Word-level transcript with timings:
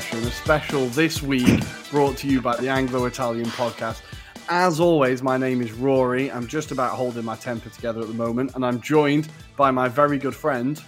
Special. 0.00 0.20
The 0.20 0.30
special 0.30 0.86
this 0.86 1.22
week 1.22 1.60
brought 1.90 2.16
to 2.18 2.26
you 2.26 2.40
by 2.40 2.56
the 2.56 2.68
Anglo 2.68 3.04
Italian 3.04 3.44
podcast. 3.48 4.00
As 4.48 4.80
always, 4.80 5.22
my 5.22 5.36
name 5.36 5.60
is 5.60 5.72
Ruairi. 5.72 6.34
I'm 6.34 6.46
just 6.46 6.70
about 6.70 6.92
holding 6.92 7.22
my 7.22 7.36
temper 7.36 7.68
together 7.68 8.00
at 8.00 8.08
the 8.08 8.14
moment, 8.14 8.52
and 8.54 8.64
I'm 8.64 8.80
joined 8.80 9.28
by 9.58 9.70
my 9.70 9.88
very 9.88 10.16
good 10.16 10.34
friend. 10.34 10.82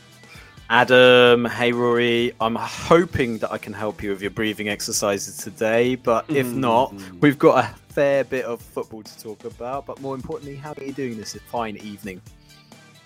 Adam, 0.71 1.45
hey 1.45 1.73
Ruairi, 1.73 2.33
I'm 2.41 2.55
hoping 2.55 3.37
that 3.39 3.53
I 3.53 3.59
can 3.59 3.75
help 3.75 4.03
you 4.03 4.09
with 4.09 4.23
your 4.23 4.31
breathing 4.31 4.71
exercises 4.71 5.37
today, 5.37 5.95
but 5.95 6.25
if 6.31 6.47
hmm. 6.47 6.61
not, 6.61 6.95
we've 7.21 7.39
got 7.39 7.65
a 7.67 7.69
fair 7.93 8.25
bit 8.25 8.47
of 8.47 8.63
football 8.63 9.03
to 9.03 9.19
talk 9.23 9.45
about. 9.45 9.85
But 9.85 10.01
more 10.01 10.15
importantly, 10.15 10.57
how 10.57 10.73
are 10.73 10.83
you 10.83 10.93
doing 10.93 11.19
this 11.19 11.35
fine 11.51 11.77
evening? 11.77 12.23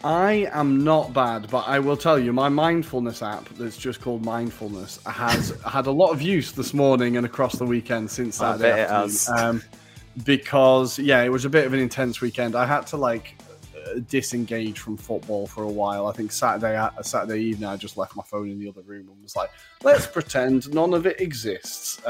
I 0.05 0.49
am 0.53 0.85
not 0.85 1.13
bad, 1.13 1.51
but 1.51 1.67
I 1.67 1.79
will 1.79 1.97
tell 1.97 2.19
you, 2.19 2.33
my 2.33 2.49
mindfulness 2.49 3.23
app 3.23 3.49
that's 3.51 3.77
just 3.77 4.01
called 4.01 4.25
Mindfulness 4.25 5.01
has 5.07 5.59
had 5.67 5.87
a 5.87 5.91
lot 5.91 6.11
of 6.11 6.23
use 6.23 6.53
this 6.53 6.75
morning 6.75 7.17
and 7.17 7.27
across 7.27 7.57
the 7.57 7.65
weekend 7.65 8.11
since 8.11 8.37
Saturday 8.37 8.83
afternoon. 8.83 9.39
Um, 9.39 9.63
because 10.25 10.99
yeah, 10.99 11.23
it 11.23 11.29
was 11.31 11.45
a 11.45 11.51
bit 11.51 11.67
of 11.67 11.73
an 11.73 11.81
intense 11.81 12.21
weekend. 12.21 12.55
I 12.55 12.67
had 12.67 12.87
to 12.89 12.97
like 12.97 13.37
uh, 13.77 14.01
disengage 14.09 14.79
from 14.79 14.97
football 14.97 15.47
for 15.47 15.65
a 15.65 15.71
while. 15.71 16.07
I 16.07 16.13
think 16.13 16.33
Saturday 16.33 16.77
uh, 16.77 16.91
Saturday 17.03 17.41
evening, 17.41 17.69
I 17.69 17.77
just 17.77 17.97
left 17.97 18.17
my 18.17 18.23
phone 18.23 18.51
in 18.51 18.59
the 18.59 18.69
other 18.69 18.83
room 18.83 19.09
and 19.09 19.23
was 19.23 19.37
like, 19.37 19.51
let's 19.83 20.07
pretend 20.07 20.73
none 20.73 20.95
of 20.95 21.07
it 21.07 21.21
exists. 21.21 22.01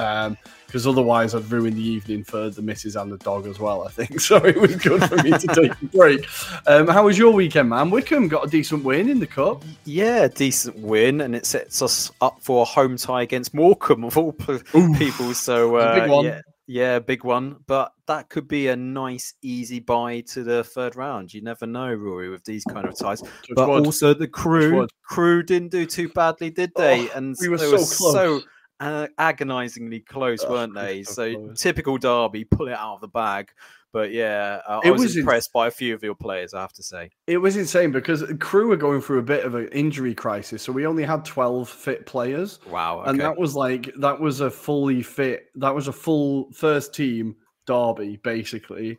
Because 0.66 0.86
otherwise, 0.86 1.34
I'd 1.34 1.50
ruin 1.50 1.74
the 1.74 1.82
evening 1.82 2.24
for 2.24 2.50
the 2.50 2.62
missus 2.62 2.96
and 2.96 3.10
the 3.10 3.18
dog 3.18 3.46
as 3.46 3.58
well. 3.58 3.86
I 3.86 3.90
think 3.90 4.20
so. 4.28 4.36
It 4.36 4.60
was 4.60 4.76
good 4.76 5.02
for 5.04 5.16
me 5.16 5.30
to 5.30 5.46
take 5.46 5.72
a 5.72 5.84
break. 5.96 6.26
Um, 6.66 6.88
how 6.88 7.04
was 7.04 7.16
your 7.16 7.32
weekend, 7.32 7.68
man? 7.68 7.90
Wycombe 7.90 8.28
got 8.28 8.46
a 8.46 8.50
decent 8.50 8.84
win 8.84 9.08
in 9.08 9.20
the 9.20 9.26
cup. 9.26 9.64
Yeah, 9.84 10.28
decent 10.28 10.78
win, 10.78 11.20
and 11.20 11.34
it 11.34 11.46
sets 11.46 11.82
us 11.82 12.10
up 12.20 12.38
for 12.42 12.62
a 12.62 12.64
home 12.64 12.96
tie 12.96 13.22
against 13.22 13.54
Morecambe 13.54 14.04
of 14.04 14.16
all 14.16 14.32
people. 14.32 15.34
So 15.34 15.76
a 15.76 15.94
big 16.00 16.10
uh, 16.10 16.12
one. 16.12 16.24
yeah, 16.24 16.40
yeah, 16.66 16.98
big 16.98 17.24
one. 17.24 17.56
But 17.66 17.92
that 18.06 18.28
could 18.28 18.48
be 18.48 18.68
a 18.68 18.76
nice, 18.76 19.34
easy 19.42 19.80
buy 19.80 20.20
to 20.32 20.42
the 20.42 20.64
third 20.64 20.96
round. 20.96 21.32
You 21.32 21.42
never 21.42 21.66
know, 21.66 21.96
Ruairi, 21.96 22.30
with 22.30 22.44
these 22.44 22.64
kind 22.64 22.86
of 22.86 22.98
ties. 22.98 23.22
but 23.54 23.68
also 23.68 24.14
the 24.14 24.28
Crewe, 24.28 24.88
Crewe 25.02 25.42
didn't 25.42 25.70
do 25.70 25.86
too 25.86 26.08
badly, 26.08 26.50
did 26.50 26.72
they? 26.76 27.08
Oh, 27.08 27.12
and 27.14 27.36
we 27.40 27.48
were 27.48 27.58
they 27.58 27.66
so 27.66 27.72
were 27.72 27.78
so 27.78 28.12
close. 28.12 28.44
Uh, 28.78 29.06
agonizingly 29.18 30.00
close, 30.00 30.44
Oh, 30.44 30.50
weren't 30.52 30.74
they? 30.76 31.02
so 31.02 31.34
close. 31.34 31.60
typical 31.60 31.98
Derby, 31.98 32.44
pull 32.44 32.68
it 32.68 32.74
out 32.74 32.94
of 32.94 33.00
the 33.00 33.08
bag. 33.08 33.50
But 33.92 34.12
yeah, 34.12 34.60
uh, 34.68 34.80
It 34.84 34.88
I 34.88 34.90
was, 34.90 35.02
was 35.02 35.16
impressed 35.16 35.52
by 35.54 35.68
a 35.68 35.70
few 35.70 35.94
of 35.94 36.02
your 36.02 36.14
players, 36.14 36.52
I 36.52 36.60
have 36.60 36.74
to 36.74 36.82
say. 36.82 37.10
It 37.26 37.38
was 37.38 37.56
insane 37.56 37.92
because 37.92 38.22
Crewe 38.40 38.68
were 38.68 38.76
going 38.76 39.00
through 39.00 39.20
a 39.20 39.22
bit 39.22 39.46
of 39.46 39.54
an 39.54 39.68
injury 39.68 40.14
crisis, 40.14 40.62
so 40.62 40.72
we 40.72 40.86
only 40.86 41.04
had 41.04 41.24
twelve 41.24 41.68
fit 41.70 42.04
players. 42.04 42.58
Wow, 42.68 43.00
okay. 43.00 43.10
and 43.10 43.20
that 43.20 43.38
was 43.38 43.54
like 43.54 43.90
that 43.98 44.20
was 44.20 44.40
a 44.40 44.50
fully 44.50 45.02
fit 45.02 45.46
that 45.54 45.74
was 45.74 45.88
a 45.88 45.92
full 45.92 46.52
first 46.52 46.92
team 46.94 47.36
derby 47.66 48.16
basically 48.22 48.96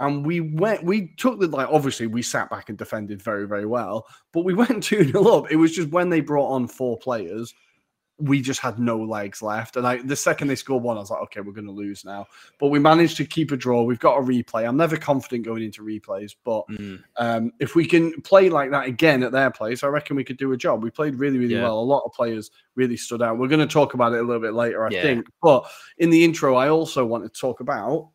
and 0.00 0.24
we 0.24 0.40
went 0.40 0.82
we 0.82 1.12
took 1.18 1.38
the 1.38 1.46
like 1.48 1.68
obviously 1.70 2.06
we 2.06 2.22
sat 2.22 2.48
back 2.48 2.68
and 2.70 2.78
defended 2.78 3.20
very 3.20 3.46
very 3.46 3.66
well 3.66 4.06
but 4.32 4.42
we 4.42 4.54
went 4.62 4.82
2 4.82 5.04
0 5.12 5.24
up 5.26 5.50
it 5.50 5.56
was 5.56 5.72
just 5.74 5.90
when 5.90 6.08
they 6.08 6.20
brought 6.20 6.48
on 6.50 6.66
four 6.66 6.96
players 6.98 7.52
we 8.18 8.40
just 8.40 8.60
had 8.60 8.78
no 8.78 8.98
legs 8.98 9.42
left 9.42 9.76
and 9.76 9.86
i 9.86 9.96
the 9.98 10.16
second 10.16 10.48
they 10.48 10.54
scored 10.54 10.82
one 10.82 10.96
i 10.96 11.00
was 11.00 11.10
like 11.10 11.20
okay 11.20 11.40
we're 11.42 11.52
going 11.52 11.66
to 11.66 11.70
lose 11.70 12.02
now 12.02 12.26
but 12.58 12.68
we 12.68 12.78
managed 12.78 13.16
to 13.16 13.26
keep 13.26 13.52
a 13.52 13.56
draw 13.56 13.82
we've 13.82 13.98
got 13.98 14.16
a 14.16 14.22
replay 14.22 14.66
i'm 14.66 14.76
never 14.76 14.96
confident 14.96 15.44
going 15.44 15.62
into 15.62 15.82
replays 15.82 16.34
but 16.44 16.64
Mm. 16.70 17.02
um, 17.18 17.52
if 17.60 17.74
we 17.74 17.84
can 17.84 18.18
play 18.22 18.48
like 18.48 18.70
that 18.70 18.86
again 18.86 19.22
at 19.22 19.32
their 19.32 19.50
place, 19.50 19.84
I 19.84 19.88
reckon 19.88 20.16
we 20.16 20.24
could 20.24 20.36
do 20.36 20.52
a 20.52 20.56
job. 20.56 20.82
We 20.82 20.90
played 20.90 21.14
really, 21.14 21.38
really 21.38 21.54
Yeah. 21.54 21.62
well. 21.62 21.78
A 21.78 21.80
lot 21.80 22.02
of 22.04 22.12
players 22.12 22.50
really 22.74 22.96
stood 22.96 23.22
out. 23.22 23.38
We're 23.38 23.48
going 23.48 23.60
to 23.60 23.72
talk 23.72 23.94
about 23.94 24.12
it 24.14 24.18
a 24.18 24.22
little 24.22 24.42
bit 24.42 24.54
later, 24.54 24.84
I 24.86 24.90
Yeah. 24.90 25.02
think. 25.02 25.26
But 25.42 25.64
in 25.98 26.10
the 26.10 26.24
intro, 26.24 26.56
I 26.56 26.68
also 26.68 27.04
want 27.04 27.24
to 27.24 27.40
talk 27.40 27.60
about 27.60 28.10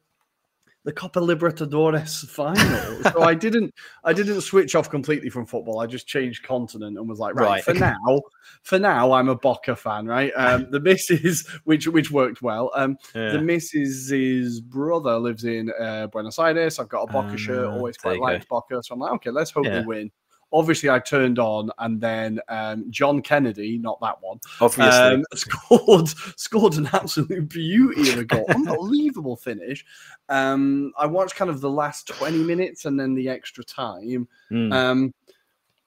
the 0.84 0.92
Copa 0.92 1.20
Libertadores 1.20 2.28
final. 2.28 3.04
so 3.12 3.22
I 3.22 3.34
didn't, 3.36 3.74
I 4.04 4.14
didn't 4.14 4.42
switch 4.42 4.74
off 4.76 4.90
completely 4.90 5.30
from 5.30 5.46
football. 5.46 5.80
I 5.80 5.86
just 5.86 6.08
changed 6.08 6.44
continent 6.44 6.98
and 6.98 7.08
was 7.08 7.20
like, 7.20 7.36
right, 7.36 7.46
Right, 7.46 7.64
for 7.64 7.74
now, 7.76 8.22
for 8.64 8.80
now, 8.80 9.12
I'm 9.12 9.30
a 9.30 9.36
Boca 9.36 9.76
fan, 9.76 10.06
right? 10.08 10.32
Um, 10.36 10.68
the 10.72 10.80
missus, 10.80 11.48
which 11.66 11.88
which 11.88 12.10
worked 12.12 12.42
well. 12.42 12.72
Um, 12.76 12.98
Yeah. 13.14 13.32
the 13.34 13.40
missus's 13.42 14.60
brother 14.60 15.18
lives 15.18 15.44
in 15.44 15.72
uh, 15.80 16.08
Buenos 16.08 16.40
Aires. 16.40 16.80
I've 16.80 16.90
got 16.90 17.04
a 17.04 17.08
Boca 17.12 17.38
shirt, 17.38 17.68
Ah, 17.68 17.72
always 17.72 17.98
quite 17.98 18.18
go. 18.18 18.24
liked 18.24 18.48
Boca. 18.48 18.82
So 18.84 18.94
I'm 18.96 19.00
like, 19.00 19.14
okay, 19.14 19.30
let's 19.30 19.52
hope 19.52 19.66
Yeah. 19.66 19.82
we 19.82 19.86
win. 19.86 20.12
Obviously, 20.54 20.90
I 20.90 21.00
turned 21.00 21.40
on, 21.40 21.72
and 21.80 22.00
then 22.00 22.40
um, 22.50 22.86
John 22.90 23.22
Kennedy, 23.22 23.78
not 23.78 24.00
that 24.02 24.22
one, 24.22 24.40
Obviously. 24.60 24.92
um, 24.92 25.24
scored 25.34 26.10
scored 26.38 26.76
an 26.76 26.90
absolute 26.94 27.50
beauty 27.50 28.12
of 28.12 28.20
a 28.20 28.26
goal, 28.26 28.46
unbelievable 28.50 29.36
finish. 29.36 29.86
Um, 30.30 30.94
I 30.98 31.06
watched 31.06 31.36
kind 31.36 31.50
of 31.52 31.62
the 31.62 31.70
last 31.70 32.08
20 32.08 32.38
minutes 32.44 32.86
and 32.86 33.00
then 33.00 33.14
the 33.16 33.30
extra 33.30 33.64
time. 33.64 34.28
Mm. 34.52 35.14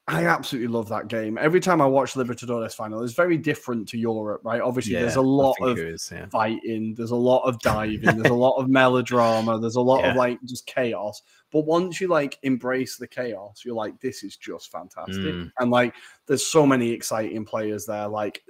I 0.06 0.26
absolutely 0.26 0.68
love 0.68 0.90
that 0.90 1.08
game. 1.08 1.38
Every 1.40 1.60
time 1.60 1.80
I 1.80 1.86
watch 1.86 2.12
Libertadores 2.12 2.74
final, 2.74 3.02
it's 3.02 3.14
very 3.14 3.38
different 3.38 3.88
to 3.88 3.98
Europe, 3.98 4.42
right? 4.44 4.60
Obviously, 4.60 4.94
there's 4.94 5.16
a 5.16 5.22
lot 5.22 5.56
of 5.62 5.78
is, 5.78 6.10
yeah. 6.12 6.26
fighting, 6.26 6.94
there's 6.94 7.10
a 7.10 7.16
lot 7.16 7.42
of 7.44 7.58
diving, 7.60 8.18
there's 8.18 8.30
a 8.30 8.34
lot 8.34 8.58
of 8.58 8.68
melodrama, 8.68 9.58
there's 9.58 9.76
a 9.76 9.80
lot 9.80 10.04
of 10.04 10.14
like 10.14 10.38
just 10.44 10.66
chaos. 10.66 11.22
But 11.50 11.64
once 11.64 12.02
you 12.02 12.08
like 12.08 12.38
embrace 12.42 12.98
the 12.98 13.06
chaos, 13.06 13.62
you're 13.64 13.74
like, 13.74 13.98
this 14.00 14.22
is 14.22 14.36
just 14.36 14.70
fantastic. 14.70 15.16
Mm. 15.16 15.50
And 15.58 15.70
like, 15.70 15.94
there's 16.26 16.46
so 16.46 16.66
many 16.66 16.90
exciting 16.90 17.46
players 17.46 17.86
there. 17.86 18.06
Like 18.06 18.42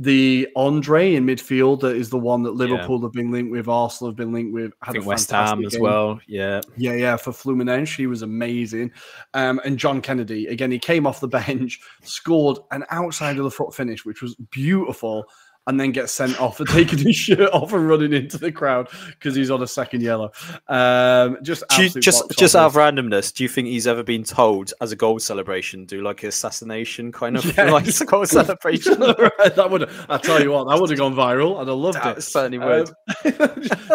the 0.00 0.48
Andre 0.56 1.14
in 1.14 1.26
midfield 1.26 1.80
that 1.80 1.94
is 1.94 2.08
the 2.08 2.18
one 2.18 2.42
that 2.44 2.52
Liverpool 2.52 3.02
have 3.02 3.12
been 3.12 3.30
linked 3.30 3.50
with, 3.50 3.68
Arsenal 3.68 4.10
have 4.10 4.16
been 4.16 4.32
linked 4.32 4.50
with. 4.50 4.72
I 4.80 4.92
think 4.92 5.04
West 5.04 5.30
Ham 5.30 5.62
as 5.62 5.74
game. 5.74 5.82
well. 5.82 6.18
Yeah. 6.26 6.62
Yeah, 6.78 6.94
yeah, 6.94 7.16
for 7.18 7.32
Fluminense, 7.32 7.94
he 7.94 8.06
was 8.06 8.22
amazing. 8.22 8.92
Um, 9.34 9.60
and 9.62 9.78
John 9.78 10.00
Kennedy, 10.00 10.46
again, 10.46 10.70
he 10.70 10.78
came 10.78 11.06
off 11.06 11.20
the 11.20 11.28
bench, 11.28 11.80
scored 12.02 12.60
an 12.70 12.86
outside 12.88 13.36
of 13.36 13.44
the 13.44 13.50
foot 13.50 13.74
finish, 13.74 14.06
which 14.06 14.22
was 14.22 14.36
beautiful, 14.36 15.26
and 15.66 15.78
then 15.78 15.92
gets 15.92 16.12
sent 16.12 16.40
off 16.40 16.56
for 16.56 16.64
taking 16.64 16.98
his 16.98 17.14
shirt 17.16 17.50
off 17.52 17.72
and 17.72 17.88
running 17.88 18.12
into 18.12 18.38
the 18.38 18.50
crowd 18.50 18.88
because 19.10 19.34
he's 19.34 19.50
on 19.50 19.62
a 19.62 19.66
second 19.66 20.00
yellow. 20.02 20.32
Um, 20.68 21.38
just 21.42 21.62
you, 21.78 21.88
just 21.90 22.24
just 22.38 22.56
out 22.56 22.66
of 22.66 22.74
randomness, 22.74 23.32
do 23.32 23.44
you 23.44 23.48
think 23.48 23.68
he's 23.68 23.86
ever 23.86 24.02
been 24.02 24.24
told 24.24 24.72
as 24.80 24.90
a 24.92 24.96
goal 24.96 25.18
celebration, 25.18 25.84
do 25.84 26.02
like 26.02 26.22
an 26.22 26.30
assassination 26.30 27.12
kind 27.12 27.36
of 27.36 27.44
Yeah. 27.56 27.64
like 27.70 27.86
a 27.86 28.04
goal 28.04 28.26
celebration? 28.26 28.98
that 29.00 29.68
would 29.70 29.88
I 30.08 30.18
tell 30.18 30.42
you 30.42 30.50
what, 30.50 30.68
that 30.68 30.80
would 30.80 30.90
have 30.90 30.98
gone 30.98 31.14
viral. 31.14 31.60
I'd 31.60 31.68
have 31.68 31.76
loved 31.76 31.98
That 31.98 32.18
it. 32.18 32.22
certainly 32.22 32.58
would. 32.58 32.88
Um, 32.88 32.94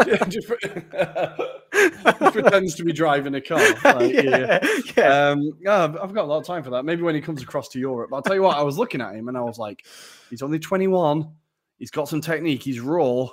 yeah, 0.08 0.26
just, 0.28 0.48
just 0.48 2.32
pretends 2.32 2.76
to 2.76 2.84
be 2.84 2.94
driving 2.94 3.36
a 3.36 3.42
car. 3.42 3.60
Like, 3.84 4.14
yeah. 4.14 4.66
yeah. 4.96 5.30
Um, 5.30 5.52
yeah, 5.62 5.84
I've 5.84 5.98
I've 5.98 6.14
got 6.14 6.26
a 6.26 6.28
lot 6.28 6.38
of 6.38 6.46
time 6.46 6.64
for 6.64 6.70
that. 6.72 6.86
Maybe 6.86 7.02
when 7.02 7.16
he 7.16 7.22
comes 7.22 7.42
across 7.42 7.70
to 7.70 7.80
Europe. 7.80 8.12
But 8.12 8.18
I'll 8.18 8.24
tell 8.24 8.36
you 8.36 8.44
what, 8.44 8.58
I 8.58 8.62
was 8.64 8.78
looking 8.78 9.02
at 9.02 9.16
him 9.16 9.28
and 9.28 9.38
I 9.38 9.42
was 9.42 9.58
like, 9.58 9.86
he's 10.30 10.42
only 10.42 10.60
21. 10.60 11.28
He's 11.78 11.92
got 11.92 12.08
some 12.10 12.22
technique. 12.22 12.64
He's 12.64 12.80
raw. 12.80 13.28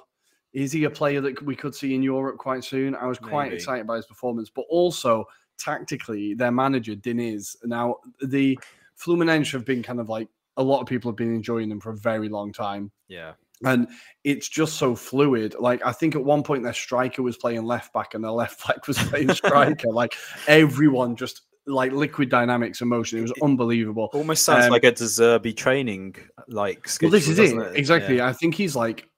Is 0.53 0.73
he 0.73 0.85
a 0.85 0.91
player 0.91 1.21
that 1.23 1.41
we 1.43 1.57
could 1.57 1.75
see 1.75 1.95
in 1.95 2.03
Europe 2.03 2.37
quite 2.39 2.63
soon? 2.65 2.95
I 2.95 3.07
was 3.07 3.19
quite 3.19 3.45
Maybe. 3.45 3.57
excited 3.57 3.87
by 3.87 3.97
his 3.97 4.07
performance, 4.07 4.51
but 4.55 4.67
also 4.69 5.25
tactically, 5.59 6.35
their 6.35 6.53
manager 6.53 6.95
Diniz. 6.95 7.57
Now 7.65 7.97
the 8.23 8.59
Fluminense 8.99 9.51
have 9.53 9.65
been 9.65 9.83
kind 9.83 10.01
of 10.01 10.09
like 10.09 10.29
a 10.57 10.63
lot 10.63 10.81
of 10.81 10.87
people 10.87 11.11
have 11.11 11.17
been 11.17 11.35
enjoying 11.35 11.69
them 11.69 11.81
for 11.81 11.91
a 11.91 11.97
very 11.97 12.29
long 12.29 12.53
time 12.53 12.91
Yeah. 13.09 13.33
and 13.65 13.89
it's 14.25 14.49
just 14.49 14.75
so 14.75 14.95
fluid. 14.95 15.55
Like 15.59 15.85
I 15.87 15.93
think 15.93 16.15
at 16.15 16.23
one 16.23 16.43
point 16.43 16.63
their 16.63 16.75
striker 16.75 17.23
was 17.23 17.39
playing 17.39 17.65
left 17.65 17.93
back 17.95 18.13
and 18.15 18.23
their 18.23 18.31
left 18.33 18.67
back 18.67 18.87
was 18.87 18.99
playing 18.99 19.33
striker. 19.33 19.89
like 19.89 20.15
everyone 20.47 21.17
just 21.17 21.43
like 21.67 21.93
liquid 21.93 22.29
dynamics 22.29 22.81
and 22.81 22.91
motion. 22.91 23.19
It 23.19 23.23
was 23.23 23.33
unbelievable. 23.43 24.11
Almost 24.13 24.45
sounds 24.45 24.67
Um, 24.67 24.71
like 24.71 24.85
a 24.85 24.93
De 24.93 25.05
Zerbi 25.05 25.57
training 25.57 26.17
like 26.49 26.89
schedule. 26.89 27.13
Well, 27.13 27.21
this 27.21 27.29
is 27.29 27.39
it 27.39 27.43
doesn't 27.43 27.77
exactly. 27.77 28.17
Yeah. 28.17 28.29
I 28.29 28.33
think 28.33 28.55
he's 28.55 28.75
like 28.75 29.09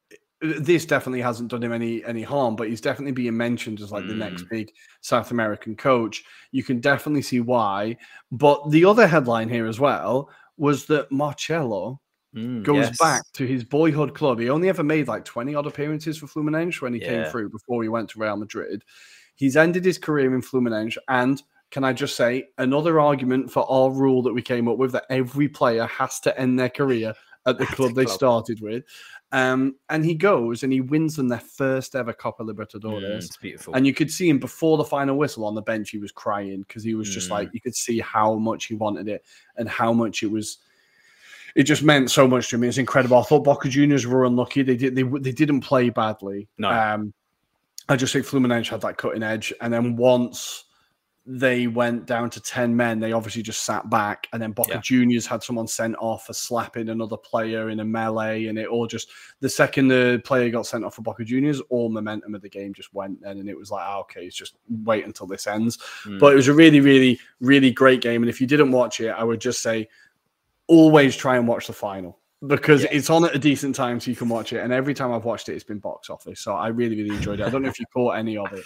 this 0.44 0.84
definitely 0.84 1.22
hasn't 1.22 1.50
done 1.50 1.62
him 1.62 1.72
any 1.72 2.04
any 2.04 2.22
harm, 2.22 2.54
but 2.56 2.68
he's 2.68 2.80
definitely 2.80 3.12
being 3.12 3.36
mentioned 3.36 3.80
as 3.80 3.90
like 3.90 4.04
mm. 4.04 4.08
the 4.08 4.14
next 4.14 4.42
mm. 4.42 4.50
big 4.50 4.72
South 5.00 5.30
American 5.30 5.74
coach. 5.74 6.22
You 6.52 6.62
can 6.62 6.80
definitely 6.80 7.22
see 7.22 7.40
why. 7.40 7.96
But 8.30 8.70
the 8.70 8.84
other 8.84 9.06
headline 9.06 9.48
here 9.48 9.66
as 9.66 9.80
well 9.80 10.28
was 10.56 10.86
that 10.86 11.10
Marcelo 11.10 12.00
mm, 12.36 12.62
goes 12.62 12.88
yes. 12.88 12.98
back 12.98 13.22
to 13.34 13.46
his 13.46 13.64
boyhood 13.64 14.14
club. 14.14 14.38
He 14.38 14.50
only 14.50 14.68
ever 14.68 14.84
made 14.84 15.08
like 15.08 15.24
20 15.24 15.54
odd 15.54 15.66
appearances 15.66 16.18
for 16.18 16.26
Fluminense 16.26 16.80
when 16.80 16.92
he 16.92 17.00
yeah. 17.00 17.08
came 17.08 17.30
through 17.30 17.48
before 17.48 17.82
he 17.82 17.88
went 17.88 18.10
to 18.10 18.18
Real 18.18 18.36
Madrid. 18.36 18.84
He's 19.36 19.56
ended 19.56 19.84
his 19.84 19.98
career 19.98 20.34
in 20.34 20.42
Fluminense 20.42 20.96
and 21.08 21.42
can 21.74 21.82
I 21.82 21.92
just 21.92 22.14
say 22.14 22.50
another 22.58 23.00
argument 23.00 23.50
for 23.50 23.68
our 23.68 23.90
rule 23.90 24.22
that 24.22 24.32
we 24.32 24.42
came 24.42 24.68
up 24.68 24.78
with 24.78 24.92
that 24.92 25.06
every 25.10 25.48
player 25.48 25.86
has 25.86 26.20
to 26.20 26.40
end 26.40 26.56
their 26.56 26.68
career 26.68 27.12
at 27.46 27.58
the 27.58 27.66
club 27.66 27.96
they 27.96 28.06
started 28.06 28.60
with. 28.60 28.84
Um, 29.32 29.74
and 29.88 30.04
he 30.04 30.14
goes 30.14 30.62
and 30.62 30.72
he 30.72 30.80
wins 30.80 31.16
them 31.16 31.26
their 31.26 31.40
first 31.40 31.96
ever 31.96 32.12
Copa 32.12 32.44
Libertadores. 32.44 33.02
Mm, 33.02 33.16
it's 33.16 33.36
beautiful. 33.38 33.74
And 33.74 33.88
you 33.88 33.92
could 33.92 34.08
see 34.08 34.28
him 34.28 34.38
before 34.38 34.78
the 34.78 34.84
final 34.84 35.16
whistle 35.16 35.44
on 35.44 35.56
the 35.56 35.62
bench. 35.62 35.90
He 35.90 35.98
was 35.98 36.12
crying 36.12 36.60
because 36.60 36.84
he 36.84 36.94
was 36.94 37.12
just 37.12 37.26
mm. 37.26 37.32
like 37.32 37.50
you 37.52 37.60
could 37.60 37.74
see 37.74 37.98
how 37.98 38.36
much 38.36 38.66
he 38.66 38.76
wanted 38.76 39.08
it 39.08 39.24
and 39.56 39.68
how 39.68 39.92
much 39.92 40.22
it 40.22 40.30
was. 40.30 40.58
It 41.56 41.64
just 41.64 41.82
meant 41.82 42.08
so 42.08 42.28
much 42.28 42.50
to 42.50 42.58
me. 42.58 42.68
It's 42.68 42.78
incredible. 42.78 43.18
I 43.18 43.24
thought 43.24 43.42
Boca 43.42 43.68
Juniors 43.68 44.06
were 44.06 44.26
unlucky. 44.26 44.62
They 44.62 44.76
did. 44.76 44.94
They 44.94 45.02
they 45.02 45.32
didn't 45.32 45.62
play 45.62 45.90
badly. 45.90 46.46
No. 46.56 46.70
Um, 46.70 47.12
I 47.88 47.96
just 47.96 48.12
think 48.12 48.26
Fluminense 48.26 48.68
had 48.68 48.82
that 48.82 48.96
cutting 48.96 49.24
edge, 49.24 49.52
and 49.60 49.72
then 49.72 49.96
once 49.96 50.66
they 51.26 51.66
went 51.66 52.04
down 52.04 52.28
to 52.28 52.40
10 52.40 52.76
men, 52.76 53.00
they 53.00 53.12
obviously 53.12 53.42
just 53.42 53.64
sat 53.64 53.88
back. 53.88 54.28
And 54.32 54.42
then 54.42 54.52
Boca 54.52 54.72
yeah. 54.74 54.80
Juniors 54.80 55.26
had 55.26 55.42
someone 55.42 55.66
sent 55.66 55.96
off 55.98 56.26
for 56.26 56.34
slapping 56.34 56.90
another 56.90 57.16
player 57.16 57.70
in 57.70 57.80
a 57.80 57.84
melee. 57.84 58.46
And 58.46 58.58
it 58.58 58.68
all 58.68 58.86
just, 58.86 59.10
the 59.40 59.48
second 59.48 59.88
the 59.88 60.20
player 60.24 60.50
got 60.50 60.66
sent 60.66 60.84
off 60.84 60.96
for 60.96 61.02
Boca 61.02 61.24
Juniors, 61.24 61.60
all 61.70 61.88
momentum 61.88 62.34
of 62.34 62.42
the 62.42 62.48
game 62.48 62.74
just 62.74 62.92
went 62.92 63.22
then. 63.22 63.38
And 63.38 63.48
it 63.48 63.56
was 63.56 63.70
like, 63.70 63.86
oh, 63.88 64.00
okay, 64.00 64.26
it's 64.26 64.36
just 64.36 64.56
wait 64.84 65.06
until 65.06 65.26
this 65.26 65.46
ends. 65.46 65.78
Mm. 66.04 66.18
But 66.18 66.34
it 66.34 66.36
was 66.36 66.48
a 66.48 66.54
really, 66.54 66.80
really, 66.80 67.18
really 67.40 67.70
great 67.70 68.02
game. 68.02 68.22
And 68.22 68.28
if 68.28 68.40
you 68.40 68.46
didn't 68.46 68.72
watch 68.72 69.00
it, 69.00 69.08
I 69.08 69.24
would 69.24 69.40
just 69.40 69.62
say 69.62 69.88
always 70.66 71.16
try 71.16 71.36
and 71.36 71.48
watch 71.48 71.66
the 71.68 71.72
final 71.72 72.18
because 72.46 72.82
yes. 72.82 72.92
it's 72.92 73.10
on 73.10 73.24
at 73.24 73.34
a 73.34 73.38
decent 73.38 73.74
time 73.74 74.00
so 74.00 74.10
you 74.10 74.16
can 74.16 74.28
watch 74.28 74.52
it. 74.52 74.58
And 74.58 74.72
every 74.72 74.94
time 74.94 75.12
I've 75.12 75.24
watched 75.24 75.48
it, 75.48 75.54
it's 75.54 75.64
been 75.64 75.78
box 75.78 76.10
office. 76.10 76.40
So 76.40 76.54
I 76.54 76.68
really, 76.68 76.96
really 76.96 77.14
enjoyed 77.14 77.40
it. 77.40 77.46
I 77.46 77.50
don't 77.50 77.62
know 77.62 77.68
if 77.68 77.78
you 77.78 77.86
caught 77.86 78.16
any 78.16 78.36
of 78.36 78.52
it. 78.52 78.64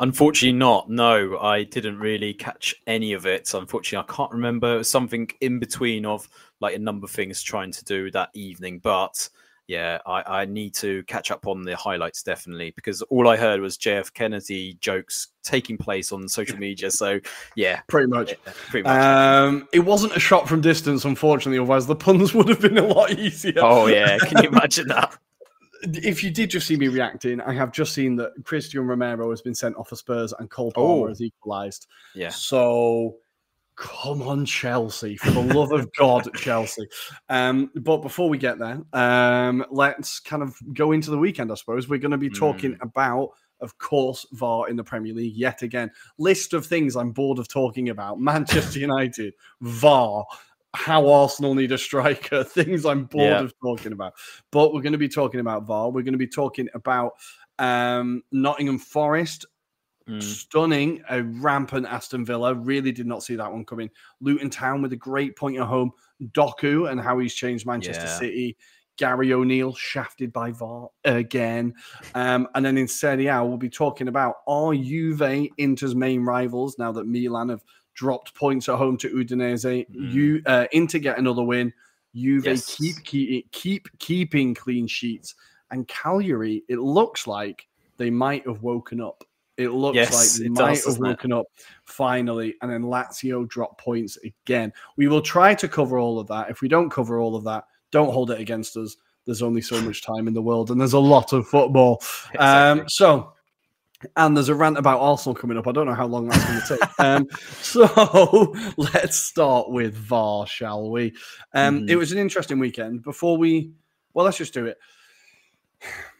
Unfortunately, 0.00 0.56
not. 0.56 0.88
No, 0.90 1.38
I 1.38 1.64
didn't 1.64 1.98
really 1.98 2.34
catch 2.34 2.74
any 2.86 3.12
of 3.12 3.26
it. 3.26 3.46
So 3.46 3.58
unfortunately, 3.58 4.06
I 4.08 4.14
can't 4.14 4.32
remember. 4.32 4.74
It 4.74 4.78
was 4.78 4.90
something 4.90 5.30
in 5.40 5.58
between 5.58 6.06
of 6.06 6.28
like 6.60 6.74
a 6.74 6.78
number 6.78 7.04
of 7.04 7.10
things 7.10 7.42
trying 7.42 7.72
to 7.72 7.84
do 7.84 8.10
that 8.12 8.30
evening. 8.34 8.78
But 8.78 9.28
yeah, 9.70 9.98
I, 10.04 10.40
I 10.40 10.44
need 10.46 10.74
to 10.76 11.04
catch 11.04 11.30
up 11.30 11.46
on 11.46 11.62
the 11.62 11.76
highlights 11.76 12.24
definitely 12.24 12.72
because 12.72 13.02
all 13.02 13.28
I 13.28 13.36
heard 13.36 13.60
was 13.60 13.78
JF 13.78 14.12
Kennedy 14.14 14.76
jokes 14.80 15.28
taking 15.44 15.78
place 15.78 16.10
on 16.10 16.26
social 16.26 16.58
media. 16.58 16.90
So 16.90 17.20
yeah, 17.54 17.80
pretty 17.86 18.08
much. 18.08 18.30
Yeah, 18.30 18.52
pretty 18.68 18.82
much. 18.82 19.00
Um, 19.00 19.68
it 19.72 19.78
wasn't 19.78 20.16
a 20.16 20.18
shot 20.18 20.48
from 20.48 20.60
distance, 20.60 21.04
unfortunately. 21.04 21.60
Otherwise, 21.60 21.86
the 21.86 21.94
puns 21.94 22.34
would 22.34 22.48
have 22.48 22.60
been 22.60 22.78
a 22.78 22.82
lot 22.82 23.12
easier. 23.12 23.60
Oh 23.60 23.86
yeah, 23.86 24.18
can 24.18 24.42
you 24.42 24.48
imagine 24.48 24.88
that? 24.88 25.16
if 25.82 26.24
you 26.24 26.30
did 26.30 26.50
just 26.50 26.66
see 26.66 26.76
me 26.76 26.88
reacting, 26.88 27.40
I 27.40 27.52
have 27.52 27.70
just 27.70 27.94
seen 27.94 28.16
that 28.16 28.42
Cristian 28.42 28.88
Romero 28.88 29.30
has 29.30 29.40
been 29.40 29.54
sent 29.54 29.76
off 29.76 29.88
for 29.90 29.96
Spurs 29.96 30.34
and 30.36 30.50
Cole 30.50 30.72
Palmer 30.72 31.04
oh. 31.04 31.08
has 31.08 31.22
equalised. 31.22 31.86
Yeah. 32.12 32.30
So 32.30 33.18
come 33.80 34.20
on, 34.22 34.44
Chelsea, 34.44 35.16
for 35.16 35.30
the 35.30 35.40
love 35.40 35.72
of 35.72 35.90
God, 35.94 36.28
Chelsea. 36.34 36.86
Um, 37.30 37.70
but 37.74 37.98
before 37.98 38.28
we 38.28 38.36
get 38.36 38.58
there, 38.58 38.82
um, 38.92 39.64
let's 39.70 40.20
kind 40.20 40.42
of 40.42 40.54
go 40.74 40.92
into 40.92 41.10
the 41.10 41.16
weekend, 41.16 41.50
I 41.50 41.54
suppose. 41.54 41.88
We're 41.88 41.98
going 41.98 42.10
to 42.10 42.18
be 42.18 42.28
talking 42.28 42.74
mm. 42.74 42.82
about, 42.82 43.30
of 43.60 43.78
course, 43.78 44.26
VAR 44.32 44.68
in 44.68 44.76
the 44.76 44.84
Premier 44.84 45.14
League 45.14 45.34
yet 45.34 45.62
again. 45.62 45.90
List 46.18 46.52
of 46.52 46.66
things 46.66 46.94
I'm 46.94 47.12
bored 47.12 47.38
of 47.38 47.48
talking 47.48 47.88
about 47.88 48.20
Manchester 48.20 48.78
United, 48.80 49.32
VAR. 49.62 50.26
How 50.74 51.08
Arsenal 51.08 51.54
need 51.54 51.72
a 51.72 51.78
striker, 51.78 52.44
things 52.44 52.84
I'm 52.84 53.04
bored 53.04 53.30
yeah. 53.30 53.40
of 53.40 53.54
talking 53.60 53.92
about. 53.92 54.12
But 54.52 54.74
we're 54.74 54.82
going 54.82 54.92
to 54.92 54.98
be 54.98 55.08
talking 55.08 55.40
about 55.40 55.64
VAR. 55.64 55.90
We're 55.90 56.02
going 56.02 56.12
to 56.12 56.18
be 56.18 56.28
talking 56.28 56.68
about 56.74 57.12
um, 57.58 58.22
Nottingham 58.30 58.78
Forest 58.78 59.46
Mm. 60.10 60.22
Stunning, 60.22 61.02
a 61.08 61.22
rampant 61.22 61.86
Aston 61.86 62.24
Villa. 62.24 62.54
Really 62.54 62.92
did 62.92 63.06
not 63.06 63.22
see 63.22 63.36
that 63.36 63.50
one 63.50 63.64
coming. 63.64 63.90
Luton 64.20 64.50
Town 64.50 64.82
with 64.82 64.92
a 64.92 64.96
great 64.96 65.36
point 65.36 65.56
at 65.56 65.66
home. 65.66 65.92
Doku 66.32 66.90
and 66.90 67.00
how 67.00 67.18
he's 67.18 67.34
changed 67.34 67.66
Manchester 67.66 68.04
yeah. 68.04 68.18
City. 68.18 68.56
Gary 68.96 69.32
O'Neill 69.32 69.74
shafted 69.74 70.30
by 70.30 70.50
VAR 70.50 70.90
again. 71.06 71.72
Um, 72.14 72.46
and 72.54 72.64
then 72.64 72.76
in 72.76 72.86
Serie 72.86 73.28
A, 73.28 73.42
we'll 73.42 73.56
be 73.56 73.70
talking 73.70 74.08
about 74.08 74.36
are 74.46 74.74
Juve 74.74 75.48
Inter's 75.56 75.94
main 75.94 76.22
rivals 76.22 76.78
now 76.78 76.92
that 76.92 77.06
Milan 77.06 77.48
have 77.48 77.64
dropped 77.94 78.34
points 78.34 78.68
at 78.68 78.76
home 78.76 78.98
to 78.98 79.08
Udinese. 79.08 79.86
Mm. 79.88 80.12
You 80.12 80.42
uh, 80.44 80.66
Inter 80.72 80.98
get 80.98 81.18
another 81.18 81.42
win. 81.42 81.72
Juve 82.14 82.44
yes. 82.44 82.76
keep, 82.76 82.96
keep 83.04 83.50
keep 83.52 83.88
keeping 83.98 84.54
clean 84.54 84.86
sheets, 84.86 85.34
and 85.70 85.88
Cagliari. 85.88 86.64
It 86.68 86.80
looks 86.80 87.26
like 87.26 87.68
they 87.96 88.10
might 88.10 88.46
have 88.46 88.62
woken 88.62 89.00
up. 89.00 89.24
It 89.60 89.70
looks 89.70 89.96
yes, 89.96 90.12
like 90.12 90.42
they 90.42 90.48
might 90.48 90.76
does, 90.76 90.86
have 90.86 90.98
woken 90.98 91.32
up 91.32 91.46
finally, 91.84 92.54
and 92.62 92.70
then 92.70 92.82
Lazio 92.82 93.46
drop 93.46 93.78
points 93.78 94.16
again. 94.24 94.72
We 94.96 95.06
will 95.06 95.20
try 95.20 95.54
to 95.54 95.68
cover 95.68 95.98
all 95.98 96.18
of 96.18 96.26
that. 96.28 96.48
If 96.48 96.62
we 96.62 96.68
don't 96.68 96.88
cover 96.88 97.20
all 97.20 97.36
of 97.36 97.44
that, 97.44 97.64
don't 97.90 98.12
hold 98.12 98.30
it 98.30 98.40
against 98.40 98.76
us. 98.78 98.96
There's 99.26 99.42
only 99.42 99.60
so 99.60 99.80
much 99.82 100.02
time 100.02 100.28
in 100.28 100.34
the 100.34 100.40
world, 100.40 100.70
and 100.70 100.80
there's 100.80 100.94
a 100.94 100.98
lot 100.98 101.34
of 101.34 101.46
football. 101.46 101.96
Exactly. 102.32 102.38
Um, 102.38 102.88
so, 102.88 103.34
and 104.16 104.34
there's 104.34 104.48
a 104.48 104.54
rant 104.54 104.78
about 104.78 105.00
Arsenal 105.00 105.34
coming 105.34 105.58
up. 105.58 105.68
I 105.68 105.72
don't 105.72 105.86
know 105.86 105.94
how 105.94 106.06
long 106.06 106.28
that's 106.28 106.44
going 106.44 106.60
to 106.60 106.68
take. 106.68 106.90
um, 106.98 107.28
so 107.60 108.54
let's 108.78 109.18
start 109.18 109.70
with 109.70 109.94
VAR, 109.94 110.46
shall 110.46 110.90
we? 110.90 111.12
Um, 111.52 111.82
mm. 111.82 111.90
It 111.90 111.96
was 111.96 112.12
an 112.12 112.18
interesting 112.18 112.58
weekend. 112.58 113.02
Before 113.02 113.36
we, 113.36 113.72
well, 114.14 114.24
let's 114.24 114.38
just 114.38 114.54
do 114.54 114.64
it 114.64 114.78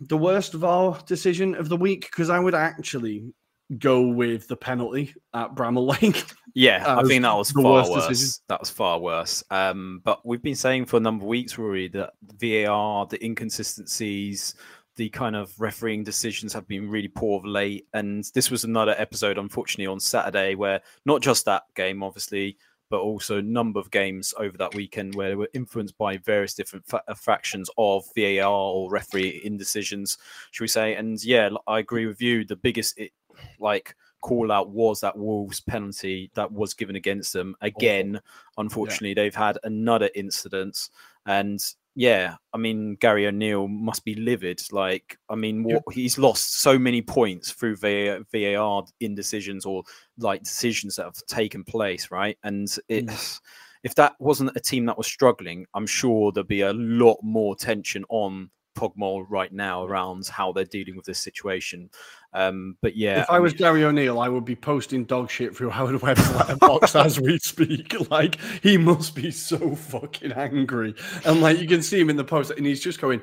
the 0.01 0.17
worst 0.17 0.55
VAR 0.55 0.99
decision 1.07 1.55
of 1.55 1.69
the 1.69 1.77
week 1.77 2.03
because 2.03 2.31
I 2.31 2.39
would 2.39 2.55
actually 2.55 3.33
go 3.79 4.09
with 4.09 4.49
the 4.49 4.57
penalty 4.57 5.15
at 5.35 5.55
Bramall 5.55 6.01
Lane. 6.03 6.15
Yeah, 6.55 6.97
I 6.99 7.05
think 7.05 7.23
that 7.23 7.37
was 7.37 7.53
far 7.53 7.89
worse. 7.89 8.09
Decision. 8.09 8.43
That 8.49 8.61
was 8.61 8.71
far 8.71 8.99
worse. 8.99 9.45
Um, 9.51 10.01
but 10.05 10.27
we've 10.27 10.43
been 10.43 10.57
saying 10.57 10.87
for 10.87 10.97
a 10.97 11.01
number 11.01 11.25
of 11.25 11.29
weeks, 11.29 11.55
Ruairi, 11.55 11.93
that 11.93 12.15
VAR, 12.41 13.07
the 13.07 13.25
inconsistencies, 13.25 14.55
the 14.97 15.09
kind 15.11 15.37
of 15.37 15.53
refereeing 15.61 16.03
decisions 16.03 16.53
have 16.53 16.67
been 16.67 16.91
really 16.91 17.09
poor 17.09 17.39
of 17.39 17.45
late. 17.45 17.87
And 17.95 18.25
this 18.35 18.51
was 18.51 18.65
another 18.65 18.95
episode, 18.99 19.39
unfortunately, 19.39 19.87
on 19.87 20.01
Saturday 20.01 20.57
where 20.57 20.81
not 21.07 21.23
just 21.23 21.45
that 21.45 21.63
game, 21.77 22.03
obviously, 22.03 22.59
but 22.91 23.01
also 23.01 23.39
a 23.39 23.43
number 23.43 23.81
of 23.81 23.91
games 23.91 24.35
over 24.37 24.59
that 24.59 24.75
weekend 24.75 25.15
where 25.15 25.31
they 25.31 25.37
were 25.37 25.49
influenced 25.55 25.97
by 25.97 26.17
various 26.19 26.55
different 26.55 26.85
fa- 26.87 27.03
uh, 27.09 27.15
fractions 27.15 27.71
of 27.79 28.05
VAR 28.17 28.51
or 28.51 28.91
referee 28.91 29.41
indecisions, 29.45 30.19
should 30.51 30.65
we 30.65 30.69
say? 30.69 30.97
And 30.97 31.23
yeah, 31.25 31.49
I 31.67 31.79
agree 31.79 32.07
with 32.07 32.21
you. 32.21 32.45
The 32.45 32.57
biggest 32.57 32.99
it, 32.99 33.13
like 33.61 33.95
call 34.21 34.53
out 34.53 34.71
was 34.71 35.01
that 35.01 35.17
Wolves 35.17 35.61
penalty 35.61 36.31
that 36.35 36.51
was 36.53 36.75
given 36.75 36.97
against 36.97 37.33
them. 37.33 37.55
Again, 37.61 38.21
unfortunately, 38.59 39.11
yeah. 39.11 39.15
they've 39.15 39.35
had 39.35 39.59
another 39.65 40.11
incident, 40.15 40.91
and 41.27 41.63
yeah, 42.01 42.37
I 42.55 42.57
mean 42.57 42.97
Gary 42.99 43.27
O'Neill 43.27 43.69
must 43.69 44.07
be 44.07 44.15
livid. 44.15 44.63
Like, 44.73 45.19
I 45.29 45.35
mean, 45.35 45.63
what, 45.65 45.83
he's 45.93 46.17
lost 46.17 46.61
so 46.61 46.79
many 46.79 47.03
points 47.03 47.53
through 47.53 47.77
VAR 47.77 48.85
indecisions 49.01 49.67
or 49.67 49.83
like 50.17 50.43
decisions 50.43 50.97
that 50.97 51.05
have 51.05 51.27
taken 51.27 51.63
place, 51.63 52.11
right? 52.11 52.39
And 52.43 52.75
it, 52.89 53.05
mm. 53.05 53.41
if 53.85 53.95
that 53.97 54.15
wasn't 54.19 54.57
a 54.57 54.61
team 54.61 54.87
that 54.87 54.97
was 54.97 55.09
struggling, 55.09 55.67
I'm 55.75 55.87
sure 55.87 56.33
there'd 56.33 56.49
be 56.49 56.63
a 56.63 56.73
lot 56.73 57.19
more 57.23 57.55
tension 57.55 58.07
on 58.09 58.49
PGMOL 58.81 59.27
right 59.29 59.53
now 59.53 59.85
around 59.85 60.27
how 60.29 60.53
they're 60.53 60.65
dealing 60.65 60.97
with 60.97 61.05
this 61.05 61.19
situation. 61.19 61.91
Um, 62.33 62.77
but 62.81 62.97
yeah, 62.97 63.23
if 63.23 63.31
I, 63.31 63.37
I 63.37 63.39
was 63.41 63.53
Gary 63.53 63.85
O'Neill, 63.85 64.21
I 64.21 64.29
would 64.29 64.45
be 64.45 64.57
posting 64.57 65.05
dog 65.05 65.31
shit 65.31 65.57
through 65.57 65.71
Howard 65.71 66.01
Webb's 66.01 66.35
letterbox 66.35 66.95
as 66.95 67.21
we 67.21 67.39
speak. 67.39 67.95
Like 68.11 68.39
he 68.63 68.77
must 68.77 69.15
be 69.15 69.31
so 69.31 69.75
fucking 69.75 70.33
angry, 70.33 70.95
and 71.25 71.41
like 71.41 71.59
you 71.59 71.69
can 71.69 71.83
see 71.83 72.01
him 72.01 72.11
in 72.11 72.17
the 72.17 72.25
post, 72.25 72.51
and 72.51 72.67
he's 72.67 72.81
just 72.81 73.01
going. 73.01 73.21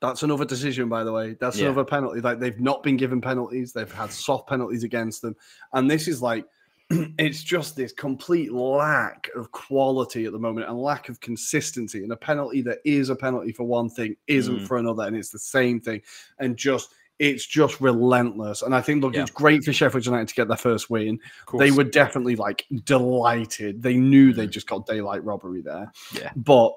That's 0.00 0.24
another 0.24 0.44
decision, 0.44 0.88
by 0.88 1.04
the 1.04 1.12
way. 1.12 1.36
That's 1.40 1.58
yeah. 1.58 1.66
another 1.66 1.84
penalty. 1.84 2.20
Like 2.20 2.38
they've 2.38 2.58
not 2.58 2.82
been 2.82 2.96
given 2.96 3.20
penalties; 3.20 3.72
they've 3.72 3.90
had 3.90 4.10
soft 4.10 4.48
penalties 4.48 4.84
against 4.84 5.22
them, 5.22 5.36
and 5.72 5.90
this 5.90 6.08
is 6.08 6.20
like 6.20 6.44
it's 7.18 7.42
just 7.42 7.76
this 7.76 7.92
complete 7.92 8.52
lack 8.52 9.28
of 9.36 9.50
quality 9.52 10.24
at 10.24 10.32
the 10.32 10.38
moment 10.38 10.68
and 10.68 10.78
lack 10.78 11.08
of 11.08 11.20
consistency. 11.20 12.02
And 12.02 12.12
a 12.12 12.16
penalty 12.16 12.62
that 12.62 12.78
is 12.84 13.08
a 13.08 13.16
penalty 13.16 13.52
for 13.52 13.64
one 13.64 13.88
thing 13.88 14.16
isn't 14.26 14.60
mm. 14.60 14.66
for 14.66 14.78
another, 14.78 15.04
and 15.04 15.16
it's 15.16 15.30
the 15.30 15.38
same 15.38 15.80
thing. 15.80 16.02
And 16.38 16.56
just 16.56 16.94
it's 17.18 17.46
just 17.46 17.80
relentless. 17.80 18.62
And 18.62 18.74
I 18.74 18.80
think 18.80 19.02
look, 19.02 19.14
yeah. 19.14 19.22
it's 19.22 19.30
great 19.30 19.62
for 19.62 19.72
Sheffield 19.72 20.06
United 20.06 20.28
to 20.28 20.34
get 20.34 20.48
their 20.48 20.56
first 20.56 20.90
win. 20.90 21.20
They 21.56 21.70
were 21.70 21.84
definitely 21.84 22.36
like 22.36 22.66
delighted. 22.84 23.82
They 23.82 23.96
knew 23.96 24.32
mm. 24.32 24.36
they 24.36 24.46
just 24.46 24.66
got 24.66 24.86
daylight 24.86 25.24
robbery 25.24 25.60
there. 25.60 25.92
Yeah. 26.12 26.32
But 26.34 26.72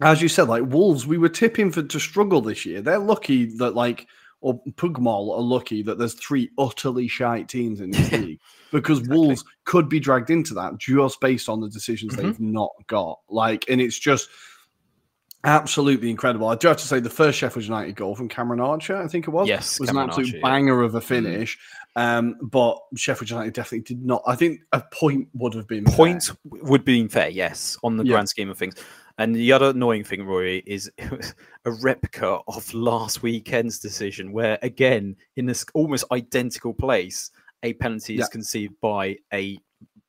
as 0.00 0.22
you 0.22 0.28
said, 0.28 0.48
like 0.48 0.62
Wolves, 0.66 1.06
we 1.06 1.18
were 1.18 1.28
tipping 1.28 1.70
for 1.70 1.82
to 1.82 2.00
struggle 2.00 2.40
this 2.40 2.64
year. 2.64 2.80
They're 2.80 2.98
lucky 2.98 3.46
that 3.56 3.74
like 3.74 4.06
or 4.40 4.62
PGMOL 4.72 5.36
are 5.36 5.42
lucky 5.42 5.82
that 5.82 5.98
there's 5.98 6.14
three 6.14 6.50
utterly 6.58 7.08
shite 7.08 7.48
teams 7.48 7.80
in 7.80 7.90
this 7.90 8.12
league 8.12 8.40
because 8.70 8.98
exactly. 8.98 9.18
Wolves 9.18 9.44
could 9.64 9.88
be 9.88 10.00
dragged 10.00 10.30
into 10.30 10.54
that 10.54 10.78
just 10.78 11.20
based 11.20 11.48
on 11.48 11.60
the 11.60 11.68
decisions 11.68 12.14
mm-hmm. 12.14 12.26
they've 12.26 12.40
not 12.40 12.70
got. 12.86 13.18
Like, 13.28 13.64
and 13.68 13.80
it's 13.80 13.98
just 13.98 14.28
absolutely 15.44 16.10
incredible. 16.10 16.48
I 16.48 16.54
do 16.54 16.68
have 16.68 16.76
to 16.78 16.86
say 16.86 17.00
the 17.00 17.10
first 17.10 17.38
Sheffield 17.38 17.64
United 17.64 17.96
goal 17.96 18.14
from 18.14 18.28
Cameron 18.28 18.60
Archer, 18.60 18.96
I 18.96 19.08
think 19.08 19.26
it 19.26 19.30
was, 19.30 19.48
yes, 19.48 19.80
was 19.80 19.88
Cameron 19.88 20.04
an 20.04 20.10
absolute 20.10 20.34
Archer, 20.34 20.42
banger 20.42 20.80
yeah. 20.80 20.86
of 20.86 20.94
a 20.94 20.98
mm-hmm. 20.98 21.06
finish. 21.06 21.58
Um, 21.96 22.36
but 22.40 22.78
Sheffield 22.94 23.30
United 23.30 23.54
definitely 23.54 23.80
did 23.80 24.04
not. 24.04 24.22
I 24.26 24.36
think 24.36 24.60
a 24.72 24.82
point 24.92 25.28
would 25.34 25.54
have 25.54 25.66
been 25.66 25.84
point 25.84 26.24
fair. 26.24 26.36
would 26.44 26.84
be 26.84 27.08
fair, 27.08 27.28
yes, 27.28 27.76
on 27.82 27.96
the 27.96 28.04
Yeah. 28.04 28.12
grand 28.12 28.28
scheme 28.28 28.50
of 28.50 28.58
things. 28.58 28.74
And 29.18 29.34
the 29.34 29.52
other 29.52 29.70
annoying 29.70 30.04
thing, 30.04 30.20
Ruairi, 30.20 30.62
is 30.66 30.90
a 31.64 31.70
replica 31.70 32.38
of 32.46 32.72
last 32.72 33.22
weekend's 33.22 33.78
decision, 33.78 34.32
where 34.32 34.58
again, 34.62 35.16
in 35.36 35.44
this 35.46 35.66
almost 35.74 36.04
identical 36.12 36.72
place, 36.72 37.30
a 37.64 37.72
penalty 37.74 38.14
Yeah. 38.14 38.22
is 38.22 38.28
conceived 38.28 38.74
by 38.80 39.16
a 39.32 39.58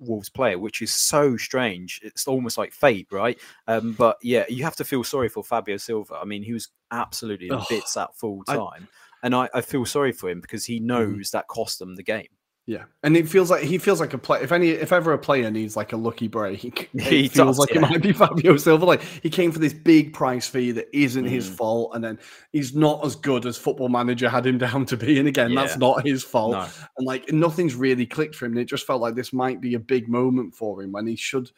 Wolves 0.01 0.29
player, 0.29 0.57
which 0.57 0.81
is 0.81 0.93
so 0.93 1.35
strange. 1.35 1.99
It's 2.03 2.25
almost 2.27 2.57
like 2.57 2.71
fate, 2.71 3.07
right? 3.11 3.37
Um, 3.67 3.93
but 3.93 4.17
yeah, 4.21 4.45
you 4.47 4.63
have 4.63 4.75
to 4.77 4.85
feel 4.85 5.03
sorry 5.03 5.27
for 5.27 5.43
Fabio 5.43 5.75
Silva. 5.77 6.15
I 6.21 6.25
mean, 6.25 6.41
he 6.41 6.53
was 6.53 6.69
absolutely 6.91 7.49
in 7.49 7.59
bits 7.69 7.97
at 7.97 8.15
full 8.15 8.43
I- 8.47 8.55
time. 8.55 8.87
and 9.23 9.35
I, 9.35 9.49
I 9.53 9.59
feel 9.61 9.85
sorry 9.85 10.13
for 10.13 10.29
him 10.29 10.39
because 10.39 10.63
he 10.63 10.79
knows 10.79 11.31
that 11.31 11.47
cost 11.49 11.79
them 11.79 11.95
the 11.95 12.03
game. 12.03 12.27
Yeah, 12.69 12.83
and 13.01 13.17
it 13.17 13.27
feels 13.27 13.49
like 13.49 13.63
he 13.63 13.79
feels 13.79 13.99
like 13.99 14.13
a 14.13 14.19
play. 14.19 14.43
If 14.43 14.51
any, 14.51 14.69
if 14.69 14.91
ever 14.93 15.11
a 15.11 15.17
player 15.17 15.49
needs 15.49 15.75
like 15.75 15.91
a 15.91 15.97
lucky 15.97 16.27
break, 16.27 16.61
He 16.93 17.27
feels 17.27 17.33
does, 17.33 17.57
like 17.57 17.71
yeah. 17.71 17.77
it 17.77 17.81
might 17.81 18.01
be 18.03 18.13
Fabio 18.13 18.57
Silva. 18.57 18.85
Like 18.85 19.01
he 19.01 19.29
came 19.31 19.51
for 19.51 19.57
this 19.57 19.73
big 19.73 20.13
price 20.13 20.47
fee 20.47 20.69
that 20.73 20.88
isn't 20.95 21.25
his 21.25 21.49
Mm. 21.49 21.55
fault, 21.55 21.95
and 21.95 22.03
then 22.03 22.19
he's 22.51 22.75
not 22.75 23.03
as 23.03 23.15
good 23.15 23.47
as 23.47 23.57
Football 23.57 23.89
Manager 23.89 24.29
had 24.29 24.45
him 24.45 24.57
down 24.67 24.85
to 24.85 24.97
be. 24.97 25.17
And 25.17 25.27
again, 25.27 25.55
that's 25.55 25.77
not 25.77 26.05
his 26.05 26.23
fault. 26.23 26.51
No. 26.51 26.67
And 26.99 27.07
like 27.07 27.31
nothing's 27.31 27.73
really 27.73 28.05
clicked 28.05 28.35
for 28.35 28.45
him. 28.45 28.51
And 28.51 28.61
it 28.61 28.65
just 28.65 28.85
felt 28.85 29.01
like 29.01 29.15
this 29.15 29.33
might 29.33 29.61
be 29.61 29.73
a 29.73 29.79
big 29.79 30.07
moment 30.07 30.53
for 30.53 30.83
him 30.83 30.91
when 30.91 31.07
he 31.07 31.15
should. 31.15 31.49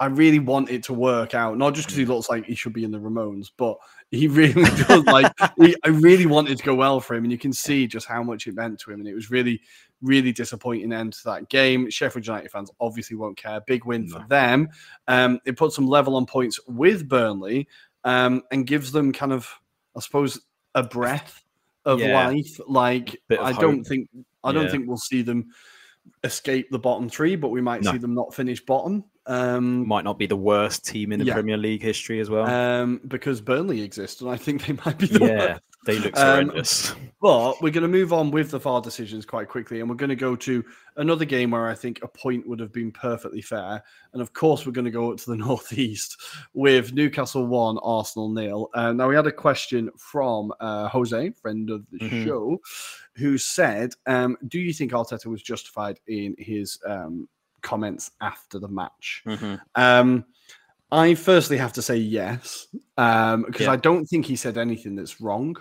I 0.00 0.06
really 0.06 0.40
want 0.40 0.70
it 0.70 0.82
to 0.84 0.92
work 0.92 1.34
out, 1.36 1.56
not 1.56 1.74
just 1.74 1.86
because 1.86 1.98
he 1.98 2.04
looks 2.04 2.28
like 2.28 2.46
he 2.46 2.56
should 2.56 2.72
be 2.72 2.82
in 2.82 2.90
the 2.90 2.98
Ramones, 2.98 3.52
but 3.56 3.76
he 4.12 4.28
really 4.28 4.62
does. 4.88 5.04
like 5.06 5.32
we, 5.56 5.74
I 5.84 5.88
really 5.88 6.26
wanted 6.26 6.58
to 6.58 6.64
go 6.64 6.74
well 6.74 7.00
for 7.00 7.14
him, 7.16 7.24
and 7.24 7.32
you 7.32 7.38
can 7.38 7.52
see 7.52 7.86
just 7.88 8.06
how 8.06 8.22
much 8.22 8.46
it 8.46 8.54
meant 8.54 8.78
to 8.80 8.92
him. 8.92 9.00
And 9.00 9.08
it 9.08 9.14
was 9.14 9.30
really, 9.30 9.60
really 10.02 10.30
disappointing 10.32 10.92
end 10.92 11.14
to 11.14 11.24
that 11.24 11.48
game. 11.48 11.90
Sheffield 11.90 12.26
United 12.26 12.50
fans 12.52 12.70
obviously 12.80 13.16
won't 13.16 13.36
care. 13.36 13.60
Big 13.66 13.84
win 13.84 14.06
for 14.06 14.24
them. 14.28 14.68
Um, 15.08 15.40
it 15.44 15.56
puts 15.56 15.74
them 15.74 15.86
level 15.88 16.14
on 16.14 16.26
points 16.26 16.60
with 16.68 17.08
Burnley, 17.08 17.66
um, 18.04 18.42
and 18.52 18.66
gives 18.66 18.92
them 18.92 19.12
kind 19.12 19.32
of, 19.32 19.48
I 19.96 20.00
suppose, 20.00 20.40
a 20.74 20.82
breath 20.82 21.42
of 21.84 21.98
Yeah. 21.98 22.28
life. 22.28 22.60
Like 22.68 23.20
I 23.40 23.52
don't 23.52 23.82
think 23.82 24.08
I 24.44 24.52
don't 24.52 24.64
Yeah. 24.64 24.70
think 24.70 24.86
we'll 24.86 24.96
see 24.98 25.22
them 25.22 25.46
escape 26.24 26.70
the 26.70 26.78
bottom 26.78 27.08
three, 27.08 27.36
but 27.36 27.48
we 27.48 27.60
might 27.60 27.82
No. 27.82 27.92
see 27.92 27.98
them 27.98 28.14
not 28.14 28.34
finish 28.34 28.64
bottom. 28.64 29.04
Um, 29.26 29.86
Might 29.86 30.04
not 30.04 30.18
be 30.18 30.26
the 30.26 30.36
worst 30.36 30.84
team 30.84 31.12
in 31.12 31.18
the 31.20 31.26
Yeah. 31.26 31.34
Premier 31.34 31.56
League 31.56 31.82
history 31.82 32.18
as 32.20 32.28
well. 32.28 32.46
um, 32.46 33.00
because 33.08 33.40
Burnley 33.40 33.80
exist, 33.82 34.20
and 34.20 34.30
I 34.30 34.36
think 34.36 34.66
they 34.66 34.72
might 34.84 34.98
be 34.98 35.06
the 35.06 35.20
yeah, 35.20 35.38
worst. 35.38 35.60
they 35.86 35.98
look 36.00 36.16
Um, 36.18 36.26
horrendous. 36.46 36.94
But 37.20 37.62
we're 37.62 37.70
going 37.70 37.82
to 37.82 37.88
move 37.88 38.12
on 38.12 38.32
with 38.32 38.50
the 38.50 38.58
VAR 38.58 38.80
decisions 38.80 39.24
quite 39.24 39.48
quickly, 39.48 39.78
and 39.80 39.88
we're 39.88 39.94
going 39.94 40.10
to 40.10 40.16
go 40.16 40.34
to 40.34 40.64
another 40.96 41.24
game 41.24 41.52
where 41.52 41.68
I 41.68 41.74
think 41.74 42.00
a 42.02 42.08
point 42.08 42.48
would 42.48 42.58
have 42.58 42.72
been 42.72 42.90
perfectly 42.90 43.40
fair. 43.42 43.82
And 44.12 44.20
of 44.20 44.32
course, 44.32 44.66
we're 44.66 44.72
going 44.72 44.86
to 44.86 44.90
go 44.90 45.14
to 45.14 45.30
the 45.30 45.36
northeast 45.48 46.20
with 46.52 46.92
Newcastle 46.92 47.46
one, 47.46 47.78
Arsenal 47.82 48.28
nil. 48.28 48.70
Uh, 48.74 48.92
now 48.92 49.08
we 49.08 49.14
had 49.14 49.28
a 49.28 49.32
question 49.32 49.88
from 49.96 50.52
uh, 50.58 50.88
Jose, 50.88 51.30
friend 51.40 51.70
of 51.70 51.86
the 51.92 51.98
Mhm. 52.00 52.24
show, 52.24 52.60
who 53.14 53.38
said, 53.38 53.92
um, 54.06 54.36
"Do 54.48 54.58
you 54.58 54.72
think 54.72 54.90
Arteta 54.90 55.26
was 55.26 55.42
justified 55.42 56.00
in 56.08 56.34
his 56.38 56.78
um, 56.86 57.28
comments 57.62 58.10
after 58.20 58.58
the 58.58 58.68
match?" 58.68 59.22
Mhm. 59.26 59.60
Um, 59.74 60.24
I 60.90 61.14
firstly 61.14 61.56
have 61.56 61.72
to 61.74 61.82
say 61.82 61.96
yes, 61.96 62.66
um, 62.98 63.42
because 63.44 63.62
Yeah. 63.66 63.72
I 63.72 63.76
don't 63.76 64.04
think 64.06 64.26
he 64.26 64.36
said 64.36 64.58
anything 64.58 64.94
that's 64.94 65.20
wrong. 65.20 65.56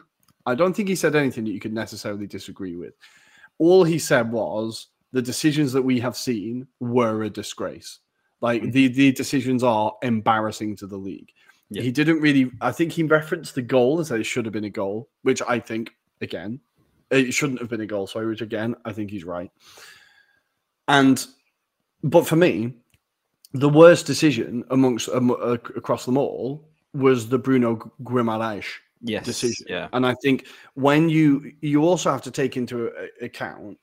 I 0.45 0.55
don't 0.55 0.73
think 0.75 0.89
he 0.89 0.95
said 0.95 1.15
anything 1.15 1.45
that 1.45 1.51
you 1.51 1.59
could 1.59 1.73
necessarily 1.73 2.27
disagree 2.27 2.75
with. 2.75 2.93
All 3.59 3.83
he 3.83 3.97
said 3.99 4.31
was 4.31 4.87
the 5.13 5.21
decisions 5.21 5.71
that 5.73 5.83
we 5.83 5.99
have 5.99 6.17
seen 6.17 6.67
were 6.79 7.23
a 7.23 7.29
disgrace. 7.29 7.99
Like 8.41 8.61
Mm-hmm. 8.63 8.71
the 8.71 8.87
the 8.87 9.11
decisions 9.11 9.63
are 9.63 9.93
embarrassing 10.01 10.75
to 10.77 10.87
the 10.87 10.97
league. 10.97 11.31
Yeah. 11.69 11.83
He 11.83 11.91
didn't 11.91 12.19
really. 12.19 12.51
I 12.59 12.71
think 12.73 12.91
he 12.91 13.03
referenced 13.03 13.55
the 13.55 13.61
goal 13.61 13.99
and 13.99 14.07
said 14.07 14.19
it 14.19 14.25
should 14.25 14.45
have 14.45 14.51
been 14.53 14.65
a 14.65 14.69
goal, 14.69 15.09
which 15.21 15.41
I 15.47 15.59
think 15.59 15.91
again 16.21 16.59
it 17.11 17.33
shouldn't 17.33 17.59
have 17.59 17.69
been 17.69 17.81
a 17.81 17.85
goal. 17.85 18.07
Sorry, 18.07 18.25
which 18.27 18.41
again 18.41 18.75
I 18.83 18.91
think 18.93 19.11
he's 19.11 19.23
right. 19.23 19.51
And 20.87 21.25
but 22.03 22.27
for 22.27 22.35
me, 22.35 22.73
the 23.53 23.69
worst 23.69 24.05
decision 24.05 24.63
amongst 24.69 25.09
um, 25.09 25.31
uh, 25.31 25.57
across 25.75 26.05
them 26.05 26.17
all 26.17 26.69
was 26.93 27.27
the 27.29 27.37
Bruno 27.37 27.91
Guimaraes 28.03 28.65
Yes, 29.03 29.25
decision. 29.25 29.65
yeah, 29.67 29.87
And 29.93 30.05
I 30.05 30.15
think 30.21 30.47
when 30.75 31.09
you 31.09 31.53
you 31.61 31.83
also 31.83 32.11
have 32.11 32.21
to 32.23 32.31
take 32.31 32.55
into 32.55 32.91
account 33.21 33.77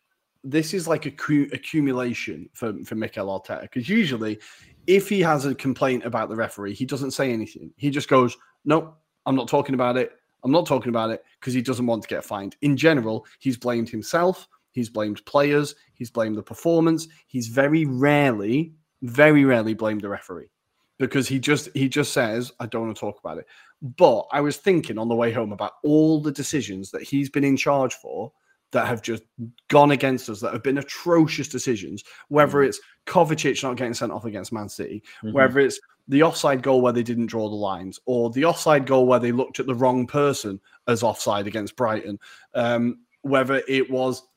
this 0.44 0.72
is 0.72 0.86
like 0.86 1.04
a 1.06 1.10
cu- 1.10 1.48
accumulation 1.52 2.48
for 2.54 2.72
for 2.84 2.94
Mikel 2.94 3.26
Arteta 3.26 3.62
because 3.62 3.88
usually 3.88 4.38
if 4.86 5.08
he 5.08 5.20
has 5.20 5.44
a 5.44 5.54
complaint 5.54 6.04
about 6.04 6.28
the 6.28 6.36
referee, 6.36 6.72
he 6.74 6.86
doesn't 6.86 7.10
say 7.10 7.32
anything. 7.32 7.72
He 7.76 7.90
just 7.90 8.08
goes, 8.08 8.36
"No, 8.64 8.94
I'm 9.26 9.34
not 9.34 9.48
talking 9.48 9.74
about 9.74 9.96
it. 9.96 10.12
I'm 10.44 10.52
not 10.52 10.64
talking 10.66 10.88
about 10.88 11.10
it 11.10 11.24
because 11.40 11.52
he 11.52 11.60
doesn't 11.60 11.84
want 11.84 12.02
to 12.02 12.08
get 12.08 12.24
fined." 12.24 12.56
In 12.62 12.76
general, 12.76 13.26
he's 13.40 13.56
blamed 13.58 13.88
himself. 13.90 14.46
He's 14.72 14.88
blamed 14.90 15.24
players. 15.24 15.74
He's 15.94 16.10
blamed 16.10 16.36
the 16.36 16.42
performance. 16.42 17.08
He's 17.26 17.48
very 17.48 17.84
rarely, 17.84 18.74
very 19.02 19.44
rarely 19.44 19.74
blamed 19.74 20.02
the 20.02 20.08
referee 20.08 20.50
because 20.98 21.28
he 21.28 21.38
just 21.38 21.68
he 21.74 21.88
just 21.88 22.12
says, 22.12 22.52
"I 22.60 22.66
don't 22.66 22.86
want 22.86 22.96
to 22.96 23.00
talk 23.00 23.18
about 23.20 23.38
it." 23.38 23.46
But 23.80 24.26
I 24.32 24.40
was 24.40 24.56
thinking 24.56 24.98
on 24.98 25.08
the 25.08 25.14
way 25.14 25.32
home 25.32 25.52
about 25.52 25.74
all 25.84 26.20
the 26.20 26.32
decisions 26.32 26.90
that 26.90 27.02
he's 27.02 27.30
been 27.30 27.44
in 27.44 27.56
charge 27.56 27.94
for 27.94 28.32
that 28.70 28.86
have 28.86 29.00
just 29.00 29.22
gone 29.68 29.92
against 29.92 30.28
us, 30.28 30.40
that 30.40 30.52
have 30.52 30.62
been 30.62 30.76
atrocious 30.78 31.48
decisions, 31.48 32.04
whether 32.28 32.62
it's 32.62 32.78
Kovacic 33.06 33.62
not 33.62 33.76
getting 33.78 33.94
sent 33.94 34.12
off 34.12 34.26
against 34.26 34.52
Man 34.52 34.68
City, 34.68 35.02
Mhm. 35.24 35.32
whether 35.32 35.58
it's 35.60 35.80
the 36.06 36.22
offside 36.22 36.62
goal 36.62 36.82
where 36.82 36.92
they 36.92 37.02
didn't 37.02 37.26
draw 37.26 37.48
the 37.48 37.54
lines, 37.54 37.98
or 38.04 38.30
the 38.30 38.44
offside 38.44 38.86
goal 38.86 39.06
where 39.06 39.20
they 39.20 39.32
looked 39.32 39.58
at 39.58 39.66
the 39.66 39.74
wrong 39.74 40.06
person 40.06 40.60
as 40.86 41.02
offside 41.02 41.46
against 41.46 41.76
Brighton, 41.76 42.18
um, 42.54 42.98
whether 43.22 43.62
it 43.68 43.90
was 43.90 44.27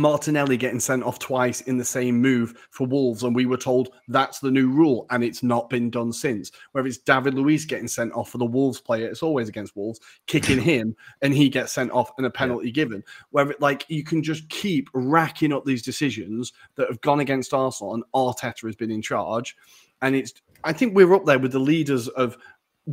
Martinelli 0.00 0.56
getting 0.56 0.80
sent 0.80 1.02
off 1.02 1.18
twice 1.18 1.60
in 1.62 1.78
the 1.78 1.84
same 1.84 2.20
move 2.20 2.68
for 2.70 2.86
Wolves, 2.86 3.22
and 3.22 3.34
we 3.34 3.46
were 3.46 3.56
told 3.56 3.90
that's 4.08 4.38
the 4.38 4.50
new 4.50 4.68
rule, 4.68 5.06
and 5.10 5.22
it's 5.22 5.42
not 5.42 5.70
been 5.70 5.90
done 5.90 6.12
since. 6.12 6.50
Whether 6.72 6.88
it's 6.88 6.98
David 6.98 7.34
Luiz 7.34 7.64
getting 7.64 7.88
sent 7.88 8.12
off 8.12 8.30
for 8.30 8.38
the 8.38 8.44
Wolves 8.44 8.80
player, 8.80 9.06
it's 9.06 9.22
always 9.22 9.48
against 9.48 9.76
Wolves, 9.76 10.00
kicking 10.26 10.60
him, 10.62 10.96
and 11.22 11.34
he 11.34 11.48
gets 11.48 11.72
sent 11.72 11.90
off 11.92 12.12
and 12.18 12.26
a 12.26 12.30
penalty 12.30 12.70
given. 12.70 13.02
Where 13.30 13.50
it, 13.50 13.60
like 13.60 13.84
you 13.88 14.04
can 14.04 14.22
just 14.22 14.48
keep 14.48 14.88
racking 14.92 15.52
up 15.52 15.64
these 15.64 15.82
decisions 15.82 16.52
that 16.76 16.88
have 16.88 17.00
gone 17.00 17.20
against 17.20 17.54
Arsenal, 17.54 17.94
and 17.94 18.04
Arteta 18.14 18.66
has 18.66 18.76
been 18.76 18.90
in 18.90 19.02
charge, 19.02 19.56
and 20.02 20.14
it's. 20.14 20.32
I 20.64 20.72
think 20.72 20.96
we're 20.96 21.14
up 21.14 21.24
there 21.24 21.38
with 21.38 21.52
the 21.52 21.60
leaders 21.60 22.08
of 22.08 22.36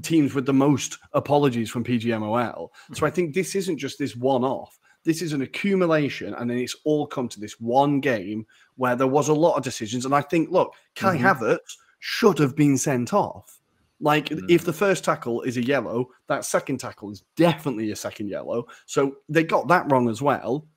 teams 0.02 0.34
with 0.34 0.46
the 0.46 0.54
most 0.54 1.00
apologies 1.14 1.70
from 1.70 1.84
PGMOL. 1.84 2.70
So 2.94 3.00
hmm. 3.00 3.06
I 3.06 3.10
think 3.10 3.34
this 3.34 3.56
isn't 3.56 3.78
just 3.78 3.98
this 3.98 4.16
one 4.16 4.44
off. 4.44 4.78
This 5.06 5.22
is 5.22 5.34
an 5.34 5.42
accumulation, 5.44 6.34
and 6.34 6.50
then 6.50 6.58
it's 6.58 6.76
all 6.84 7.08
come 7.08 7.30
to 7.30 7.40
this 7.40 7.60
one 7.60 8.02
game 8.02 8.46
where 8.76 8.96
there 8.96 9.08
was 9.08 9.30
a 9.30 9.34
lot 9.34 9.56
of 9.56 9.64
decisions. 9.64 10.04
And 10.04 10.14
I 10.14 10.22
think, 10.22 10.50
look, 10.52 10.74
Kai 10.96 11.18
Mhm. 11.18 11.22
Havertz 11.22 11.78
should 12.00 12.40
have 12.40 12.56
been 12.56 12.78
sent 12.78 13.14
off. 13.14 13.62
Like, 14.02 14.26
Mm. 14.26 14.50
if 14.50 14.66
the 14.66 14.74
first 14.74 15.06
tackle 15.06 15.42
is 15.44 15.56
a 15.58 15.64
yellow, 15.64 16.10
that 16.28 16.44
second 16.44 16.80
tackle 16.80 17.12
is 17.12 17.24
definitely 17.38 17.92
a 17.92 17.96
second 17.96 18.28
yellow. 18.28 18.68
So 18.88 19.18
they 19.30 19.44
got 19.44 19.68
that 19.70 19.90
wrong 19.90 20.10
as 20.10 20.22
well. 20.22 20.68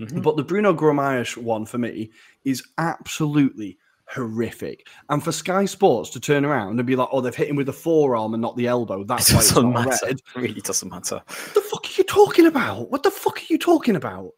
Mhm. 0.00 0.22
But 0.22 0.36
the 0.36 0.42
Bruno 0.42 0.74
Guimaraes 0.74 1.36
one 1.36 1.66
for 1.66 1.78
me 1.78 2.10
is 2.44 2.64
absolutely 2.78 3.78
horrific. 4.08 4.86
And 5.08 5.22
for 5.22 5.32
Sky 5.32 5.64
Sports 5.64 6.10
to 6.10 6.20
turn 6.20 6.44
around 6.44 6.78
and 6.78 6.86
be 6.86 6.96
like, 6.96 7.08
oh, 7.12 7.20
they've 7.20 7.34
hit 7.34 7.48
him 7.48 7.56
with 7.56 7.66
the 7.66 7.72
forearm 7.72 8.34
and 8.34 8.40
not 8.42 8.56
the 8.56 8.66
elbow. 8.66 9.00
It 9.02 9.08
That's 9.08 9.32
why 9.32 9.38
it's 9.40 9.48
doesn't 9.52 9.72
matter. 9.72 9.90
red. 10.02 10.10
It 10.12 10.22
really 10.36 10.60
doesn't 10.60 10.88
matter. 10.90 11.16
What 11.26 11.54
the 11.54 11.60
fuck 11.60 11.84
are 11.86 11.94
you 11.98 12.04
talking 12.04 12.46
about? 12.46 12.90
What 12.90 13.02
the 13.02 13.10
fuck 13.10 13.38
are 13.38 13.46
you 13.48 13.58
talking 13.58 13.96
about? 13.96 14.30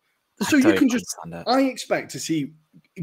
So 0.43 0.57
you 0.57 0.75
can 0.75 0.89
just. 0.89 1.07
it. 1.33 1.45
I 1.47 1.63
expect 1.63 2.11
to 2.13 2.19
see 2.19 2.53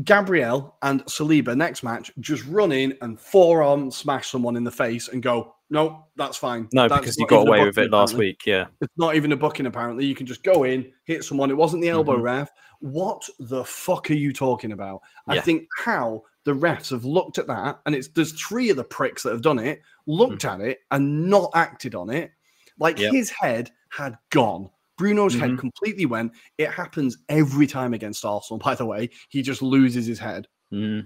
Gabriel 0.03 0.75
and 0.83 1.03
Saliba 1.05 1.55
next 1.57 1.81
match 1.83 2.11
just 2.19 2.45
run 2.45 2.71
in 2.71 2.95
and 3.01 3.19
forearm 3.19 3.89
smash 3.91 4.27
someone 4.29 4.55
in 4.55 4.63
the 4.63 4.71
face 4.71 5.07
and 5.07 5.21
go, 5.23 5.55
no, 5.69 6.05
that's 6.15 6.37
fine. 6.37 6.67
No, 6.73 6.87
That's 6.87 6.99
because 7.01 7.17
you 7.17 7.25
got 7.25 7.47
away 7.47 7.63
with 7.65 7.79
it 7.79 7.89
last 7.89 8.11
apparently. 8.11 8.27
week. 8.27 8.41
Yeah. 8.45 8.65
It's 8.81 8.93
not 8.97 9.15
even 9.15 9.31
a 9.31 9.35
booking, 9.35 9.65
apparently. 9.65 10.05
You 10.05 10.13
can 10.13 10.27
just 10.27 10.43
go 10.43 10.65
in, 10.65 10.91
hit 11.05 11.23
someone. 11.23 11.49
It 11.49 11.57
wasn't 11.57 11.81
the 11.81 11.89
elbow 11.89 12.17
Mhm. 12.17 12.21
ref. 12.23 12.51
What 12.79 13.27
the 13.39 13.63
fuck 13.65 14.11
are 14.11 14.15
you 14.15 14.31
talking 14.33 14.71
about? 14.71 15.01
I 15.27 15.39
think 15.39 15.67
how 15.83 16.23
the 16.45 16.53
refs 16.53 16.89
have 16.91 17.05
looked 17.05 17.37
at 17.37 17.47
that, 17.47 17.79
and 17.85 17.95
it's 17.95 18.07
there's 18.09 18.33
three 18.33 18.69
of 18.69 18.77
the 18.77 18.83
pricks 18.83 19.23
that 19.23 19.31
have 19.31 19.41
done 19.41 19.59
it, 19.59 19.81
looked 20.07 20.45
at 20.45 20.59
it 20.61 20.79
and 20.91 21.29
not 21.29 21.51
acted 21.55 21.95
on 21.95 22.09
it. 22.09 22.31
Like 22.79 22.99
Yep. 22.99 23.13
his 23.13 23.29
head 23.29 23.71
had 23.89 24.17
gone. 24.29 24.69
Bruno's 24.97 25.33
head 25.35 25.51
Mhm. 25.51 25.59
completely 25.59 26.05
went. 26.05 26.33
It 26.57 26.69
happens 26.69 27.17
every 27.29 27.65
time 27.67 27.93
against 27.93 28.25
Arsenal, 28.25 28.59
by 28.59 28.75
the 28.75 28.85
way. 28.85 29.09
He 29.29 29.41
just 29.41 29.61
loses 29.61 30.05
his 30.05 30.19
head 30.19 30.47
Mm. 30.71 31.05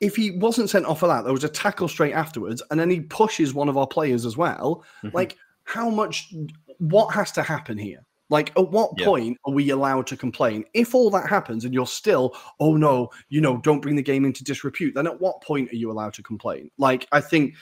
if 0.00 0.16
he 0.16 0.32
wasn't 0.32 0.68
sent 0.70 0.84
off 0.86 1.00
for 1.00 1.06
that, 1.06 1.22
there 1.24 1.32
was 1.32 1.44
a 1.44 1.48
tackle 1.48 1.88
straight 1.88 2.12
afterwards, 2.12 2.62
and 2.70 2.78
then 2.80 2.90
he 2.90 3.00
pushes 3.00 3.54
one 3.54 3.68
of 3.68 3.76
our 3.78 3.86
players 3.86 4.26
as 4.26 4.36
well. 4.36 4.84
Mhm. 5.02 5.14
Like, 5.14 5.36
how 5.64 5.88
much? 5.90 6.32
What 6.78 7.14
has 7.14 7.32
to 7.32 7.42
happen 7.42 7.78
here? 7.78 8.04
Like, 8.28 8.50
at 8.58 8.70
what 8.70 8.92
Yeah. 8.98 9.06
point 9.06 9.38
are 9.44 9.52
we 9.52 9.70
allowed 9.70 10.06
to 10.08 10.16
complain? 10.16 10.64
If 10.74 10.94
all 10.94 11.10
that 11.10 11.28
happens 11.28 11.64
and 11.64 11.72
you're 11.72 11.86
still, 11.86 12.36
oh 12.60 12.76
no, 12.76 13.10
you 13.28 13.40
know, 13.40 13.58
don't 13.58 13.80
bring 13.80 13.96
the 13.96 14.02
game 14.02 14.24
into 14.24 14.42
disrepute, 14.42 14.94
then 14.94 15.06
at 15.06 15.20
what 15.20 15.40
point 15.42 15.70
are 15.72 15.76
you 15.76 15.90
allowed 15.90 16.14
to 16.14 16.22
complain? 16.22 16.70
Like, 16.78 17.06
I 17.12 17.20
think 17.20 17.54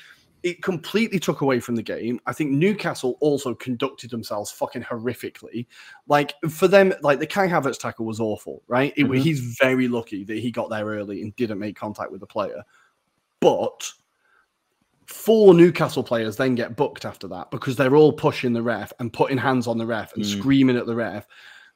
it 0.42 0.62
completely 0.62 1.18
took 1.18 1.40
away 1.40 1.58
from 1.58 1.74
the 1.74 1.82
game. 1.82 2.20
I 2.26 2.34
think 2.34 2.50
Newcastle 2.50 3.16
also 3.20 3.54
conducted 3.54 4.10
themselves 4.10 4.50
fucking 4.50 4.82
horrifically. 4.82 5.66
Like 6.06 6.34
for 6.50 6.68
them, 6.68 6.92
like 7.00 7.18
the 7.18 7.26
Kai 7.26 7.48
Havertz 7.48 7.78
tackle 7.78 8.04
was 8.04 8.20
awful, 8.20 8.62
right? 8.66 8.92
It, 8.96 9.06
Mhm. 9.06 9.20
He's 9.22 9.40
very 9.58 9.88
lucky 9.88 10.22
that 10.24 10.38
he 10.38 10.50
got 10.50 10.68
there 10.68 10.84
early 10.84 11.22
and 11.22 11.34
didn't 11.36 11.58
make 11.58 11.76
contact 11.76 12.10
with 12.12 12.20
the 12.20 12.26
player. 12.26 12.62
But 13.40 13.90
four 15.06 15.54
Newcastle 15.54 16.02
players 16.02 16.36
then 16.36 16.54
get 16.54 16.76
booked 16.76 17.04
after 17.04 17.28
that 17.28 17.50
because 17.50 17.76
they're 17.76 17.96
all 17.96 18.12
pushing 18.12 18.52
the 18.52 18.62
ref 18.62 18.92
and 18.98 19.12
putting 19.12 19.38
hands 19.38 19.66
on 19.66 19.78
the 19.78 19.86
ref 19.86 20.14
and 20.14 20.24
Mm. 20.24 20.38
screaming 20.38 20.76
at 20.76 20.86
the 20.86 20.94
ref. 20.94 21.26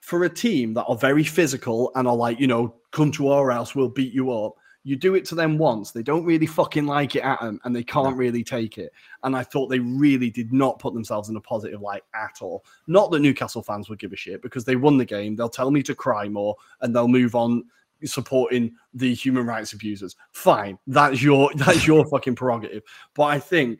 For 0.00 0.24
a 0.24 0.28
team 0.28 0.74
that 0.74 0.84
are 0.84 0.96
very 0.96 1.24
physical 1.24 1.90
and 1.94 2.06
are 2.06 2.14
like, 2.16 2.38
you 2.40 2.46
know, 2.46 2.74
come 2.92 3.10
to 3.12 3.28
our 3.28 3.50
house, 3.50 3.74
we'll 3.74 3.88
beat 3.88 4.12
you 4.12 4.30
up. 4.32 4.54
You 4.84 4.96
do 4.96 5.16
it 5.16 5.24
to 5.26 5.34
them 5.34 5.58
once, 5.58 5.90
they 5.90 6.02
don't 6.04 6.24
really 6.24 6.46
fucking 6.46 6.86
like 6.86 7.14
it 7.16 7.22
at 7.22 7.40
them 7.40 7.60
and 7.64 7.76
they 7.76 7.82
can't 7.82 8.16
really 8.16 8.42
take 8.44 8.78
it. 8.78 8.90
And 9.22 9.36
I 9.36 9.42
thought 9.42 9.66
they 9.68 9.80
really 9.80 10.30
did 10.30 10.52
not 10.52 10.78
put 10.78 10.94
themselves 10.94 11.28
in 11.28 11.36
a 11.36 11.40
positive 11.40 11.82
light 11.82 12.04
at 12.14 12.38
all. 12.40 12.64
Not 12.86 13.10
that 13.10 13.20
Newcastle 13.20 13.62
fans 13.62 13.90
would 13.90 13.98
give 13.98 14.12
a 14.12 14.16
shit 14.16 14.40
because 14.40 14.64
they 14.64 14.76
won 14.76 14.96
the 14.96 15.04
game. 15.04 15.36
They'll 15.36 15.48
tell 15.50 15.70
me 15.70 15.82
to 15.82 15.94
cry 15.94 16.28
more 16.28 16.56
and 16.80 16.94
they'll 16.94 17.08
move 17.08 17.34
on 17.34 17.64
supporting 18.04 18.74
the 18.94 19.14
human 19.14 19.46
rights 19.46 19.72
abusers. 19.72 20.16
Fine. 20.32 20.78
That's 20.86 21.22
your 21.22 21.50
that's 21.56 21.86
your 21.86 22.06
fucking 22.06 22.36
prerogative. 22.36 22.82
But 23.14 23.24
I 23.24 23.38
think 23.38 23.78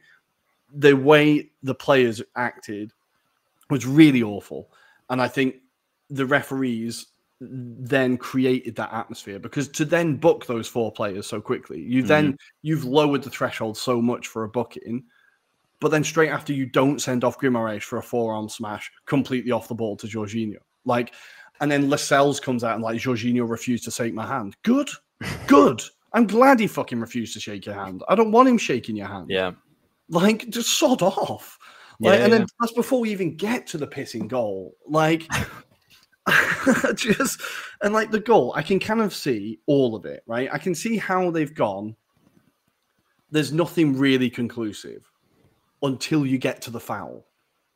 the 0.73 0.95
way 0.95 1.51
the 1.63 1.75
players 1.75 2.23
acted 2.37 2.93
was 3.71 3.87
really 3.87 4.23
awful. 4.23 4.71
And 5.11 5.21
I 5.21 5.29
think 5.29 5.57
the 6.11 6.27
referees 6.27 7.07
then 7.41 8.17
created 8.17 8.75
that 8.77 8.93
atmosphere 8.93 9.39
because 9.39 9.69
to 9.69 9.85
then 9.85 10.17
book 10.17 10.47
those 10.47 10.67
four 10.67 10.91
players 10.91 11.27
so 11.27 11.41
quickly, 11.41 11.81
you 11.81 12.03
then 12.03 12.33
mm-hmm. 12.33 12.37
you've 12.63 12.85
lowered 12.85 13.23
the 13.23 13.31
threshold 13.31 13.77
so 13.77 14.03
much 14.03 14.27
for 14.27 14.45
a 14.45 14.49
booking. 14.49 15.05
But 15.81 15.93
then 15.93 16.03
straight 16.03 16.31
after 16.31 16.53
you 16.53 16.67
don't 16.67 17.01
send 17.01 17.23
off 17.23 17.39
Guimaraes 17.39 17.83
for 17.83 17.99
a 17.99 18.03
forearm 18.03 18.49
smash 18.49 18.91
completely 19.07 19.53
off 19.53 19.69
the 19.69 19.77
ball 19.77 19.97
to 19.99 20.09
Jorginho. 20.09 20.57
Like 20.85 21.15
and 21.61 21.71
then 21.71 21.89
Lascelles 21.89 22.41
comes 22.41 22.65
out 22.65 22.75
and 22.75 22.83
like 22.83 23.01
Jorginho 23.01 23.49
refused 23.49 23.85
to 23.85 23.91
shake 23.91 24.15
my 24.15 24.27
hand. 24.27 24.57
Good. 24.63 24.89
Good. 25.47 25.83
I'm 26.13 26.27
glad 26.27 26.61
he 26.61 26.67
fucking 26.67 27.01
refused 27.01 27.35
to 27.35 27.41
shake 27.41 27.67
your 27.67 27.75
hand. 27.75 28.03
I 28.09 28.15
don't 28.15 28.33
want 28.33 28.49
him 28.49 28.59
shaking 28.59 28.97
your 28.97 29.09
hand. 29.09 29.29
Yeah. 29.29 29.53
Like, 30.09 30.49
just 30.49 30.79
sod 30.79 31.03
off. 31.03 31.59
Like, 32.01 32.19
Yeah, 32.19 32.25
and 32.25 32.33
then 32.33 32.41
yeah. 32.43 32.47
that's 32.61 32.73
before 32.73 33.01
we 33.01 33.11
even 33.11 33.37
get 33.37 33.67
to 33.69 33.79
the 33.79 33.87
pissing 33.87 34.29
goal. 34.29 34.75
Like, 34.87 35.25
just 36.95 37.41
and 37.83 37.93
like 37.93 38.11
the 38.11 38.21
goal, 38.21 38.53
I 38.55 38.63
can 38.63 38.79
kind 38.81 39.01
of 39.01 39.15
see 39.15 39.61
all 39.67 39.95
of 39.95 40.05
it, 40.05 40.23
right? 40.27 40.49
I 40.53 40.59
can 40.59 40.75
see 40.75 40.97
how 40.97 41.31
they've 41.31 41.55
gone. 41.55 41.97
There's 43.31 43.53
nothing 43.53 43.99
really 43.99 44.31
conclusive 44.31 45.11
until 45.83 46.25
you 46.25 46.39
get 46.39 46.63
to 46.63 46.71
the 46.71 46.81
foul. 46.81 47.27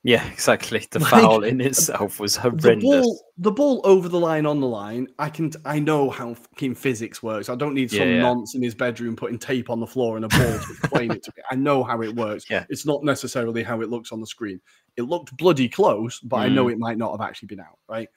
Yeah, 0.05 0.27
exactly. 0.33 0.85
The 0.91 0.99
Like, 1.01 1.11
foul 1.11 1.45
in 1.45 1.61
itself 1.61 2.19
was 2.19 2.35
horrendous. 2.37 2.65
The 2.65 2.77
ball, 2.81 3.25
the 3.39 3.53
ball 3.53 3.81
over 3.85 4.09
the 4.09 4.19
line, 4.19 4.47
on 4.47 4.61
the 4.61 4.67
line. 4.67 5.07
I 5.21 5.29
can, 5.31 5.53
I 5.65 5.79
know 5.79 6.11
how 6.11 6.35
fucking 6.35 6.75
physics 6.75 7.23
works. 7.23 7.49
I 7.49 7.55
don't 7.55 7.73
need 7.75 7.89
some 7.91 8.01
Yeah, 8.01 8.15
yeah. 8.17 8.21
nonce 8.23 8.57
in 8.57 8.63
his 8.63 8.75
bedroom 8.75 9.15
putting 9.15 9.39
tape 9.39 9.71
on 9.71 9.79
the 9.79 9.87
floor 9.87 10.17
and 10.17 10.25
a 10.25 10.29
ball 10.29 10.59
to 10.59 10.73
explain 10.73 11.13
it 11.13 11.23
to 11.23 11.33
me. 11.37 11.43
I 11.53 11.55
know 11.55 11.85
how 11.85 12.03
it 12.03 12.15
works. 12.17 12.47
Yeah. 12.51 12.65
It's 12.69 12.85
not 12.85 13.05
necessarily 13.05 13.63
how 13.63 13.81
it 13.81 13.91
looks 13.91 14.11
on 14.11 14.21
the 14.21 14.27
screen. 14.27 14.61
It 14.97 15.03
looked 15.03 15.37
bloody 15.37 15.69
close, 15.69 16.19
but 16.19 16.37
I 16.39 16.49
Mm. 16.49 16.55
know 16.55 16.69
it 16.69 16.79
might 16.79 16.99
not 16.99 17.13
have 17.13 17.21
actually 17.27 17.47
been 17.47 17.61
out, 17.61 17.79
right? 17.89 18.09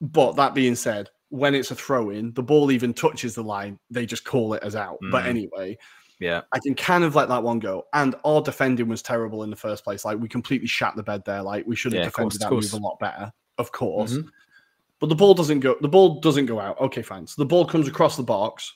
But 0.00 0.34
that 0.36 0.54
being 0.54 0.76
said, 0.76 1.10
when 1.30 1.54
it's 1.56 1.72
a 1.72 1.74
throw 1.74 2.10
in, 2.10 2.32
the 2.34 2.42
ball 2.42 2.70
even 2.70 2.94
touches 2.94 3.34
the 3.34 3.42
line, 3.42 3.78
they 3.90 4.06
just 4.06 4.24
call 4.24 4.54
it 4.54 4.62
as 4.62 4.76
out. 4.76 4.98
But 5.10 5.24
Mm. 5.24 5.28
anyway, 5.28 5.78
Yeah. 6.20 6.42
I 6.52 6.58
can 6.58 6.74
kind 6.74 7.04
of 7.04 7.14
let 7.14 7.28
that 7.28 7.42
one 7.42 7.58
go. 7.58 7.86
And 7.92 8.14
our 8.24 8.40
defending 8.42 8.88
was 8.88 9.02
terrible 9.02 9.42
in 9.44 9.50
the 9.50 9.56
first 9.56 9.84
place. 9.84 10.04
Like 10.04 10.18
we 10.18 10.28
completely 10.28 10.66
shat 10.66 10.96
the 10.96 11.02
bed 11.02 11.24
there. 11.24 11.42
Like 11.42 11.66
we 11.66 11.76
should 11.76 11.92
have 11.92 12.00
Yeah, 12.04 12.10
course, 12.10 12.34
defended 12.34 12.62
of 12.62 12.62
that 12.62 12.74
move 12.74 12.82
a 12.82 12.84
lot 12.84 12.98
better, 12.98 13.32
of 13.58 13.70
course. 13.72 14.14
Mhm. 14.14 14.28
But 15.00 15.08
the 15.10 15.14
ball 15.14 15.34
doesn't 15.34 15.60
go. 15.60 15.76
The 15.80 15.88
ball 15.88 16.20
doesn't 16.20 16.46
go 16.46 16.58
out. 16.58 16.80
Okay, 16.80 17.02
fine. 17.02 17.26
So 17.26 17.40
the 17.40 17.46
ball 17.46 17.64
comes 17.64 17.86
across 17.86 18.16
the 18.16 18.24
box. 18.24 18.74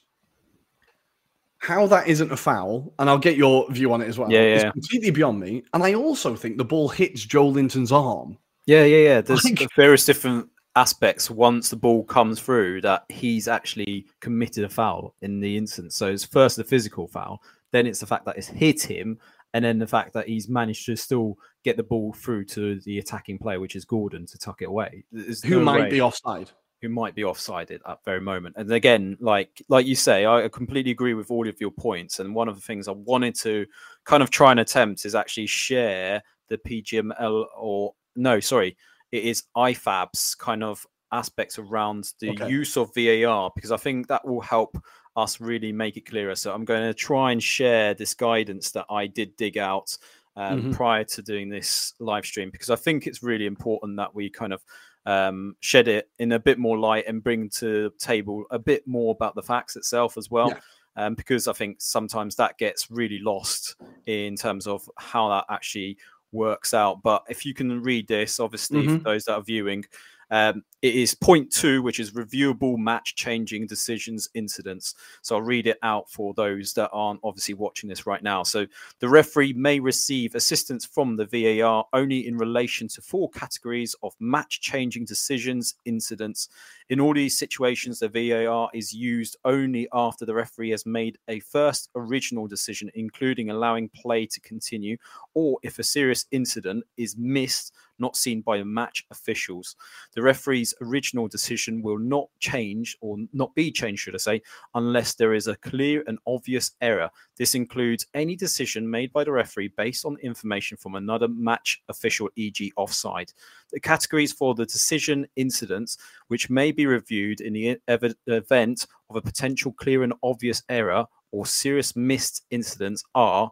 How 1.58 1.86
that 1.88 2.08
isn't 2.08 2.30
a 2.32 2.36
foul, 2.36 2.92
and 2.98 3.08
I'll 3.08 3.18
get 3.18 3.36
your 3.36 3.70
view 3.70 3.92
on 3.92 4.02
it 4.02 4.08
as 4.08 4.18
well. 4.18 4.30
Yeah, 4.30 4.40
is 4.42 4.62
yeah. 4.64 4.70
completely 4.72 5.10
beyond 5.10 5.38
me. 5.40 5.62
And 5.74 5.82
I 5.82 5.94
also 5.94 6.34
think 6.34 6.58
the 6.58 6.64
ball 6.64 6.88
hits 6.88 7.24
Joelinton's 7.26 7.92
arm. 7.92 8.36
Yeah, 8.66 8.84
yeah, 8.84 8.96
yeah. 8.98 9.20
There's 9.20 9.44
Like- 9.44 9.68
various 9.76 10.04
different 10.04 10.48
aspects 10.76 11.30
once 11.30 11.68
the 11.68 11.76
ball 11.76 12.02
comes 12.04 12.40
through 12.40 12.80
that 12.80 13.04
he's 13.08 13.46
actually 13.48 14.06
committed 14.20 14.64
a 14.64 14.68
foul 14.68 15.14
in 15.22 15.40
the 15.40 15.56
instance. 15.56 15.96
So 15.96 16.06
it's 16.08 16.24
first 16.24 16.56
the 16.56 16.64
physical 16.64 17.06
foul, 17.08 17.42
then 17.72 17.86
it's 17.86 18.00
the 18.00 18.06
fact 18.06 18.24
that 18.26 18.36
it's 18.38 18.46
hit 18.48 18.82
him, 18.82 19.18
and 19.54 19.64
then 19.64 19.78
the 19.78 19.86
fact 19.86 20.14
that 20.14 20.28
he's 20.28 20.48
managed 20.48 20.86
to 20.86 20.96
still 20.96 21.36
get 21.62 21.76
the 21.76 21.82
ball 21.82 22.12
through 22.14 22.46
to 22.46 22.80
the 22.80 22.98
attacking 22.98 23.38
player, 23.38 23.60
which 23.60 23.76
is 23.76 23.84
Gordon, 23.84 24.24
to 24.26 24.38
tuck 24.38 24.62
it 24.62 24.66
away. 24.68 25.04
There's 25.12 25.42
Who 25.42 25.58
no 25.58 25.64
might 25.64 25.80
way- 25.82 25.90
be 25.90 26.00
offside? 26.00 26.50
who 26.80 26.88
might 26.88 27.14
be 27.14 27.22
offside 27.22 27.70
at 27.70 27.80
that 27.86 28.04
very 28.04 28.20
moment. 28.20 28.56
And 28.58 28.68
again, 28.72 29.16
like 29.20 29.62
like 29.68 29.86
you 29.86 29.94
say, 29.94 30.26
I 30.26 30.48
completely 30.48 30.90
agree 30.90 31.14
with 31.14 31.30
all 31.30 31.46
of 31.46 31.60
your 31.60 31.70
points. 31.70 32.18
And 32.18 32.34
one 32.34 32.48
of 32.48 32.56
the 32.56 32.60
things 32.60 32.88
I 32.88 32.90
wanted 32.90 33.36
to 33.36 33.66
kind 34.04 34.20
of 34.20 34.30
try 34.30 34.50
and 34.50 34.58
attempt 34.58 35.04
is 35.04 35.14
actually 35.14 35.46
share 35.46 36.20
the 36.48 36.58
PGML 36.58 37.46
or 37.56 37.94
no, 38.16 38.40
sorry, 38.40 38.76
it 39.12 39.24
is 39.24 39.44
IFAB's 39.56 40.34
kind 40.34 40.64
of 40.64 40.86
aspects 41.12 41.58
around 41.58 42.12
the 42.20 42.30
Okay. 42.30 42.48
use 42.48 42.76
of 42.76 42.92
VAR 42.94 43.52
because 43.54 43.70
I 43.70 43.76
think 43.76 44.08
that 44.08 44.26
will 44.26 44.40
help 44.40 44.76
us 45.14 45.40
really 45.40 45.72
make 45.72 45.96
it 45.98 46.06
clearer. 46.06 46.34
So 46.34 46.54
I'm 46.54 46.64
going 46.64 46.82
to 46.88 46.94
try 46.94 47.32
and 47.32 47.42
share 47.42 47.92
this 47.92 48.14
guidance 48.14 48.70
that 48.70 48.86
I 48.90 49.06
did 49.06 49.36
dig 49.36 49.58
out 49.58 49.96
um, 50.34 50.62
Mhm. 50.62 50.74
prior 50.74 51.04
to 51.04 51.20
doing 51.20 51.50
this 51.50 51.92
live 51.98 52.24
stream 52.24 52.48
because 52.50 52.70
I 52.70 52.76
think 52.76 53.06
it's 53.06 53.22
really 53.22 53.44
important 53.44 53.98
that 53.98 54.14
we 54.14 54.30
kind 54.30 54.54
of 54.54 54.64
um, 55.04 55.56
shed 55.60 55.88
it 55.88 56.08
in 56.20 56.32
a 56.32 56.38
bit 56.38 56.58
more 56.58 56.78
light 56.78 57.04
and 57.08 57.22
bring 57.22 57.50
to 57.50 57.90
the 57.90 57.90
table 57.98 58.44
a 58.50 58.58
bit 58.58 58.86
more 58.86 59.10
about 59.12 59.34
the 59.34 59.42
facts 59.42 59.76
itself 59.76 60.16
as 60.16 60.30
well. 60.30 60.48
Yeah. 60.48 60.60
Um, 60.94 61.14
because 61.16 61.48
I 61.48 61.52
think 61.52 61.80
sometimes 61.82 62.36
that 62.36 62.56
gets 62.56 62.90
really 62.90 63.18
lost 63.18 63.76
in 64.06 64.36
terms 64.36 64.66
of 64.66 64.88
how 64.98 65.28
that 65.30 65.44
actually 65.50 65.98
works 66.32 66.74
out. 66.74 67.02
But 67.02 67.24
if 67.28 67.44
you 67.46 67.54
can 67.54 67.82
read 67.82 68.08
this, 68.08 68.40
obviously, 68.40 68.88
for 68.88 68.98
Mhm. 68.98 69.04
those 69.04 69.24
that 69.24 69.34
are 69.34 69.42
viewing, 69.42 69.84
um, 70.30 70.64
it 70.82 70.96
is 70.96 71.14
point 71.14 71.50
two, 71.52 71.80
which 71.80 72.00
is 72.00 72.10
reviewable 72.10 72.76
match 72.76 73.14
changing 73.14 73.68
decisions 73.68 74.28
incidents. 74.34 74.96
So 75.22 75.36
I'll 75.36 75.42
read 75.42 75.68
it 75.68 75.78
out 75.82 76.10
for 76.10 76.34
those 76.34 76.72
that 76.74 76.90
aren't 76.92 77.20
obviously 77.22 77.54
watching 77.54 77.88
this 77.88 78.04
right 78.04 78.22
now. 78.22 78.42
So 78.42 78.66
the 78.98 79.08
referee 79.08 79.52
may 79.52 79.78
receive 79.78 80.34
assistance 80.34 80.84
from 80.84 81.16
the 81.16 81.26
VAR 81.26 81.86
only 81.92 82.26
in 82.26 82.36
relation 82.36 82.88
to 82.88 83.00
four 83.00 83.30
categories 83.30 83.94
of 84.02 84.14
match 84.18 84.60
changing 84.60 85.04
decisions 85.04 85.76
incidents. 85.84 86.48
In 86.88 87.00
all 87.00 87.14
these 87.14 87.38
situations, 87.38 88.00
the 88.00 88.08
VAR 88.08 88.68
is 88.74 88.92
used 88.92 89.36
only 89.44 89.88
after 89.92 90.26
the 90.26 90.34
referee 90.34 90.70
has 90.70 90.84
made 90.84 91.16
a 91.28 91.38
first 91.40 91.90
original 91.94 92.48
decision, 92.48 92.90
including 92.94 93.50
allowing 93.50 93.88
play 93.90 94.26
to 94.26 94.40
continue, 94.40 94.96
or 95.34 95.58
if 95.62 95.78
a 95.78 95.84
serious 95.84 96.26
incident 96.32 96.84
is 96.96 97.16
missed, 97.16 97.72
not 97.98 98.16
seen 98.16 98.40
by 98.40 98.62
match 98.64 99.06
officials. 99.10 99.76
The 100.14 100.22
referee's 100.22 100.71
original 100.80 101.28
decision 101.28 101.82
will 101.82 101.98
not 101.98 102.28
change, 102.38 102.96
or 103.00 103.18
not 103.32 103.54
be 103.54 103.70
changed, 103.70 104.02
should 104.02 104.14
I 104.14 104.18
say, 104.18 104.42
unless 104.74 105.14
there 105.14 105.34
is 105.34 105.46
a 105.46 105.56
clear 105.56 106.04
and 106.06 106.18
obvious 106.26 106.72
error. 106.80 107.10
This 107.36 107.54
includes 107.54 108.06
any 108.14 108.36
decision 108.36 108.88
made 108.88 109.12
by 109.12 109.24
the 109.24 109.32
referee 109.32 109.72
based 109.76 110.04
on 110.04 110.16
information 110.22 110.76
from 110.76 110.94
another 110.94 111.28
match 111.28 111.82
official, 111.88 112.28
e.g., 112.36 112.72
offside. 112.76 113.32
The 113.72 113.80
categories 113.80 114.32
for 114.32 114.54
the 114.54 114.66
decision 114.66 115.26
incidents, 115.36 115.98
which 116.28 116.50
may 116.50 116.72
be 116.72 116.86
reviewed 116.86 117.40
in 117.40 117.52
the 117.52 117.78
ev- 117.88 118.14
event 118.26 118.86
of 119.10 119.16
a 119.16 119.22
potential 119.22 119.72
clear 119.72 120.02
and 120.02 120.14
obvious 120.22 120.62
error 120.68 121.06
or 121.30 121.46
serious 121.46 121.96
missed 121.96 122.44
incidents, 122.50 123.02
are 123.14 123.50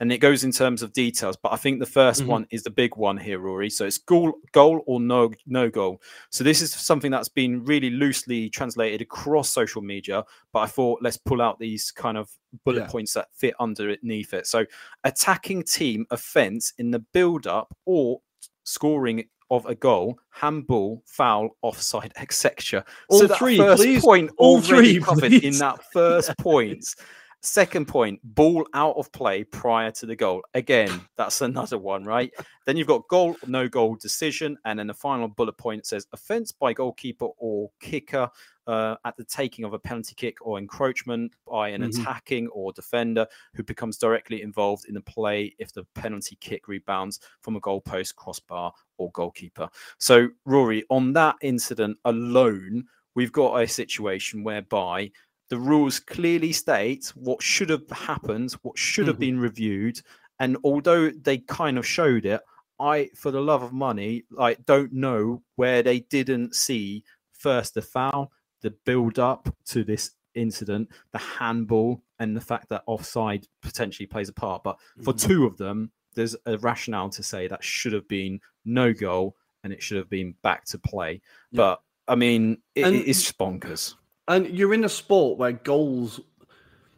and 0.00 0.12
it 0.12 0.18
goes 0.18 0.44
in 0.44 0.52
terms 0.52 0.82
of 0.82 0.92
details. 0.92 1.36
But 1.36 1.52
I 1.52 1.56
think 1.56 1.80
the 1.80 1.86
1st 1.86 2.20
Mm-hmm. 2.20 2.26
one 2.28 2.46
is 2.50 2.62
the 2.62 2.70
big 2.70 2.96
one 2.96 3.16
here, 3.16 3.38
Ruairi. 3.40 3.70
So 3.72 3.84
it's 3.84 3.98
goal, 3.98 4.34
goal 4.52 4.82
or 4.86 5.00
no, 5.00 5.30
no 5.46 5.68
goal. 5.68 6.00
So 6.30 6.44
this 6.44 6.62
is 6.62 6.72
something 6.72 7.10
that's 7.10 7.28
been 7.28 7.64
really 7.64 7.90
loosely 7.90 8.48
translated 8.50 9.00
across 9.02 9.50
social 9.50 9.82
media. 9.82 10.24
But 10.52 10.60
I 10.60 10.66
thought 10.66 11.00
let's 11.02 11.16
pull 11.16 11.42
out 11.42 11.58
these 11.58 11.90
kind 11.90 12.16
of 12.16 12.30
bullet 12.64 12.80
Yeah. 12.82 12.86
points 12.86 13.12
that 13.14 13.28
fit 13.34 13.54
underneath 13.58 14.34
it. 14.34 14.46
So 14.46 14.64
attacking 15.04 15.64
team 15.64 16.06
offence 16.10 16.72
in 16.78 16.90
the 16.90 17.00
build-up 17.00 17.76
or 17.84 18.20
scoring 18.64 19.24
of 19.50 19.64
a 19.64 19.74
goal, 19.74 20.18
handball, 20.30 21.02
foul, 21.06 21.48
offside, 21.62 22.12
etc. 22.16 22.84
All 23.08 23.20
so 23.20 23.28
three, 23.28 23.56
first 23.56 23.82
please. 23.82 24.02
point 24.02 24.30
All 24.36 24.60
three, 24.60 25.00
covered 25.00 25.32
in 25.32 25.56
that 25.58 25.80
first 25.92 26.36
point. 26.38 26.84
Second 27.40 27.86
point, 27.86 28.20
ball 28.34 28.66
out 28.74 28.96
of 28.96 29.12
play 29.12 29.44
prior 29.44 29.92
to 29.92 30.06
the 30.06 30.16
goal. 30.16 30.42
Again, 30.54 30.90
that's 31.16 31.40
another 31.40 31.78
one, 31.78 32.04
right? 32.04 32.32
Then 32.66 32.76
you've 32.76 32.88
got 32.88 33.06
goal, 33.08 33.36
no 33.46 33.68
goal 33.68 33.94
decision. 33.94 34.58
And 34.64 34.78
then 34.78 34.88
the 34.88 34.94
final 34.94 35.28
bullet 35.28 35.56
point 35.56 35.86
says 35.86 36.06
offense 36.12 36.50
by 36.50 36.72
goalkeeper 36.72 37.28
or 37.38 37.70
kicker 37.80 38.28
uh, 38.66 38.96
at 39.04 39.16
the 39.16 39.24
taking 39.24 39.64
of 39.64 39.72
a 39.72 39.78
penalty 39.78 40.14
kick 40.14 40.36
or 40.42 40.58
encroachment 40.58 41.32
by 41.50 41.68
an 41.68 41.80
Mhm. 41.82 42.00
attacking 42.00 42.48
or 42.48 42.72
defender 42.72 43.26
who 43.54 43.62
becomes 43.62 43.96
directly 43.96 44.42
involved 44.42 44.84
in 44.86 44.94
the 44.94 45.00
play 45.00 45.54
if 45.58 45.72
the 45.72 45.84
penalty 45.94 46.36
kick 46.40 46.68
rebounds 46.68 47.20
from 47.40 47.56
a 47.56 47.60
goalpost, 47.60 48.14
crossbar, 48.16 48.74
or 48.98 49.10
goalkeeper. 49.12 49.70
So, 49.98 50.28
Ruairi, 50.46 50.82
on 50.90 51.12
that 51.14 51.36
incident 51.40 51.96
alone, 52.04 52.84
we've 53.14 53.32
got 53.32 53.62
a 53.62 53.66
situation 53.66 54.44
whereby 54.44 55.10
the 55.48 55.58
rules 55.58 55.98
clearly 56.00 56.52
state 56.52 57.06
what 57.14 57.42
should 57.42 57.70
have 57.70 57.88
happened, 57.90 58.52
what 58.62 58.76
should 58.78 59.06
have 59.06 59.16
Mhm. 59.16 59.20
been 59.20 59.40
reviewed, 59.40 60.00
and 60.40 60.56
although 60.64 61.10
they 61.10 61.38
kind 61.38 61.78
of 61.78 61.86
showed 61.86 62.24
it, 62.26 62.40
I, 62.80 63.10
for 63.16 63.30
the 63.30 63.40
love 63.40 63.62
of 63.62 63.72
money, 63.72 64.24
like 64.30 64.64
don't 64.66 64.92
know 64.92 65.42
where 65.56 65.82
they 65.82 66.00
didn't 66.00 66.54
see 66.54 67.02
first 67.32 67.74
the 67.74 67.82
foul, 67.82 68.30
the 68.60 68.70
build 68.70 69.18
up 69.18 69.48
to 69.66 69.82
this 69.84 70.12
incident, 70.34 70.88
the 71.12 71.18
handball, 71.18 72.02
and 72.20 72.36
the 72.36 72.40
fact 72.40 72.68
that 72.68 72.84
offside 72.86 73.46
potentially 73.62 74.06
plays 74.06 74.28
a 74.28 74.32
part. 74.32 74.62
But 74.62 74.78
for 75.02 75.12
Mhm. 75.12 75.26
two 75.26 75.44
of 75.46 75.56
them, 75.56 75.90
there's 76.14 76.36
a 76.46 76.58
rationale 76.58 77.10
to 77.10 77.22
say 77.22 77.48
that 77.48 77.64
should 77.64 77.92
have 77.92 78.06
been 78.08 78.40
no 78.64 78.92
goal 78.92 79.36
and 79.64 79.72
it 79.72 79.82
should 79.82 79.96
have 79.96 80.10
been 80.10 80.32
back 80.42 80.64
to 80.66 80.78
play. 80.78 81.20
Yeah. 81.50 81.56
But 81.56 81.82
I 82.06 82.14
mean, 82.14 82.62
it, 82.74 82.84
And- 82.84 82.96
it's 82.96 83.30
bonkers. 83.32 83.94
And 84.28 84.46
you're 84.56 84.74
in 84.74 84.84
a 84.84 84.88
sport 84.88 85.38
where 85.38 85.52
goals, 85.52 86.20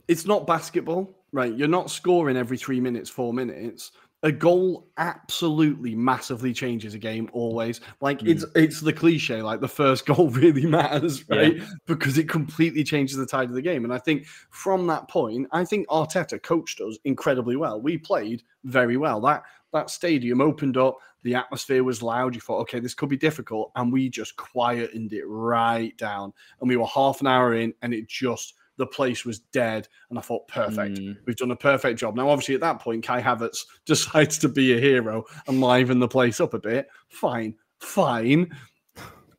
it's 0.09 0.27
not 0.27 0.47
basketball, 0.47 1.15
right? 1.33 1.55
You're 1.55 1.69
not 1.69 1.91
scoring 1.91 2.37
every 2.37 2.59
three 2.59 2.81
minutes, 2.81 3.09
four 3.09 3.33
minutes. 3.33 3.93
A 4.23 4.31
goal 4.31 4.89
absolutely 4.99 5.95
massively 5.95 6.53
changes 6.53 6.93
a 6.93 6.99
game 6.99 7.31
always. 7.33 7.81
Like 8.03 8.23
it's 8.23 8.43
hmm. 8.43 8.51
it's 8.55 8.81
the 8.81 8.93
cliche, 8.93 9.41
like 9.41 9.61
the 9.61 9.69
first 9.69 10.05
goal 10.11 10.29
really 10.29 10.67
matters, 10.67 11.25
Yeah. 11.31 11.37
right? 11.37 11.63
Because 11.87 12.19
it 12.19 12.29
completely 12.29 12.85
changes 12.85 13.17
the 13.17 13.25
tide 13.25 13.49
of 13.49 13.55
the 13.55 13.63
game. 13.63 13.85
And 13.85 13.95
I 13.95 13.99
think 13.99 14.27
from 14.51 14.87
that 14.89 15.09
point, 15.09 15.47
I 15.53 15.65
think 15.65 15.87
Arteta 15.89 16.43
coached 16.43 16.83
us 16.83 16.99
incredibly 17.05 17.57
well. 17.57 17.81
We 17.81 17.97
played 17.97 18.43
very 18.65 18.99
well. 18.99 19.23
That 19.23 19.45
that 19.73 19.91
stadium 19.91 20.41
opened 20.41 20.77
up, 20.77 20.99
the 21.23 21.35
atmosphere 21.35 21.85
was 21.85 22.03
loud. 22.03 22.35
You 22.35 22.41
thought, 22.41 22.61
okay, 22.63 22.81
this 22.81 22.95
could 22.95 23.09
be 23.09 23.17
difficult. 23.17 23.71
And 23.77 23.93
we 23.93 24.09
just 24.09 24.37
quietened 24.37 25.13
it 25.13 25.25
right 25.27 25.97
down. 25.97 26.33
And 26.61 26.69
we 26.69 26.77
were 26.77 26.87
half 26.87 27.21
an 27.21 27.27
hour 27.27 27.55
in, 27.55 27.75
and 27.83 27.93
it 27.93 28.09
just 28.09 28.55
the 28.77 28.87
place 28.87 29.25
was 29.25 29.41
dead. 29.53 29.87
And 30.09 30.19
I 30.19 30.23
thought, 30.23 30.49
perfect. 30.49 30.99
Mm. 30.99 31.19
We've 31.27 31.37
done 31.37 31.51
a 31.51 31.57
perfect 31.57 31.99
job. 32.01 32.17
Now, 32.17 32.31
obviously, 32.31 32.55
at 32.55 32.63
that 32.63 32.81
point, 32.81 33.05
Kai 33.05 33.21
Havertz 33.23 33.65
decides 33.87 34.39
to 34.39 34.49
be 34.49 34.77
a 34.77 34.81
hero 34.81 35.25
and 35.47 35.61
liven 35.61 35.99
the 36.01 36.09
place 36.09 36.41
up 36.41 36.55
a 36.55 36.59
bit. 36.59 36.89
Fine, 37.09 37.55
fine. 37.79 38.51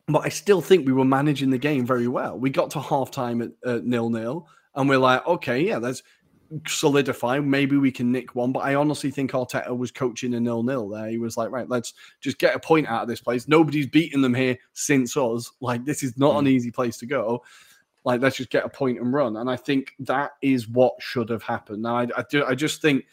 But 0.06 0.24
I 0.24 0.28
still 0.30 0.60
think 0.60 0.86
we 0.86 0.92
were 0.92 1.04
managing 1.04 1.50
the 1.50 1.58
game 1.58 1.86
very 1.86 2.08
well. 2.08 2.38
We 2.38 2.50
got 2.50 2.70
to 2.70 2.80
half 2.80 3.10
time 3.10 3.40
at, 3.42 3.50
at 3.64 3.84
nil 3.84 4.10
nil, 4.10 4.46
and 4.74 4.88
we're 4.88 4.98
like, 4.98 5.26
okay, 5.26 5.60
yeah, 5.60 5.78
let's 5.78 6.02
solidify. 6.66 7.40
Maybe 7.40 7.76
we 7.76 7.90
can 7.90 8.12
nick 8.12 8.34
one. 8.34 8.52
But 8.52 8.60
I 8.60 8.74
honestly 8.74 9.10
think 9.10 9.32
Arteta 9.32 9.76
was 9.76 9.90
coaching 9.90 10.34
a 10.34 10.40
nil 10.40 10.62
nil 10.62 10.88
there. 10.88 11.08
He 11.08 11.18
was 11.18 11.36
like, 11.36 11.50
right, 11.50 11.68
let's 11.68 11.94
just 12.20 12.38
get 12.38 12.54
a 12.54 12.60
point 12.60 12.88
out 12.88 13.02
of 13.02 13.08
this 13.08 13.20
place. 13.20 13.48
Nobody's 13.48 13.86
beaten 13.86 14.20
them 14.20 14.34
here 14.34 14.58
since 14.72 15.16
us. 15.16 15.50
Like, 15.60 15.84
this 15.84 16.02
is 16.02 16.16
not 16.18 16.36
an 16.36 16.44
hmm. 16.44 16.52
easy 16.52 16.70
place 16.70 16.96
to 16.98 17.06
go 17.06 17.42
like 18.04 18.20
let's 18.20 18.36
just 18.36 18.50
get 18.50 18.64
a 18.64 18.68
point 18.68 18.98
and 18.98 19.12
run 19.12 19.36
and 19.36 19.50
i 19.50 19.56
think 19.56 19.94
that 19.98 20.32
is 20.42 20.68
what 20.68 20.94
should 21.00 21.28
have 21.28 21.42
happened 21.42 21.82
now 21.82 21.96
i, 21.96 22.06
I 22.16 22.24
do 22.30 22.44
i 22.44 22.54
just 22.54 22.82
think 22.82 23.04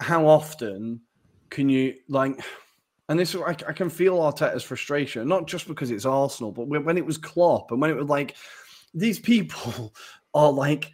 how 0.00 0.26
often 0.26 1.00
can 1.50 1.68
you 1.68 1.94
like 2.08 2.38
and 3.08 3.18
this 3.18 3.34
I, 3.34 3.50
I 3.50 3.72
can 3.72 3.88
feel 3.88 4.18
arteta's 4.18 4.62
frustration 4.62 5.26
not 5.28 5.46
just 5.46 5.66
because 5.66 5.90
it's 5.90 6.04
arsenal 6.04 6.52
but 6.52 6.68
when, 6.68 6.84
when 6.84 6.98
it 6.98 7.06
was 7.06 7.18
klopp 7.18 7.70
and 7.70 7.80
when 7.80 7.90
it 7.90 7.96
was 7.96 8.08
like 8.08 8.36
these 8.94 9.18
people 9.18 9.94
are 10.34 10.52
like 10.52 10.92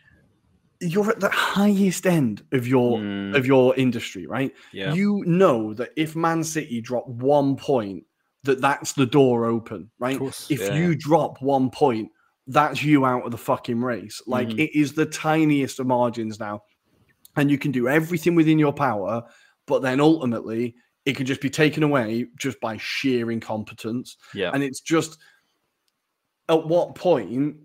you're 0.81 1.11
at 1.11 1.21
the 1.21 1.31
highest 1.31 2.07
end 2.07 2.45
of 2.53 2.67
your 2.67 2.99
Mm, 2.99 3.37
of 3.37 3.47
your 3.47 3.75
industry 3.77 4.27
right 4.27 4.53
yeah. 4.73 4.93
you 4.93 5.23
know 5.27 5.73
that 5.75 5.91
if 5.97 6.15
man 6.17 6.43
city 6.45 6.81
drop 6.81 7.07
one 7.09 7.57
point 7.57 8.05
that 8.43 8.61
that's 8.61 8.93
the 8.93 9.07
door 9.07 9.47
open 9.47 9.91
right 9.99 10.21
if 10.51 10.61
yeah. 10.61 10.75
you 10.75 10.95
drop 10.95 11.41
one 11.41 11.71
point 11.71 12.11
that's 12.47 12.83
you 12.83 13.07
out 13.07 13.25
of 13.25 13.31
the 13.31 13.39
fucking 13.39 13.81
race. 13.81 14.21
Like 14.27 14.49
Mhm. 14.49 14.59
it 14.59 14.79
is 14.79 14.93
the 14.93 15.07
tiniest 15.07 15.81
of 15.81 15.87
margins 15.87 16.39
now. 16.39 16.61
And 17.37 17.51
you 17.51 17.57
can 17.57 17.73
do 17.73 17.89
everything 17.89 18.35
within 18.35 18.59
your 18.59 18.73
power, 18.75 19.23
but 19.67 19.81
then 19.81 19.99
ultimately 19.99 20.75
it 21.07 21.17
can 21.17 21.25
just 21.25 21.41
be 21.41 21.49
taken 21.49 21.83
away 21.83 22.27
just 22.39 22.61
by 22.61 22.77
sheer 22.77 23.31
incompetence. 23.33 24.19
yeah. 24.35 24.51
And 24.53 24.63
it's 24.63 24.81
just 24.83 25.17
at 26.51 26.67
what 26.69 26.95
point 26.95 27.57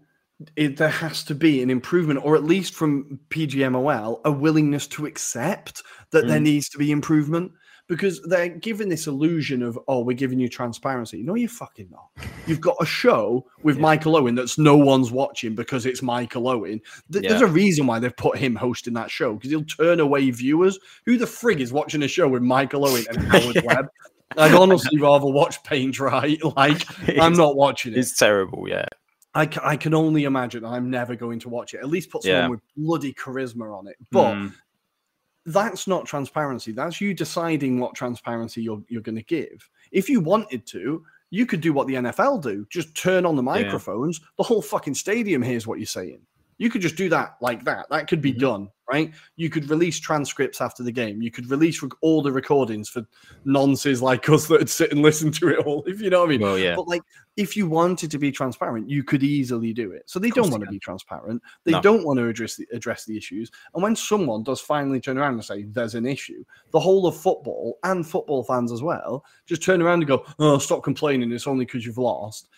it, 0.55 0.77
there 0.77 0.89
has 0.89 1.23
to 1.25 1.35
be 1.35 1.61
an 1.61 1.69
improvement, 1.69 2.21
or 2.23 2.35
at 2.35 2.43
least 2.43 2.73
from 2.73 3.19
PGMOL, 3.29 4.21
a 4.25 4.31
willingness 4.31 4.87
to 4.87 5.05
accept 5.05 5.83
that 6.11 6.27
there 6.27 6.39
Mm. 6.39 6.43
needs 6.43 6.69
to 6.69 6.77
be 6.77 6.91
improvement 6.91 7.51
because 7.87 8.21
they're 8.21 8.49
giving 8.49 8.87
this 8.87 9.07
illusion 9.07 9.63
of, 9.63 9.77
oh, 9.87 10.01
we're 10.03 10.15
giving 10.15 10.39
you 10.39 10.47
transparency. 10.47 11.23
No, 11.23 11.33
you're 11.33 11.49
fucking 11.49 11.89
not. 11.89 12.05
You've 12.45 12.61
got 12.61 12.75
a 12.79 12.85
show 12.85 13.47
with 13.63 13.77
Yeah. 13.77 13.81
Michael 13.81 14.15
Owen 14.15 14.35
that's 14.35 14.59
no 14.59 14.77
one's 14.77 15.11
watching 15.11 15.55
because 15.55 15.87
it's 15.87 16.03
Michael 16.03 16.47
Owen. 16.47 16.79
Th- 17.11 17.27
There's 17.27 17.41
a 17.41 17.47
reason 17.47 17.87
why 17.87 17.97
they've 17.97 18.15
put 18.15 18.37
him 18.37 18.55
hosting 18.55 18.93
that 18.93 19.09
show 19.09 19.33
because 19.33 19.49
he'll 19.49 19.63
turn 19.63 19.99
away 19.99 20.29
viewers. 20.29 20.77
Who 21.07 21.17
the 21.17 21.25
frig 21.25 21.59
is 21.61 21.73
watching 21.73 22.03
a 22.03 22.07
show 22.07 22.27
with 22.27 22.43
Michael 22.43 22.87
Owen 22.87 23.05
and 23.09 23.17
Howard 23.27 23.55
Yeah. 23.55 23.61
Webb? 23.65 23.87
I'd 24.37 24.53
honestly 24.53 24.99
rather 25.01 25.25
watch 25.25 25.61
Paint 25.63 25.95
Dry. 25.95 26.37
Like, 26.55 26.83
I'm 27.19 27.33
not 27.33 27.55
watching 27.55 27.93
it. 27.93 27.97
It's 27.97 28.15
terrible. 28.15 28.67
Yeah. 28.69 28.85
I, 29.35 29.45
ca- 29.45 29.61
I 29.63 29.77
can 29.77 29.93
only 29.93 30.23
imagine. 30.23 30.65
I'm 30.65 30.89
never 30.89 31.15
going 31.15 31.39
to 31.39 31.49
watch 31.49 31.73
it. 31.73 31.79
At 31.81 31.89
least 31.89 32.09
put 32.09 32.23
someone 32.23 32.41
Yeah. 32.41 32.47
with 32.49 32.61
bloody 32.75 33.13
charisma 33.13 33.77
on 33.77 33.87
it. 33.87 33.95
But 34.11 34.33
Mm, 34.33 34.53
that's 35.45 35.87
not 35.87 36.05
transparency. 36.05 36.71
That's 36.71 36.99
you 37.01 37.13
deciding 37.13 37.79
what 37.79 37.95
transparency 37.95 38.61
you're 38.61 38.83
you're 38.87 39.01
going 39.01 39.15
to 39.15 39.23
give. 39.23 39.67
If 39.91 40.09
you 40.09 40.19
wanted 40.19 40.65
to, 40.67 41.03
you 41.31 41.45
could 41.45 41.61
do 41.61 41.73
what 41.73 41.87
the 41.87 41.95
NFL 41.95 42.41
do. 42.41 42.65
Just 42.69 42.95
turn 42.95 43.25
on 43.25 43.35
the 43.35 43.43
microphones. 43.43 44.19
The 44.37 44.43
whole 44.43 44.61
fucking 44.61 44.95
stadium 44.95 45.41
hears 45.41 45.65
what 45.67 45.79
you're 45.79 45.85
saying. 45.85 46.21
You 46.57 46.69
could 46.69 46.81
just 46.81 46.95
do 46.97 47.07
that 47.09 47.35
like 47.39 47.63
that. 47.65 47.87
That 47.89 48.07
could 48.07 48.21
be 48.21 48.33
Mhm. 48.33 48.39
done, 48.39 48.69
right? 48.91 49.13
You 49.35 49.49
could 49.49 49.69
release 49.69 49.99
transcripts 49.99 50.61
after 50.61 50.83
the 50.83 50.91
game. 50.91 51.21
You 51.21 51.31
could 51.31 51.49
release 51.49 51.81
rec- 51.83 51.91
all 52.01 52.21
the 52.21 52.31
recordings 52.31 52.89
for 52.89 53.05
nonces 53.45 54.01
like 54.01 54.27
us 54.29 54.47
that 54.47 54.59
would 54.59 54.69
sit 54.69 54.91
and 54.91 55.01
listen 55.01 55.31
to 55.33 55.49
it 55.49 55.59
all. 55.65 55.83
If 55.87 56.01
you 56.01 56.09
know 56.09 56.19
what 56.21 56.27
I 56.27 56.29
mean. 56.29 56.41
well, 56.41 56.57
yeah. 56.57 56.75
But 56.75 56.87
like, 56.87 57.01
if 57.37 57.55
you 57.55 57.67
wanted 57.69 58.11
to 58.11 58.17
be 58.17 58.31
transparent, 58.31 58.89
you 58.89 59.03
could 59.03 59.23
easily 59.23 59.73
do 59.73 59.91
it. 59.91 60.03
So 60.07 60.19
they 60.19 60.29
don't 60.29 60.49
want 60.51 60.63
to 60.63 60.69
be 60.69 60.79
transparent. 60.79 61.41
They 61.63 61.71
No. 61.71 61.81
don't 61.81 62.05
want 62.05 62.17
to 62.19 62.27
address 62.27 62.55
the, 62.55 62.67
address 62.73 63.05
the 63.05 63.15
issues. 63.17 63.49
And 63.73 63.81
when 63.81 63.95
someone 63.95 64.43
does 64.43 64.59
finally 64.59 64.99
turn 64.99 65.17
around 65.17 65.33
and 65.35 65.45
say 65.45 65.63
there's 65.63 65.95
an 65.95 66.05
issue, 66.05 66.43
the 66.71 66.79
whole 66.79 67.07
of 67.07 67.15
football 67.15 67.79
and 67.83 68.05
football 68.05 68.43
fans 68.43 68.71
as 68.71 68.81
well 68.81 69.23
just 69.45 69.63
turn 69.63 69.81
around 69.81 69.99
and 69.99 70.07
go, 70.07 70.25
"Oh, 70.39 70.57
stop 70.57 70.83
complaining. 70.83 71.31
It's 71.31 71.47
only 71.47 71.65
because 71.65 71.85
you've 71.85 71.97
lost." 71.97 72.49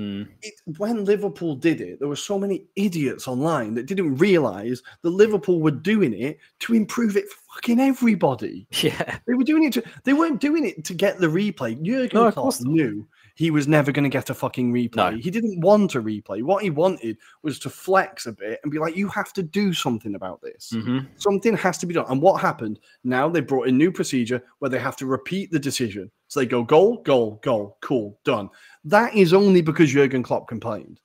Mm, 0.00 0.28
It, 0.40 0.54
when 0.78 1.04
Liverpool 1.04 1.54
did 1.54 1.82
it, 1.82 1.98
there 1.98 2.08
were 2.08 2.16
so 2.16 2.38
many 2.38 2.64
idiots 2.74 3.28
online 3.28 3.74
that 3.74 3.86
didn't 3.86 4.16
realize 4.16 4.82
that 5.02 5.10
Liverpool 5.10 5.60
were 5.60 5.70
doing 5.70 6.14
it 6.14 6.38
to 6.60 6.74
improve 6.74 7.18
it 7.18 7.28
for 7.28 7.38
fucking 7.54 7.80
everybody. 7.80 8.66
yeah. 8.82 9.18
They 9.26 9.34
were 9.34 9.44
doing 9.44 9.64
it 9.64 9.74
to, 9.74 9.82
they 10.04 10.14
weren't 10.14 10.40
doing 10.40 10.64
it 10.64 10.84
to 10.84 10.94
get 10.94 11.18
the 11.18 11.26
replay. 11.26 11.80
Jurgen 11.82 12.10
No, 12.14 12.32
Klopp 12.32 12.60
knew 12.62 13.06
he 13.40 13.50
was 13.50 13.66
never 13.66 13.90
going 13.90 14.02
to 14.04 14.10
get 14.10 14.28
a 14.28 14.34
fucking 14.34 14.70
replay. 14.70 15.12
No. 15.12 15.16
He 15.16 15.30
didn't 15.30 15.60
want 15.62 15.94
a 15.94 16.02
replay. 16.02 16.42
What 16.42 16.62
he 16.62 16.68
wanted 16.68 17.16
was 17.42 17.58
to 17.60 17.70
flex 17.70 18.26
a 18.26 18.32
bit 18.32 18.60
and 18.62 18.70
be 18.70 18.78
like, 18.78 18.94
you 18.96 19.08
have 19.08 19.32
to 19.32 19.42
do 19.42 19.72
something 19.72 20.14
about 20.14 20.42
this. 20.42 20.72
Mhm. 20.74 21.06
Something 21.16 21.56
has 21.56 21.78
to 21.78 21.86
be 21.86 21.94
done. 21.94 22.04
And 22.10 22.20
what 22.20 22.42
happened? 22.42 22.80
Now 23.02 23.30
they 23.30 23.40
brought 23.40 23.66
in 23.66 23.78
new 23.78 23.90
procedure 23.90 24.42
where 24.58 24.68
they 24.68 24.78
have 24.78 24.94
to 24.98 25.06
repeat 25.06 25.50
the 25.50 25.58
decision. 25.58 26.10
So 26.28 26.40
they 26.40 26.44
go 26.44 26.62
goal, 26.62 26.98
goal, 26.98 27.40
goal, 27.42 27.78
cool, 27.80 28.20
done. 28.24 28.50
That 28.84 29.14
is 29.14 29.32
only 29.32 29.62
because 29.62 29.90
Jurgen 29.90 30.22
Klopp 30.22 30.46
complained. 30.46 31.00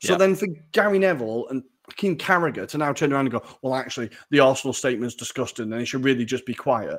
So 0.00 0.14
Yeah. 0.14 0.18
then 0.18 0.34
for 0.34 0.48
Gary 0.72 0.98
Neville 0.98 1.46
and 1.50 1.62
fucking 1.86 2.18
Carragher 2.18 2.66
to 2.66 2.78
now 2.78 2.92
turn 2.92 3.12
around 3.12 3.26
and 3.26 3.32
go, 3.32 3.44
well, 3.62 3.76
actually, 3.76 4.10
the 4.30 4.40
Arsenal 4.40 4.72
statement's 4.72 5.14
disgusting 5.14 5.64
and 5.64 5.72
they 5.72 5.84
should 5.84 6.02
really 6.02 6.24
just 6.24 6.46
be 6.46 6.54
quiet. 6.54 6.98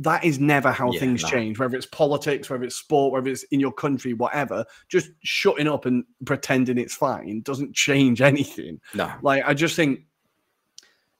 That 0.00 0.24
is 0.24 0.40
never 0.40 0.72
how 0.72 0.90
Yeah, 0.92 1.00
things 1.00 1.22
no. 1.22 1.28
change, 1.28 1.58
whether 1.58 1.76
it's 1.76 1.86
politics, 1.86 2.50
whether 2.50 2.64
it's 2.64 2.74
sport, 2.76 3.12
whether 3.12 3.28
it's 3.30 3.44
in 3.44 3.60
your 3.60 3.72
country, 3.72 4.12
whatever. 4.12 4.64
Just 4.88 5.10
shutting 5.22 5.68
up 5.68 5.86
and 5.86 6.04
pretending 6.24 6.78
it's 6.78 6.94
fine 6.96 7.42
doesn't 7.42 7.74
change 7.74 8.20
anything. 8.20 8.80
No. 8.94 9.12
Like, 9.22 9.44
I 9.46 9.54
just 9.54 9.76
think 9.76 10.00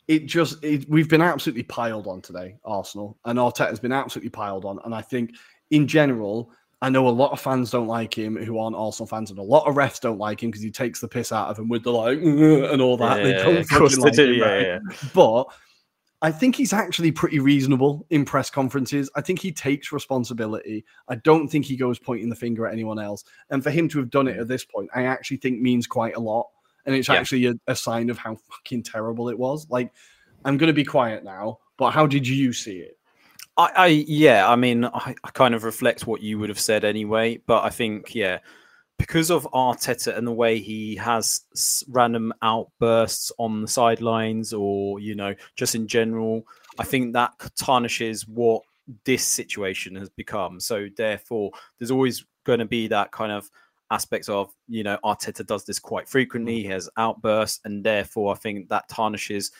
it 0.09 0.27
just, 0.27 0.63
it, 0.65 0.89
we've 0.89 1.09
been 1.09 1.23
absolutely 1.23 1.63
piled 1.63 2.07
on 2.07 2.21
today, 2.21 2.57
Arsenal, 2.65 3.17
and 3.25 3.39
Arteta's 3.39 3.79
been 3.81 3.93
absolutely 3.93 4.31
piled 4.31 4.65
on. 4.65 4.79
And 4.85 4.95
I 4.95 5.01
think 5.03 5.31
in 5.71 5.87
general, 5.87 6.51
I 6.83 6.91
know 6.91 7.09
a 7.09 7.11
lot 7.11 7.33
of 7.33 7.41
fans 7.41 7.71
don't 7.71 7.87
like 7.87 8.13
him 8.13 8.37
who 8.37 8.59
aren't 8.59 8.77
Arsenal 8.77 9.07
fans, 9.07 9.31
and 9.31 9.39
a 9.39 9.43
lot 9.43 9.67
of 9.67 9.77
refs 9.77 10.01
don't 10.01 10.19
like 10.19 10.43
him 10.43 10.51
because 10.51 10.63
he 10.63 10.71
takes 10.71 11.01
the 11.01 11.09
piss 11.09 11.33
out 11.33 11.49
of 11.49 11.57
them 11.57 11.69
with 11.69 11.85
the 11.85 11.93
like 11.93 12.19
and 12.23 12.83
all 12.83 12.97
that. 12.99 13.23
they 13.23 13.33
don't 13.35 13.67
course 13.71 13.93
fucking 13.95 14.05
like 14.05 14.13
do. 14.15 14.33
him, 14.33 14.39
Yeah, 14.41 14.45
right? 14.47 14.67
yeah. 14.67 14.79
But 15.15 15.45
I 16.25 16.33
think 16.33 16.57
he's 16.57 16.73
actually 16.73 17.13
pretty 17.13 17.39
reasonable 17.39 18.07
in 18.09 18.25
press 18.25 18.49
conferences. 18.49 19.11
I 19.15 19.21
think 19.21 19.41
he 19.41 19.53
takes 19.53 19.93
responsibility. 19.93 20.87
I 21.07 21.17
don't 21.17 21.49
think 21.49 21.67
he 21.67 21.77
goes 21.77 21.99
pointing 21.99 22.31
the 22.31 22.35
finger 22.35 22.67
at 22.67 22.73
anyone 22.73 22.99
else. 22.99 23.25
And 23.51 23.63
for 23.63 23.71
him 23.71 23.91
to 23.91 23.99
have 23.99 24.09
done 24.09 24.27
it 24.27 24.37
hmm. 24.37 24.41
at 24.41 24.49
this 24.49 24.65
point, 24.65 24.89
I 24.95 25.05
actually 25.05 25.37
think 25.37 25.61
means 25.61 25.87
quite 25.87 26.17
a 26.17 26.21
lot. 26.21 26.47
And 26.87 26.95
it's 26.95 27.09
Yeah. 27.09 27.17
actually 27.17 27.45
a, 27.49 27.55
a 27.67 27.77
sign 27.77 28.09
of 28.09 28.17
how 28.17 28.37
fucking 28.37 28.85
terrible 28.85 29.29
it 29.29 29.39
was. 29.39 29.69
Like, 29.69 29.93
I'm 30.47 30.57
going 30.57 30.69
to 30.69 30.73
be 30.73 30.83
quiet 30.83 31.25
now, 31.25 31.59
but 31.77 31.91
how 31.91 32.07
did 32.07 32.27
you 32.27 32.55
see 32.55 32.79
it? 32.79 32.97
I, 33.59 33.73
I 33.77 33.87
yeah, 33.89 34.49
I 34.49 34.57
mean, 34.57 34.87
I, 34.87 35.15
I 35.25 35.31
kind 35.35 35.55
of 35.55 35.63
reflect 35.63 36.07
what 36.07 36.23
you 36.23 36.39
would 36.39 36.49
have 36.49 36.59
said 36.59 36.85
anyway, 36.85 37.39
but 37.47 37.65
I 37.65 37.69
think 37.69 38.15
yeah, 38.15 38.39
because 38.99 39.31
of 39.31 39.49
Arteta 39.53 40.17
and 40.17 40.27
the 40.27 40.33
way 40.33 40.59
he 40.59 40.97
has 40.97 41.43
random 41.89 42.33
outbursts 42.43 43.33
on 43.39 43.63
the 43.63 43.69
sidelines, 43.69 44.53
or 44.53 45.01
you 45.01 45.15
know, 45.15 45.35
just 45.57 45.75
in 45.75 45.87
general, 45.87 46.47
I 46.79 46.85
think 46.85 47.13
that 47.13 47.33
tarnishes 47.57 48.27
what 48.27 48.63
this 49.05 49.25
situation 49.25 49.97
has 49.97 50.11
become. 50.11 50.61
So 50.61 50.89
therefore, 50.97 51.51
there's 51.79 51.91
always 51.91 52.25
going 52.45 52.59
to 52.59 52.67
be 52.67 52.89
that 52.89 53.11
kind 53.11 53.33
of 53.33 53.51
aspect 53.91 54.29
of 54.29 54.51
you 54.69 54.83
know 54.83 54.99
Arteta 55.05 55.45
does 55.47 55.65
this 55.65 55.79
quite 55.79 56.09
frequently. 56.09 56.59
Mm. 56.59 56.63
He 56.63 56.69
has 56.69 56.89
outbursts, 56.97 57.61
and 57.65 57.85
therefore, 57.85 58.33
I 58.33 58.37
think 58.37 58.69
that 58.69 58.89
tarnishes 58.89 59.51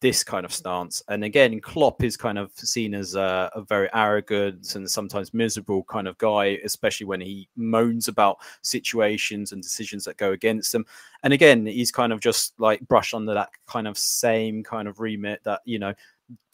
this 0.00 0.22
kind 0.22 0.44
of 0.44 0.52
stance. 0.52 1.02
And 1.08 1.24
again, 1.24 1.60
Klopp 1.60 2.02
is 2.02 2.16
kind 2.16 2.38
of 2.38 2.52
seen 2.56 2.94
as 2.94 3.14
a, 3.14 3.50
a 3.54 3.62
very 3.62 3.88
arrogant 3.94 4.74
and 4.74 4.90
sometimes 4.90 5.32
miserable 5.32 5.84
kind 5.84 6.06
of 6.06 6.18
guy, 6.18 6.58
especially 6.64 7.06
when 7.06 7.20
he 7.20 7.48
moans 7.56 8.08
about 8.08 8.38
situations 8.62 9.52
and 9.52 9.62
decisions 9.62 10.04
that 10.04 10.18
go 10.18 10.32
against 10.32 10.74
him. 10.74 10.84
And 11.22 11.32
again, 11.32 11.64
he's 11.64 11.90
kind 11.90 12.12
of 12.12 12.20
just 12.20 12.52
like 12.58 12.86
brushed 12.86 13.14
under 13.14 13.32
that 13.34 13.50
kind 13.66 13.88
of 13.88 13.96
same 13.96 14.62
kind 14.62 14.88
of 14.88 15.00
remit 15.00 15.42
that, 15.44 15.62
you 15.64 15.78
know, 15.78 15.94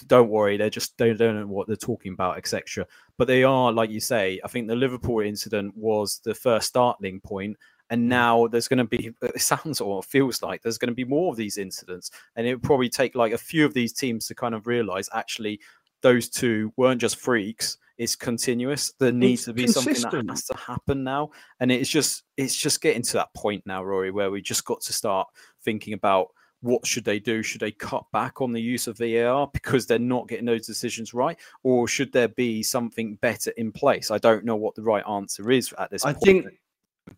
don't 0.07 0.31
worry, 0.31 0.57
they're 0.57 0.71
just 0.71 0.97
they 0.99 1.13
don't 1.15 1.41
know 1.41 1.47
what 1.47 1.67
they're 1.67 1.77
talking 1.77 2.13
about, 2.13 2.39
etc. 2.39 2.87
But 3.17 3.29
they 3.29 3.45
are, 3.45 3.73
like 3.73 3.91
you 3.91 4.01
say, 4.01 4.41
I 4.45 4.49
think 4.49 4.69
the 4.69 4.77
Liverpool 4.77 5.21
incident 5.21 5.77
was 5.77 6.21
the 6.25 6.35
first 6.35 6.69
startling 6.69 7.21
point, 7.21 7.57
and 7.91 8.03
mm. 8.03 8.07
now 8.07 8.47
there's 8.47 8.69
going 8.69 8.79
to 8.79 8.85
be. 8.85 9.11
It 9.23 9.41
sounds 9.41 9.81
or 9.81 10.03
feels 10.03 10.43
like 10.43 10.63
there's 10.63 10.79
going 10.79 10.91
to 10.91 10.95
be 10.95 11.05
more 11.05 11.31
of 11.31 11.37
these 11.37 11.59
incidents, 11.59 12.11
and 12.37 12.47
it 12.47 12.55
would 12.55 12.63
probably 12.63 12.89
take 12.89 13.15
like 13.15 13.33
a 13.33 13.39
few 13.39 13.65
of 13.65 13.75
these 13.75 13.93
teams 13.93 14.27
to 14.27 14.35
kind 14.35 14.55
of 14.55 14.67
realize 14.67 15.09
actually 15.13 15.61
those 16.03 16.29
two 16.29 16.73
weren't 16.77 17.01
just 17.01 17.17
freaks. 17.17 17.79
It's 17.99 18.17
continuous. 18.17 18.93
There 18.99 19.13
needs 19.13 19.43
It's 19.43 19.47
to 19.47 19.53
be 19.53 19.67
something 19.67 19.93
consistent. 19.93 20.27
that 20.27 20.33
has 20.33 20.47
to 20.47 20.57
happen 20.57 21.05
now, 21.05 21.31
and 21.61 21.71
it's 21.71 21.91
just 21.91 22.25
it's 22.37 22.57
just 22.57 22.81
getting 22.81 23.03
to 23.03 23.13
that 23.15 23.35
point 23.35 23.63
now, 23.67 23.83
Ruairi, 23.83 24.13
where 24.13 24.31
we 24.31 24.41
just 24.41 24.65
got 24.65 24.81
to 24.83 24.93
start 24.93 25.29
thinking 25.63 25.93
about 25.93 26.29
what 26.63 26.87
should 26.87 27.05
they 27.05 27.19
do? 27.19 27.43
Should 27.43 27.61
they 27.61 27.73
cut 27.73 28.05
back 28.13 28.41
on 28.41 28.53
the 28.53 28.61
use 28.61 28.87
of 28.87 28.99
VAR 28.99 29.49
because 29.53 29.87
they're 29.87 29.99
not 29.99 30.29
getting 30.29 30.47
those 30.47 30.67
decisions 30.67 31.13
right, 31.13 31.39
or 31.63 31.89
should 31.89 32.13
there 32.13 32.29
be 32.29 32.63
something 32.63 33.17
better 33.17 33.51
in 33.57 33.73
place? 33.73 34.11
I 34.11 34.19
don't 34.19 34.45
know 34.45 34.57
what 34.57 34.75
the 34.75 34.83
right 34.83 35.05
answer 35.09 35.51
is 35.51 35.73
at 35.79 35.91
this 35.91 36.05
I 36.05 36.13
point. 36.13 36.25
think 36.25 36.47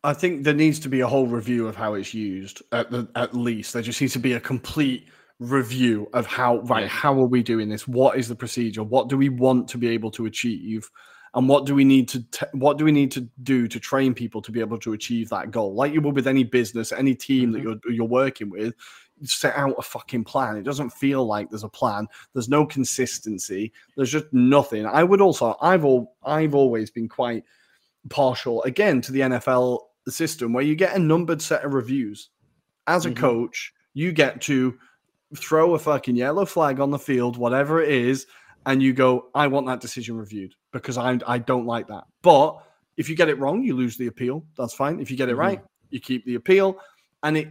I 0.04 0.12
think 0.14 0.44
there 0.44 0.54
needs 0.54 0.78
to 0.80 0.88
be 0.88 1.00
a 1.00 1.06
whole 1.06 1.26
review 1.26 1.66
of 1.66 1.76
how 1.76 1.94
it's 1.94 2.12
used 2.14 2.62
at 2.72 2.90
the 2.90 3.08
at 3.14 3.34
least. 3.34 3.72
There 3.72 3.82
just 3.82 4.00
needs 4.00 4.12
to 4.14 4.18
be 4.18 4.34
a 4.34 4.40
complete 4.40 5.08
review 5.38 6.08
of 6.12 6.26
how 6.26 6.58
right 6.60 6.82
Yeah. 6.82 6.88
how 6.88 7.14
are 7.20 7.26
we 7.26 7.42
doing 7.42 7.68
this? 7.68 7.86
What 7.88 8.18
is 8.18 8.28
the 8.28 8.34
procedure? 8.34 8.82
What 8.82 9.08
do 9.08 9.16
we 9.16 9.28
want 9.28 9.68
to 9.68 9.78
be 9.78 9.88
able 9.88 10.10
to 10.12 10.26
achieve? 10.26 10.90
And 11.34 11.48
what 11.48 11.64
do 11.64 11.74
we 11.74 11.84
need 11.84 12.08
to 12.10 12.22
t- 12.30 12.46
what 12.52 12.78
do 12.78 12.84
we 12.84 12.92
need 12.92 13.10
to 13.12 13.22
do 13.42 13.66
to 13.66 13.80
train 13.80 14.12
people 14.12 14.42
to 14.42 14.52
be 14.52 14.60
able 14.60 14.78
to 14.78 14.92
achieve 14.92 15.28
that 15.30 15.50
goal? 15.50 15.74
Like 15.74 15.92
you 15.92 16.00
would 16.00 16.14
with 16.14 16.28
any 16.28 16.44
business, 16.44 16.92
any 16.92 17.14
team 17.14 17.52
that 17.52 17.58
mm-hmm. 17.62 17.78
you're 17.84 17.94
you're 17.94 18.06
working 18.06 18.50
with, 18.50 18.74
set 19.22 19.56
out 19.56 19.74
a 19.78 19.82
fucking 19.82 20.24
plan. 20.24 20.56
It 20.56 20.64
doesn't 20.64 20.90
feel 20.90 21.24
like 21.24 21.48
there's 21.48 21.64
a 21.64 21.68
plan. 21.68 22.06
There's 22.34 22.48
no 22.48 22.66
consistency. 22.66 23.72
There's 23.96 24.12
just 24.12 24.26
nothing. 24.32 24.86
I 24.86 25.04
would 25.04 25.20
also 25.20 25.56
I've 25.60 25.84
all 25.84 26.16
I've 26.24 26.54
always 26.54 26.90
been 26.90 27.08
quite 27.08 27.44
partial 28.08 28.62
again 28.64 29.00
to 29.02 29.12
the 29.12 29.20
NFL 29.20 29.80
system 30.08 30.52
where 30.52 30.64
you 30.64 30.74
get 30.74 30.96
a 30.96 30.98
numbered 30.98 31.40
set 31.40 31.64
of 31.64 31.74
reviews. 31.74 32.30
As 32.86 33.06
a 33.06 33.10
Mhm. 33.10 33.16
coach, 33.16 33.72
you 33.94 34.12
get 34.12 34.40
to 34.42 34.76
throw 35.36 35.74
a 35.74 35.78
fucking 35.78 36.16
yellow 36.16 36.44
flag 36.44 36.80
on 36.80 36.90
the 36.90 36.98
field, 36.98 37.36
whatever 37.36 37.80
it 37.82 37.90
is, 37.90 38.26
and 38.66 38.82
you 38.82 38.92
go, 38.92 39.28
I 39.34 39.46
want 39.46 39.66
that 39.66 39.80
decision 39.80 40.16
reviewed 40.16 40.54
because 40.72 40.98
I 40.98 41.18
I 41.26 41.38
don't 41.38 41.66
like 41.66 41.86
that. 41.88 42.04
But 42.22 42.58
if 42.96 43.08
you 43.08 43.16
get 43.16 43.28
it 43.28 43.38
wrong, 43.38 43.62
you 43.62 43.74
lose 43.76 43.96
the 43.96 44.08
appeal. 44.08 44.44
That's 44.58 44.74
fine. 44.74 45.00
If 45.00 45.10
you 45.10 45.16
get 45.16 45.28
it 45.28 45.36
Mhm. 45.36 45.38
right, 45.38 45.64
you 45.90 46.00
keep 46.00 46.24
the 46.26 46.34
appeal. 46.34 46.78
And 47.22 47.36
it, 47.36 47.48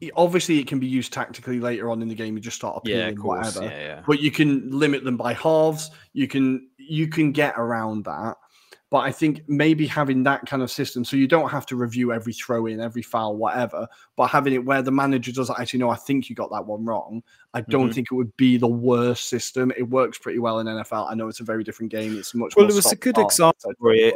it- 0.00 0.12
obviously 0.16 0.58
it 0.58 0.66
can 0.66 0.78
be 0.78 0.86
used 0.86 1.12
tactically 1.12 1.60
later 1.60 1.90
on 1.90 2.02
in 2.02 2.08
the 2.08 2.14
game. 2.14 2.36
You 2.36 2.40
just 2.42 2.56
start 2.56 2.76
appealing 2.78 3.16
yeah, 3.16 3.22
whatever 3.22 3.64
yeah, 3.64 3.70
yeah. 3.78 4.02
but 4.06 4.20
you 4.20 4.30
can 4.30 4.70
limit 4.70 5.02
them 5.04 5.16
by 5.16 5.32
halves 5.34 5.90
you 6.12 6.26
can 6.28 6.68
you 6.78 7.08
can 7.08 7.32
get 7.32 7.54
around 7.56 8.04
that 8.04 8.36
but 8.90 8.98
i 8.98 9.10
think 9.12 9.42
maybe 9.48 9.86
having 9.86 10.22
that 10.22 10.44
kind 10.46 10.62
of 10.62 10.70
system 10.70 11.04
so 11.04 11.16
you 11.16 11.26
don't 11.28 11.48
have 11.48 11.64
to 11.66 11.76
review 11.76 12.12
every 12.12 12.32
throw 12.32 12.66
in 12.66 12.80
every 12.80 13.02
foul 13.02 13.36
whatever 13.36 13.86
but 14.16 14.26
having 14.26 14.52
it 14.52 14.64
where 14.64 14.82
the 14.82 14.90
manager 14.90 15.32
does 15.32 15.50
actually 15.50 15.78
know 15.78 15.90
i 15.90 15.96
think 15.96 16.28
you 16.28 16.34
got 16.36 16.50
that 16.50 16.64
one 16.64 16.84
wrong 16.84 17.22
i 17.54 17.60
don't 17.62 17.90
Mhm. 17.90 17.94
think 17.94 18.08
it 18.10 18.14
would 18.14 18.36
be 18.36 18.56
the 18.56 18.66
worst 18.66 19.28
system 19.28 19.72
it 19.76 19.82
works 19.88 20.18
pretty 20.18 20.38
well 20.38 20.58
in 20.58 20.66
nfl 20.66 21.10
i 21.10 21.14
know 21.14 21.28
it's 21.28 21.40
a 21.40 21.44
very 21.44 21.64
different 21.64 21.90
game 21.90 22.16
it's 22.18 22.34
much 22.34 22.54
Well, 22.56 22.68
it 22.68 22.74
was 22.74 22.90
a 22.92 22.96
good 22.96 23.16
example. 23.18 23.72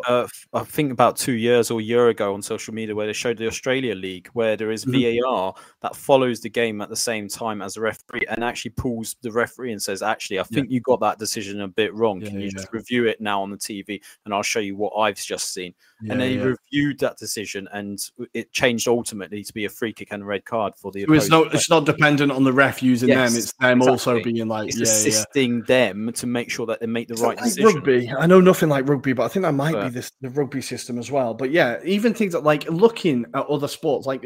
uh, 0.09 0.27
I 0.53 0.65
think 0.65 0.93
about 0.93 1.17
two 1.17 1.33
years 1.33 1.71
or 1.71 1.81
a 1.81 1.83
year 1.83 2.09
ago 2.09 2.35
on 2.35 2.43
social 2.43 2.75
media 2.75 2.95
where 2.95 3.07
they 3.07 3.13
showed 3.13 3.39
the 3.39 3.47
Australia 3.47 3.95
League 3.95 4.29
where 4.35 4.57
there 4.57 4.71
is 4.71 4.85
Mhm. 4.85 5.21
VAR 5.23 5.55
that 5.83 5.97
follows 5.97 6.41
the 6.41 6.49
game 6.51 6.81
at 6.81 6.89
the 6.89 6.97
same 6.97 7.29
time 7.29 7.63
as 7.63 7.75
the 7.75 7.81
referee 7.81 8.27
and 8.29 8.43
actually 8.45 8.73
pulls 8.73 9.17
the 9.23 9.31
referee 9.33 9.73
and 9.73 9.83
says, 9.83 10.03
"Actually, 10.03 10.39
I 10.41 10.43
think 10.45 10.71
you 10.71 10.81
got 10.81 11.01
that 11.01 11.19
decision 11.19 11.61
a 11.61 11.69
bit 11.69 11.93
wrong. 11.95 12.21
Yeah, 12.21 12.29
Can 12.29 12.41
you 12.41 12.47
yeah, 12.47 12.53
just 12.53 12.73
review 12.73 13.07
it 13.07 13.21
now 13.21 13.43
on 13.43 13.51
the 13.51 13.57
TV 13.59 14.01
and 14.25 14.35
I'll 14.35 14.43
show 14.43 14.61
you 14.65 14.77
what 14.77 14.93
I've 14.99 15.17
just 15.17 15.53
seen." 15.55 15.75
and 16.11 16.21
they 16.21 16.35
yeah. 16.35 16.43
reviewed 16.43 16.99
that 16.99 17.17
decision 17.17 17.67
and 17.73 17.99
it 18.35 18.53
changed 18.53 18.87
ultimately 18.89 19.43
to 19.43 19.55
be 19.55 19.65
a 19.65 19.71
free 19.71 19.91
kick 19.93 20.09
and 20.11 20.23
a 20.23 20.27
red 20.27 20.45
card 20.45 20.75
for 20.77 20.93
the. 20.93 21.05
So 21.07 21.15
it's 21.15 21.31
not 21.31 21.45
player. 21.45 21.55
it's 21.55 21.71
not 21.71 21.87
dependent 21.87 22.31
on 22.31 22.45
the 22.45 22.53
ref 22.53 22.83
using 22.83 23.09
Yes, 23.09 23.31
them 23.33 23.39
it's 23.39 23.53
them 23.55 23.81
also 23.83 24.23
being 24.23 24.47
like 24.47 24.69
It's 24.69 24.77
yeah 24.77 24.85
yeah 24.85 24.91
assisting 24.93 25.63
them 25.63 26.13
to 26.15 26.27
make 26.27 26.51
sure 26.51 26.67
that 26.67 26.81
they 26.81 26.87
make 26.87 27.09
the 27.09 27.15
It's 27.15 27.23
right 27.23 27.37
like 27.37 27.47
decision. 27.47 27.77
rugby. 27.77 28.11
I 28.11 28.27
know 28.27 28.41
nothing 28.41 28.69
like 28.69 28.87
rugby, 28.87 29.15
but 29.15 29.23
I 29.25 29.29
think 29.29 29.45
that 29.45 29.53
might 29.53 29.73
Fair. 29.73 29.85
be 29.85 29.91
this 29.91 30.11
the 30.21 30.29
rugby 30.29 30.61
system 30.61 30.99
as 30.99 31.11
well. 31.11 31.33
But 31.33 31.51
yeah, 31.53 31.79
even 31.85 32.13
things 32.13 32.33
that 32.35 32.43
like 32.43 32.69
looking 32.69 33.25
at 33.35 33.47
other 33.47 33.69
sports, 33.69 34.07
like 34.07 34.25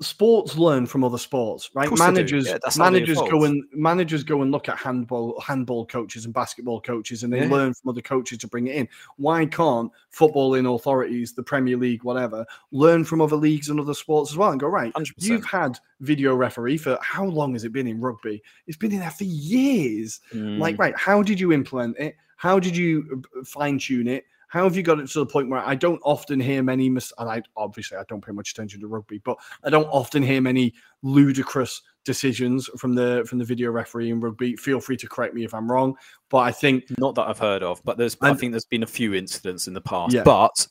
sports 0.00 0.56
learn 0.56 0.86
from 0.86 1.04
other 1.04 1.18
sports, 1.18 1.70
right? 1.74 1.88
course 1.88 2.00
they 2.00 2.06
do. 2.06 2.12
Managers 2.12 2.46
Yeah, 2.46 2.58
that's 2.62 2.76
how 2.76 2.84
they 2.84 2.90
managers 2.90 3.18
go 3.18 3.44
and 3.44 3.64
managers 3.72 4.24
go 4.24 4.42
and 4.42 4.50
look 4.50 4.68
at 4.68 4.76
handball 4.76 5.40
handball 5.40 5.86
coaches 5.86 6.24
and 6.24 6.32
basketball 6.32 6.80
coaches, 6.80 7.22
and 7.24 7.32
they 7.32 7.40
Yeah. 7.40 7.50
learn 7.50 7.74
from 7.74 7.90
other 7.90 8.00
coaches 8.00 8.38
to 8.38 8.48
bring 8.48 8.68
it 8.68 8.76
in. 8.76 8.88
Why 9.16 9.46
can't 9.46 9.90
footballing 10.12 10.72
authorities, 10.72 11.32
the 11.32 11.42
Premier 11.42 11.76
League, 11.76 12.04
whatever, 12.04 12.46
learn 12.70 13.04
from 13.04 13.20
other 13.20 13.36
leagues 13.36 13.68
and 13.68 13.80
other 13.80 13.94
sports 13.94 14.30
as 14.30 14.36
well, 14.36 14.50
and 14.50 14.60
go 14.60 14.68
right? 14.68 14.92
100%. 14.94 15.14
You've 15.18 15.44
had 15.44 15.78
video 16.00 16.34
referee 16.34 16.78
for 16.78 16.98
how 17.02 17.24
long 17.24 17.52
has 17.54 17.64
it 17.64 17.72
been 17.72 17.86
in 17.86 18.00
rugby? 18.00 18.42
It's 18.66 18.76
been 18.76 18.92
in 18.92 19.00
there 19.00 19.10
for 19.10 19.24
years. 19.24 20.20
Mm. 20.32 20.58
Like, 20.58 20.78
right, 20.78 20.96
how 20.96 21.22
did 21.22 21.40
you 21.40 21.52
implement 21.52 21.98
it? 21.98 22.16
How 22.36 22.60
did 22.60 22.76
you 22.76 23.22
fine 23.44 23.78
tune 23.78 24.06
it? 24.06 24.24
How 24.48 24.64
have 24.64 24.76
you 24.76 24.82
got 24.82 24.98
it 24.98 25.08
to 25.10 25.18
the 25.20 25.26
point 25.26 25.48
where 25.50 25.60
I 25.60 25.74
don't 25.74 26.00
often 26.04 26.40
hear 26.40 26.62
many, 26.62 26.88
mis- 26.88 27.12
and 27.18 27.28
I 27.30 27.42
obviously 27.56 27.96
I 27.98 28.02
don't 28.08 28.24
pay 28.24 28.32
much 28.32 28.50
attention 28.52 28.80
to 28.80 28.86
rugby, 28.88 29.18
but 29.18 29.36
I 29.62 29.70
don't 29.70 29.86
often 29.86 30.22
hear 30.22 30.40
many 30.40 30.74
ludicrous 31.02 31.82
decisions 32.04 32.68
from 32.78 32.94
the 32.94 33.24
from 33.28 33.38
the 33.38 33.44
video 33.44 33.70
referee 33.70 34.10
in 34.10 34.20
rugby. 34.20 34.56
Feel 34.56 34.80
free 34.80 34.96
to 34.96 35.08
correct 35.08 35.34
me 35.34 35.44
if 35.44 35.52
I'm 35.54 35.70
wrong, 35.70 35.94
but 36.30 36.38
I 36.38 36.50
think 36.52 36.84
Not 36.98 37.14
that 37.16 37.28
I've 37.28 37.38
heard 37.38 37.62
of, 37.62 37.82
but 37.84 37.98
there's 37.98 38.16
I 38.20 38.32
think 38.34 38.52
there's 38.52 38.64
been 38.64 38.82
a 38.82 38.86
few 38.86 39.14
incidents 39.14 39.68
in 39.68 39.74
the 39.74 39.80
past. 39.80 40.14
Yeah. 40.14 40.22
But 40.22 40.66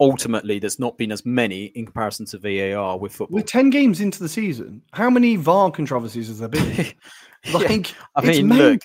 ultimately, 0.00 0.58
there's 0.58 0.78
not 0.78 0.98
been 0.98 1.12
as 1.12 1.24
many 1.24 1.66
in 1.66 1.86
comparison 1.86 2.26
to 2.26 2.38
VAR 2.38 2.98
with 2.98 3.12
football. 3.14 3.36
we're 3.36 3.42
ten 3.42 3.70
games 3.70 4.00
into 4.00 4.18
the 4.18 4.28
season. 4.28 4.82
How 4.92 5.08
many 5.08 5.36
VAR 5.36 5.70
controversies 5.70 6.28
has 6.28 6.38
there 6.38 6.48
been? 6.48 6.86
Yeah, 7.44 7.58
Like, 7.58 7.92
I 8.14 8.20
it's 8.22 8.38
mean, 8.38 8.48
look. 8.50 8.80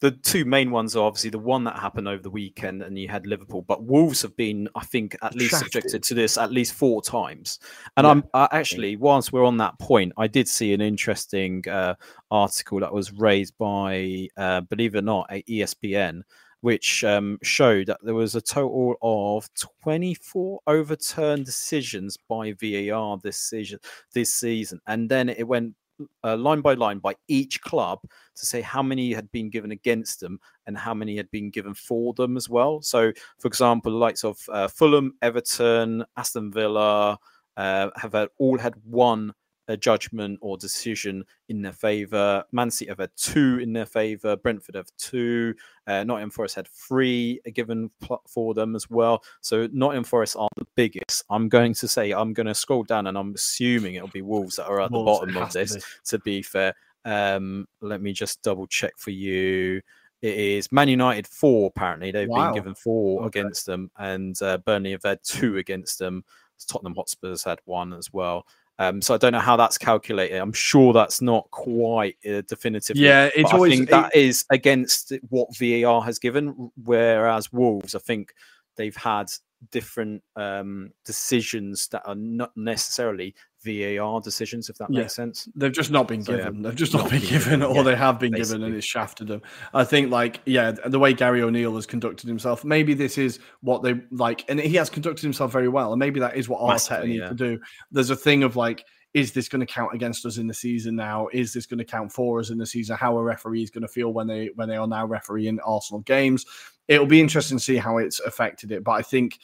The 0.00 0.12
two 0.12 0.44
main 0.44 0.70
ones 0.70 0.94
are 0.94 1.04
obviously 1.04 1.30
the 1.30 1.38
one 1.38 1.64
that 1.64 1.76
happened 1.76 2.06
over 2.06 2.22
the 2.22 2.30
weekend, 2.30 2.82
and 2.82 2.96
you 2.98 3.08
had 3.08 3.26
Liverpool. 3.26 3.62
But 3.62 3.82
Wolves 3.82 4.22
have 4.22 4.36
been, 4.36 4.68
I 4.76 4.84
think, 4.84 5.16
at 5.22 5.34
least 5.34 5.58
subjected 5.58 6.02
to 6.04 6.14
this 6.14 6.38
at 6.38 6.52
least 6.52 6.74
four 6.74 7.02
times. 7.02 7.58
And 7.96 8.04
Yeah. 8.04 8.10
I'm 8.10 8.24
I 8.32 8.48
actually, 8.52 8.96
whilst 8.96 9.32
we're 9.32 9.44
on 9.44 9.56
that 9.56 9.78
point, 9.78 10.12
I 10.16 10.28
did 10.28 10.48
see 10.48 10.72
an 10.72 10.80
interesting 10.80 11.68
uh, 11.68 11.94
article 12.30 12.78
that 12.80 12.92
was 12.92 13.12
raised 13.12 13.58
by, 13.58 14.28
uh, 14.36 14.60
believe 14.62 14.94
it 14.94 14.98
or 14.98 15.02
not, 15.02 15.26
a 15.30 15.42
ESPN, 15.42 16.22
which 16.60 17.02
um, 17.02 17.38
showed 17.42 17.88
that 17.88 17.98
there 18.02 18.14
was 18.14 18.36
a 18.36 18.40
total 18.40 18.94
of 19.02 19.48
24 19.80 20.60
overturned 20.68 21.44
decisions 21.44 22.16
by 22.28 22.52
VAR 22.52 23.18
this 23.18 23.38
season. 23.38 23.80
This 24.12 24.32
season, 24.32 24.80
and 24.86 25.08
then 25.08 25.28
it 25.28 25.46
went 25.46 25.74
uh, 26.24 26.36
line 26.36 26.60
by 26.60 26.74
line 26.74 26.98
by 26.98 27.14
each 27.28 27.60
club 27.60 28.00
to 28.36 28.46
say 28.46 28.60
how 28.60 28.82
many 28.82 29.12
had 29.12 29.30
been 29.32 29.50
given 29.50 29.72
against 29.72 30.20
them 30.20 30.38
and 30.66 30.76
how 30.76 30.94
many 30.94 31.16
had 31.16 31.30
been 31.30 31.50
given 31.50 31.74
for 31.74 32.14
them 32.14 32.36
as 32.36 32.48
well. 32.48 32.80
So, 32.82 33.12
for 33.38 33.48
example, 33.48 33.92
likes 33.92 34.24
of 34.24 34.38
uh, 34.50 34.68
Fulham, 34.68 35.14
Everton, 35.22 36.04
Aston 36.16 36.52
Villa 36.52 37.18
uh, 37.56 37.90
have 37.96 38.12
had, 38.12 38.28
all 38.38 38.58
had 38.58 38.74
one 38.84 39.32
uh, 39.68 39.76
judgment 39.76 40.38
or 40.40 40.56
decision 40.56 41.24
in 41.48 41.62
their 41.62 41.72
favour. 41.72 42.42
Man 42.52 42.70
City 42.70 42.88
have 42.90 42.98
had 42.98 43.10
two 43.16 43.58
in 43.58 43.72
their 43.72 43.86
favour. 43.86 44.36
Brentford 44.36 44.74
have 44.74 44.90
two. 44.96 45.54
Uh, 45.86 46.04
Nottingham 46.04 46.30
Forest 46.30 46.56
had 46.56 46.68
three 46.68 47.40
given 47.54 47.90
for 48.26 48.54
them 48.54 48.74
as 48.74 48.88
well. 48.90 49.22
So 49.40 49.68
Nottingham 49.72 50.04
Forest 50.04 50.36
aren't 50.38 50.54
the 50.56 50.66
biggest. 50.74 51.24
I'm 51.30 51.48
going 51.48 51.74
to 51.74 51.88
say 51.88 52.12
I'm 52.12 52.32
going 52.32 52.46
to 52.46 52.54
scroll 52.54 52.82
down 52.84 53.06
and 53.06 53.16
I'm 53.16 53.34
assuming 53.34 53.94
it'll 53.94 54.08
be 54.08 54.22
Wolves 54.22 54.56
that 54.56 54.66
are 54.66 54.80
at 54.80 54.90
the 54.90 54.98
bottom 54.98 55.36
of 55.36 55.44
has 55.44 55.52
to 55.52 55.58
this 55.60 55.74
be. 55.76 55.80
to 56.04 56.18
be 56.20 56.42
fair. 56.42 56.74
Um, 57.04 57.66
let 57.80 58.02
me 58.02 58.12
just 58.12 58.42
double 58.42 58.66
check 58.66 58.92
for 58.98 59.10
you. 59.10 59.80
It 60.20 60.34
is 60.36 60.72
Man 60.72 60.88
United 60.88 61.26
four. 61.28 61.68
Apparently, 61.74 62.10
they've 62.10 62.28
Wow. 62.28 62.46
been 62.46 62.54
given 62.54 62.74
four 62.74 63.24
Okay. 63.26 63.38
against 63.40 63.66
them, 63.66 63.88
and 63.98 64.40
uh, 64.42 64.58
Burnley 64.58 64.90
have 64.90 65.04
had 65.04 65.20
two 65.22 65.58
against 65.58 66.00
them. 66.00 66.24
Tottenham 66.66 66.96
Hotspurs 66.96 67.44
had 67.44 67.60
one 67.66 67.92
as 67.92 68.12
well. 68.12 68.44
Um, 68.80 69.02
so 69.02 69.14
I 69.14 69.16
don't 69.16 69.32
know 69.32 69.40
how 69.40 69.56
that's 69.56 69.76
calculated. 69.76 70.36
I'm 70.36 70.52
sure 70.52 70.92
that's 70.92 71.20
not 71.20 71.50
quite 71.50 72.16
uh, 72.24 72.42
definitive. 72.42 72.96
Yeah, 72.96 73.28
it's 73.34 73.52
always 73.52 73.76
think 73.76 73.90
that 73.90 74.14
is 74.14 74.44
against 74.50 75.12
what 75.28 75.56
VAR 75.56 76.00
has 76.02 76.18
given. 76.18 76.70
Whereas 76.84 77.52
Wolves, 77.52 77.94
I 77.96 77.98
think 77.98 78.32
they've 78.76 78.94
had 78.96 79.26
different 79.72 80.22
um, 80.36 80.90
decisions 81.04 81.88
that 81.88 82.02
are 82.06 82.14
not 82.14 82.52
necessarily 82.56 83.34
VAR 83.64 84.20
decisions, 84.20 84.68
if 84.68 84.76
that 84.78 84.88
Yeah. 84.90 85.00
makes 85.00 85.14
sense. 85.14 85.48
They've 85.54 85.72
just 85.72 85.90
not 85.90 86.06
been 86.08 86.22
So, 86.22 86.32
yeah, 86.32 86.44
given. 86.44 86.62
They've 86.62 86.74
just 86.74 86.94
not, 86.94 87.02
not 87.02 87.10
been 87.10 87.22
given, 87.22 87.62
or 87.62 87.76
yeah, 87.76 87.82
they 87.82 87.96
have 87.96 88.20
been 88.20 88.32
given, 88.32 88.62
and 88.62 88.74
it's 88.74 88.86
shafted 88.86 89.28
them. 89.28 89.42
I 89.74 89.84
think, 89.84 90.10
like, 90.10 90.40
yeah, 90.46 90.70
the 90.70 90.98
way 90.98 91.12
Gary 91.12 91.42
O'Neill 91.42 91.74
has 91.74 91.86
conducted 91.86 92.28
himself, 92.28 92.64
maybe 92.64 92.94
this 92.94 93.18
is 93.18 93.40
what 93.60 93.82
they 93.82 94.00
like, 94.10 94.44
and 94.48 94.60
he 94.60 94.76
has 94.76 94.88
conducted 94.90 95.22
himself 95.22 95.52
very 95.52 95.68
well, 95.68 95.92
and 95.92 95.98
maybe 95.98 96.20
that 96.20 96.36
is 96.36 96.48
what 96.48 96.60
Arteta 96.60 97.06
needs 97.06 97.20
yeah. 97.20 97.28
to 97.28 97.34
do. 97.34 97.60
There's 97.90 98.10
a 98.10 98.16
thing 98.16 98.42
of 98.42 98.56
like, 98.56 98.84
is 99.14 99.32
this 99.32 99.48
going 99.48 99.60
to 99.60 99.66
count 99.66 99.94
against 99.94 100.26
us 100.26 100.36
in 100.36 100.46
the 100.46 100.54
season 100.54 100.94
now? 100.94 101.28
Is 101.32 101.52
this 101.52 101.66
going 101.66 101.78
to 101.78 101.84
count 101.84 102.12
for 102.12 102.40
us 102.40 102.50
in 102.50 102.58
the 102.58 102.66
season? 102.66 102.96
How 102.96 103.16
a 103.16 103.22
referee 103.22 103.62
is 103.62 103.70
going 103.70 103.82
to 103.82 103.88
feel 103.88 104.12
when 104.12 104.26
they 104.26 104.50
when 104.54 104.68
they 104.68 104.76
are 104.76 104.86
now 104.86 105.06
refereeing 105.06 105.58
Arsenal 105.60 106.00
games? 106.02 106.44
It'll 106.88 107.06
be 107.06 107.20
interesting 107.20 107.58
to 107.58 107.64
see 107.64 107.76
how 107.76 107.98
it's 107.98 108.20
affected 108.20 108.70
it, 108.70 108.84
but 108.84 108.92
I 108.92 109.02
think 109.02 109.38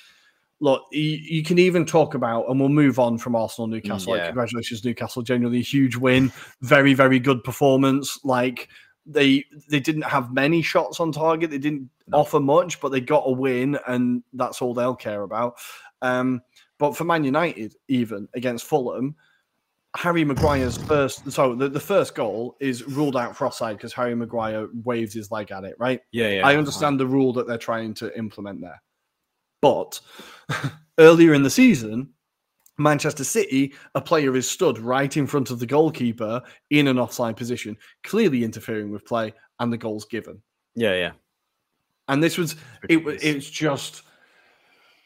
look, 0.61 0.85
you, 0.93 1.03
you 1.03 1.43
can 1.43 1.59
even 1.59 1.85
talk 1.85 2.15
about, 2.15 2.49
and 2.49 2.59
we'll 2.59 2.69
move 2.69 2.99
on 2.99 3.19
from 3.19 3.37
Arsenal 3.37 3.67
Newcastle. 3.67 4.13
Like, 4.13 4.25
congratulations, 4.27 4.85
Newcastle! 4.85 5.23
Genuinely 5.23 5.61
a 5.61 5.63
huge 5.63 5.97
win, 5.97 6.33
very 6.63 6.95
very 6.95 7.19
good 7.19 7.45
performance. 7.45 8.19
Like 8.25 8.69
they 9.07 9.45
they 9.69 9.81
didn't 9.81 10.03
have 10.03 10.33
many 10.33 10.63
shots 10.63 11.01
on 11.01 11.13
target, 11.13 11.51
they 11.51 11.59
didn't 11.59 11.91
No. 12.09 12.19
offer 12.19 12.41
much, 12.41 12.81
but 12.81 12.91
they 12.91 13.01
got 13.01 13.25
a 13.27 13.33
win, 13.33 13.79
and 13.87 14.23
that's 14.33 14.63
all 14.63 14.75
they'll 14.75 14.95
care 14.97 15.23
about. 15.23 15.57
Um, 16.03 16.43
but 16.79 16.97
for 16.97 17.05
Man 17.05 17.25
United, 17.25 17.75
even 17.89 18.29
against 18.35 18.65
Fulham. 18.65 19.17
Harry 19.97 20.25
Maguire's 20.25 20.77
first, 20.77 21.31
so 21.31 21.55
the, 21.55 21.69
the 21.69 21.79
first 21.79 22.17
goal 22.17 22.57
is 22.59 22.83
ruled 22.83 23.17
out 23.17 23.37
for 23.37 23.47
offside 23.47 23.77
because 23.77 23.93
Harry 23.93 24.13
Maguire 24.17 24.67
waves 24.83 25.15
his 25.15 25.31
leg 25.31 25.53
at 25.53 25.63
it, 25.63 25.77
right? 25.79 26.01
Yeah, 26.11 26.31
yeah. 26.31 26.47
I 26.47 26.57
understand 26.57 26.99
the 26.99 27.07
rule 27.07 27.33
that 27.35 27.47
they're 27.47 27.57
trying 27.57 27.95
to 27.95 28.19
implement 28.19 28.61
there. 28.61 28.83
But 29.65 29.99
earlier 30.99 31.33
in 31.33 31.43
the 31.43 31.49
season, 31.49 32.11
Manchester 32.77 33.25
City, 33.25 33.73
a 33.95 34.01
player 34.01 34.37
is 34.37 34.51
stood 34.51 34.79
right 34.79 35.17
in 35.17 35.27
front 35.27 35.51
of 35.51 35.59
the 35.59 35.67
goalkeeper 35.67 36.43
in 36.69 36.87
an 36.87 36.99
offside 36.99 37.39
position, 37.39 37.75
clearly 38.03 38.45
interfering 38.45 38.91
with 38.93 39.07
play, 39.07 39.33
and 39.61 39.73
the 39.73 39.79
goal's 39.79 40.05
given. 40.05 40.43
Yeah, 40.75 40.95
yeah. 40.95 41.13
And 42.09 42.23
this 42.23 42.37
was 42.37 42.57
it. 42.91 42.99
wa- 43.03 43.13
Ridiculous. 43.13 43.37
It's 43.47 43.49
just 43.51 44.03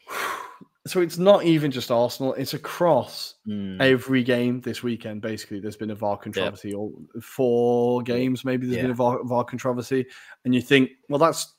so 0.87 1.01
it's 1.01 1.17
not 1.17 1.43
even 1.45 1.71
just 1.71 1.89
Arsenal; 1.91 2.33
it's 2.33 2.53
across 2.53 3.35
Mm. 3.47 3.79
every 3.81 4.23
game 4.23 4.59
this 4.61 4.83
weekend. 4.83 5.21
Basically, 5.21 5.59
there's 5.61 5.77
been 5.77 5.91
a 5.91 5.95
VAR 5.95 6.17
controversy, 6.17 6.73
or 6.73 6.91
four 7.21 8.01
games 8.01 8.43
maybe. 8.43 8.67
There's 8.67 8.81
been 8.81 8.91
a 8.91 8.95
VAR, 8.95 9.23
VAR 9.23 9.45
controversy, 9.45 10.05
and 10.43 10.53
you 10.53 10.61
think, 10.61 10.89
well, 11.07 11.19
that's 11.19 11.55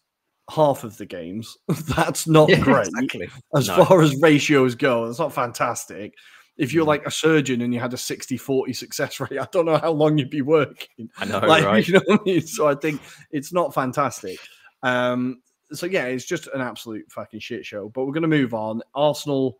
half 0.50 0.84
of 0.84 0.96
the 0.96 1.06
games. 1.06 1.56
that's 1.96 2.26
not 2.26 2.48
Yeah, 2.48 2.60
great 2.60 2.88
exactly. 2.88 3.28
as 3.56 3.68
No. 3.68 3.84
far 3.84 4.02
as 4.02 4.14
ratios 4.20 4.74
go. 4.74 5.04
It's 5.06 5.18
not 5.18 5.32
fantastic. 5.32 6.14
If 6.56 6.72
you're 6.74 6.84
Mm. 6.84 6.88
like 6.88 7.06
a 7.06 7.10
surgeon 7.10 7.62
and 7.62 7.72
you 7.72 7.80
had 7.80 7.94
a 7.94 7.96
60 7.96 8.36
40 8.36 8.72
success 8.72 9.18
rate, 9.20 9.38
I 9.38 9.46
don't 9.52 9.64
know 9.66 9.78
how 9.78 9.92
long 9.92 10.18
you'd 10.18 10.28
be 10.30 10.42
working. 10.42 11.08
I 11.16 11.24
know, 11.24 11.38
like, 11.38 11.64
right? 11.64 11.86
you 11.86 11.94
know 11.94 12.02
I 12.10 12.18
mean? 12.24 12.46
So 12.46 12.68
I 12.68 12.74
think 12.74 13.00
it's 13.30 13.52
not 13.52 13.72
fantastic. 13.72 14.38
Um, 14.82 15.40
so 15.72 15.86
yeah, 15.86 16.06
it's 16.06 16.24
just 16.26 16.48
an 16.48 16.60
absolute 16.60 17.04
fucking 17.10 17.40
shit 17.40 17.64
show. 17.64 17.88
But 17.88 18.04
we're 18.04 18.12
going 18.12 18.22
to 18.22 18.28
move 18.28 18.52
on. 18.54 18.82
Arsenal, 18.94 19.58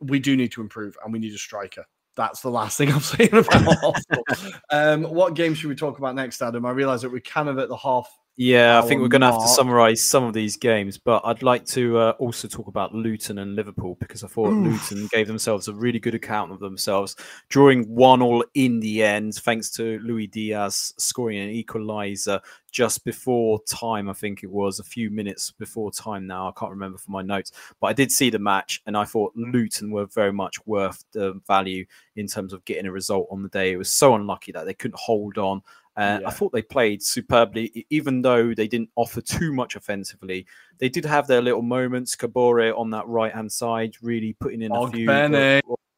we 0.00 0.18
do 0.20 0.36
need 0.36 0.52
to 0.52 0.60
improve, 0.60 0.96
and 1.02 1.12
we 1.12 1.18
need 1.18 1.32
a 1.34 1.38
striker. 1.38 1.84
That's 2.16 2.42
the 2.42 2.50
last 2.50 2.76
thing 2.78 2.92
I'm 2.92 3.00
saying 3.00 3.30
about 3.32 3.76
Arsenal. 3.82 4.24
Um, 4.70 5.02
what 5.04 5.34
game 5.34 5.54
should 5.54 5.68
we 5.70 5.74
talk 5.74 5.98
about 5.98 6.14
next, 6.14 6.42
Adam? 6.42 6.64
I 6.66 6.70
realize 6.70 7.02
that 7.02 7.10
we're 7.10 7.20
kind 7.20 7.48
of 7.48 7.58
at 7.58 7.68
the 7.68 7.76
half. 7.76 8.08
Yeah, 8.36 8.80
I 8.80 8.82
think 8.82 9.00
we're 9.00 9.06
going 9.06 9.20
to 9.20 9.30
have 9.30 9.40
to 9.42 9.46
summarise 9.46 10.02
some 10.02 10.24
of 10.24 10.34
these 10.34 10.56
games, 10.56 10.98
but 10.98 11.22
I'd 11.24 11.44
like 11.44 11.64
to 11.66 11.98
uh, 11.98 12.10
also 12.18 12.48
talk 12.48 12.66
about 12.66 12.92
Luton 12.92 13.38
and 13.38 13.54
Liverpool 13.54 13.96
because 14.00 14.24
I 14.24 14.26
thought 14.26 14.48
Oof. 14.48 14.90
Luton 14.90 15.08
gave 15.12 15.28
themselves 15.28 15.68
a 15.68 15.72
really 15.72 16.00
good 16.00 16.16
account 16.16 16.50
of 16.50 16.58
themselves, 16.58 17.14
drawing 17.48 17.84
one 17.84 18.22
all 18.22 18.44
in 18.54 18.80
the 18.80 19.04
end, 19.04 19.36
thanks 19.36 19.70
to 19.76 20.00
Luis 20.00 20.30
Diaz 20.32 20.94
scoring 20.98 21.38
an 21.38 21.50
equaliser 21.50 22.40
just 22.72 23.04
before 23.04 23.62
time. 23.68 24.10
I 24.10 24.14
think 24.14 24.42
it 24.42 24.50
was 24.50 24.80
a 24.80 24.84
few 24.84 25.10
minutes 25.10 25.52
before 25.52 25.92
time. 25.92 26.26
Now 26.26 26.48
I 26.48 26.52
can't 26.58 26.72
remember 26.72 26.98
from 26.98 27.12
my 27.12 27.22
notes, 27.22 27.52
but 27.80 27.86
I 27.86 27.92
did 27.92 28.10
see 28.10 28.30
the 28.30 28.40
match, 28.40 28.82
and 28.86 28.96
I 28.96 29.04
thought 29.04 29.32
Luton 29.36 29.92
were 29.92 30.06
very 30.06 30.32
much 30.32 30.56
worth 30.66 31.04
the 31.12 31.40
value 31.46 31.86
in 32.16 32.26
terms 32.26 32.52
of 32.52 32.64
getting 32.64 32.86
a 32.86 32.92
result 32.92 33.28
on 33.30 33.44
the 33.44 33.48
day. 33.48 33.70
It 33.70 33.76
was 33.76 33.90
so 33.90 34.16
unlucky 34.16 34.50
that 34.50 34.66
they 34.66 34.74
couldn't 34.74 34.98
hold 34.98 35.38
on. 35.38 35.62
Uh, 35.96 36.18
Yeah. 36.20 36.28
I 36.28 36.30
thought 36.30 36.52
they 36.52 36.62
played 36.62 37.02
superbly, 37.02 37.86
even 37.90 38.22
though 38.22 38.54
they 38.54 38.68
didn't 38.68 38.90
offer 38.96 39.20
too 39.20 39.52
much 39.52 39.76
offensively. 39.76 40.46
They 40.78 40.88
did 40.88 41.04
have 41.04 41.26
their 41.26 41.40
little 41.40 41.62
moments. 41.62 42.16
Kaboré 42.16 42.76
on 42.76 42.90
that 42.90 43.06
right 43.06 43.32
hand 43.32 43.52
side, 43.52 43.94
really 44.02 44.34
putting 44.40 44.62
in 44.62 44.72
a 44.72 44.90
few. 44.90 45.08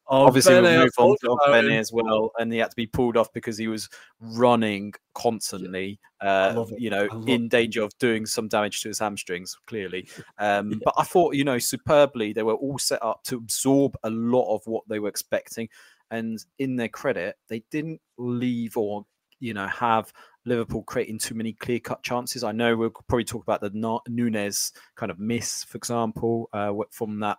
Obviously, 0.09 0.53
Bene, 0.53 0.63
we'll 0.63 0.83
move 0.83 0.91
on 0.97 1.17
to 1.21 1.27
Ogbene 1.27 1.77
as 1.77 1.91
well, 1.91 2.31
and 2.39 2.51
he 2.51 2.59
had 2.59 2.69
to 2.69 2.75
be 2.75 2.87
pulled 2.87 3.17
off 3.17 3.31
because 3.33 3.57
he 3.57 3.67
was 3.67 3.89
running 4.21 4.93
constantly. 5.13 5.99
Uh, 6.21 6.65
you 6.77 6.89
know, 6.89 7.07
in 7.27 7.45
it. 7.45 7.49
danger 7.49 7.83
of 7.83 7.91
doing 7.99 8.25
some 8.25 8.47
damage 8.47 8.81
to 8.81 8.87
his 8.87 8.99
hamstrings. 8.99 9.57
Clearly, 9.67 10.07
um, 10.39 10.81
but 10.83 10.93
I 10.97 11.03
thought 11.03 11.35
you 11.35 11.43
know 11.43 11.57
superbly 11.57 12.31
they 12.31 12.43
were 12.43 12.53
all 12.53 12.79
set 12.79 13.03
up 13.03 13.23
to 13.25 13.35
absorb 13.35 13.97
a 14.03 14.09
lot 14.09 14.53
of 14.55 14.61
what 14.65 14.83
they 14.87 14.99
were 14.99 15.09
expecting, 15.09 15.67
and 16.09 16.43
in 16.57 16.77
their 16.77 16.87
credit, 16.87 17.35
they 17.49 17.63
didn't 17.69 17.99
leave 18.17 18.77
or 18.77 19.05
you 19.39 19.53
know 19.53 19.67
have 19.67 20.11
Liverpool 20.45 20.81
creating 20.83 21.19
too 21.19 21.35
many 21.35 21.51
clear 21.51 21.77
cut 21.79 22.01
chances. 22.03 22.41
I 22.43 22.53
know 22.53 22.75
we'll 22.77 22.89
probably 23.09 23.25
talk 23.25 23.43
about 23.43 23.59
the 23.59 23.69
Nunez 24.07 24.71
kind 24.95 25.11
of 25.11 25.19
miss, 25.19 25.65
for 25.65 25.75
example, 25.77 26.49
uh, 26.53 26.71
from 26.89 27.19
that. 27.19 27.37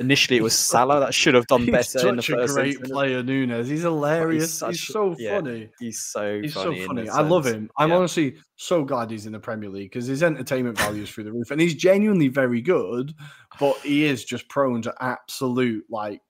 Initially, 0.00 0.38
it 0.38 0.42
was 0.42 0.54
He's 0.54 0.60
Salah 0.64 1.00
that 1.00 1.12
should 1.12 1.34
have 1.34 1.46
done 1.48 1.60
He's 1.66 1.70
better 1.70 2.08
in 2.08 2.16
the 2.16 2.22
such 2.22 2.30
a 2.30 2.46
great 2.46 2.68
instance. 2.68 2.90
player, 2.90 3.22
Nunez. 3.22 3.68
He's 3.68 3.82
hilarious. 3.82 4.44
He's, 4.44 4.52
such- 4.54 4.86
so 4.88 5.14
yeah, 5.18 5.36
funny. 5.36 5.68
He's 5.78 6.00
so 6.00 6.40
He's 6.40 6.54
funny. 6.54 6.80
so 6.80 6.86
funny. 6.86 7.08
I 7.10 7.20
love 7.20 7.44
him. 7.46 7.68
I'm 7.76 7.90
Yeah. 7.90 7.96
honestly 7.96 8.36
so 8.56 8.84
glad 8.84 9.10
he's 9.10 9.26
in 9.26 9.32
the 9.32 9.38
Premier 9.38 9.68
League 9.68 9.90
because 9.90 10.06
his 10.06 10.22
entertainment 10.22 10.78
value 10.78 11.02
is 11.02 11.10
through 11.10 11.24
the 11.24 11.32
roof, 11.34 11.50
and 11.50 11.60
he's 11.60 11.74
genuinely 11.74 12.28
very 12.28 12.62
good. 12.62 13.12
But 13.60 13.76
he 13.80 14.04
is 14.06 14.24
just 14.24 14.48
prone 14.48 14.80
to 14.82 14.94
absolute 15.00 15.84
like 15.90 16.22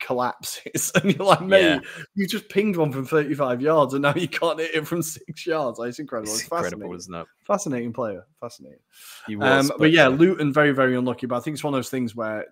collapses, 0.00 0.90
and 0.94 1.14
you're 1.14 1.26
like, 1.26 1.42
mate, 1.42 1.62
Yeah. 1.62 1.80
you 2.14 2.26
just 2.26 2.48
pinged 2.48 2.76
one 2.76 2.92
from 2.92 3.04
35 3.04 3.60
yards, 3.60 3.94
and 3.94 4.02
now 4.02 4.14
you 4.14 4.28
can't 4.28 4.58
hit 4.58 4.74
it 4.74 4.86
from 4.86 5.02
six 5.02 5.46
yards. 5.46 5.78
Like, 5.78 5.88
it's 5.90 5.98
incredible. 5.98 6.30
It's 6.32 6.42
It's, 6.42 6.44
incredible, 6.44 6.70
fascinating. 6.70 6.96
isn't 6.96 7.14
it? 7.14 7.26
Fascinating 7.46 7.92
player. 7.92 8.24
Fascinating. 8.40 8.78
He 9.26 9.36
was, 9.36 9.70
Um, 9.70 9.76
but, 9.78 9.90
yeah, 9.92 10.08
Luton 10.08 10.52
very, 10.52 10.72
very 10.72 10.96
unlucky. 10.96 11.26
But 11.26 11.36
I 11.36 11.40
think 11.40 11.54
it's 11.54 11.64
one 11.64 11.74
of 11.74 11.78
those 11.78 11.90
things 11.90 12.14
where 12.16 12.46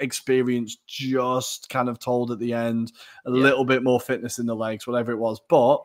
experience 0.00 0.76
just 0.86 1.68
kind 1.70 1.88
of 1.88 1.98
told 1.98 2.30
at 2.32 2.38
the 2.40 2.52
end, 2.52 2.92
a 3.26 3.30
Yeah. 3.30 3.36
little 3.42 3.64
bit 3.64 3.82
more 3.82 4.00
fitness 4.00 4.38
in 4.38 4.46
the 4.46 4.56
legs, 4.56 4.86
whatever 4.86 5.12
it 5.12 5.18
was. 5.18 5.40
But 5.48 5.82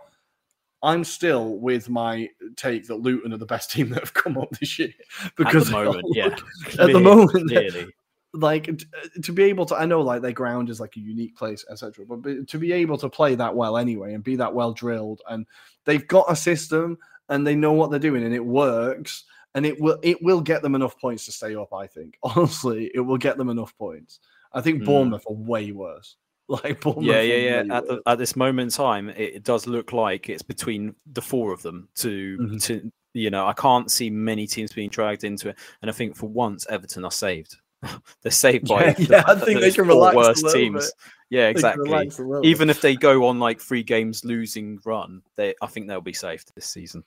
I'm 0.81 1.03
still 1.03 1.57
with 1.59 1.89
my 1.89 2.29
take 2.55 2.87
that 2.87 2.95
Luton 3.01 3.33
are 3.33 3.37
the 3.37 3.45
best 3.45 3.69
team 3.73 3.89
that 3.89 3.99
have 3.99 4.13
come 4.13 4.37
up 4.37 4.49
this 4.59 4.79
year 4.79 4.93
because 5.35 5.67
at 5.67 5.75
the 5.75 5.83
moment, 5.85 6.05
yeah, 6.13 6.35
at 6.79 6.91
the 6.91 6.99
moment, 6.99 7.49
clearly. 7.49 7.87
Like 8.33 8.65
t- 8.65 9.21
to 9.23 9.31
be 9.33 9.43
able 9.43 9.65
to, 9.67 9.75
I 9.75 9.85
know 9.85 10.01
like 10.01 10.21
their 10.21 10.31
ground 10.31 10.69
is 10.69 10.79
like 10.79 10.95
a 10.97 10.99
unique 10.99 11.35
place, 11.35 11.65
etc. 11.69 12.05
But 12.05 12.47
to 12.47 12.57
be 12.57 12.71
able 12.73 12.97
to 12.99 13.09
play 13.09 13.35
that 13.35 13.55
well 13.55 13.77
anyway 13.77 14.13
and 14.13 14.23
be 14.23 14.35
that 14.37 14.53
well 14.53 14.71
drilled, 14.73 15.21
and 15.29 15.45
they've 15.85 16.07
got 16.07 16.31
a 16.31 16.35
system 16.35 16.97
and 17.29 17.45
they 17.45 17.55
know 17.55 17.73
what 17.73 17.89
they're 17.91 17.99
doing 17.99 18.23
and 18.23 18.33
it 18.33 18.45
works, 18.45 19.23
and 19.55 19.65
it 19.65 19.79
will 19.81 19.97
it 20.03 20.21
will 20.21 20.41
get 20.41 20.61
them 20.61 20.75
enough 20.75 20.99
points 20.99 21.25
to 21.25 21.31
stay 21.31 21.55
up. 21.55 21.73
I 21.73 21.87
think 21.87 22.17
honestly, 22.23 22.91
it 22.93 22.99
will 23.01 23.17
get 23.17 23.37
them 23.37 23.49
enough 23.49 23.75
points. 23.77 24.19
I 24.53 24.61
think 24.61 24.81
Mm. 24.81 24.85
Bournemouth 24.85 25.25
are 25.27 25.33
way 25.33 25.71
worse. 25.71 26.15
Like 26.49 26.81
Bournemouth, 26.81 27.05
Yeah, 27.05 27.21
yeah, 27.21 27.61
yeah. 27.63 27.77
At, 27.77 27.87
the, 27.87 28.01
at 28.07 28.17
this 28.17 28.35
moment 28.35 28.71
in 28.73 28.75
time, 28.75 29.09
it, 29.09 29.43
does 29.43 29.67
look 29.67 29.93
like 29.93 30.29
it's 30.29 30.41
between 30.41 30.95
the 31.13 31.21
four 31.21 31.53
of 31.53 31.61
them 31.61 31.87
to 31.97 32.37
Mhm. 32.39 32.63
to 32.63 32.91
you 33.13 33.29
know. 33.29 33.45
I 33.45 33.53
can't 33.53 33.91
see 33.91 34.09
many 34.09 34.47
teams 34.47 34.71
being 34.71 34.89
dragged 34.89 35.23
into 35.23 35.49
it, 35.49 35.57
and 35.83 35.91
I 35.91 35.93
think 35.93 36.15
for 36.15 36.27
once 36.27 36.65
Everton 36.67 37.05
are 37.05 37.11
saved. 37.11 37.55
They're 38.21 38.31
saved 38.31 38.67
by 38.67 38.85
Yeah, 38.85 38.93
the 38.93 39.03
yeah, 39.05 39.23
I 39.27 39.35
think 39.35 39.61
they 39.61 39.71
can 39.71 39.87
relax 39.87 40.15
worst 40.15 40.45
teams. 40.53 40.85
bit. 40.85 40.93
Yeah, 41.29 41.47
exactly. 41.47 41.83
relax 41.83 42.19
a 42.19 42.23
little 42.23 42.45
Even 42.45 42.69
if 42.69 42.81
they 42.81 42.95
go 42.95 43.27
on 43.27 43.39
like 43.39 43.61
three 43.61 43.83
games 43.83 44.25
losing 44.25 44.79
run, 44.83 45.21
they 45.35 45.53
I 45.61 45.67
think 45.67 45.87
they'll 45.87 46.01
be 46.01 46.13
safe 46.13 46.43
this 46.55 46.65
season. 46.65 47.03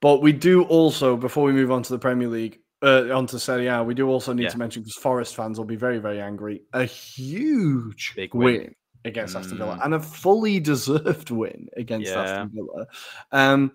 But 0.00 0.22
we 0.22 0.32
do 0.32 0.62
also, 0.64 1.16
before 1.16 1.44
we 1.44 1.52
move 1.52 1.70
on 1.70 1.82
to 1.84 1.92
the 1.92 1.98
Premier 1.98 2.28
League, 2.28 2.60
uh, 2.82 3.10
onto 3.12 3.38
Serie 3.38 3.66
A, 3.66 3.82
we 3.82 3.94
do 3.94 4.08
also 4.08 4.32
need 4.32 4.44
Yeah. 4.44 4.48
to 4.50 4.58
mention 4.58 4.82
because 4.82 4.94
Forest 4.96 5.34
fans 5.34 5.58
will 5.58 5.64
be 5.66 5.74
very, 5.76 5.98
very 5.98 6.20
angry. 6.20 6.62
A 6.72 6.84
huge 6.84 8.12
Big 8.14 8.34
win, 8.34 8.44
win. 8.60 8.74
against 9.04 9.34
Aston 9.34 9.58
Villa 9.58 9.76
Mm. 9.76 9.84
and 9.84 9.94
a 9.94 10.00
fully 10.00 10.60
deserved 10.60 11.30
win 11.30 11.68
against 11.76 12.10
Yeah. 12.10 12.20
Aston 12.22 12.50
Villa. 12.54 12.86
Um, 13.32 13.72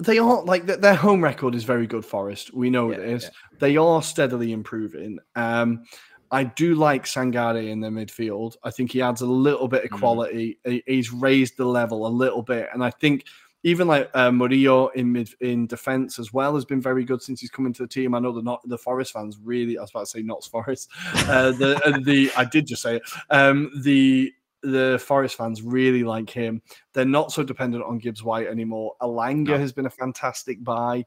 they 0.00 0.18
are 0.18 0.42
like 0.44 0.66
th- 0.66 0.80
their 0.80 0.94
home 0.94 1.22
record 1.22 1.54
is 1.54 1.64
very 1.64 1.86
good. 1.86 2.04
Forest, 2.04 2.52
we 2.54 2.70
know 2.70 2.90
Yeah, 2.90 2.98
this. 2.98 3.24
yeah. 3.24 3.58
They 3.58 3.76
are 3.76 4.02
steadily 4.02 4.52
improving. 4.52 5.18
Um, 5.36 5.84
I 6.32 6.44
do 6.44 6.74
like 6.76 7.04
Sangare 7.06 7.68
in 7.68 7.80
the 7.80 7.88
midfield. 7.88 8.56
I 8.62 8.70
think 8.70 8.92
he 8.92 9.02
adds 9.02 9.20
a 9.20 9.26
little 9.26 9.66
bit 9.68 9.84
of 9.84 9.90
Mm. 9.90 9.98
quality. 9.98 10.58
He- 10.64 10.82
He's 10.86 11.12
raised 11.12 11.56
the 11.56 11.64
level 11.66 12.06
a 12.06 12.08
little 12.08 12.42
bit, 12.42 12.68
and 12.72 12.84
I 12.84 12.90
think 12.90 13.24
even 13.62 13.86
like 13.88 14.08
uh, 14.14 14.30
Murillo 14.32 14.88
in 14.94 15.12
mid 15.12 15.28
in 15.40 15.66
defense 15.66 16.18
as 16.18 16.32
well 16.32 16.54
has 16.54 16.64
been 16.64 16.80
very 16.80 17.04
good 17.04 17.20
since 17.20 17.40
he's 17.42 17.50
come 17.50 17.66
into 17.66 17.82
the 17.82 17.88
team. 17.88 18.14
I 18.14 18.18
know 18.18 18.32
the 18.32 18.40
not 18.42 18.66
the 18.66 18.78
Forest 18.78 19.12
fans 19.12 19.36
really. 19.42 19.76
I 19.76 19.82
was 19.82 19.90
about 19.90 20.00
to 20.00 20.06
say 20.06 20.22
Notts 20.22 20.46
Forest. 20.46 20.88
Uh, 21.28 21.50
the 21.50 22.00
the 22.04 22.30
I 22.38 22.44
did 22.44 22.66
just 22.66 22.80
say 22.82 22.96
it. 22.96 23.02
Um, 23.28 23.70
the 23.82 24.32
the 24.62 25.02
Forest 25.04 25.36
fans 25.36 25.62
really 25.62 26.04
like 26.04 26.28
him. 26.30 26.60
They're 26.92 27.04
not 27.04 27.32
so 27.32 27.42
dependent 27.42 27.84
on 27.84 27.98
Gibbs 27.98 28.22
White 28.22 28.46
anymore. 28.46 28.94
Elanga 29.00 29.48
No. 29.48 29.58
has 29.58 29.72
been 29.72 29.86
a 29.86 29.90
fantastic 29.90 30.62
buy. 30.62 31.04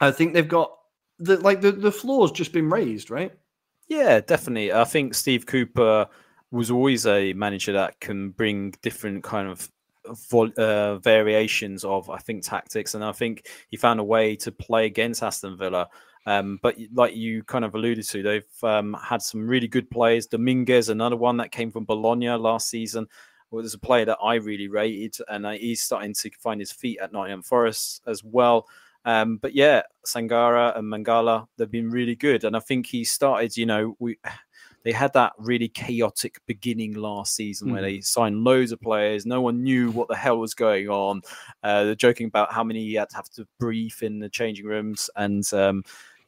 I 0.00 0.10
think 0.10 0.32
they've 0.34 0.48
got 0.48 0.76
the 1.18 1.36
like 1.38 1.60
the 1.60 1.72
the 1.72 1.92
floor's 1.92 2.32
just 2.32 2.52
been 2.52 2.68
raised, 2.70 3.10
right? 3.10 3.32
Yeah, 3.88 4.20
definitely. 4.20 4.72
I 4.72 4.84
think 4.84 5.14
Steve 5.14 5.46
Cooper 5.46 6.08
was 6.50 6.70
always 6.70 7.06
a 7.06 7.32
manager 7.34 7.72
that 7.72 8.00
can 8.00 8.30
bring 8.30 8.72
different 8.82 9.22
kind 9.22 9.48
of 9.48 9.70
vol- 10.30 10.52
uh, 10.56 10.96
variations 10.98 11.84
of, 11.84 12.08
I 12.08 12.18
think, 12.18 12.44
tactics, 12.44 12.94
and 12.94 13.04
I 13.04 13.12
think 13.12 13.46
he 13.68 13.76
found 13.76 14.00
a 14.00 14.04
way 14.04 14.36
to 14.36 14.50
play 14.52 14.86
against 14.86 15.22
Aston 15.22 15.56
Villa. 15.58 15.88
Um, 16.26 16.58
but 16.62 16.76
like 16.92 17.14
you 17.14 17.42
kind 17.44 17.64
of 17.64 17.74
alluded 17.74 18.04
to, 18.06 18.22
they've 18.22 18.62
um, 18.64 18.96
had 19.02 19.20
some 19.22 19.46
really 19.46 19.68
good 19.68 19.90
players. 19.90 20.26
Dominguez, 20.26 20.88
another 20.88 21.16
one 21.16 21.36
that 21.38 21.52
came 21.52 21.70
from 21.70 21.84
Bologna 21.84 22.30
last 22.30 22.68
season, 22.68 23.06
was 23.50 23.74
a 23.74 23.78
player 23.78 24.04
that 24.06 24.18
I 24.22 24.34
really 24.36 24.68
rated, 24.68 25.16
and 25.28 25.46
uh, 25.46 25.50
he's 25.52 25.82
starting 25.82 26.14
to 26.14 26.30
find 26.38 26.60
his 26.60 26.72
feet 26.72 26.98
at 27.00 27.12
Nottingham 27.12 27.42
Forest 27.42 28.02
as 28.06 28.24
well. 28.24 28.66
Um, 29.04 29.36
but 29.36 29.54
yeah, 29.54 29.82
Sangara 30.06 30.76
and 30.78 30.90
Mangala, 30.90 31.46
they've 31.56 31.70
been 31.70 31.90
really 31.90 32.16
good. 32.16 32.44
And 32.44 32.56
I 32.56 32.60
think 32.60 32.86
he 32.86 33.04
started, 33.04 33.56
you 33.56 33.66
know, 33.66 33.96
we 33.98 34.16
they 34.82 34.92
had 34.92 35.12
that 35.14 35.32
really 35.38 35.68
chaotic 35.68 36.38
beginning 36.46 36.94
last 36.94 37.34
season 37.34 37.72
where 37.72 37.80
Mhm. 37.80 37.86
they 37.86 38.00
signed 38.02 38.44
loads 38.44 38.70
of 38.70 38.80
players. 38.82 39.24
No 39.24 39.40
one 39.40 39.62
knew 39.62 39.90
what 39.90 40.08
the 40.08 40.16
hell 40.16 40.38
was 40.38 40.52
going 40.54 40.88
on. 40.90 41.22
Uh, 41.62 41.84
they're 41.84 41.94
joking 41.94 42.26
about 42.26 42.52
how 42.52 42.62
many 42.62 42.80
he 42.84 42.94
had 42.94 43.08
to 43.10 43.16
have 43.16 43.30
to 43.30 43.46
brief 43.58 44.02
in 44.02 44.18
the 44.18 44.28
changing 44.28 44.66
rooms. 44.66 45.08
And 45.16 45.42
um, 45.54 45.84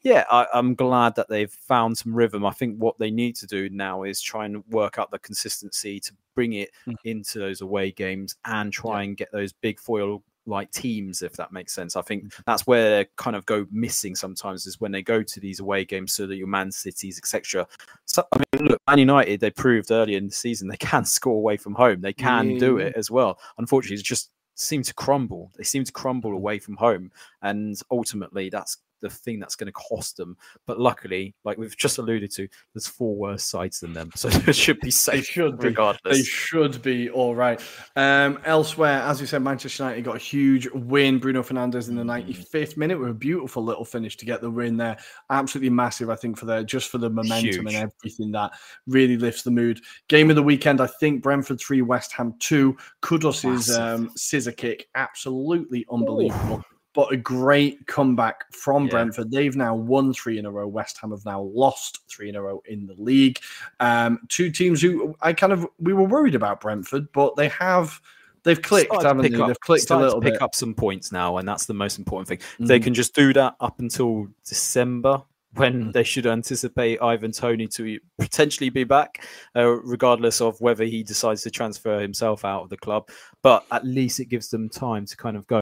yeah, 0.06 0.24
I, 0.30 0.46
I'm 0.54 0.76
glad 0.76 1.16
that 1.16 1.28
they've 1.28 1.50
found 1.50 1.98
some 1.98 2.14
rhythm. 2.14 2.46
I 2.46 2.52
think 2.52 2.78
what 2.78 2.96
they 3.00 3.10
need 3.10 3.34
to 3.36 3.46
do 3.48 3.68
now 3.70 4.04
is 4.04 4.20
try 4.20 4.44
and 4.44 4.62
work 4.68 4.98
out 5.00 5.10
the 5.10 5.18
consistency 5.18 5.98
to 5.98 6.12
bring 6.36 6.52
it 6.52 6.70
Mm. 6.86 6.94
into 7.04 7.40
those 7.40 7.60
away 7.60 7.90
games 7.90 8.36
and 8.44 8.72
try 8.72 9.02
and 9.02 9.16
get 9.16 9.32
those 9.32 9.52
big 9.52 9.80
foil 9.80 10.22
like 10.48 10.70
teams, 10.70 11.22
if 11.22 11.32
that 11.32 11.50
makes 11.50 11.72
sense. 11.72 11.96
I 11.96 12.02
think 12.02 12.22
Mm-hmm. 12.26 12.42
that's 12.46 12.68
where 12.68 12.98
they 12.98 13.08
kind 13.16 13.34
of 13.34 13.44
go 13.46 13.66
missing 13.72 14.14
sometimes 14.14 14.64
is 14.64 14.80
when 14.80 14.92
they 14.92 15.02
go 15.02 15.24
to 15.24 15.40
these 15.40 15.58
away 15.58 15.84
games, 15.84 16.12
so 16.12 16.24
that 16.28 16.36
your 16.36 16.46
Man 16.46 16.70
Cities, 16.70 17.18
etc. 17.18 17.66
So 18.04 18.22
I 18.32 18.38
mean, 18.38 18.68
look, 18.68 18.80
Man 18.88 18.98
United, 19.00 19.40
they 19.40 19.50
proved 19.50 19.90
earlier 19.90 20.18
in 20.18 20.26
the 20.28 20.32
season 20.32 20.68
they 20.68 20.76
can 20.92 21.04
score 21.04 21.34
away 21.34 21.56
from 21.56 21.74
home. 21.74 22.00
They 22.00 22.12
can 22.12 22.58
do 22.58 22.78
it 22.78 22.94
as 22.94 23.10
well. 23.10 23.40
Unfortunately, 23.58 23.96
it 23.96 24.04
just 24.04 24.30
seem 24.58 24.82
to 24.82 24.94
crumble. 24.94 25.50
They 25.58 25.64
seem 25.64 25.84
to 25.84 25.92
crumble 25.92 26.30
Mm-hmm. 26.30 26.36
away 26.38 26.58
from 26.60 26.76
home, 26.76 27.10
and 27.48 27.76
ultimately, 27.90 28.48
that's 28.50 28.78
the 29.02 29.10
thing 29.10 29.38
that's 29.38 29.56
going 29.56 29.66
to 29.66 29.72
cost 29.72 30.16
them. 30.16 30.38
But 30.66 30.80
luckily, 30.80 31.34
like 31.44 31.58
we've 31.58 31.76
just 31.76 31.98
alluded 31.98 32.30
to, 32.32 32.48
there's 32.72 32.86
four 32.86 33.14
worse 33.14 33.44
sides 33.44 33.80
than 33.80 33.92
them, 33.92 34.10
so 34.16 34.28
it 34.28 34.56
should 34.56 34.80
be 34.80 34.90
safe. 34.90 35.16
They 35.16 35.22
should 35.22 35.58
be. 35.58 35.66
regardless. 35.68 36.16
They 36.16 36.22
should 36.22 36.80
be 36.80 37.10
all 37.10 37.34
right. 37.34 37.60
Um, 37.94 38.38
elsewhere, 38.46 39.02
as 39.02 39.20
you 39.20 39.26
said, 39.26 39.42
Manchester 39.42 39.84
United 39.84 40.02
got 40.02 40.16
a 40.16 40.18
huge 40.18 40.66
win. 40.72 41.18
Bruno 41.18 41.42
Fernandes 41.42 41.88
in 41.90 41.94
the 41.94 42.02
Mm. 42.04 42.26
95th 42.26 42.78
minute 42.78 42.98
with 42.98 43.10
a 43.10 43.14
beautiful 43.14 43.62
little 43.62 43.84
finish 43.84 44.16
to 44.16 44.24
get 44.24 44.40
the 44.40 44.50
win 44.50 44.78
there. 44.78 44.96
Absolutely 45.28 45.70
massive, 45.70 46.08
I 46.08 46.16
think, 46.16 46.38
for 46.38 46.46
their 46.46 46.64
just 46.64 46.88
for 46.88 46.96
the 46.96 47.10
momentum 47.10 47.44
Huge. 47.44 47.74
and 47.74 47.90
everything 48.00 48.32
that 48.32 48.52
really 48.86 49.18
lifts 49.18 49.42
the 49.42 49.50
mood. 49.50 49.78
Game 50.08 50.30
of 50.30 50.36
the 50.36 50.42
weekend, 50.42 50.80
I 50.80 50.86
think 50.86 51.22
Brentford 51.22 51.60
3, 51.60 51.82
West 51.82 52.12
Ham 52.12 52.34
2. 52.40 52.74
Kudus's 53.02 53.76
um, 53.76 54.10
scissor 54.16 54.52
kick, 54.52 54.88
absolutely 54.94 55.84
unbelievable. 55.90 56.64
But 56.96 57.12
a 57.12 57.16
great 57.16 57.86
comeback 57.86 58.52
from 58.52 58.84
Yeah. 58.86 58.90
Brentford. 58.90 59.30
They've 59.30 59.54
now 59.54 59.74
won 59.76 60.12
three 60.14 60.38
in 60.38 60.46
a 60.46 60.50
row. 60.50 60.66
West 60.66 60.98
Ham 61.02 61.10
have 61.12 61.24
now 61.26 61.42
lost 61.42 62.00
three 62.08 62.30
in 62.30 62.34
a 62.36 62.42
row 62.42 62.62
in 62.66 62.86
the 62.86 62.94
league. 62.94 63.38
Um, 63.80 64.18
two 64.28 64.50
teams 64.50 64.80
who 64.82 65.14
I 65.20 65.34
kind 65.34 65.52
of 65.52 65.66
we 65.78 65.92
were 65.92 66.04
worried 66.08 66.34
about 66.34 66.60
Brentford, 66.62 67.12
but 67.12 67.36
they 67.36 67.48
have 67.48 68.00
they've 68.44 68.60
clicked, 68.60 68.90
haven't 69.02 69.30
they? 69.30 69.38
up- 69.38 69.46
they've 69.48 69.60
clicked 69.60 69.90
a 69.90 69.96
little 69.98 70.20
to 70.20 70.24
pick 70.24 70.34
bit. 70.34 70.42
up 70.42 70.54
some 70.54 70.72
points 70.74 71.12
now, 71.12 71.36
and 71.36 71.46
that's 71.46 71.66
the 71.66 71.74
most 71.74 71.98
important 71.98 72.28
thing. 72.28 72.38
If 72.58 72.66
They 72.66 72.80
can 72.80 72.94
just 72.94 73.14
do 73.14 73.32
that 73.34 73.56
up 73.60 73.78
until 73.78 74.28
December 74.48 75.22
when 75.54 75.86
Mhm. 75.86 75.92
they 75.92 76.02
should 76.04 76.26
anticipate 76.26 77.00
Ivan 77.02 77.32
Toney 77.32 77.66
to 77.68 77.98
potentially 78.18 78.68
be 78.70 78.84
back, 78.84 79.26
uh, 79.56 79.66
regardless 79.66 80.40
of 80.42 80.60
whether 80.60 80.84
he 80.84 81.02
decides 81.02 81.42
to 81.42 81.50
transfer 81.50 81.98
himself 82.00 82.44
out 82.44 82.62
of 82.64 82.68
the 82.68 82.76
club. 82.76 83.08
But 83.42 83.64
at 83.70 83.84
least 83.84 84.20
it 84.20 84.26
gives 84.26 84.48
them 84.50 84.68
time 84.68 85.06
to 85.06 85.16
kind 85.16 85.36
of 85.36 85.46
go. 85.46 85.60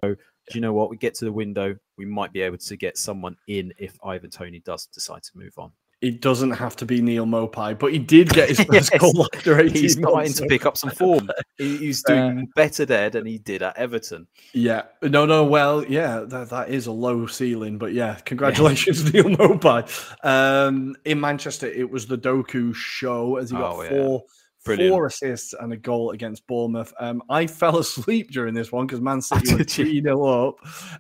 Do 0.51 0.59
you 0.59 0.61
know 0.61 0.73
what? 0.73 0.91
We 0.91 0.97
get 0.97 1.15
to 1.17 1.25
the 1.25 1.33
window. 1.33 1.77
We 1.97 2.05
might 2.07 2.33
be 2.33 2.43
able 2.43 2.59
to 2.59 2.77
get 2.77 2.99
someone 2.99 3.37
in 3.49 3.73
if 3.79 3.99
Ivan 4.05 4.31
Toney 4.31 4.61
does 4.61 4.87
decide 4.87 5.23
to 5.23 5.31
move 5.35 5.55
on. 5.59 5.73
It 6.03 6.21
doesn't 6.21 6.51
have 6.51 6.77
to 6.77 6.85
be 6.85 7.01
Neal 7.01 7.25
Maupay, 7.25 7.79
but 7.79 7.91
he 7.91 7.99
did 7.99 8.29
get 8.29 8.51
his 8.51 8.59
first 8.71 8.91
Yes. 8.93 9.01
goal 9.01 9.27
after 9.35 9.59
18 9.59 9.75
He's 9.75 9.93
starting 9.95 10.35
to 10.35 10.47
pick 10.47 10.67
up 10.67 10.77
some 10.77 10.91
form. 10.91 11.31
He's 11.57 12.03
doing 12.03 12.47
better 12.55 12.85
there 12.85 13.09
than 13.09 13.25
he 13.25 13.39
did 13.39 13.63
at 13.63 13.79
Everton. 13.79 14.27
Yeah, 14.53 14.83
no, 15.01 15.25
no. 15.25 15.45
Well, 15.47 15.83
yeah, 15.87 16.21
that, 16.27 16.51
that 16.51 16.69
is 16.69 16.89
a 16.89 16.93
low 16.93 17.27
ceiling, 17.27 17.79
but 17.79 17.95
yeah, 17.95 18.17
congratulations, 18.27 19.11
Neal 19.15 19.31
Maupay. 19.31 19.89
Um, 20.27 20.95
in 21.07 21.19
Manchester, 21.21 21.69
it 21.69 21.89
was 21.91 22.07
the 22.07 22.19
Doku 22.19 22.75
show 22.75 23.37
as 23.37 23.49
he 23.51 23.57
got 23.57 23.77
Oh, 23.77 23.83
yeah. 23.83 24.19
Four. 24.65 24.77
Brilliant. 24.77 24.93
Four 24.93 25.07
assists 25.07 25.55
and 25.59 25.73
a 25.73 25.77
goal 25.77 26.11
against 26.11 26.47
Bournemouth. 26.47 26.93
Um, 26.99 27.23
I 27.29 27.47
fell 27.65 27.79
asleep 27.79 28.31
during 28.31 28.55
this 28.55 28.73
one 28.73 28.87
because 28.87 29.01
Man 29.01 29.21
City 29.23 29.53
were 29.53 29.59
Did 29.59 29.71
3 29.71 30.03
0 30.03 30.25
up 30.25 30.57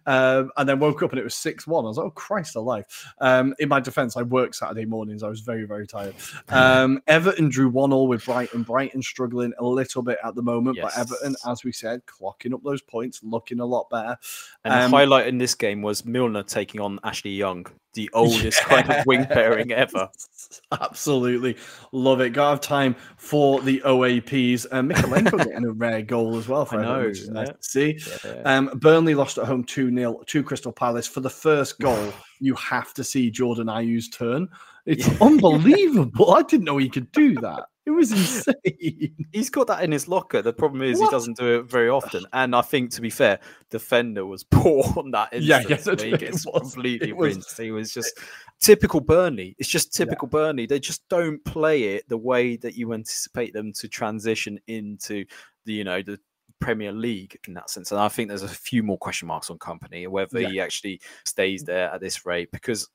um, 0.06 0.50
and 0.56 0.68
then 0.68 0.78
woke 0.78 1.02
up 1.02 1.10
and 1.10 1.18
it 1.18 1.24
was 1.24 1.34
6 1.34 1.66
1. 1.66 1.84
I 1.84 1.88
was 1.88 1.96
like, 1.96 2.06
oh, 2.06 2.10
Christ 2.10 2.56
alive. 2.56 2.84
Um, 3.20 3.54
in 3.58 3.68
my 3.68 3.80
defense, 3.80 4.16
I 4.16 4.22
work 4.22 4.54
Saturday 4.54 4.84
mornings. 4.84 5.22
I 5.22 5.28
was 5.28 5.40
very, 5.40 5.64
very 5.64 5.86
tired. 5.86 6.14
Um, 6.48 7.00
Everton 7.06 7.48
drew 7.48 7.68
1 7.68 7.92
all 7.92 8.08
with 8.08 8.24
Brighton. 8.24 8.62
Brighton 8.62 9.02
struggling 9.02 9.52
a 9.58 9.64
little 9.64 10.02
bit 10.02 10.18
at 10.24 10.34
the 10.34 10.42
moment, 10.42 10.78
but 10.80 10.96
Everton, 10.96 11.36
as 11.46 11.64
we 11.64 11.72
said, 11.72 12.02
clocking 12.06 12.54
up 12.54 12.62
those 12.62 12.82
points, 12.82 13.20
looking 13.22 13.60
a 13.60 13.66
lot 13.66 13.88
better. 13.90 14.16
And 14.64 14.74
Um, 14.74 14.90
the 14.90 14.96
highlight 14.96 15.26
in 15.26 15.38
this 15.38 15.54
game 15.54 15.82
was 15.82 16.04
Milner 16.04 16.42
taking 16.42 16.80
on 16.80 16.98
Ashley 17.04 17.32
Young, 17.32 17.66
the 17.94 18.10
oldest 18.12 18.60
kind 18.60 18.90
of 18.90 19.06
wing 19.06 19.26
pairing 19.26 19.72
ever. 19.72 20.08
Absolutely 20.80 21.56
love 21.92 22.20
it. 22.20 22.30
Got 22.30 22.44
to 22.44 22.50
have 22.50 22.60
time 22.60 22.96
for 23.16 23.60
the 23.60 23.80
OAPs. 23.84 24.66
Uh, 24.70 24.82
Mykolenko 24.82 25.38
getting 25.44 25.64
a 25.64 25.72
rare 25.72 26.02
goal 26.02 26.36
as 26.36 26.48
well 26.48 26.64
for 26.66 26.80
I 26.80 26.82
know, 26.82 27.06
which 27.06 27.20
is 27.20 27.30
nice 27.30 27.48
to 27.48 27.56
see. 27.60 27.98
Yeah. 28.24 28.42
Um, 28.44 28.70
Burnley 28.74 29.14
lost 29.14 29.38
at 29.38 29.46
home 29.46 29.64
2 29.64 29.94
0 29.94 30.22
to 30.26 30.42
Crystal 30.42 30.72
Palace. 30.72 31.06
For 31.06 31.20
the 31.20 31.30
first 31.30 31.78
goal, 31.80 32.12
you 32.40 32.54
have 32.56 32.92
to 32.94 33.04
see 33.04 33.30
Jordan 33.30 33.68
Ayew's 33.68 34.08
turn. 34.08 34.48
It's 34.86 35.08
unbelievable. 35.20 36.34
I 36.34 36.42
didn't 36.42 36.64
know 36.64 36.76
he 36.78 36.88
could 36.88 37.10
do 37.12 37.34
that. 37.36 37.66
It 37.86 37.90
was 37.90 38.12
insane. 38.12 39.14
He's 39.32 39.50
got 39.50 39.66
that 39.66 39.84
in 39.84 39.92
his 39.92 40.08
locker. 40.08 40.40
The 40.40 40.52
problem 40.54 40.80
is 40.82 40.98
What? 40.98 41.06
he 41.06 41.10
doesn't 41.10 41.36
do 41.36 41.58
it 41.60 41.64
very 41.70 41.90
often. 41.90 42.24
And 42.32 42.56
I 42.56 42.62
think, 42.62 42.90
to 42.92 43.02
be 43.02 43.10
fair, 43.10 43.38
defender 43.70 44.24
was 44.24 44.42
poor 44.50 44.84
on 44.96 45.10
that 45.10 45.32
Yeah, 45.38 45.58
instance. 45.68 45.86
yeah, 45.86 45.92
where 45.94 46.06
he 46.06 46.12
it 46.14 46.20
gets 46.20 46.46
was. 46.46 46.72
completely 46.72 47.12
was- 47.12 47.34
rinsed. 47.34 47.58
He 47.60 47.70
was 47.72 47.92
just 47.92 48.18
typical 48.60 49.00
Burnley. 49.00 49.54
It's 49.58 49.68
just 49.68 49.94
typical 49.94 50.28
Burnley. 50.28 50.64
They 50.66 50.80
just 50.80 51.06
don't 51.10 51.44
play 51.44 51.94
it 51.96 52.08
the 52.08 52.16
way 52.18 52.56
that 52.56 52.74
you 52.74 52.94
anticipate 52.94 53.52
them 53.52 53.72
to 53.74 53.86
transition 53.88 54.58
into 54.66 55.26
the, 55.66 55.74
you 55.74 55.84
know, 55.84 56.00
the 56.00 56.18
Premier 56.60 56.92
League 56.92 57.36
in 57.46 57.52
that 57.52 57.68
sense. 57.68 57.92
And 57.92 58.00
I 58.00 58.08
think 58.08 58.28
there's 58.30 58.42
a 58.42 58.48
few 58.48 58.82
more 58.82 58.96
question 58.96 59.28
marks 59.28 59.50
on 59.50 59.58
Kompany 59.58 60.08
whether 60.08 60.40
Yeah. 60.40 60.48
he 60.48 60.60
actually 60.60 61.02
stays 61.26 61.62
there 61.64 61.90
at 61.92 62.00
this 62.00 62.24
rate 62.24 62.50
because 62.50 62.88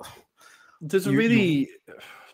There's 0.82 1.08
a 1.08 1.12
You- 1.12 1.14
you- 1.14 1.28
really 1.30 1.70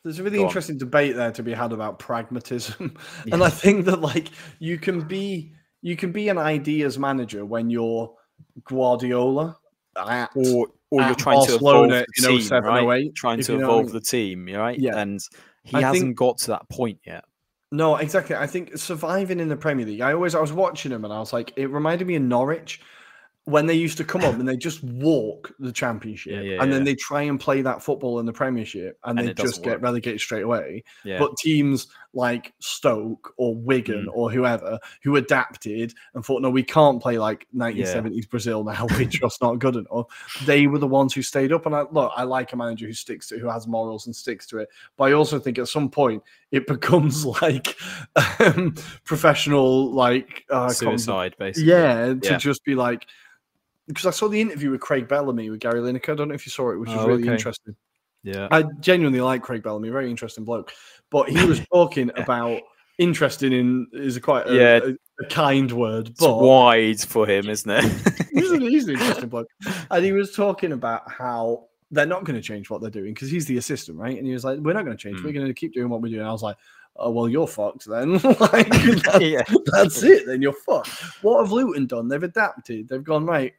there's 0.03 0.19
a 0.19 0.23
really 0.23 0.37
Go 0.37 0.43
on. 0.43 0.49
interesting 0.49 0.77
debate 0.77 1.15
there 1.15 1.31
to 1.31 1.41
be 1.41 1.51
had 1.53 1.73
about 1.73 1.97
pragmatism. 1.97 2.95
and 3.31 3.43
I 3.43 3.49
think 3.49 3.85
that 3.85 4.01
like 4.01 4.29
you 4.59 4.77
can 4.77 5.01
be 5.07 5.53
you 5.81 5.95
can 5.95 6.11
be 6.11 6.29
an 6.29 6.37
ideas 6.37 6.97
manager 6.99 7.43
when 7.45 7.69
you're 7.69 8.13
Guardiola 8.69 9.57
at 9.97 10.29
or 10.35 10.67
or 10.91 11.01
you're 11.01 11.15
trying 11.15 11.37
Barcelona 11.37 12.05
to 12.05 12.05
evolve 12.17 12.21
the 12.21 12.27
oh 12.27 12.37
team, 12.37 12.63
right? 12.87 13.07
Oh 13.07 13.11
trying 13.15 13.41
to 13.41 13.51
you 13.53 13.57
know 13.59 13.63
I 13.63 13.67
evolve 13.67 13.85
mean. 13.85 13.93
the 13.93 14.01
team, 14.01 14.45
right? 14.47 14.79
Yeah. 14.79 14.97
And 14.97 15.19
he 15.63 15.77
I 15.77 15.81
hasn't 15.81 16.01
think- 16.03 16.17
got 16.17 16.37
to 16.39 16.47
that 16.47 16.69
point 16.69 16.99
yet. 17.05 17.25
No, 17.71 17.95
exactly. 17.97 18.35
I 18.35 18.47
think 18.47 18.77
surviving 18.77 19.39
in 19.39 19.49
the 19.49 19.57
Premier 19.57 19.85
League. 19.85 20.01
I 20.01 20.13
always 20.13 20.35
I 20.35 20.39
was 20.39 20.53
watching 20.53 20.91
him 20.91 21.03
and 21.03 21.11
I 21.13 21.19
was 21.19 21.33
like, 21.33 21.51
it 21.57 21.67
reminded 21.67 22.07
me 22.07 22.15
of 22.15 22.21
Norwich 22.21 22.79
when 23.45 23.67
they 23.67 23.75
used 23.75 23.95
to 23.97 24.03
come 24.03 24.23
up 24.23 24.33
and 24.33 24.47
they 24.47 24.57
just 24.57 24.83
walk 24.83 25.53
the 25.59 25.71
championship 25.71 26.43
yeah, 26.43 26.61
and 26.63 26.73
then 26.73 26.79
yeah. 26.81 26.85
they 26.85 26.95
try 26.95 27.21
and 27.21 27.39
play 27.39 27.61
that 27.61 27.81
football 27.83 28.19
in 28.19 28.25
the 28.25 28.33
Premiership 28.33 28.97
and, 29.03 29.19
And 29.19 29.27
they 29.29 29.33
just 29.35 29.61
get 29.61 29.73
work. 29.73 29.83
relegated 29.83 30.19
straight 30.19 30.41
away. 30.41 30.83
Yeah. 31.03 31.19
But 31.19 31.37
teams 31.37 31.87
like 32.15 32.53
Stoke 32.59 33.33
or 33.37 33.53
Wigan 33.55 34.05
Mm. 34.07 34.13
or 34.15 34.31
whoever 34.31 34.79
who 35.03 35.17
adapted 35.17 35.93
and 36.15 36.25
thought, 36.25 36.41
no, 36.41 36.49
we 36.49 36.63
can't 36.63 36.99
play 36.99 37.19
like 37.19 37.45
1970s 37.55 38.27
Brazil 38.29 38.63
now. 38.63 38.87
We're 38.97 39.05
just 39.09 39.39
not 39.43 39.59
good 39.59 39.75
enough. 39.75 40.07
They 40.45 40.65
were 40.65 40.79
the 40.79 40.87
ones 40.87 41.13
who 41.13 41.21
stayed 41.21 41.51
up. 41.51 41.67
And 41.67 41.75
I 41.75 41.83
look, 41.91 42.11
I 42.15 42.23
like 42.23 42.51
a 42.53 42.57
manager 42.57 42.87
who 42.87 42.93
sticks 42.93 43.27
to 43.29 43.37
who 43.37 43.47
has 43.47 43.67
morals 43.67 44.07
and 44.07 44.15
sticks 44.15 44.47
to 44.47 44.57
it. 44.57 44.69
But 44.97 45.05
I 45.05 45.11
also 45.11 45.37
think 45.37 45.59
at 45.59 45.67
some 45.67 45.89
point 45.89 46.23
it 46.51 46.65
becomes 46.75 47.25
like 47.25 47.77
um, 48.39 48.73
professional, 49.03 49.91
like 49.93 50.45
uh, 50.49 50.69
Suicide, 50.69 51.35
basically. 51.37 51.69
yeah, 51.69 52.13
to 52.23 52.37
just 52.37 52.63
be 52.65 52.73
like, 52.75 53.05
because 53.88 54.05
I 54.05 54.11
saw 54.11 54.27
the 54.27 54.39
interview 54.41 54.71
with 54.71 54.81
Craig 54.81 55.07
Bellamy 55.07 55.49
with 55.49 55.59
Gary 55.59 55.79
Lineker. 55.79 56.13
I 56.13 56.15
don't 56.15 56.27
know 56.29 56.33
if 56.36 56.45
you 56.45 56.51
saw 56.51 56.71
it, 56.71 56.77
which 56.77 56.89
was 56.89 56.99
Oh, 56.99 57.07
really 57.07 57.23
okay. 57.23 57.33
interesting. 57.33 57.75
Yeah. 58.23 58.47
I 58.51 58.63
genuinely 58.79 59.21
like 59.21 59.43
Craig 59.43 59.61
Bellamy, 59.63 59.89
very 59.89 60.09
interesting 60.09 60.43
bloke. 60.45 60.71
But 61.11 61.29
he 61.29 61.45
was 61.45 61.61
talking 61.73 62.09
about 62.17 62.61
interesting 62.97 63.51
in 63.53 63.88
is 63.93 64.17
a 64.17 64.21
quite 64.21 64.47
a, 64.49 64.55
Yeah. 64.55 64.79
a, 64.83 65.23
a 65.23 65.27
kind 65.29 65.71
word, 65.71 66.09
It's 66.09 66.21
wide 66.21 66.99
for 67.01 67.27
him, 67.27 67.49
isn't 67.49 67.69
it? 67.69 67.83
he's, 68.33 68.51
an, 68.51 68.61
he's 68.61 68.88
an 68.88 68.95
interesting 68.95 69.29
bloke. 69.29 69.47
And 69.91 70.03
he 70.03 70.11
was 70.11 70.33
talking 70.36 70.71
about 70.71 71.09
how 71.11 71.65
they're 71.91 72.05
not 72.07 72.23
going 72.23 72.36
to 72.36 72.41
change 72.41 72.69
what 72.71 72.81
they're 72.81 72.89
doing 72.89 73.13
because 73.13 73.29
he's 73.29 73.45
the 73.45 73.57
assistant, 73.57 73.99
right? 73.99 74.17
And 74.17 74.25
he 74.25 74.33
was 74.33 74.43
like, 74.43 74.59
"We're 74.59 74.73
not 74.73 74.86
going 74.86 74.97
to 74.97 75.01
change. 75.01 75.19
Mm. 75.19 75.23
We're 75.25 75.33
going 75.33 75.45
to 75.47 75.53
keep 75.53 75.73
doing 75.73 75.88
what 75.89 76.01
we're 76.01 76.09
doing." 76.09 76.25
I 76.25 76.31
was 76.31 76.41
like, 76.41 76.57
"Oh 76.95 77.11
well, 77.11 77.29
you're 77.29 77.47
fucked 77.47 77.86
then. 77.86 78.13
like, 78.23 78.69
that- 78.69 79.19
yeah. 79.21 79.43
that's 79.71 80.01
it. 80.01 80.25
Then 80.25 80.41
you're 80.41 80.55
fucked." 80.65 80.89
What 81.21 81.43
have 81.43 81.51
Luton 81.51 81.86
done? 81.86 82.07
They've 82.07 82.23
adapted. 82.23 82.89
They've 82.89 83.03
gone 83.03 83.25
right. 83.27 83.53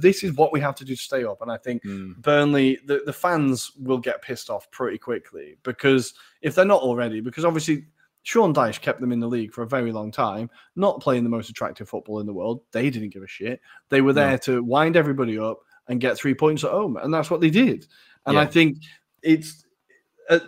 This 0.00 0.22
is 0.24 0.32
what 0.34 0.52
we 0.52 0.60
have 0.60 0.74
to 0.76 0.84
do 0.84 0.94
to 0.96 1.02
stay 1.02 1.24
up. 1.24 1.42
And 1.42 1.50
I 1.50 1.56
think 1.56 1.82
Mm. 1.84 2.16
Burnley, 2.22 2.78
the, 2.86 3.02
the 3.06 3.12
fans 3.12 3.72
will 3.78 3.98
get 3.98 4.22
pissed 4.22 4.50
off 4.50 4.70
pretty 4.70 4.98
quickly 4.98 5.56
because 5.62 6.14
if 6.42 6.54
they're 6.54 6.64
not 6.64 6.82
already, 6.82 7.20
because 7.20 7.44
obviously 7.44 7.86
Sean 8.24 8.54
Dyche 8.54 8.80
kept 8.80 9.00
them 9.00 9.10
in 9.12 9.18
the 9.20 9.26
league 9.26 9.52
for 9.52 9.62
a 9.62 9.66
very 9.66 9.90
long 9.92 10.10
time, 10.12 10.48
not 10.76 11.00
playing 11.00 11.24
the 11.24 11.30
most 11.30 11.50
attractive 11.50 11.88
football 11.88 12.20
in 12.20 12.26
the 12.26 12.32
world. 12.32 12.60
They 12.70 12.88
didn't 12.90 13.10
give 13.10 13.22
a 13.24 13.26
shit. 13.28 13.60
They 13.88 14.00
were 14.00 14.12
No. 14.12 14.20
there 14.24 14.38
to 14.40 14.62
wind 14.62 14.96
everybody 14.96 15.38
up 15.38 15.58
and 15.88 16.00
get 16.00 16.16
three 16.16 16.34
points 16.34 16.62
at 16.62 16.70
home. 16.70 16.96
And 16.96 17.12
that's 17.12 17.30
what 17.30 17.40
they 17.40 17.50
did. 17.50 17.86
And 18.26 18.38
I 18.38 18.46
think 18.46 18.78
it's 19.22 19.64
uh, 20.30 20.38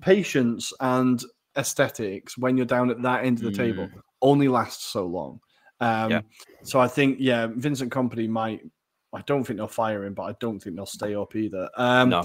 patience 0.00 0.72
and 0.80 1.22
aesthetics 1.56 2.38
when 2.38 2.56
you're 2.56 2.66
down 2.66 2.90
at 2.90 3.02
that 3.02 3.24
end 3.24 3.38
of 3.38 3.44
the 3.44 3.52
table 3.52 3.86
Mm. 3.88 4.00
only 4.22 4.48
lasts 4.48 4.84
so 4.86 5.04
long. 5.06 5.40
Um, 5.82 6.10
Yeah. 6.10 6.20
So 6.62 6.80
I 6.80 6.88
think, 6.88 7.18
yeah, 7.20 7.48
Vincent 7.54 7.92
Kompany 7.92 8.28
might. 8.28 8.60
I 9.14 9.20
don't 9.26 9.44
think 9.44 9.58
they'll 9.58 9.68
fire 9.68 10.04
him, 10.04 10.14
but 10.14 10.22
I 10.22 10.34
don't 10.40 10.58
think 10.58 10.74
they'll 10.76 10.86
stay 10.86 11.14
up 11.14 11.36
either. 11.36 11.68
Um, 11.76 12.08
No. 12.08 12.24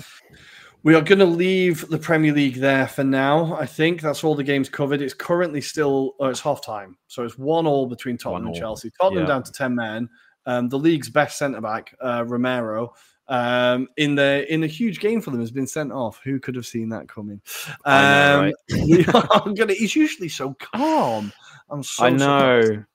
We 0.83 0.95
are 0.95 1.01
going 1.01 1.19
to 1.19 1.25
leave 1.25 1.85
the 1.89 1.97
Premier 1.97 2.31
League 2.31 2.55
there 2.55 2.87
for 2.87 3.03
now. 3.03 3.55
I 3.55 3.65
think 3.65 3.99
that's 3.99 4.23
all 4.23 4.35
the 4.35 4.43
games 4.43 4.69
covered. 4.69 5.01
It's 5.01 5.13
currently 5.13 5.59
still, 5.59 6.13
oh, 6.19 6.27
it's 6.27 6.39
half 6.39 6.63
time. 6.63 6.97
So 7.07 7.23
it's 7.23 7.37
one 7.37 7.65
all 7.67 7.87
between 7.87 8.17
Tottenham 8.17 8.47
and 8.47 8.55
all. 8.55 8.59
Chelsea. 8.61 8.91
Tottenham 8.91 9.23
Yeah. 9.23 9.27
down 9.27 9.43
to 9.43 9.51
10 9.51 9.75
men. 9.75 10.07
Um, 10.45 10.69
the 10.69 10.79
league's 10.79 11.09
best 11.09 11.37
centre 11.39 11.59
back, 11.59 11.93
uh, 12.01 12.23
Romero, 12.25 12.93
um, 13.27 13.89
in 13.97 14.15
the 14.15 14.45
in 14.53 14.63
a 14.63 14.67
huge 14.67 15.01
game 15.01 15.19
for 15.19 15.31
them 15.31 15.41
has 15.41 15.51
been 15.51 15.67
sent 15.67 15.91
off. 15.91 16.21
Who 16.23 16.39
could 16.39 16.55
have 16.55 16.65
seen 16.65 16.87
that 16.89 17.09
coming? 17.09 17.41
Know, 17.85 18.43
Um, 18.45 18.53
we 18.87 19.03
are 19.07 19.53
gonna, 19.55 19.73
he's 19.73 19.93
usually 19.95 20.29
so 20.29 20.53
calm. 20.53 21.33
I'm 21.69 21.83
so 21.83 22.05
I 22.05 22.09
know. 22.11 22.61
surprised. 22.61 22.85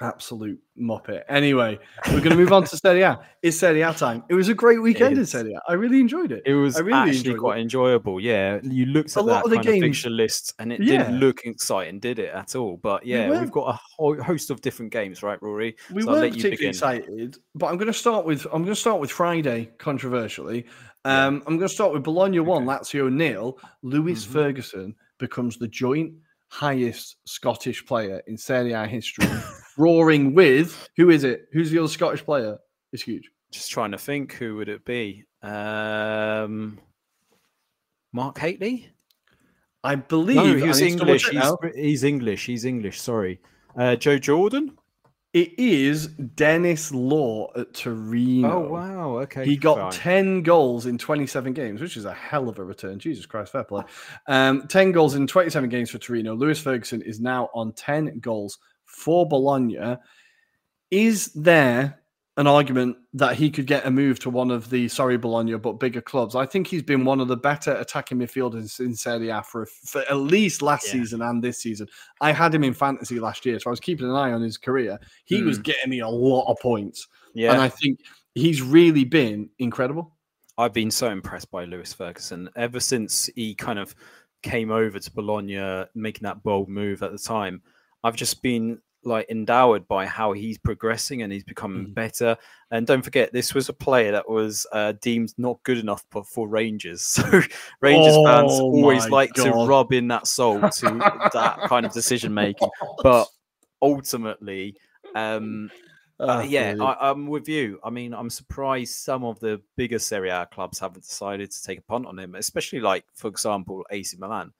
Absolute 0.00 0.58
muppet. 0.76 1.22
Anyway, 1.28 1.78
we're 2.08 2.18
going 2.18 2.30
to 2.30 2.36
move 2.36 2.52
on 2.52 2.64
to 2.64 2.76
Serie 2.76 3.02
A. 3.02 3.20
It's 3.42 3.58
Serie 3.58 3.82
A 3.82 3.94
time. 3.94 4.24
It 4.28 4.34
was 4.34 4.48
a 4.48 4.54
great 4.54 4.82
weekend 4.82 5.16
in. 5.16 5.24
Serie 5.24 5.54
A. 5.54 5.60
I 5.70 5.74
really 5.74 6.00
enjoyed 6.00 6.32
it. 6.32 6.42
It 6.44 6.54
was 6.54 6.76
I 6.76 6.80
really 6.80 7.10
actually 7.10 7.36
quite 7.36 7.58
it. 7.58 7.62
enjoyable. 7.62 8.20
Yeah, 8.20 8.58
you 8.64 8.86
looked 8.86 9.10
at 9.16 9.18
A 9.18 9.22
lot 9.22 9.44
of 9.44 9.50
the 9.52 9.58
games- 9.58 9.80
fixture 9.84 10.10
list, 10.10 10.52
and 10.58 10.72
it 10.72 10.80
Yeah. 10.82 11.04
didn't 11.04 11.20
look 11.20 11.42
exciting, 11.44 12.00
did 12.00 12.18
it 12.18 12.30
at 12.34 12.56
all? 12.56 12.76
But 12.76 13.06
yeah, 13.06 13.30
we've 13.38 13.52
got 13.52 13.72
a 13.72 13.78
whole 13.96 14.20
host 14.20 14.50
of 14.50 14.60
different 14.62 14.90
games, 14.92 15.22
right, 15.22 15.38
Ruairi? 15.40 15.74
We 15.92 16.02
So 16.02 16.08
weren't 16.10 16.22
particularly 16.34 16.50
begin. 16.56 16.68
excited, 16.70 17.36
but 17.54 17.66
I'm 17.66 17.76
going 17.76 17.86
to 17.86 17.92
start 17.92 18.26
with 18.26 18.46
I'm 18.46 18.62
going 18.64 18.74
to 18.74 18.80
start 18.80 18.98
with 19.00 19.12
Friday. 19.12 19.70
Controversially, 19.78 20.66
um, 21.04 21.36
I'm 21.46 21.56
going 21.56 21.68
to 21.68 21.74
start 21.74 21.92
with 21.92 22.02
Bologna 22.02 22.40
one, 22.40 22.64
Lazio 22.66 23.12
nil. 23.12 23.60
Lewis 23.82 24.26
Mhm. 24.26 24.32
Ferguson 24.32 24.94
becomes 25.18 25.56
the 25.56 25.68
joint 25.68 26.14
highest 26.48 27.16
Scottish 27.26 27.86
player 27.86 28.20
in 28.26 28.36
Serie 28.36 28.72
A 28.72 28.86
history, 28.86 29.24
roaring 29.76 30.34
with 30.34 30.88
who 30.96 31.10
is 31.10 31.24
it? 31.24 31.46
Who's 31.52 31.70
the 31.70 31.78
other 31.78 31.88
Scottish 31.88 32.24
player? 32.24 32.58
It's 32.92 33.02
huge. 33.02 33.30
Just 33.50 33.70
trying 33.70 33.92
to 33.92 33.98
think, 33.98 34.32
who 34.34 34.56
would 34.56 34.68
it 34.68 34.84
be? 34.84 35.24
Um, 35.42 36.78
Mark 38.12 38.38
Hateley? 38.38 38.90
I 39.82 39.96
believe 39.96 40.36
No, 40.36 40.54
he's 40.54 40.80
need 40.80 40.92
to 40.92 40.98
double 40.98 41.12
English. 41.12 41.28
He's, 41.28 41.74
he's 41.74 42.04
English. 42.04 42.46
He's 42.46 42.64
English. 42.64 43.00
Sorry, 43.00 43.40
uh, 43.76 43.96
Joe 43.96 44.18
Jordan. 44.18 44.78
It 45.34 45.58
is 45.58 46.06
Denis 46.06 46.92
Law 46.92 47.50
at 47.56 47.74
Torino. 47.74 48.52
Oh 48.52 48.72
wow. 48.72 49.18
Okay. 49.18 49.44
He 49.44 49.56
got 49.56 49.76
fine. 49.76 49.90
10 49.90 50.42
goals 50.42 50.86
in 50.86 50.96
27 50.96 51.52
games, 51.52 51.80
which 51.80 51.96
is 51.96 52.04
a 52.04 52.12
hell 52.12 52.48
of 52.48 52.60
a 52.60 52.64
return. 52.64 53.00
Jesus 53.00 53.26
Christ, 53.26 53.50
fair 53.50 53.64
play. 53.64 53.82
Um, 54.28 54.68
10 54.68 54.92
goals 54.92 55.16
in 55.16 55.26
27 55.26 55.68
games 55.68 55.90
for 55.90 55.98
Torino. 55.98 56.36
Lewis 56.36 56.60
Ferguson 56.60 57.02
is 57.02 57.20
now 57.20 57.50
on 57.52 57.72
10 57.72 58.20
goals 58.20 58.58
for 58.94 59.26
Bologna. 59.26 59.96
Is 60.90 61.32
there 61.34 62.00
an 62.36 62.46
argument 62.46 62.96
that 63.12 63.36
he 63.36 63.50
could 63.50 63.66
get 63.66 63.86
a 63.86 63.90
move 63.90 64.18
to 64.20 64.30
one 64.30 64.50
of 64.50 64.68
the, 64.70 64.88
sorry, 64.88 65.16
Bologna, 65.16 65.54
but 65.56 65.74
bigger 65.74 66.00
clubs? 66.00 66.34
I 66.34 66.46
think 66.46 66.66
he's 66.66 66.82
been 66.82 67.04
one 67.04 67.20
of 67.20 67.28
the 67.28 67.36
better 67.36 67.72
attacking 67.72 68.18
midfielders 68.18 68.80
in 68.80 68.94
Serie 68.94 69.28
A 69.28 69.42
for, 69.42 69.66
for 69.66 70.02
at 70.02 70.16
least 70.16 70.62
last 70.62 70.86
Yeah. 70.86 70.92
season 70.92 71.22
and 71.22 71.42
this 71.42 71.58
season. 71.58 71.88
I 72.20 72.32
had 72.32 72.54
him 72.54 72.64
in 72.64 72.74
fantasy 72.74 73.20
last 73.20 73.44
year, 73.46 73.58
so 73.58 73.70
I 73.70 73.72
was 73.72 73.80
keeping 73.80 74.06
an 74.06 74.14
eye 74.14 74.32
on 74.32 74.42
his 74.42 74.56
career. 74.56 74.98
He 75.24 75.42
was 75.42 75.56
hmm. 75.56 75.62
getting 75.62 75.90
me 75.90 76.00
a 76.00 76.08
lot 76.08 76.50
of 76.50 76.58
points. 76.60 77.06
Yeah. 77.34 77.52
And 77.52 77.60
I 77.60 77.68
think 77.68 78.00
he's 78.34 78.62
really 78.62 79.04
been 79.04 79.50
incredible. 79.58 80.12
I've 80.56 80.72
been 80.72 80.90
so 80.90 81.10
impressed 81.10 81.50
by 81.50 81.64
Lewis 81.64 81.92
Ferguson 81.92 82.48
ever 82.54 82.78
since 82.78 83.26
he 83.34 83.56
kind 83.56 83.78
of 83.78 83.94
came 84.44 84.70
over 84.70 84.98
to 84.98 85.10
Bologna, 85.12 85.86
making 85.94 86.22
that 86.22 86.42
bold 86.42 86.68
move 86.68 87.02
at 87.02 87.10
the 87.10 87.18
time. 87.18 87.62
I've 88.04 88.14
just 88.16 88.40
been 88.42 88.80
like 89.06 89.28
endowed 89.28 89.86
by 89.86 90.06
how 90.06 90.32
he's 90.32 90.56
progressing 90.56 91.20
and 91.22 91.30
he's 91.32 91.44
becoming 91.44 91.88
Mm. 91.88 91.94
better. 91.94 92.36
And 92.70 92.86
don't 92.86 93.02
forget, 93.02 93.32
this 93.34 93.52
was 93.52 93.68
a 93.68 93.72
player 93.74 94.12
that 94.12 94.26
was 94.28 94.66
uh, 94.72 94.92
deemed 95.02 95.34
not 95.36 95.62
good 95.62 95.76
enough 95.78 96.04
for, 96.10 96.24
for 96.24 96.48
Rangers. 96.48 97.02
So 97.20 97.42
Rangers 97.82 98.16
fans 98.24 98.52
Oh 98.52 98.70
always 98.72 99.02
my 99.04 99.08
like 99.08 99.32
to 99.34 99.50
rub 99.66 99.92
in 99.92 100.08
that 100.08 100.26
salt 100.26 100.72
to 100.76 100.86
that 101.34 101.60
kind 101.66 101.84
of 101.84 101.92
decision 101.92 102.32
making. 102.32 102.70
But 103.02 103.26
ultimately, 103.82 104.76
um, 105.14 105.70
uh, 106.20 106.26
Ah, 106.38 106.42
yeah. 106.42 106.74
I, 106.80 107.10
I'm 107.10 107.26
with 107.26 107.48
you. 107.48 107.78
I 107.84 107.90
mean, 107.90 108.14
I'm 108.14 108.30
surprised 108.30 108.94
some 108.94 109.24
of 109.24 109.38
the 109.40 109.60
bigger 109.76 109.98
Serie 109.98 110.30
A 110.30 110.46
clubs 110.46 110.78
haven't 110.78 111.02
decided 111.04 111.50
to 111.50 111.62
take 111.62 111.80
a 111.80 111.82
punt 111.82 112.06
on 112.06 112.18
him, 112.18 112.34
especially 112.36 112.80
like, 112.80 113.04
for 113.14 113.28
example, 113.28 113.84
AC 113.90 114.16
Milan. 114.18 114.52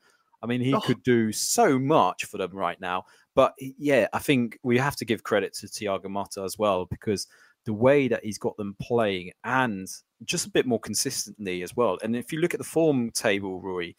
I 0.43 0.47
mean, 0.47 0.61
he 0.61 0.75
Oh. 0.75 0.81
could 0.81 1.03
do 1.03 1.33
so 1.33 1.79
much 1.79 2.25
for 2.27 2.37
them 2.39 2.51
right 2.53 2.79
now. 2.81 3.05
But 3.35 3.55
yeah, 3.59 4.07
I 4.13 4.19
think 4.19 4.59
we 4.63 4.79
have 4.79 4.97
to 4.97 5.05
give 5.05 5.25
credit 5.25 5.55
to 5.55 5.67
Thiago 5.67 6.05
Motta 6.05 6.45
as 6.45 6.59
well 6.59 6.87
because 6.87 7.27
the 7.65 7.73
way 7.73 8.09
that 8.09 8.25
he's 8.25 8.39
got 8.39 8.57
them 8.57 8.77
playing 8.81 9.33
and 9.45 9.89
just 10.25 10.47
a 10.47 10.51
bit 10.51 10.67
more 10.67 10.81
consistently 10.81 11.63
as 11.63 11.75
well. 11.75 11.99
And 12.03 12.15
if 12.15 12.33
you 12.33 12.41
look 12.41 12.55
at 12.55 12.59
the 12.59 12.65
form 12.65 13.11
table, 13.11 13.61
Roy, 13.61 13.95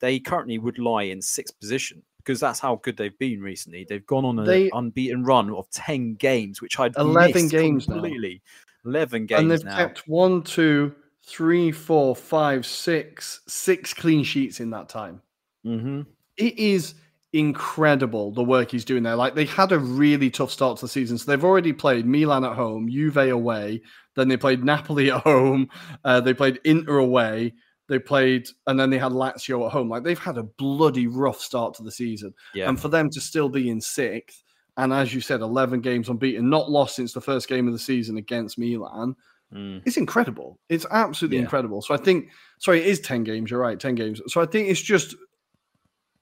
they 0.00 0.18
currently 0.18 0.58
would 0.58 0.78
lie 0.78 1.04
in 1.04 1.22
sixth 1.22 1.58
position 1.60 2.02
because 2.16 2.40
that's 2.40 2.60
how 2.60 2.76
good 2.76 2.96
they've 2.96 3.18
been 3.18 3.40
recently. 3.40 3.86
They've 3.88 4.06
gone 4.06 4.24
on 4.24 4.38
an 4.38 4.70
unbeaten 4.72 5.24
run 5.24 5.50
of 5.50 5.70
ten 5.70 6.14
games, 6.14 6.60
which 6.60 6.78
I'd 6.78 6.96
11 6.96 7.42
missed 7.42 7.52
games 7.52 7.88
now. 7.88 7.94
completely. 7.94 8.42
Eleven 8.84 9.26
games 9.26 9.40
and 9.40 9.50
they've 9.50 9.64
now. 9.64 9.76
kept 9.76 10.08
one, 10.08 10.42
two, 10.42 10.94
three, 11.24 11.70
four, 11.70 12.16
five, 12.16 12.64
six, 12.66 13.40
six 13.46 13.94
clean 13.94 14.24
sheets 14.24 14.60
in 14.60 14.70
that 14.70 14.88
time. 14.88 15.20
hmm 15.64 16.02
It 16.36 16.58
is 16.58 16.94
incredible 17.32 18.32
the 18.32 18.42
work 18.42 18.70
he's 18.70 18.84
doing 18.84 19.02
there. 19.02 19.16
Like 19.16 19.34
they 19.34 19.44
had 19.44 19.72
a 19.72 19.78
really 19.78 20.30
tough 20.30 20.50
start 20.50 20.78
to 20.78 20.84
the 20.84 20.88
season, 20.88 21.18
so 21.18 21.30
they've 21.30 21.44
already 21.44 21.72
played 21.72 22.06
Milan 22.06 22.44
at 22.44 22.54
home, 22.56 22.88
Juve 22.90 23.16
away, 23.16 23.82
then 24.16 24.28
they 24.28 24.36
played 24.36 24.64
Napoli 24.64 25.10
at 25.10 25.22
home, 25.22 25.68
uh, 26.04 26.20
they 26.20 26.34
played 26.34 26.60
Inter 26.64 26.98
away, 26.98 27.54
they 27.88 27.98
played, 27.98 28.48
and 28.66 28.78
then 28.78 28.90
they 28.90 28.98
had 28.98 29.12
Lazio 29.12 29.66
at 29.66 29.72
home. 29.72 29.88
Like 29.88 30.02
they've 30.04 30.18
had 30.18 30.38
a 30.38 30.42
bloody 30.44 31.06
rough 31.06 31.40
start 31.40 31.74
to 31.74 31.82
the 31.82 31.92
season, 31.92 32.34
Yeah, 32.54 32.68
and 32.68 32.80
for 32.80 32.88
them 32.88 33.10
to 33.10 33.20
still 33.20 33.48
be 33.48 33.68
in 33.70 33.80
sixth. 33.80 34.42
And 34.76 34.92
as 34.94 35.12
you 35.12 35.20
said, 35.20 35.40
11 35.40 35.80
games 35.80 36.08
unbeaten, 36.08 36.48
not 36.48 36.70
lost 36.70 36.96
since 36.96 37.12
the 37.12 37.20
first 37.20 37.48
game 37.48 37.66
of 37.66 37.72
the 37.74 37.78
season 37.78 38.16
against 38.16 38.56
Milan. 38.58 39.14
Mm. 39.52 39.82
It's 39.84 39.96
incredible. 39.96 40.58
It's 40.68 40.86
absolutely 40.90 41.38
Yeah. 41.38 41.42
incredible. 41.42 41.82
So 41.82 41.92
I 41.92 41.96
think, 41.98 42.30
sorry, 42.60 42.80
it 42.80 42.86
is 42.86 43.00
ten 43.00 43.24
games. 43.24 43.50
You're 43.50 43.60
right, 43.60 43.78
ten 43.78 43.96
games. 43.96 44.22
So 44.28 44.40
I 44.40 44.46
think 44.46 44.68
it's 44.68 44.80
just 44.80 45.16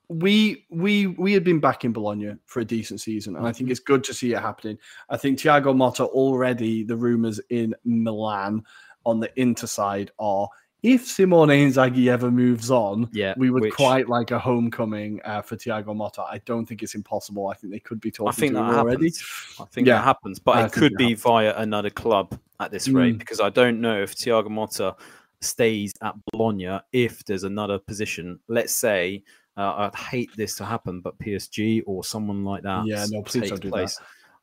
we 0.08 0.64
we 0.70 1.06
we 1.08 1.32
had 1.32 1.44
been 1.44 1.60
back 1.60 1.84
in 1.84 1.92
Bologna 1.92 2.34
for 2.46 2.60
a 2.60 2.64
decent 2.64 3.00
season, 3.00 3.36
and 3.36 3.44
I 3.46 3.50
Mm-hmm. 3.50 3.58
think 3.58 3.70
it's 3.70 3.80
good 3.80 4.02
to 4.04 4.14
see 4.14 4.32
it 4.32 4.40
happening. 4.40 4.78
I 5.10 5.16
think 5.16 5.38
Thiago 5.38 5.74
Motta 5.74 6.06
already 6.06 6.82
the 6.84 6.96
rumors 6.96 7.40
in 7.50 7.74
Milan 7.84 8.62
on 9.04 9.20
the 9.20 9.30
Inter 9.40 9.66
side 9.66 10.10
are 10.18 10.48
if 10.84 11.06
Simone 11.08 11.48
Inzaghi 11.48 12.06
ever 12.06 12.30
moves 12.30 12.70
on, 12.70 13.08
yeah. 13.12 13.34
we 13.36 13.50
would 13.50 13.62
which- 13.62 13.74
quite 13.74 14.08
like 14.08 14.30
a 14.30 14.38
homecoming 14.38 15.20
uh, 15.24 15.42
for 15.42 15.56
Thiago 15.56 15.86
Motta. 15.88 16.20
I 16.20 16.38
don't 16.46 16.64
think 16.66 16.82
it's 16.84 16.94
impossible. 16.94 17.48
I 17.48 17.54
think 17.54 17.72
they 17.72 17.80
could 17.80 18.00
be 18.00 18.12
talking 18.12 18.28
I 18.28 18.32
think 18.32 18.52
that 18.54 18.62
already. 18.62 19.06
happens. 19.06 19.56
I 19.60 19.64
think 19.64 19.86
Yeah, 19.88 19.94
that 19.96 20.04
happens, 20.04 20.38
but 20.38 20.56
I 20.56 20.66
it 20.66 20.72
could 20.72 20.94
be 20.96 21.04
happens. 21.04 21.22
via 21.22 21.56
another 21.58 21.90
club 21.90 22.38
at 22.60 22.70
this 22.70 22.88
rate 22.88 23.16
Mm. 23.16 23.18
because 23.18 23.40
I 23.40 23.50
don't 23.50 23.80
know 23.80 24.00
if 24.00 24.14
Thiago 24.14 24.46
Motta 24.46 24.94
stays 25.40 25.92
at 26.00 26.14
Bologna 26.32 26.78
if 26.92 27.24
there's 27.24 27.44
another 27.44 27.78
position. 27.80 28.38
Let's 28.48 28.72
say 28.72 29.24
uh, 29.58 29.90
I'd 29.92 29.94
hate 29.96 30.30
this 30.36 30.54
to 30.56 30.64
happen, 30.64 31.00
but 31.00 31.18
PSG 31.18 31.82
or 31.84 32.04
someone 32.04 32.44
like 32.44 32.62
that. 32.62 32.86
Yeah, 32.86 33.04
no, 33.10 33.22
please 33.22 33.50
don't 33.50 33.60
do 33.60 33.70
that. 33.70 33.92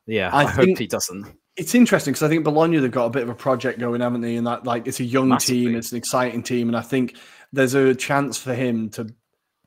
Yeah, 0.05 0.30
I 0.32 0.41
I, 0.41 0.45
hope 0.45 0.78
he 0.78 0.86
doesn't. 0.86 1.26
It's 1.55 1.74
interesting 1.74 2.11
because 2.11 2.24
I 2.24 2.28
think 2.28 2.43
Bologna 2.43 2.78
they've 2.80 2.91
got 2.91 3.05
a 3.05 3.09
bit 3.09 3.24
of 3.24 3.30
a 3.30 3.36
project 3.36 3.80
going, 3.80 4.01
haven't 4.01 4.22
they? 4.22 4.36
And 4.36 4.45
that 4.45 4.66
like 4.66 4.88
it's 4.88 4.99
a 4.99 5.05
young 5.05 5.38
team, 5.38 5.74
it's 5.76 5.93
an 5.93 5.97
exciting 5.97 6.43
team, 6.43 6.68
and 6.68 6.76
I 6.76 6.82
think 6.82 7.16
there's 7.53 7.74
a 7.74 7.95
chance 7.95 8.38
for 8.38 8.53
him 8.53 8.89
to 8.89 9.07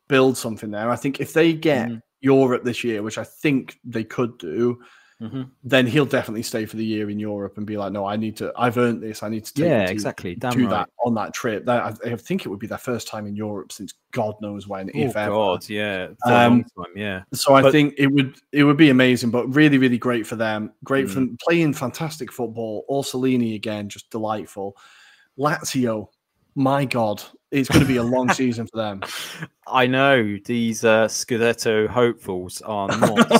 build 0.07 0.37
something 0.37 0.71
there. 0.71 0.91
I 0.91 0.97
think 0.97 1.19
if 1.19 1.33
they 1.33 1.55
get 1.55 1.89
Mhm. 1.89 2.03
Europe 2.21 2.65
this 2.65 2.85
year, 2.85 3.03
which 3.03 3.17
I 3.17 3.25
think 3.25 3.79
they 3.85 4.05
could 4.05 4.37
do, 4.39 4.81
Mhm. 5.21 5.51
then 5.65 5.85
he'll 5.87 6.07
definitely 6.07 6.45
stay 6.45 6.65
for 6.65 6.77
the 6.77 6.85
year 6.85 7.11
in 7.11 7.19
Europe 7.19 7.57
and 7.57 7.67
be 7.67 7.77
like, 7.77 7.91
no, 7.93 8.07
I 8.07 8.15
need 8.17 8.37
to, 8.37 8.53
I've 8.57 8.79
earned 8.79 9.03
this. 9.03 9.25
I 9.25 9.29
need 9.29 9.45
to 9.47 9.53
take 9.53 9.65
Yeah, 9.65 9.87
team 9.87 9.93
exactly. 9.93 10.35
Damn 10.37 10.53
do 10.53 10.61
right. 10.63 10.71
that 10.71 10.91
on 11.05 11.13
that 11.15 11.35
trip. 11.35 11.65
That 11.65 11.83
I, 12.07 12.13
I 12.13 12.17
think 12.17 12.47
it 12.47 12.49
would 12.51 12.61
be 12.61 12.69
their 12.69 12.79
first 12.79 13.09
time 13.09 13.27
in 13.27 13.35
Europe 13.35 13.73
since 13.73 13.95
God 14.13 14.37
knows 14.41 14.69
when, 14.69 14.89
Oh 14.95 14.99
if 15.01 15.17
ever. 15.17 15.33
God, 15.33 15.69
yeah, 15.69 16.09
Um, 16.25 16.63
time, 16.77 16.93
yeah. 16.95 17.23
So 17.35 17.55
I 17.55 17.63
But- 17.63 17.73
think 17.73 17.95
it 17.99 18.07
would 18.07 18.37
it 18.53 18.63
would 18.63 18.77
be 18.77 18.91
amazing, 18.91 19.31
but 19.31 19.47
really, 19.53 19.77
really 19.79 19.99
great 19.99 20.25
for 20.25 20.37
them. 20.37 20.73
Great 20.85 21.07
Mm. 21.07 21.11
for 21.11 21.27
playing 21.45 21.73
fantastic 21.75 22.31
football. 22.31 22.85
Orsolini 22.89 23.57
again, 23.57 23.89
just 23.89 24.09
delightful. 24.11 24.77
Lazio, 25.37 26.09
my 26.55 26.85
God, 26.85 27.23
it's 27.51 27.69
going 27.69 27.83
to 27.83 27.89
be 27.89 27.97
a 27.97 28.03
long 28.03 28.29
season 28.33 28.67
for 28.67 28.79
them. 28.79 29.03
I 29.67 29.87
know 29.87 30.37
these 30.45 30.85
uh, 30.85 31.07
Scudetto 31.07 31.89
hopefuls 31.89 32.61
are 32.63 32.89
not. 32.99 33.33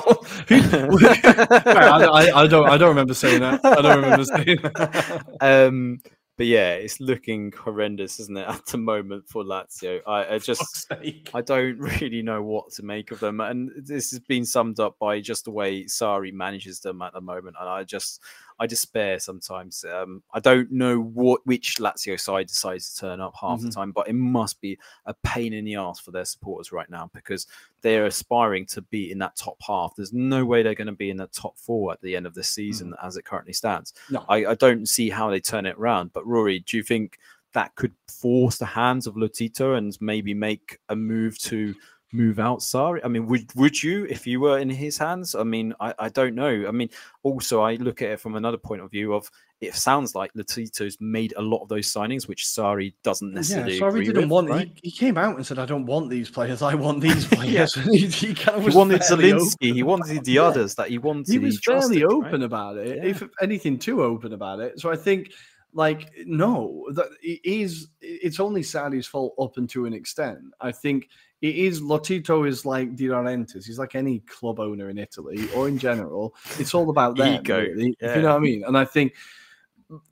I, 0.51 2.05
I- 2.05 2.43
I 2.43 2.47
don't 2.47 2.69
I 2.69 2.77
don't 2.79 2.89
remember 2.91 3.15
saying 3.15 3.41
that. 3.41 3.61
I 3.65 3.81
don't 3.83 4.03
remember 4.03 4.25
saying 4.37 4.59
that. 4.63 5.25
um, 5.41 6.01
but 6.37 6.47
yeah, 6.47 6.75
it's 6.75 7.01
looking 7.01 7.51
horrendous, 7.53 8.21
isn't 8.21 8.37
it, 8.37 8.47
at 8.49 8.65
the 8.67 8.79
moment 8.79 9.29
for 9.29 9.43
Lazio? 9.43 10.01
I, 10.07 10.35
I 10.35 10.39
just, 10.39 10.87
I 11.35 11.41
don't 11.41 11.79
really 11.79 12.23
know 12.23 12.45
what 12.45 12.71
to 12.75 12.85
make 12.85 13.11
of 13.11 13.19
them, 13.19 13.41
and 13.41 13.73
this 13.77 14.13
has 14.13 14.21
been 14.21 14.45
summed 14.45 14.79
up 14.79 14.97
by 15.01 15.21
just 15.21 15.47
the 15.47 15.51
way 15.51 15.83
Sarri 15.87 16.33
manages 16.33 16.79
them 16.79 17.03
at 17.03 17.13
the 17.13 17.21
moment, 17.21 17.57
and 17.59 17.69
I 17.69 17.83
just, 17.83 18.23
I 18.61 18.67
despair 18.67 19.19
sometimes. 19.21 19.85
Um, 19.85 20.23
I 20.33 20.41
don't 20.41 20.71
know 20.73 21.01
what 21.01 21.47
which 21.47 21.77
Lazio 21.77 22.19
side 22.19 22.49
decides 22.49 22.93
to 22.95 23.01
turn 23.01 23.21
up 23.21 23.35
half 23.41 23.61
the 23.61 23.69
Mhm. 23.69 23.75
time, 23.75 23.93
but 23.93 24.09
it 24.09 24.15
must 24.15 24.61
be 24.61 24.79
a 25.07 25.15
pain 25.23 25.53
in 25.53 25.65
the 25.65 25.77
ass 25.77 26.01
for 26.01 26.11
their 26.11 26.25
supporters 26.25 26.73
right 26.73 26.91
now 26.91 27.11
because 27.15 27.47
they're 27.83 28.07
aspiring 28.07 28.67
to 28.67 28.83
be 28.83 29.13
in 29.13 29.19
that 29.19 29.37
top 29.37 29.57
half. 29.67 29.95
There's 29.97 30.13
no 30.13 30.45
way 30.45 30.63
they're 30.63 30.75
going 30.75 30.87
to 30.87 30.93
be 30.93 31.11
in 31.11 31.17
the 31.17 31.29
top 31.29 31.57
four 31.59 31.93
at 31.93 32.01
the 32.01 32.17
end 32.17 32.27
of 32.27 32.35
the 32.35 32.43
season 32.43 32.95
as 33.03 33.17
it 33.17 33.25
currently 33.25 33.53
stands. 33.53 33.95
No. 34.11 34.25
I, 34.29 34.47
I 34.47 34.55
don't 34.55 34.87
see 34.89 35.09
how 35.11 35.31
they 35.31 35.41
turn 35.41 35.65
it 35.67 35.77
around. 35.79 36.13
But 36.13 36.25
Ruairi, 36.25 36.65
do 36.65 36.77
you 36.77 36.83
think 36.83 37.19
that 37.53 37.75
could 37.77 37.95
force 38.09 38.59
the 38.59 38.67
hands 38.67 39.07
of 39.07 39.15
Lotito 39.15 39.79
and 39.79 39.97
maybe 40.01 40.35
make 40.35 40.79
a 40.89 40.97
move 40.97 41.39
to 41.39 41.75
move 42.13 42.39
out 42.39 42.61
Sarri? 42.61 43.01
I 43.05 43.09
mean, 43.09 43.27
would 43.27 43.55
would 43.55 43.83
you 43.83 44.05
if 44.07 44.27
you 44.27 44.41
were 44.41 44.59
in 44.59 44.71
his 44.71 44.97
hands? 44.99 45.35
I 45.35 45.43
mean, 45.45 45.75
I, 45.81 45.95
I 45.99 46.09
don't 46.09 46.35
know. 46.35 46.65
I 46.67 46.71
mean, 46.71 46.91
also 47.23 47.61
I 47.63 47.75
look 47.77 48.03
at 48.03 48.11
it 48.11 48.21
from 48.21 48.35
another 48.37 48.59
point 48.59 48.83
of 48.83 48.91
view 48.91 49.13
of 49.15 49.31
it 49.61 49.75
sounds 49.75 50.15
like 50.15 50.33
Lotito's 50.35 50.97
made 51.01 51.35
a 51.37 51.43
lot 51.43 51.63
of 51.63 51.69
those 51.69 51.93
signings, 51.93 52.29
which 52.29 52.45
Sarri 52.45 52.95
doesn't 53.03 53.35
necessarily. 53.35 53.77
Yeah, 53.77 53.89
agree 53.89 54.05
didn't 54.07 54.23
with, 54.23 54.31
want. 54.31 54.49
right? 54.51 54.71
He, 54.83 54.91
he 54.91 54.97
came 54.97 55.19
out 55.19 55.35
and 55.35 55.45
said, 55.45 55.59
"I 55.59 55.67
don't 55.67 55.85
want 55.85 56.11
these 56.11 56.31
players. 56.31 56.63
I 56.63 56.75
want 56.75 57.01
these 57.09 57.27
players." 57.27 57.75
he, 57.91 58.07
he 58.07 58.35
kind 58.35 58.59
of 58.59 58.69
He 58.73 58.77
wanted 58.77 59.03
fairly 59.05 59.33
Zelensky. 59.33 59.75
He 59.75 59.83
wanted 59.83 60.25
the 60.25 60.33
Yeah. 60.35 60.43
others 60.45 60.77
that 60.77 60.91
he 60.91 60.99
wanted. 60.99 61.33
he 61.33 61.39
was 61.41 61.61
trusted, 61.61 61.99
fairly 61.99 62.05
right? 62.05 62.27
open 62.29 62.43
about 62.45 62.77
it, 62.77 62.99
Yeah. 62.99 63.05
if 63.11 63.23
anything, 63.43 63.79
too 63.79 64.03
open 64.03 64.33
about 64.33 64.61
it. 64.61 64.79
So 64.79 64.93
I 64.93 64.97
think, 64.97 65.33
like, 65.73 66.09
no, 66.25 66.87
that 66.93 67.09
it 67.21 67.41
is. 67.43 67.89
It's 68.01 68.39
only 68.39 68.61
Sarri's 68.63 69.09
fault 69.09 69.35
up 69.41 69.57
and 69.57 69.69
to 69.71 69.87
an 69.87 69.93
extent. 69.93 70.39
I 70.61 70.71
think 70.71 71.09
it 71.41 71.57
is. 71.57 71.81
Lotito 71.81 72.47
is 72.49 72.65
like 72.67 72.97
De 72.97 73.05
Laurentiis. 73.05 73.67
He's 73.67 73.79
like 73.79 73.95
any 73.95 74.21
club 74.21 74.61
owner 74.61 74.91
in 74.91 74.99
Italy 74.99 75.49
or 75.55 75.69
in 75.69 75.79
general. 75.79 76.35
It's 76.59 76.75
all 76.75 76.91
about 76.91 77.17
them, 77.17 77.41
Ego, 77.41 77.61
really, 77.61 77.97
yeah. 78.01 78.17
you 78.17 78.23
know 78.23 78.29
what 78.31 78.37
I 78.37 78.41
mean. 78.41 78.65
And 78.67 78.77
I 78.77 78.85
think. 78.85 79.15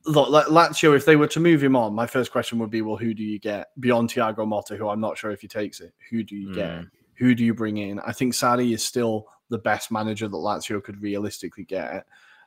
Look, 0.07 0.31
like 0.31 0.47
Lazio, 0.47 0.97
if 0.97 1.05
they 1.05 1.17
were 1.17 1.27
to 1.27 1.39
move 1.39 1.63
him 1.63 1.77
on, 1.77 1.95
my 1.95 2.07
first 2.07 2.33
question 2.33 2.59
would 2.61 2.71
be, 2.71 2.81
well, 2.81 2.97
who 2.97 3.13
do 3.13 3.23
you 3.23 3.39
get 3.39 3.79
beyond 3.79 4.09
Thiago 4.09 4.39
Motta, 4.39 4.75
who 4.75 4.89
I'm 4.89 5.01
not 5.01 5.19
sure 5.19 5.33
if 5.33 5.43
he 5.43 5.49
takes 5.49 5.81
it? 5.81 5.93
Who 6.11 6.23
do 6.23 6.35
you 6.35 6.55
get? 6.55 6.71
Mm. 6.71 6.91
Who 7.19 7.35
do 7.35 7.45
you 7.45 7.53
bring 7.53 7.77
in? 7.77 8.01
I 8.01 8.13
think 8.13 8.33
Sarri 8.33 8.73
is 8.73 8.83
still 8.83 9.27
the 9.51 9.59
best 9.59 9.91
manager 9.91 10.29
that 10.29 10.35
Lazio 10.35 10.83
could 10.83 11.03
realistically 11.03 11.65
get. 11.65 12.07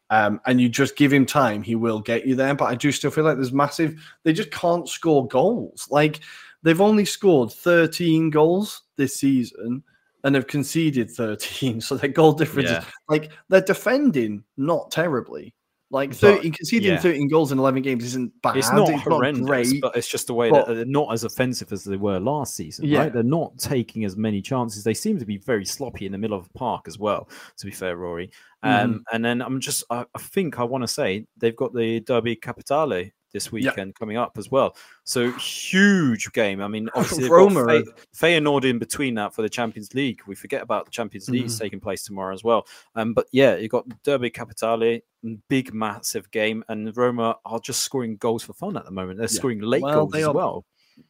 Um, 0.10 0.42
and 0.48 0.60
you 0.60 0.70
just 0.70 0.96
give 0.96 1.14
him 1.14 1.28
time, 1.28 1.62
he 1.62 1.76
will 1.76 2.00
get 2.00 2.26
you 2.26 2.34
there. 2.34 2.56
But 2.56 2.66
I 2.66 2.74
do 2.74 2.92
still 2.92 3.12
feel 3.12 3.26
like 3.26 3.36
there's 3.36 3.54
massive, 3.54 4.04
they 4.24 4.34
just 4.34 4.50
can't 4.50 4.90
score 4.90 5.28
goals. 5.28 5.88
Like 5.92 6.22
they've 6.64 6.82
only 6.82 7.06
scored 7.06 7.52
13 7.52 8.30
goals 8.30 8.84
this 8.98 9.18
season 9.18 9.84
and 10.24 10.36
have 10.36 10.48
conceded 10.48 11.10
13. 11.12 11.80
So 11.82 11.96
their 11.96 12.10
goal 12.10 12.34
difference 12.34 12.70
Yeah. 12.70 12.80
is 12.80 12.86
like 13.08 13.32
they're 13.50 13.62
defending 13.62 14.44
not 14.58 14.92
terribly. 14.92 15.54
Like 15.92 16.10
But, 16.12 16.18
13, 16.20 16.52
conceding 16.52 16.92
yeah. 16.92 17.00
13 17.00 17.30
goals 17.30 17.52
in 17.52 17.58
11 17.58 17.82
games 17.82 18.04
isn't 18.04 18.32
bad. 18.44 18.58
It's 18.58 18.72
not 18.72 18.90
it's 18.90 19.02
horrendous, 19.02 19.48
great. 19.48 19.82
but 19.82 19.96
it's 19.98 20.08
just 20.08 20.28
the 20.28 20.36
way 20.36 20.52
but- 20.52 20.68
that 20.68 20.76
they're 20.76 20.86
not 20.86 21.12
as 21.12 21.24
offensive 21.24 21.72
as 21.74 21.84
they 21.84 21.96
were 21.98 22.20
last 22.20 22.56
season. 22.56 22.86
Yeah. 22.86 23.00
Right? 23.00 23.14
They're 23.14 23.24
not 23.24 23.58
taking 23.58 24.06
as 24.06 24.16
many 24.16 24.40
chances. 24.40 24.84
They 24.84 24.94
seem 24.94 25.18
to 25.18 25.26
be 25.26 25.38
very 25.38 25.66
sloppy 25.66 26.06
in 26.06 26.12
the 26.12 26.18
middle 26.20 26.38
of 26.38 26.44
the 26.44 26.54
park 26.54 26.88
as 26.88 27.00
well. 27.00 27.28
To 27.58 27.66
be 27.66 27.72
fair, 27.72 27.98
Ruairi. 27.98 28.30
Um, 28.62 28.72
Mm-hmm. 28.72 28.98
And 29.16 29.26
then 29.26 29.42
I'm 29.42 29.60
just, 29.60 29.84
I, 29.90 30.06
I 30.14 30.20
think 30.20 30.60
I 30.60 30.64
want 30.64 30.84
to 30.84 30.88
say 30.88 31.26
they've 31.38 31.56
got 31.56 31.74
the 31.74 32.02
Derby 32.02 32.36
Capitale 32.36 33.10
this 33.34 33.46
Yeah. 33.48 33.52
weekend 33.52 33.96
coming 33.96 34.18
up 34.18 34.38
as 34.38 34.50
well. 34.52 34.76
So 35.04 35.32
huge 35.34 36.32
game. 36.34 36.62
I 36.62 36.68
mean, 36.68 36.90
obviously 36.96 37.30
Roma 37.30 37.84
Feyenoord 38.16 38.66
in 38.66 38.80
between 38.80 39.16
that 39.16 39.34
for 39.34 39.42
the 39.42 39.50
Champions 39.50 39.94
League. 39.94 40.22
We 40.28 40.36
forget 40.36 40.62
about 40.62 40.86
the 40.86 40.92
Champions 40.92 41.30
League 41.30 41.46
Mhm. 41.46 41.60
taking 41.60 41.80
place 41.80 42.04
tomorrow 42.04 42.34
as 42.34 42.44
well. 42.44 42.66
Um, 42.96 43.14
but 43.14 43.28
yeah, 43.32 43.56
you 43.56 43.68
got 43.70 43.86
Derby 44.04 44.30
Capitale, 44.30 45.02
big 45.50 45.74
massive 45.74 46.30
game, 46.32 46.64
and 46.70 46.96
Roma 46.96 47.38
are 47.46 47.60
just 47.60 47.82
scoring 47.84 48.18
goals 48.18 48.44
for 48.44 48.54
fun 48.54 48.78
at 48.78 48.86
the 48.86 48.92
moment. 48.92 49.18
They're 49.18 49.26
Yeah. 49.26 49.38
scoring 49.40 49.62
late 49.62 49.82
Well, 49.84 49.94
goals 50.02 50.12
they 50.14 50.22
as 50.22 50.28
are- 50.28 50.34
well. 50.34 50.66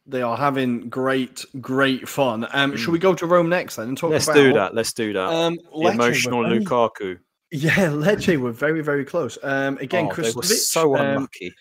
They 0.06 0.22
are 0.22 0.36
having 0.36 0.88
great, 0.88 1.44
great 1.60 2.08
fun. 2.08 2.46
Um, 2.52 2.76
Should 2.76 2.90
Mm. 2.90 2.92
we 2.92 2.98
go 3.00 3.12
to 3.14 3.26
Rome 3.26 3.48
next 3.48 3.74
then 3.76 3.88
and 3.88 3.98
talk 3.98 4.10
Let's 4.12 4.26
about 4.28 4.34
do 4.36 4.52
that. 4.52 4.72
Let's 4.74 4.92
do 4.92 5.12
that. 5.14 5.28
Um, 5.32 5.58
emotional 5.74 6.42
very- 6.44 6.60
Lukaku. 6.64 7.18
Yeah, 7.52 7.88
Lecce 7.88 8.36
were 8.38 8.52
very, 8.52 8.80
very 8.80 9.04
close. 9.04 9.36
Um, 9.42 9.76
again, 9.78 10.08
Oh, 10.08 10.14
they 10.14 10.30
were 10.30 10.42
Krstovic. 10.42 10.54
so 10.58 10.94
um, 10.96 11.04
unlucky. 11.16 11.52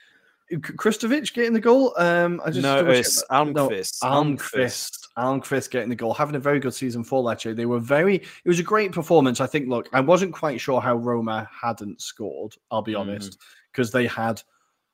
Krstovic 0.52 1.34
getting 1.34 1.54
the 1.54 1.60
goal. 1.60 1.94
Um, 1.98 2.42
I 2.44 2.50
just 2.50 2.64
no, 2.64 2.86
it's 2.88 3.22
that. 3.30 3.48
No, 3.54 3.70
Almqvist. 3.70 4.00
Almqvist. 4.02 5.08
Almqvist 5.18 5.70
getting 5.70 5.90
the 5.90 5.96
goal, 5.96 6.14
having 6.14 6.36
a 6.36 6.40
very 6.40 6.60
good 6.60 6.74
season 6.74 7.04
for 7.04 7.24
Lecce. 7.24 7.56
They 7.56 7.66
were 7.66 7.80
very. 7.80 8.16
It 8.16 8.48
was 8.48 8.60
a 8.60 8.64
great 8.64 8.92
performance. 8.92 9.42
I 9.42 9.48
think. 9.48 9.70
Look, 9.70 9.90
I 9.94 10.02
wasn't 10.02 10.34
quite 10.34 10.60
sure 10.60 10.82
how 10.82 10.96
Roma 10.96 11.50
hadn't 11.52 12.02
scored. 12.02 12.56
I'll 12.72 12.82
be 12.82 12.94
Mhm. 12.94 13.00
honest, 13.02 13.38
because 13.72 13.92
they 13.92 14.08
had 14.08 14.42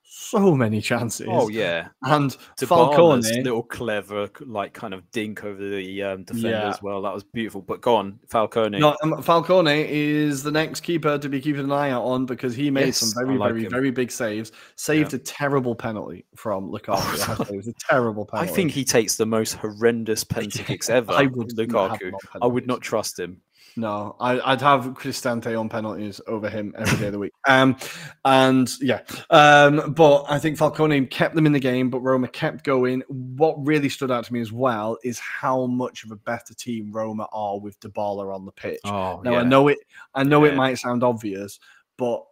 so 0.08 0.54
many 0.54 0.80
chances. 0.80 1.26
Oh 1.28 1.48
yeah, 1.48 1.88
and 2.02 2.30
Dybala's 2.58 2.68
Falcone, 2.68 3.42
little 3.42 3.62
clever, 3.62 4.28
like 4.40 4.72
kind 4.72 4.94
of 4.94 5.08
dink 5.10 5.44
over 5.44 5.60
the 5.68 6.02
um, 6.02 6.22
defender 6.24 6.50
Yeah. 6.50 6.68
as 6.70 6.80
well. 6.80 7.02
That 7.02 7.12
was 7.12 7.24
beautiful. 7.24 7.60
But 7.60 7.80
go 7.80 7.96
on, 7.96 8.18
Falcone. 8.28 8.78
no, 8.78 8.96
um, 9.02 9.20
Falcone 9.22 9.86
is 9.88 10.42
the 10.42 10.50
next 10.52 10.80
keeper 10.80 11.18
to 11.18 11.28
be 11.28 11.40
keeping 11.40 11.64
an 11.64 11.72
eye 11.72 11.90
out 11.90 12.04
on 12.04 12.24
because 12.24 12.54
he 12.54 12.70
made 12.70 12.86
Yes, 12.86 12.98
some 12.98 13.12
very, 13.26 13.36
like 13.36 13.50
very, 13.50 13.64
him. 13.64 13.70
very 13.70 13.90
big 13.90 14.10
saves. 14.10 14.52
Saved 14.76 15.12
a 15.14 15.18
terrible 15.18 15.74
penalty 15.74 16.24
from 16.36 16.70
Lukaku. 16.70 16.88
I 17.22 17.26
have 17.26 17.38
to 17.38 17.44
say. 17.46 17.54
It 17.54 17.56
was 17.56 17.68
a 17.68 17.74
terrible 17.88 18.26
penalty. 18.26 18.50
I 18.50 18.54
think 18.54 18.70
he 18.70 18.84
takes 18.84 19.16
the 19.16 19.26
most 19.26 19.54
horrendous 19.54 20.24
penalty 20.24 20.62
kicks 20.62 20.88
ever. 20.90 21.12
I 21.12 21.26
would 21.26 21.50
Lukaku. 21.50 22.12
I 22.40 22.46
would 22.46 22.66
not 22.66 22.80
trust 22.80 23.18
him. 23.18 23.42
No, 23.78 24.16
I, 24.18 24.40
I'd 24.40 24.62
have 24.62 24.84
Cristante 24.94 25.58
on 25.58 25.68
penalties 25.68 26.18
over 26.26 26.48
him 26.48 26.74
every 26.78 26.98
day 26.98 27.06
of 27.08 27.12
the 27.12 27.18
week. 27.18 27.32
Um, 27.46 27.76
and 28.24 28.70
yeah, 28.80 29.02
um, 29.28 29.92
but 29.92 30.24
I 30.30 30.38
think 30.38 30.56
Falcone 30.56 31.06
kept 31.06 31.34
them 31.34 31.44
in 31.44 31.52
the 31.52 31.60
game, 31.60 31.90
but 31.90 32.00
Roma 32.00 32.26
kept 32.28 32.64
going. 32.64 33.02
What 33.08 33.54
really 33.66 33.90
stood 33.90 34.10
out 34.10 34.24
to 34.24 34.32
me 34.32 34.40
as 34.40 34.50
well 34.50 34.96
is 35.04 35.18
how 35.18 35.66
much 35.66 36.04
of 36.04 36.10
a 36.10 36.16
better 36.16 36.54
team 36.54 36.90
Roma 36.90 37.28
are 37.32 37.58
with 37.60 37.78
Dybala 37.80 38.34
on 38.34 38.46
the 38.46 38.52
pitch. 38.52 38.80
Oh, 38.86 39.20
now 39.22 39.34
I 39.34 39.42
know 39.42 39.68
it, 39.68 39.78
I 40.14 40.22
know 40.22 40.44
it 40.44 40.54
might 40.54 40.78
sound 40.78 41.02
obvious, 41.04 41.60
but 41.98 42.24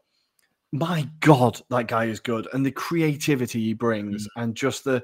my 0.72 1.06
God, 1.20 1.60
that 1.68 1.88
guy 1.88 2.06
is 2.06 2.20
good, 2.20 2.48
and 2.54 2.64
the 2.64 2.72
creativity 2.72 3.62
he 3.62 3.74
brings, 3.74 4.24
Mm. 4.24 4.42
and 4.42 4.54
just 4.54 4.84
the. 4.84 5.02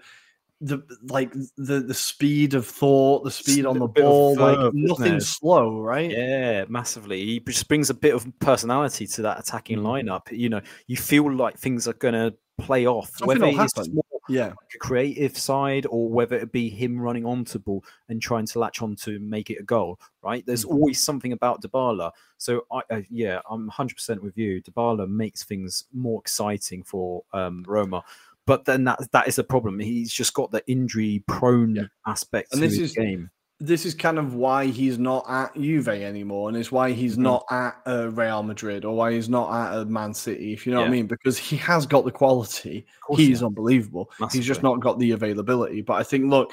The 0.62 0.82
like 1.08 1.32
the 1.56 1.80
the 1.80 1.94
speed 1.94 2.52
of 2.52 2.66
thought, 2.66 3.24
the 3.24 3.30
speed 3.30 3.64
on 3.64 3.78
the 3.78 3.86
ball, 3.86 4.36
like 4.36 4.74
nothing 4.74 5.18
slow, 5.20 5.80
right? 5.80 6.10
Yeah, 6.10 6.66
massively. 6.68 7.24
He 7.24 7.40
just 7.40 7.66
brings 7.66 7.88
a 7.88 7.94
bit 7.94 8.14
of 8.14 8.26
personality 8.40 9.06
to 9.06 9.22
that 9.22 9.40
attacking 9.40 9.78
Mhm. 9.78 9.84
lineup. 9.84 10.30
You 10.36 10.50
know, 10.50 10.60
you 10.86 10.98
feel 10.98 11.32
like 11.34 11.56
things 11.56 11.88
are 11.88 11.94
going 11.94 12.12
to 12.14 12.34
play 12.58 12.86
off, 12.86 13.08
Something 13.16 13.26
whether 13.40 13.62
it's 13.64 13.88
more 13.88 14.04
Yeah. 14.28 14.48
like 14.48 14.74
a 14.74 14.78
creative 14.78 15.38
side 15.38 15.86
or 15.88 16.10
whether 16.10 16.36
it 16.36 16.52
be 16.52 16.68
him 16.68 17.00
running 17.00 17.24
onto 17.24 17.58
ball 17.58 17.82
and 18.10 18.20
trying 18.20 18.44
to 18.48 18.58
latch 18.58 18.82
on 18.82 18.94
to 18.96 19.18
make 19.18 19.48
it 19.48 19.56
a 19.60 19.62
goal. 19.62 19.98
Right? 20.22 20.44
There's 20.44 20.66
Mm. 20.66 20.72
always 20.72 21.02
something 21.02 21.32
about 21.32 21.62
Dybala. 21.62 22.12
So 22.36 22.66
I, 22.70 22.82
uh, 22.90 23.00
yeah, 23.08 23.40
I'm 23.48 23.66
100% 23.70 24.22
with 24.22 24.36
you. 24.36 24.60
Dybala 24.62 25.08
makes 25.08 25.42
things 25.42 25.84
more 25.94 26.20
exciting 26.20 26.82
for 26.82 27.24
um, 27.32 27.64
Roma. 27.66 28.04
But 28.46 28.64
then 28.64 28.84
that 28.84 28.98
that 29.12 29.28
is 29.28 29.38
a 29.38 29.44
problem. 29.44 29.78
He's 29.78 30.12
just 30.12 30.34
got 30.34 30.50
the 30.50 30.62
injury 30.66 31.22
prone 31.28 31.76
Yeah. 31.76 31.82
aspect 32.06 32.52
And 32.52 32.62
this 32.62 32.72
his 32.72 32.90
is- 32.90 32.96
game. 32.96 33.30
This 33.62 33.84
is 33.84 33.94
kind 33.94 34.18
of 34.18 34.32
why 34.32 34.64
he's 34.68 34.98
not 34.98 35.26
at 35.28 35.54
Juve 35.54 35.88
anymore, 35.88 36.48
and 36.48 36.56
it's 36.56 36.72
why 36.72 36.92
he's 36.92 37.16
Mhm. 37.18 37.22
not 37.24 37.44
at 37.50 37.76
uh, 37.86 38.08
Real 38.10 38.42
Madrid 38.42 38.86
or 38.86 38.96
why 38.96 39.12
he's 39.12 39.28
not 39.28 39.52
at 39.52 39.78
uh, 39.80 39.84
Man 39.84 40.14
City. 40.14 40.54
If 40.54 40.66
you 40.66 40.72
know 40.72 40.80
what 40.80 40.88
I 40.88 40.90
mean, 40.90 41.06
because 41.06 41.36
he 41.36 41.56
has 41.58 41.84
got 41.84 42.06
the 42.06 42.10
quality. 42.10 42.86
He's 43.16 43.42
yeah. 43.42 43.48
unbelievable. 43.48 44.10
He's 44.32 44.46
just 44.46 44.62
not 44.62 44.80
got 44.80 44.98
the 44.98 45.10
availability. 45.10 45.82
But 45.82 45.94
I 45.94 46.02
think, 46.04 46.30
look, 46.30 46.52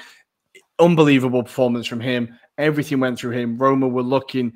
unbelievable 0.78 1.42
performance 1.42 1.86
from 1.86 2.00
him. 2.00 2.38
Everything 2.58 3.00
went 3.00 3.18
through 3.18 3.32
him. 3.32 3.56
Roma 3.56 3.88
were 3.88 4.02
looking 4.02 4.52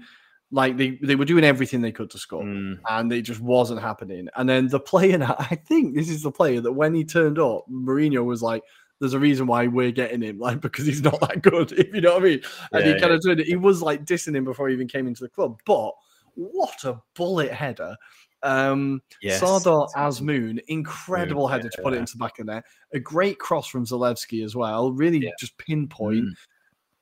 like 0.54 0.76
they, 0.76 0.98
they 1.02 1.16
were 1.16 1.24
doing 1.24 1.44
everything 1.44 1.80
they 1.80 1.90
could 1.90 2.10
to 2.10 2.18
score. 2.18 2.44
Mm. 2.44 2.78
and 2.90 3.12
it 3.12 3.22
just 3.22 3.40
wasn't 3.40 3.80
happening. 3.80 4.28
And 4.36 4.46
then 4.48 4.68
the 4.68 4.78
player, 4.78 5.18
I 5.38 5.56
think 5.56 5.94
this 5.96 6.10
is 6.10 6.22
the 6.22 6.30
player 6.30 6.60
that 6.60 6.72
when 6.72 6.94
he 6.94 7.04
turned 7.04 7.38
up, 7.38 7.64
Mourinho 7.70 8.24
was 8.24 8.42
like, 8.42 8.62
"There's 9.00 9.14
a 9.14 9.18
reason 9.18 9.46
why 9.46 9.66
we're 9.66 9.90
getting 9.90 10.20
him, 10.22 10.38
like 10.46 10.60
because 10.60 10.86
he's 10.86 11.02
not 11.02 11.18
that 11.20 11.42
good." 11.42 11.72
If 11.78 11.94
you 11.94 12.02
know 12.02 12.14
what 12.14 12.22
I 12.22 12.26
mean. 12.26 12.40
And 12.72 12.84
Yeah, 12.86 12.94
he 12.94 13.00
kind 13.00 13.12
of 13.12 13.20
turned 13.24 13.40
it. 13.40 13.46
He 13.46 13.56
was 13.56 13.82
like 13.82 14.04
dissing 14.04 14.36
him 14.36 14.44
before 14.44 14.68
he 14.68 14.74
even 14.74 14.88
came 14.88 15.06
into 15.06 15.24
the 15.24 15.30
club. 15.30 15.58
But 15.64 15.92
what 16.34 16.84
a 16.84 17.00
bullet 17.14 17.50
header! 17.52 17.96
Um, 18.42 19.00
Yes. 19.22 19.40
Sardar 19.40 19.86
Azmoun, 19.96 20.60
incredible 20.68 21.46
header 21.48 21.68
to 21.68 21.82
put 21.82 21.92
it 21.92 21.96
yeah. 21.96 22.00
into 22.00 22.14
the 22.14 22.18
back 22.18 22.38
of 22.40 22.46
there. 22.46 22.62
A 22.92 22.98
great 22.98 23.38
cross 23.38 23.68
from 23.68 23.86
Zalewski 23.86 24.44
as 24.44 24.54
well. 24.56 24.92
Really 24.92 25.18
Yeah. 25.18 25.30
just 25.38 25.56
pinpoint. 25.58 26.24
Mm. 26.24 26.34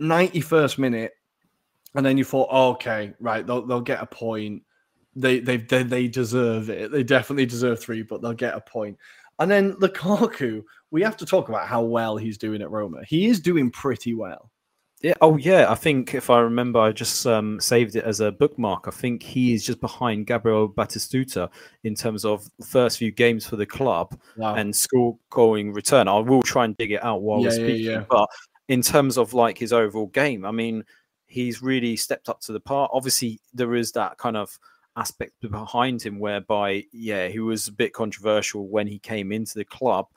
91st 0.00 0.78
minute, 0.78 1.12
and 1.94 2.04
then 2.04 2.16
you 2.18 2.24
thought, 2.24 2.48
oh, 2.50 2.70
okay, 2.72 3.12
right, 3.20 3.46
they'll, 3.46 3.66
they'll 3.66 3.80
get 3.80 4.02
a 4.02 4.06
point. 4.06 4.62
They, 5.16 5.40
they 5.40 5.56
they 5.56 5.82
they 5.82 6.06
deserve 6.08 6.70
it. 6.70 6.92
They 6.92 7.02
definitely 7.02 7.46
deserve 7.46 7.80
three, 7.80 8.02
but 8.02 8.22
they'll 8.22 8.32
get 8.32 8.54
a 8.54 8.60
point. 8.60 8.96
And 9.40 9.50
then 9.50 9.72
Lukaku, 9.74 10.62
we 10.92 11.02
have 11.02 11.16
to 11.16 11.26
talk 11.26 11.48
about 11.48 11.66
how 11.66 11.82
well 11.82 12.16
he's 12.16 12.38
doing 12.38 12.62
at 12.62 12.70
Roma. 12.70 12.98
He 13.08 13.26
is 13.26 13.40
doing 13.40 13.70
pretty 13.70 14.14
well. 14.14 14.50
Yeah. 15.02 15.14
Oh, 15.22 15.38
yeah. 15.38 15.70
I 15.70 15.74
think 15.76 16.14
if 16.14 16.28
I 16.28 16.40
remember, 16.40 16.78
I 16.78 16.92
just 16.92 17.26
um, 17.26 17.58
saved 17.58 17.96
it 17.96 18.04
as 18.04 18.20
a 18.20 18.30
bookmark. 18.30 18.84
I 18.86 18.90
think 18.90 19.22
he 19.22 19.54
is 19.54 19.64
just 19.64 19.80
behind 19.80 20.26
Gabriel 20.26 20.68
Batistuta 20.68 21.48
in 21.84 21.94
terms 21.94 22.26
of 22.26 22.44
the 22.58 22.66
first 22.66 22.98
few 22.98 23.10
games 23.10 23.46
for 23.46 23.56
the 23.56 23.64
club 23.64 24.14
Wow. 24.36 24.56
and 24.56 24.76
score 24.76 25.16
going 25.30 25.72
return. 25.72 26.06
I 26.06 26.18
will 26.18 26.42
try 26.42 26.66
and 26.66 26.76
dig 26.76 26.92
it 26.92 27.02
out 27.02 27.22
while 27.22 27.40
Yeah, 27.40 27.48
we're 27.48 27.54
yeah, 27.54 27.64
speaking. 27.66 27.92
yeah. 27.92 28.04
But 28.10 28.28
in 28.68 28.82
terms 28.82 29.16
of 29.16 29.32
like 29.32 29.56
his 29.56 29.72
overall 29.72 30.08
game, 30.08 30.44
I 30.44 30.50
mean, 30.50 30.84
he's 31.30 31.62
really 31.62 31.96
stepped 31.96 32.28
up 32.28 32.40
to 32.40 32.52
the 32.52 32.60
part. 32.60 32.90
Obviously, 32.92 33.40
there 33.54 33.74
is 33.76 33.92
that 33.92 34.18
kind 34.18 34.36
of 34.36 34.58
aspect 34.96 35.32
behind 35.40 36.02
him 36.02 36.18
whereby, 36.18 36.84
yeah, 36.92 37.28
he 37.28 37.38
was 37.38 37.68
a 37.68 37.72
bit 37.72 37.92
controversial 37.92 38.68
when 38.68 38.86
he 38.86 38.98
came 38.98 39.30
into 39.30 39.54
the 39.54 39.64
club 39.64 40.08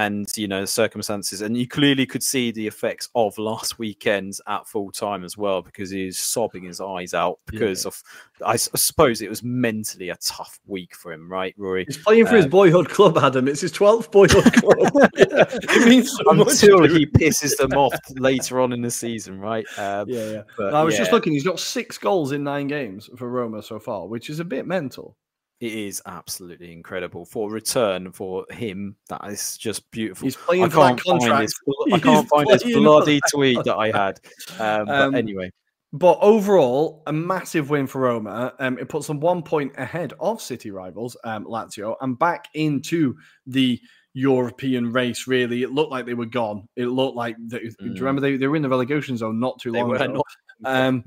and 0.00 0.34
you 0.34 0.48
know 0.48 0.62
the 0.62 0.66
circumstances 0.66 1.42
and 1.42 1.56
you 1.58 1.68
clearly 1.68 2.06
could 2.06 2.22
see 2.22 2.50
the 2.50 2.66
effects 2.66 3.10
of 3.14 3.36
last 3.36 3.78
weekend's 3.78 4.40
at 4.46 4.66
full 4.66 4.90
time 4.90 5.24
as 5.24 5.36
well 5.36 5.60
because 5.60 5.90
he 5.90 6.06
was 6.06 6.18
sobbing 6.18 6.64
his 6.64 6.80
eyes 6.80 7.12
out 7.12 7.38
because 7.44 7.84
of 7.84 8.02
I, 8.44 8.56
suppose 8.56 9.20
it 9.20 9.28
was 9.28 9.42
mentally 9.42 10.08
a 10.08 10.16
tough 10.16 10.58
week 10.66 10.94
for 10.94 11.12
him 11.12 11.30
right 11.30 11.54
Ruairi 11.58 11.84
He's 11.86 11.98
playing 11.98 12.26
for 12.26 12.36
his 12.36 12.46
Um, 12.46 12.50
boyhood 12.50 12.88
club, 12.88 13.18
Adam. 13.18 13.46
It's 13.46 13.60
his 13.60 13.72
12th 13.72 14.10
boyhood 14.10 14.50
club. 14.54 15.10
Yeah, 15.16 15.44
it 15.76 15.88
means 15.88 16.10
so 16.16 16.30
until 16.30 16.86
to 16.86 16.88
he 16.88 17.04
pisses 17.04 17.56
them 17.58 17.72
off 17.72 17.92
later 18.12 18.60
on 18.60 18.72
in 18.72 18.80
the 18.80 18.90
season 18.90 19.38
right 19.38 19.66
um, 19.78 20.08
Yeah, 20.08 20.30
yeah. 20.30 20.42
but 20.56 20.72
I 20.74 20.82
was 20.82 20.96
just 20.96 21.12
looking. 21.12 21.34
He's 21.34 21.44
got 21.44 21.60
six 21.60 21.98
goals 21.98 22.32
in 22.32 22.42
nine 22.42 22.68
games 22.68 23.10
for 23.16 23.28
Roma 23.28 23.62
so 23.62 23.78
far, 23.78 24.06
which 24.06 24.30
is 24.30 24.40
a 24.40 24.44
bit 24.44 24.66
mental. 24.66 25.16
It 25.60 25.72
is 25.72 26.00
absolutely 26.06 26.72
incredible 26.72 27.24
for 27.26 27.50
return 27.50 28.10
for 28.12 28.46
him 28.50 28.96
that 29.08 29.20
is 29.28 29.56
just 29.58 29.90
beautiful 29.90 30.24
He's 30.26 30.36
playing 30.36 30.64
I 30.64 30.68
for 30.68 30.76
that 30.80 30.86
can't 30.96 31.00
find 31.02 31.20
contract. 31.20 31.42
his, 31.42 31.54
I 31.92 31.98
can't 32.00 32.28
find 32.28 32.50
his 32.50 32.62
bloody 32.64 33.20
tweet 33.30 33.62
that 33.64 33.76
I 33.76 33.90
had. 33.90 34.20
Um, 34.58 34.86
but 34.86 35.00
Um, 35.00 35.14
anyway, 35.14 35.52
But 35.92 36.18
overall, 36.22 37.02
a 37.06 37.12
massive 37.12 37.68
win 37.70 37.86
for 37.86 38.00
Roma. 38.02 38.54
Um, 38.58 38.78
it 38.78 38.88
puts 38.88 39.06
them 39.06 39.20
one 39.20 39.42
point 39.42 39.72
ahead 39.76 40.12
of 40.20 40.40
City 40.40 40.70
rivals 40.70 41.16
um, 41.24 41.44
Lazio 41.44 41.96
and 42.00 42.18
back 42.18 42.46
into 42.54 43.16
the 43.46 43.78
European 44.14 44.92
race. 44.92 45.26
Really, 45.26 45.62
it 45.62 45.70
looked 45.72 45.90
like 45.90 46.06
they 46.06 46.14
were 46.14 46.26
gone. 46.26 46.66
It 46.76 46.86
looked 46.86 47.16
like 47.16 47.36
they, 47.46 47.58
do 47.58 47.64
you 47.80 47.90
Mm. 47.92 47.98
remember 48.00 48.20
they, 48.22 48.36
they 48.36 48.46
were 48.48 48.56
in 48.56 48.62
the 48.62 48.68
relegation 48.68 49.16
zone 49.16 49.38
not 49.40 49.58
too 49.60 49.72
they 49.72 49.80
long 49.82 49.94
ago. 49.94 50.06
not 50.06 50.24
Um. 50.64 51.04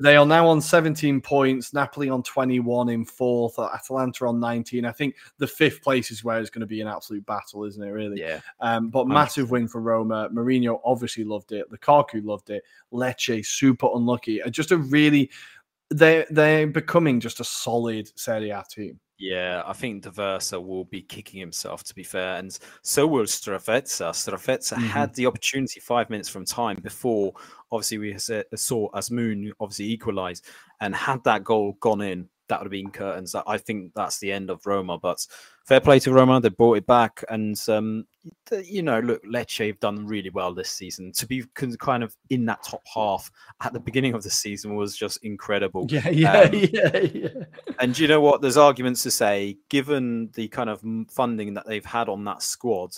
They 0.00 0.16
are 0.16 0.26
now 0.26 0.46
on 0.46 0.60
17 0.60 1.20
points. 1.20 1.72
Napoli 1.72 2.08
on 2.08 2.22
21 2.22 2.88
in 2.88 3.04
fourth. 3.04 3.58
Atalanta 3.58 4.26
on 4.26 4.40
19. 4.40 4.84
I 4.84 4.92
think 4.92 5.16
the 5.38 5.46
fifth 5.46 5.82
place 5.82 6.10
is 6.10 6.24
where 6.24 6.40
it's 6.40 6.50
going 6.50 6.60
to 6.60 6.66
be 6.66 6.80
an 6.80 6.88
absolute 6.88 7.24
battle, 7.26 7.64
isn't 7.64 7.82
it? 7.82 7.90
Really. 7.90 8.20
Yeah. 8.20 8.40
Um, 8.60 8.88
but 8.88 9.08
massive 9.08 9.50
win 9.50 9.68
for 9.68 9.80
Roma. 9.80 10.28
Mourinho 10.32 10.80
obviously 10.84 11.24
loved 11.24 11.52
it. 11.52 11.70
Lukaku 11.70 12.24
loved 12.24 12.50
it. 12.50 12.62
Lecce 12.92 13.44
super 13.44 13.88
unlucky. 13.94 14.40
Just 14.50 14.72
a 14.72 14.76
really 14.76 15.30
they 15.90 16.24
they're 16.30 16.66
becoming 16.66 17.20
just 17.20 17.40
a 17.40 17.44
solid 17.44 18.10
Serie 18.18 18.50
A 18.50 18.64
team. 18.68 18.98
Yeah, 19.24 19.62
I 19.64 19.72
think 19.72 20.02
Diversa 20.02 20.60
will 20.60 20.84
be 20.84 21.00
kicking 21.02 21.38
himself, 21.38 21.84
to 21.84 21.94
be 21.94 22.02
fair, 22.02 22.38
and 22.38 22.58
so 22.82 23.06
will 23.06 23.22
Strefezza. 23.24 24.10
Strefezza 24.10 24.76
Mhm. 24.76 24.88
had 24.88 25.14
the 25.14 25.26
opportunity 25.26 25.78
five 25.78 26.10
minutes 26.10 26.28
from 26.28 26.44
time 26.44 26.76
before, 26.82 27.32
obviously, 27.70 27.98
we 27.98 28.18
sa- 28.18 28.42
saw 28.56 28.90
Azmoun 28.90 29.52
obviously 29.60 29.90
equalise, 29.96 30.42
and 30.80 30.92
had 30.96 31.22
that 31.22 31.44
goal 31.44 31.74
gone 31.78 32.00
in, 32.00 32.28
that 32.48 32.58
would 32.58 32.66
have 32.66 32.70
been 32.70 32.90
curtains. 32.90 33.34
I 33.34 33.58
think 33.58 33.92
that's 33.94 34.18
the 34.18 34.32
end 34.32 34.50
of 34.50 34.66
Roma, 34.66 34.98
but 34.98 35.26
fair 35.64 35.80
play 35.80 35.98
to 36.00 36.12
Roma. 36.12 36.40
They 36.40 36.48
brought 36.48 36.78
it 36.78 36.86
back, 36.86 37.24
and 37.28 37.60
um, 37.68 38.06
you 38.64 38.82
know, 38.82 39.00
look, 39.00 39.24
Lecce 39.24 39.66
have 39.66 39.80
done 39.80 40.06
really 40.06 40.30
well 40.30 40.52
this 40.52 40.70
season. 40.70 41.12
To 41.12 41.26
be 41.26 41.44
kind 41.54 42.02
of 42.02 42.16
in 42.30 42.44
that 42.46 42.62
top 42.62 42.82
half 42.92 43.30
at 43.62 43.72
the 43.72 43.80
beginning 43.80 44.14
of 44.14 44.22
the 44.22 44.30
season 44.30 44.74
was 44.74 44.96
just 44.96 45.24
incredible. 45.24 45.86
Yeah, 45.88 46.08
yeah, 46.08 46.40
Um, 46.40 46.50
yeah, 46.54 46.96
yeah. 46.98 47.44
And 47.78 47.98
you 47.98 48.08
know 48.08 48.20
what? 48.20 48.40
There's 48.40 48.56
arguments 48.56 49.02
to 49.04 49.10
say, 49.10 49.58
given 49.68 50.30
the 50.34 50.48
kind 50.48 50.70
of 50.70 50.82
funding 51.10 51.54
that 51.54 51.66
they've 51.66 51.84
had 51.84 52.08
on 52.08 52.24
that 52.24 52.42
squad, 52.42 52.94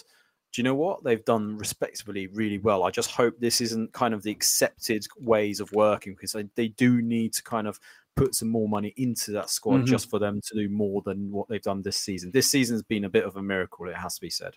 do 0.55 0.61
you 0.61 0.65
know 0.65 0.75
what? 0.77 1.03
They've 1.03 1.25
done 1.25 1.59
respectably 1.59 2.29
really 2.29 2.59
well. 2.59 2.85
I 2.85 2.91
just 2.91 3.11
hope 3.11 3.35
this 3.41 3.61
isn't 3.61 3.93
kind 3.93 4.15
of 4.15 4.23
the 4.23 4.31
accepted 4.31 5.05
ways 5.19 5.59
of 5.59 5.73
working 5.73 6.13
because 6.15 6.31
they, 6.31 6.45
they 6.55 6.69
do 6.69 7.03
need 7.03 7.33
to 7.33 7.43
kind 7.43 7.67
of 7.67 7.81
put 8.15 8.37
some 8.37 8.49
more 8.49 8.69
money 8.69 8.95
into 8.97 9.33
that 9.33 9.51
squad 9.51 9.79
Mhm. 9.81 9.87
just 9.87 10.09
for 10.09 10.21
them 10.21 10.41
to 10.41 10.55
do 10.55 10.69
more 10.69 11.03
than 11.05 11.33
what 11.33 11.49
they've 11.49 11.61
done 11.61 11.83
this 11.83 11.97
season. 11.97 12.31
This 12.31 12.49
season's 12.49 12.85
been 12.85 13.05
a 13.05 13.11
bit 13.11 13.25
of 13.25 13.35
a 13.37 13.43
miracle, 13.43 13.89
it 13.89 13.97
has 13.97 14.15
to 14.15 14.21
be 14.21 14.31
said. 14.31 14.55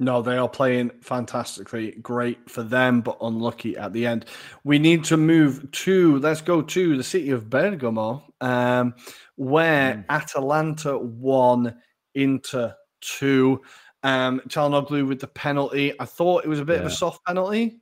No, 0.00 0.22
they 0.22 0.36
are 0.36 0.48
playing 0.48 0.90
fantastically. 1.02 1.92
Great 2.02 2.50
for 2.50 2.64
them, 2.64 3.00
but 3.00 3.16
unlucky 3.20 3.76
at 3.76 3.92
the 3.92 4.04
end. 4.04 4.24
We 4.64 4.80
need 4.80 5.04
to 5.04 5.16
move 5.16 5.70
to, 5.70 6.18
let's 6.18 6.40
go 6.40 6.60
to 6.62 6.96
the 6.96 7.04
city 7.04 7.30
of 7.30 7.48
Bergamo, 7.48 8.24
um, 8.40 8.94
where 9.36 9.94
Mm. 9.94 10.04
Atalanta 10.08 10.98
won 10.98 11.80
Inter 12.16 12.74
two. 13.00 13.62
Um, 14.06 14.40
Calhanoglu 14.48 15.06
with 15.08 15.20
the 15.20 15.26
penalty. 15.26 15.92
I 15.98 16.04
thought 16.04 16.44
it 16.44 16.48
was 16.48 16.60
a 16.60 16.64
bit 16.64 16.74
Yeah. 16.74 16.80
of 16.80 16.86
a 16.86 16.90
soft 16.90 17.24
penalty. 17.26 17.80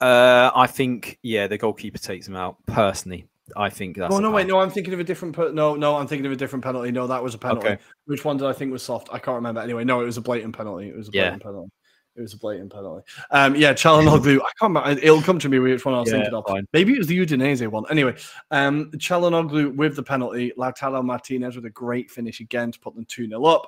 Uh, 0.00 0.50
I 0.54 0.66
think 0.66 1.18
yeah, 1.22 1.46
the 1.46 1.58
goalkeeper 1.58 1.98
takes 1.98 2.28
him 2.28 2.36
out. 2.36 2.58
Personally, 2.66 3.26
I 3.56 3.70
think 3.70 3.96
that's. 3.96 4.14
Oh 4.14 4.18
no, 4.18 4.30
wait, 4.30 4.46
no, 4.46 4.60
I'm 4.60 4.70
thinking 4.70 4.94
of 4.94 5.00
a 5.00 5.04
different. 5.04 5.34
Per- 5.34 5.52
no, 5.52 5.74
no, 5.74 5.96
I'm 5.96 6.06
thinking 6.06 6.26
of 6.26 6.32
a 6.32 6.36
different 6.36 6.62
penalty. 6.64 6.92
No, 6.92 7.06
that 7.06 7.22
was 7.22 7.34
a 7.34 7.38
penalty. 7.38 7.68
Okay. 7.68 7.78
Which 8.04 8.24
one 8.24 8.36
did 8.36 8.46
I 8.46 8.52
think 8.52 8.70
was 8.72 8.82
soft? 8.82 9.08
I 9.10 9.18
can't 9.18 9.34
remember. 9.36 9.60
Anyway, 9.62 9.84
no, 9.84 10.00
it 10.00 10.04
was 10.04 10.16
a 10.16 10.20
blatant 10.20 10.56
penalty. 10.56 10.88
It 10.90 10.96
was 10.96 11.08
a 11.08 11.12
Yeah. 11.12 11.22
blatant 11.30 11.42
penalty. 11.42 11.70
It 12.14 12.20
was 12.22 12.32
a 12.34 12.38
blatant 12.38 12.72
penalty. 12.72 13.04
Um, 13.30 13.56
yeah, 13.56 13.72
Calhanoglu. 13.74 14.36
I 14.38 14.50
can't 14.60 14.74
remember. 14.74 14.90
It'll 15.02 15.20
come 15.22 15.38
to 15.38 15.48
me 15.48 15.58
which 15.58 15.84
one 15.84 15.94
I 15.94 16.00
was 16.00 16.08
Yeah, 16.10 16.18
thinking 16.18 16.34
of. 16.34 16.44
fine. 16.46 16.66
Maybe 16.72 16.92
it 16.92 16.98
was 16.98 17.08
the 17.08 17.18
Udinese 17.18 17.66
one. 17.68 17.84
Anyway, 17.90 18.14
um, 18.50 18.90
Calhanoglu 18.92 19.74
with 19.76 19.96
the 19.96 20.02
penalty. 20.02 20.52
Lautaro 20.56 21.04
Martinez 21.04 21.56
with 21.56 21.64
a 21.66 21.70
great 21.70 22.10
finish 22.10 22.40
again 22.40 22.70
to 22.72 22.78
put 22.80 22.94
them 22.94 23.04
2 23.06 23.26
0 23.28 23.44
up. 23.44 23.66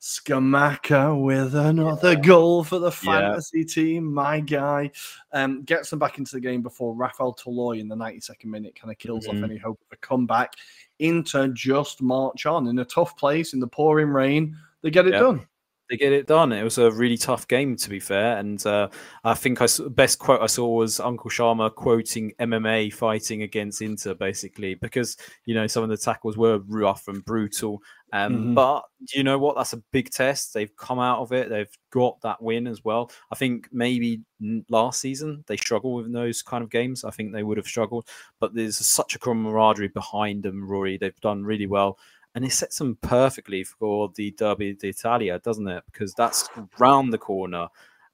Scamacca 0.00 1.22
with 1.22 1.54
another 1.54 2.16
goal 2.16 2.64
for 2.64 2.78
the 2.78 2.90
Yeah. 3.04 3.20
fantasy 3.32 3.64
team. 3.64 4.12
My 4.12 4.40
guy 4.40 4.90
um, 5.32 5.62
gets 5.62 5.90
them 5.90 5.98
back 5.98 6.18
into 6.18 6.32
the 6.32 6.40
game 6.40 6.62
before 6.62 6.94
Rafael 6.94 7.34
Toloi 7.34 7.80
in 7.80 7.88
the 7.88 7.94
92nd 7.96 8.50
minute 8.50 8.74
kind 8.74 8.90
of 8.90 8.98
kills 8.98 9.26
Mhm. 9.26 9.38
off 9.38 9.44
any 9.50 9.58
hope 9.58 9.80
of 9.82 9.92
a 9.92 9.96
comeback. 9.96 10.54
Inter 10.98 11.48
just 11.48 12.02
march 12.02 12.46
on 12.46 12.66
in 12.66 12.78
a 12.78 12.84
tough 12.84 13.16
place 13.16 13.52
in 13.52 13.60
the 13.60 13.66
pouring 13.66 14.08
rain. 14.08 14.56
They 14.82 14.90
get 14.90 15.06
it 15.06 15.12
Yeah. 15.12 15.20
done. 15.20 15.46
They 15.90 15.96
get 15.96 16.12
it 16.12 16.28
done. 16.28 16.52
It 16.52 16.62
was 16.62 16.78
a 16.78 16.92
really 16.92 17.16
tough 17.16 17.48
game, 17.48 17.74
to 17.74 17.90
be 17.90 17.98
fair. 17.98 18.38
And 18.38 18.64
uh, 18.64 18.88
I 19.24 19.34
think 19.34 19.60
I 19.60 19.66
best 19.88 20.20
quote 20.20 20.40
I 20.40 20.46
saw 20.46 20.68
was 20.68 21.00
Uncle 21.00 21.30
Sharma 21.30 21.74
quoting 21.74 22.32
MMA 22.38 22.90
fighting 22.92 23.42
against 23.42 23.82
Inter, 23.82 24.14
basically, 24.14 24.74
because 24.76 25.16
you 25.46 25.54
know 25.54 25.66
some 25.66 25.82
of 25.82 25.88
the 25.88 25.96
tackles 25.96 26.36
were 26.36 26.58
rough 26.68 27.08
and 27.08 27.24
brutal. 27.24 27.82
Um, 28.12 28.36
Mhm. 28.36 28.54
But 28.54 28.84
you 29.14 29.24
know 29.24 29.38
what? 29.38 29.56
That's 29.56 29.72
a 29.72 29.82
big 29.92 30.10
test. 30.10 30.54
They've 30.54 30.74
come 30.76 31.00
out 31.00 31.20
of 31.20 31.32
it. 31.32 31.48
They've 31.48 31.76
got 31.90 32.20
that 32.20 32.40
win 32.40 32.68
as 32.68 32.84
well. 32.84 33.10
I 33.32 33.34
think 33.34 33.68
maybe 33.72 34.22
last 34.68 35.00
season 35.00 35.44
they 35.48 35.56
struggled 35.56 36.04
with 36.04 36.12
those 36.12 36.40
kind 36.42 36.62
of 36.62 36.70
games. 36.70 37.04
I 37.04 37.10
think 37.10 37.32
they 37.32 37.42
would 37.42 37.56
have 37.56 37.66
struggled. 37.66 38.06
But 38.38 38.54
there's 38.54 38.78
such 38.78 39.16
a 39.16 39.18
camaraderie 39.18 39.88
behind 39.88 40.44
them, 40.44 40.68
Ruairi. 40.68 41.00
They've 41.00 41.20
done 41.20 41.42
really 41.44 41.66
well 41.66 41.98
and 42.34 42.44
it 42.44 42.52
sets 42.52 42.78
them 42.78 42.96
perfectly 43.00 43.64
for 43.64 44.10
the 44.14 44.30
Derby 44.32 44.74
d'Italia, 44.74 45.38
doesn't 45.40 45.68
it? 45.68 45.84
Because 45.90 46.14
that's 46.14 46.48
round 46.78 47.12
the 47.12 47.18
corner. 47.18 47.68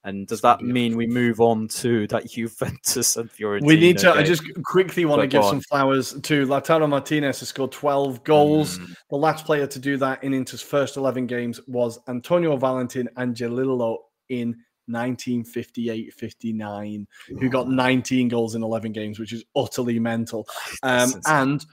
And 0.05 0.25
does 0.29 0.41
that 0.43 0.63
mean 0.63 0.97
we 0.97 1.09
move 1.09 1.41
on 1.41 1.67
to 1.69 2.07
that 2.09 2.31
Juventus 2.31 3.17
and 3.17 3.29
Fiorentina? 3.29 3.67
We 3.67 3.77
need 3.77 3.99
to. 3.99 4.13
I 4.13 4.23
just 4.23 4.45
quickly 4.63 5.05
want 5.05 5.21
to 5.21 5.27
give 5.27 5.43
on. 5.43 5.51
some 5.51 5.61
flowers 5.63 6.13
to 6.13 6.47
Lautaro 6.47 6.89
Martinez, 6.89 7.41
who 7.41 7.47
scored 7.47 7.73
12 7.73 8.23
goals. 8.23 8.79
Mm. 8.79 8.95
The 9.11 9.17
last 9.17 9.45
player 9.45 9.67
to 9.67 9.79
do 9.81 9.97
that 9.97 10.23
in 10.23 10.33
Inter's 10.33 10.63
first 10.63 10.97
11 10.97 11.27
games 11.27 11.61
was 11.67 11.99
Antonio 12.07 12.57
Valentin 12.57 13.09
Angelillo 13.17 13.99
in 14.29 14.51
1958 14.87 16.15
59, 16.15 17.07
who 17.41 17.49
got 17.49 17.69
19 17.69 18.29
goals 18.29 18.55
in 18.55 18.63
11 18.63 18.93
games, 18.93 19.19
which 19.19 19.33
is 19.33 19.45
utterly 19.55 19.99
mental. 19.99 20.47
Um, 20.83 21.15
and 21.27 21.67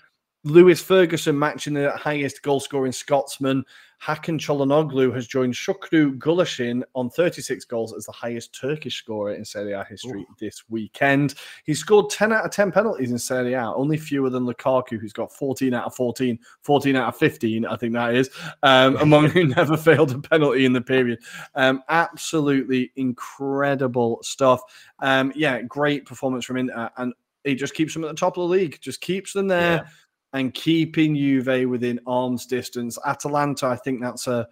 Lewis 0.43 0.81
Ferguson 0.81 1.39
matching 1.39 1.73
the 1.73 1.91
highest 1.91 2.41
goal 2.41 2.59
scoring 2.59 2.91
Scotsman. 2.91 3.63
Hakan 4.01 4.37
Çalhanoğlu 4.37 5.15
has 5.15 5.27
joined 5.27 5.53
Şükrü 5.53 6.19
Gülesin 6.19 6.83
on 6.93 7.09
36 7.09 7.65
goals 7.69 7.93
as 7.93 8.05
the 8.05 8.11
highest 8.11 8.51
Turkish 8.51 8.97
scorer 8.97 9.35
in 9.35 9.45
Serie 9.45 9.73
A 9.73 9.85
history 9.85 10.25
this 10.39 10.61
weekend. 10.69 11.35
He 11.63 11.73
scored 11.73 12.09
10 12.09 12.33
out 12.33 12.45
of 12.45 12.51
10 12.51 12.71
penalties 12.71 13.11
in 13.11 13.17
Serie 13.17 13.53
A, 13.53 13.73
only 13.73 13.95
fewer 13.95 14.29
than 14.29 14.45
Lukaku, 14.45 14.99
who's 14.99 15.13
got 15.13 15.31
14 15.31 15.73
out 15.73 15.85
of 15.85 15.95
14, 15.95 16.37
14 16.63 16.95
out 16.97 17.07
of 17.07 17.15
15, 17.15 17.65
I 17.65 17.77
think 17.77 17.93
that 17.93 18.13
is, 18.13 18.29
um, 18.63 18.97
among 19.01 19.29
who 19.29 19.45
never 19.45 19.77
failed 19.77 20.11
a 20.11 20.19
penalty 20.19 20.65
in 20.65 20.73
the 20.73 20.81
period. 20.81 21.19
Um, 21.55 21.81
absolutely 21.87 22.91
incredible 22.97 24.19
stuff. 24.21 24.61
Um, 24.99 25.31
yeah, 25.33 25.61
great 25.61 26.05
performance 26.05 26.43
from 26.43 26.57
Inter, 26.57 26.89
and 26.97 27.13
it 27.45 27.55
just 27.55 27.73
keeps 27.73 27.93
them 27.93 28.03
at 28.03 28.09
the 28.09 28.15
top 28.15 28.37
of 28.37 28.41
the 28.49 28.55
league, 28.55 28.79
just 28.81 28.99
keeps 28.99 29.31
them 29.31 29.47
there 29.47 29.77
Yeah. 29.77 29.89
And 30.33 30.53
keeping 30.53 31.15
Juve 31.15 31.69
within 31.69 31.99
arm's 32.07 32.45
distance. 32.47 32.97
Atalanta, 33.05 33.67
I 33.67 33.75
think 33.75 34.01
that's 34.01 34.27
a 34.27 34.47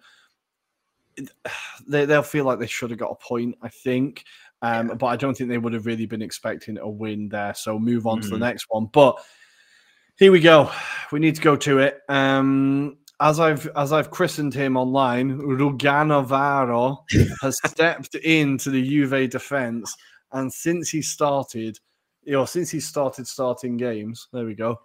they, 1.86 2.04
they'll 2.04 2.22
feel 2.22 2.44
like 2.44 2.58
they 2.58 2.66
should 2.66 2.90
have 2.90 2.98
got 2.98 3.10
a 3.10 3.16
point, 3.16 3.56
I 3.62 3.68
think. 3.68 4.24
Um, 4.62 4.96
but 4.96 5.06
I 5.06 5.16
don't 5.16 5.36
think 5.36 5.50
they 5.50 5.58
would 5.58 5.72
have 5.72 5.86
really 5.86 6.06
been 6.06 6.22
expecting 6.22 6.78
a 6.78 6.88
win 6.88 7.28
there. 7.28 7.52
So 7.54 7.78
move 7.78 8.06
on 8.06 8.20
to 8.20 8.28
the 8.28 8.36
Mhm. 8.36 8.40
next 8.40 8.66
one. 8.70 8.86
But 8.92 9.20
here 10.16 10.30
we 10.30 10.40
go. 10.40 10.70
We 11.10 11.18
need 11.18 11.34
to 11.34 11.40
go 11.42 11.56
to 11.56 11.80
it. 11.80 12.00
Um, 12.08 12.98
as 13.20 13.40
I've 13.40 13.66
as 13.76 13.92
I've 13.92 14.10
christened 14.10 14.54
him 14.54 14.76
online, 14.76 15.36
Rugannavaro 15.38 16.98
has 17.42 17.58
stepped 17.66 18.14
into 18.16 18.70
the 18.70 18.82
Juve 18.88 19.30
defense, 19.30 19.94
and 20.32 20.52
since 20.52 20.88
he 20.90 21.02
started, 21.02 21.78
you 22.22 22.32
know, 22.32 22.44
since 22.44 22.70
he 22.70 22.80
started 22.80 23.26
starting 23.26 23.76
games, 23.76 24.28
there 24.32 24.44
we 24.44 24.54
go. 24.54 24.80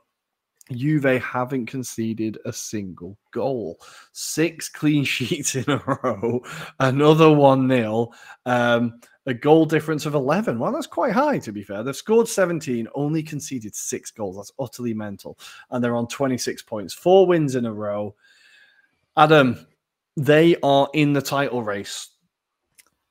Juve 0.72 1.22
haven't 1.22 1.68
conceded 1.68 2.38
a 2.46 2.54
single 2.54 3.18
goal. 3.32 3.80
Six 4.12 4.70
clean 4.70 5.04
sheets 5.06 5.56
in 5.56 5.70
a 5.70 5.78
row, 5.78 6.42
another 6.80 7.32
1 7.32 7.70
0, 7.70 8.10
um, 8.46 9.00
a 9.26 9.34
goal 9.34 9.66
difference 9.66 10.06
of 10.06 10.14
11. 10.14 10.58
Well, 10.58 10.72
that's 10.72 10.88
quite 10.88 11.14
high, 11.14 11.40
to 11.40 11.52
be 11.52 11.64
fair. 11.64 11.84
They've 11.84 11.96
scored 11.96 12.28
17, 12.28 12.88
only 12.96 13.22
conceded 13.22 13.76
six 13.76 14.12
goals. 14.12 14.38
That's 14.38 14.54
utterly 14.60 14.94
mental. 14.94 15.38
And 15.70 15.84
they're 15.84 15.96
on 15.96 16.08
26 16.08 16.62
points, 16.64 16.94
four 16.94 17.28
wins 17.28 17.56
in 17.56 17.66
a 17.66 17.74
row. 17.74 18.16
Adam, 19.18 19.68
they 20.16 20.56
are 20.64 20.90
in 20.94 21.14
the 21.14 21.22
title 21.22 21.64
race. 21.64 22.10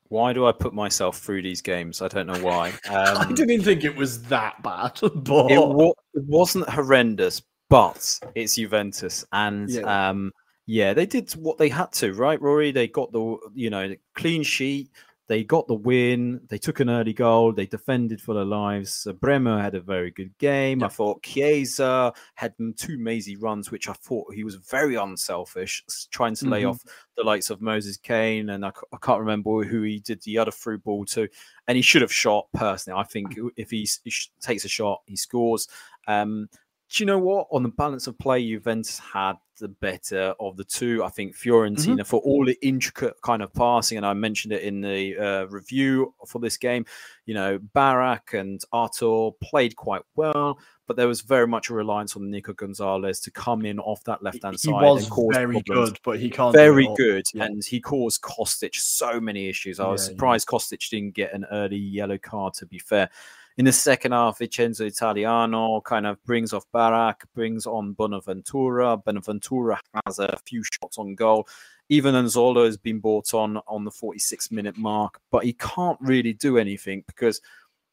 Why 0.09 0.33
do 0.33 0.45
I 0.45 0.51
put 0.51 0.73
myself 0.73 1.17
through 1.19 1.41
these 1.41 1.61
games? 1.61 2.01
I 2.01 2.07
don't 2.07 2.27
know 2.27 2.39
why. 2.41 2.73
I 2.89 3.11
Um, 3.25 3.35
didn't 3.35 3.63
think 3.63 3.83
it 3.83 3.95
was 3.95 4.21
that 4.23 4.61
bad, 4.63 4.99
but 5.15 5.51
it, 5.51 5.59
wa- 5.59 5.93
it 6.13 6.23
wasn't 6.25 6.69
horrendous, 6.69 7.41
but 7.69 8.19
it's 8.35 8.55
Juventus, 8.55 9.25
and 9.31 9.69
Yeah. 9.69 10.09
um, 10.09 10.31
yeah, 10.65 10.93
they 10.93 11.05
did 11.05 11.31
what 11.33 11.57
they 11.57 11.69
had 11.69 11.91
to, 11.93 12.13
right, 12.13 12.39
Ruairi? 12.41 12.73
They 12.73 12.87
got 12.87 13.11
the 13.11 13.37
you 13.53 13.69
know 13.69 13.87
the 13.89 13.99
clean 14.15 14.43
sheet, 14.43 14.89
they 15.27 15.43
got 15.43 15.67
the 15.67 15.73
win, 15.75 16.39
they 16.47 16.57
took 16.57 16.79
an 16.79 16.89
early 16.89 17.13
goal, 17.13 17.51
they 17.51 17.65
defended 17.65 18.21
for 18.21 18.33
their 18.33 18.45
lives. 18.45 19.05
Uh, 19.05 19.13
Bremer 19.13 19.59
had 19.61 19.75
a 19.75 19.81
very 19.81 20.09
good 20.09 20.37
game. 20.37 20.81
I 20.81 20.87
thought 20.87 21.21
Chiesa 21.23 22.13
had 22.35 22.53
two 22.77 22.97
mazy 22.97 23.35
runs, 23.35 23.69
which 23.69 23.89
I 23.89 23.93
thought 23.93 24.33
he 24.33 24.43
was 24.43 24.55
very 24.55 24.95
unselfish, 24.95 25.83
trying 26.11 26.35
to 26.35 26.47
lay 26.47 26.63
Mhm. 26.63 26.69
off 26.71 26.83
the 27.17 27.23
likes 27.23 27.49
of 27.49 27.61
Moise 27.61 27.97
Kean, 27.97 28.49
and 28.49 28.65
I 28.65 28.71
can't 29.01 29.19
remember 29.19 29.63
who 29.63 29.81
he 29.81 29.99
did 29.99 30.21
the 30.21 30.37
other 30.37 30.51
through 30.51 30.77
ball 30.79 31.03
to, 31.07 31.27
and 31.67 31.75
he 31.75 31.81
should 31.81 32.01
have 32.03 32.13
shot. 32.13 32.47
Personally, 32.53 32.99
I 32.99 33.03
think 33.03 33.37
if 33.57 33.69
he, 33.69 33.87
he 34.03 34.09
sh- 34.09 34.31
takes 34.39 34.63
a 34.63 34.69
shot, 34.69 35.01
he 35.07 35.15
scores. 35.17 35.67
Um, 36.07 36.47
do 36.89 37.03
you 37.03 37.05
know 37.05 37.19
what? 37.19 37.47
On 37.51 37.63
the 37.63 37.69
balance 37.69 38.07
of 38.07 38.17
play, 38.17 38.47
Juventus 38.47 38.97
had 38.99 39.33
the 39.59 39.67
better 39.67 40.33
of 40.39 40.55
the 40.55 40.63
two. 40.63 41.03
I 41.03 41.09
think 41.09 41.35
Fiorentina, 41.35 42.05
for 42.05 42.21
all 42.21 42.45
the 42.45 42.57
intricate 42.61 43.15
kind 43.23 43.41
of 43.41 43.53
passing, 43.53 43.97
and 43.97 44.05
I 44.05 44.13
mentioned 44.13 44.53
it 44.53 44.63
in 44.63 44.81
the 44.81 45.17
uh, 45.17 45.45
review 45.47 46.13
for 46.27 46.39
this 46.39 46.55
game, 46.57 46.85
you 47.25 47.33
know, 47.33 47.59
Barak 47.73 48.33
and 48.33 48.61
Artur 48.71 49.31
played 49.41 49.75
quite 49.75 50.03
well, 50.15 50.59
but 50.85 50.95
there 50.95 51.07
was 51.07 51.21
very 51.21 51.47
much 51.47 51.69
a 51.69 51.73
reliance 51.73 52.15
on 52.15 52.29
Nico 52.29 52.53
Gonzalez 52.53 53.19
to 53.21 53.31
come 53.31 53.65
in 53.65 53.79
off 53.79 54.01
that 54.05 54.23
left 54.23 54.43
hand 54.43 54.57
side. 54.59 54.69
he 54.69 54.73
was 54.73 55.07
very 55.33 55.53
problems 55.61 55.89
good, 55.91 55.99
but 56.05 56.19
he 56.19 56.29
can't. 56.29 56.53
do 56.53 56.59
it 56.59 56.63
very 56.63 56.87
good, 56.95 57.25
Yeah. 57.33 57.45
and 57.45 57.65
he 57.65 57.81
caused 57.81 58.21
Kostic 58.21 58.75
so 58.75 59.19
many 59.19 59.49
issues. 59.49 59.79
I 59.81 59.87
was 59.87 60.03
Yeah, 60.03 60.11
yeah. 60.11 60.15
surprised 60.15 60.47
Kostic 60.47 60.89
didn't 60.89 61.15
get 61.15 61.33
an 61.33 61.45
early 61.51 61.75
yellow 61.77 62.17
card. 62.17 62.53
To 62.55 62.65
be 62.65 62.79
fair, 62.79 63.09
in 63.57 63.65
the 63.65 63.71
second 63.71 64.11
half, 64.11 64.37
Vincenzo 64.37 64.85
Italiano 64.85 65.81
kind 65.81 66.05
of 66.05 66.23
brings 66.25 66.53
off 66.53 66.65
Barak, 66.71 67.23
brings 67.33 67.65
on 67.65 67.93
Bonaventura. 67.93 68.97
Bonaventura 68.97 69.79
has 70.05 70.19
a 70.19 70.37
few 70.45 70.63
shots 70.63 70.99
on 70.99 71.15
goal. 71.15 71.47
Even 71.89 72.13
Nzola 72.13 72.65
has 72.65 72.77
been 72.77 72.99
brought 72.99 73.33
on 73.33 73.57
on 73.67 73.83
the 73.83 73.91
46 73.91 74.51
minute 74.51 74.77
mark, 74.77 75.19
but 75.31 75.43
he 75.43 75.53
can't 75.53 75.97
really 76.01 76.33
do 76.33 76.57
anything 76.57 77.03
because 77.07 77.41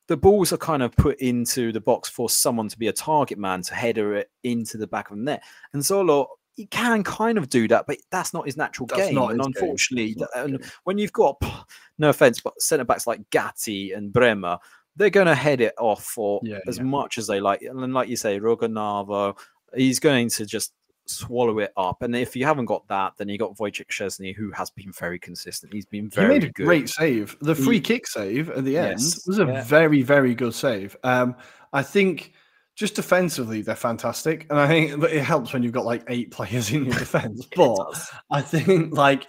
the 0.06 0.16
balls 0.16 0.52
are 0.52 0.58
kind 0.58 0.82
of 0.82 0.94
put 0.96 1.18
into 1.20 1.72
the 1.72 1.80
box 1.80 2.10
for 2.10 2.28
someone 2.28 2.68
to 2.68 2.78
be 2.78 2.88
a 2.88 2.92
target 2.92 3.38
man 3.38 3.62
to 3.62 3.74
header 3.74 4.14
it 4.16 4.30
into 4.42 4.76
the 4.76 4.86
back 4.86 5.10
of 5.10 5.16
the 5.16 5.22
net. 5.22 5.42
And 5.72 5.82
Zolo, 5.82 6.26
he 6.52 6.66
can 6.66 7.02
kind 7.02 7.38
of 7.38 7.48
do 7.48 7.66
that, 7.68 7.86
but 7.86 7.96
that's 8.10 8.34
not 8.34 8.44
his 8.44 8.56
natural 8.56 8.86
That's 8.86 9.08
game. 9.08 9.16
And 9.16 9.30
game. 9.30 9.40
unfortunately, 9.40 10.14
not 10.18 10.28
and 10.36 10.60
game. 10.60 10.70
when 10.84 10.98
you've 10.98 11.12
got, 11.12 11.42
no 11.98 12.10
offense, 12.10 12.40
but 12.40 12.60
centre 12.60 12.84
backs 12.84 13.06
like 13.06 13.28
Gatti 13.30 13.92
and 13.92 14.12
Bremer, 14.12 14.58
they're 14.96 15.10
going 15.10 15.26
to 15.26 15.34
head 15.34 15.60
it 15.60 15.74
off 15.78 16.04
for 16.04 16.40
Yeah, 16.44 16.58
as 16.68 16.78
yeah. 16.78 16.84
much 16.84 17.18
as 17.18 17.26
they 17.26 17.40
like. 17.40 17.62
And 17.62 17.82
then, 17.82 17.92
like 17.92 18.08
you 18.08 18.16
say, 18.16 18.38
Roganavo, 18.40 19.36
he's 19.74 19.98
going 19.98 20.28
to 20.30 20.46
just 20.46 20.72
swallow 21.06 21.58
it 21.58 21.72
up. 21.76 22.02
And 22.02 22.16
if 22.16 22.34
you 22.36 22.44
haven't 22.46 22.64
got 22.66 22.86
that, 22.88 23.12
then 23.18 23.28
you 23.28 23.36
got 23.36 23.56
Wojciech 23.56 23.88
Szczesny, 23.88 24.34
who 24.34 24.50
has 24.52 24.70
been 24.70 24.92
very 24.92 25.18
consistent. 25.18 25.72
He's 25.74 25.84
been 25.86 26.04
He 26.04 26.10
very 26.10 26.28
made 26.28 26.44
a 26.44 26.50
good. 26.52 26.64
great 26.66 26.88
save. 26.88 27.36
The 27.40 27.54
free 27.54 27.76
He- 27.76 27.80
kick 27.82 28.06
save 28.06 28.48
at 28.50 28.64
the 28.64 28.78
end 28.78 29.00
Yes, 29.00 29.26
was 29.26 29.38
a 29.38 29.44
yeah. 29.46 29.64
very, 29.64 30.02
very 30.02 30.34
good 30.34 30.54
save. 30.54 30.96
Um, 31.04 31.34
I 31.72 31.82
think 31.82 32.32
just 32.76 32.94
defensively 32.94 33.62
they're 33.62 33.76
fantastic, 33.76 34.46
and 34.50 34.58
I 34.58 34.66
think 34.66 35.02
it 35.04 35.22
helps 35.22 35.52
when 35.52 35.62
you've 35.62 35.72
got 35.72 35.84
like 35.84 36.04
eight 36.08 36.30
players 36.30 36.70
in 36.72 36.86
your 36.86 36.94
defense. 36.98 37.46
But. 37.54 38.08
I 38.30 38.40
think 38.40 38.92
like 38.96 39.28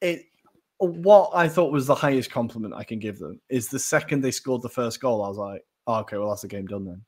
it 0.00 0.24
what 0.82 1.30
I 1.34 1.48
thought 1.48 1.72
was 1.72 1.86
the 1.86 1.94
highest 1.94 2.30
compliment 2.30 2.74
I 2.74 2.84
can 2.84 2.98
give 2.98 3.18
them 3.18 3.40
is 3.48 3.68
the 3.68 3.78
second 3.78 4.20
they 4.22 4.30
scored 4.30 4.62
the 4.62 4.68
first 4.68 5.00
goal, 5.00 5.24
I 5.24 5.28
was 5.28 5.38
like, 5.38 5.64
oh, 5.86 6.00
okay, 6.00 6.16
well 6.18 6.28
that's 6.28 6.42
the 6.42 6.48
game 6.48 6.66
done 6.66 6.84
then. 6.84 7.02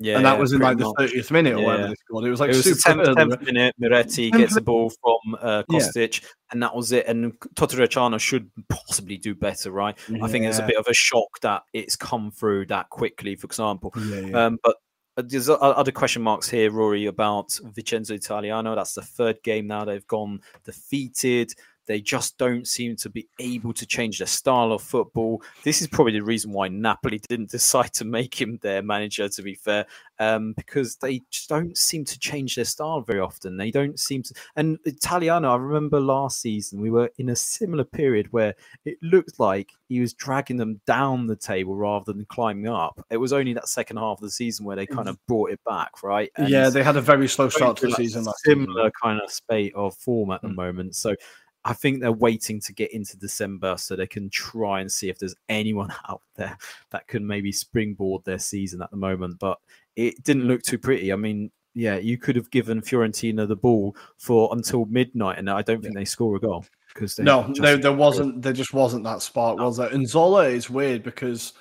Yeah, 0.00 0.16
and 0.16 0.24
that 0.26 0.38
was 0.38 0.52
in 0.52 0.60
like 0.60 0.78
the 0.78 0.94
thirtieth 0.96 1.32
minute 1.32 1.54
or 1.54 1.58
Yeah. 1.58 1.66
whatever 1.66 1.88
they 1.88 1.94
scored. 1.96 2.24
It 2.24 2.30
was 2.30 2.38
like 2.38 2.50
it 2.50 2.56
was 2.56 2.64
the 2.64 2.70
10th, 2.70 3.08
early. 3.08 3.14
10th 3.36 3.42
minute. 3.42 3.74
Miretti 3.82 4.30
gets 4.30 4.54
the 4.54 4.60
ball 4.60 4.90
from 4.90 5.36
uh, 5.40 5.64
Yeah. 5.68 6.06
And 6.52 6.62
that 6.62 6.74
was 6.74 6.92
it. 6.92 7.06
And 7.08 7.32
Terracciano 7.56 8.20
should 8.20 8.48
possibly 8.68 9.16
do 9.16 9.34
better, 9.34 9.72
right? 9.72 9.98
I 10.22 10.28
think 10.28 10.44
it's 10.44 10.60
a 10.60 10.66
bit 10.66 10.76
of 10.76 10.86
a 10.86 10.94
shock 10.94 11.40
that 11.42 11.62
it's 11.72 11.96
come 11.96 12.30
through 12.30 12.66
that 12.66 12.88
quickly, 12.90 13.34
for 13.34 13.46
example. 13.46 13.92
Yeah, 13.96 14.20
yeah. 14.20 14.46
Um, 14.46 14.58
but 14.62 14.76
uh, 15.16 15.22
there's 15.26 15.48
other 15.48 15.90
question 15.90 16.22
marks 16.22 16.48
here, 16.48 16.70
Ruairi, 16.70 17.08
about 17.08 17.58
Vincenzo 17.74 18.14
Italiano. 18.14 18.76
That's 18.76 18.94
the 18.94 19.02
third 19.02 19.42
game 19.42 19.66
now 19.66 19.84
they've 19.84 20.06
gone 20.06 20.40
defeated. 20.64 21.52
They 21.88 22.00
just 22.02 22.36
don't 22.36 22.68
seem 22.68 22.96
to 22.96 23.08
be 23.08 23.26
able 23.40 23.72
to 23.72 23.86
change 23.86 24.18
their 24.18 24.26
style 24.26 24.72
of 24.72 24.82
football. 24.82 25.42
This 25.64 25.80
is 25.80 25.88
probably 25.88 26.12
the 26.12 26.22
reason 26.22 26.52
why 26.52 26.68
Napoli 26.68 27.18
didn't 27.28 27.50
decide 27.50 27.92
to 27.94 28.04
make 28.04 28.38
him 28.40 28.58
their 28.62 28.82
manager, 28.82 29.28
to 29.28 29.42
be 29.42 29.54
fair, 29.54 29.86
um, 30.18 30.52
because 30.52 30.96
they 30.96 31.22
just 31.30 31.48
don't 31.48 31.76
seem 31.76 32.04
to 32.04 32.18
change 32.18 32.54
their 32.56 32.66
style 32.66 33.00
very 33.00 33.20
often. 33.20 33.56
They 33.56 33.70
don't 33.70 33.98
seem 33.98 34.22
to. 34.24 34.34
And 34.54 34.78
Italiano, 34.84 35.50
I 35.50 35.56
remember 35.56 35.98
last 35.98 36.40
season, 36.40 36.80
we 36.80 36.90
were 36.90 37.10
in 37.18 37.30
a 37.30 37.36
similar 37.36 37.84
period 37.84 38.30
where 38.32 38.54
it 38.84 38.98
looked 39.02 39.40
like 39.40 39.72
he 39.88 40.00
was 40.00 40.12
dragging 40.12 40.58
them 40.58 40.80
down 40.86 41.26
the 41.26 41.36
table 41.36 41.74
rather 41.74 42.12
than 42.12 42.26
climbing 42.26 42.68
up. 42.68 43.00
It 43.10 43.16
was 43.16 43.32
only 43.32 43.54
that 43.54 43.68
second 43.68 43.96
half 43.96 44.18
of 44.18 44.20
the 44.22 44.30
season 44.30 44.66
where 44.66 44.76
they 44.76 44.86
kind 44.86 45.08
of 45.08 45.18
brought 45.26 45.50
it 45.50 45.60
back, 45.64 46.02
right? 46.02 46.30
And 46.36 46.50
yeah, 46.50 46.68
they 46.68 46.82
had 46.82 46.96
a 46.96 47.00
very 47.00 47.28
slow 47.28 47.48
start 47.48 47.78
to 47.78 47.86
the 47.86 47.94
season 47.94 48.26
similar 48.44 48.90
kind 49.02 49.20
of 49.20 49.30
spate 49.30 49.74
of 49.74 49.96
form 49.96 50.30
at 50.30 50.42
the 50.42 50.48
Mm. 50.48 50.54
moment. 50.54 50.96
So 50.96 51.14
I 51.68 51.74
think 51.74 52.00
they're 52.00 52.10
waiting 52.10 52.60
to 52.62 52.72
get 52.72 52.92
into 52.94 53.18
December 53.18 53.76
so 53.76 53.94
they 53.94 54.06
can 54.06 54.30
try 54.30 54.80
and 54.80 54.90
see 54.90 55.10
if 55.10 55.18
there's 55.18 55.36
anyone 55.50 55.92
out 56.08 56.22
there 56.34 56.56
that 56.90 57.06
can 57.06 57.26
maybe 57.26 57.52
springboard 57.52 58.24
their 58.24 58.38
season 58.38 58.80
at 58.80 58.90
the 58.90 58.96
moment. 58.96 59.38
But 59.38 59.58
it 59.94 60.22
didn't 60.22 60.48
look 60.48 60.62
too 60.62 60.78
pretty. 60.78 61.12
I 61.12 61.16
mean, 61.16 61.50
yeah, 61.74 61.96
you 61.96 62.16
could 62.16 62.36
have 62.36 62.50
given 62.50 62.80
Fiorentina 62.80 63.46
the 63.46 63.54
ball 63.54 63.94
for 64.16 64.48
until 64.52 64.86
midnight, 64.86 65.38
and 65.38 65.50
I 65.50 65.60
don't 65.60 65.82
think 65.82 65.94
they 65.94 66.06
score 66.06 66.36
a 66.36 66.40
goal 66.40 66.64
because 66.94 67.14
they 67.16 67.22
No, 67.22 67.52
there, 67.60 67.76
there 67.76 67.92
wasn't. 67.92 68.40
There 68.40 68.54
just 68.54 68.72
wasn't 68.72 69.04
that 69.04 69.20
spark, 69.20 69.58
was 69.58 69.76
there? 69.76 69.88
And 69.88 70.06
Nzola 70.06 70.50
is 70.50 70.70
weird 70.70 71.02
because 71.02 71.52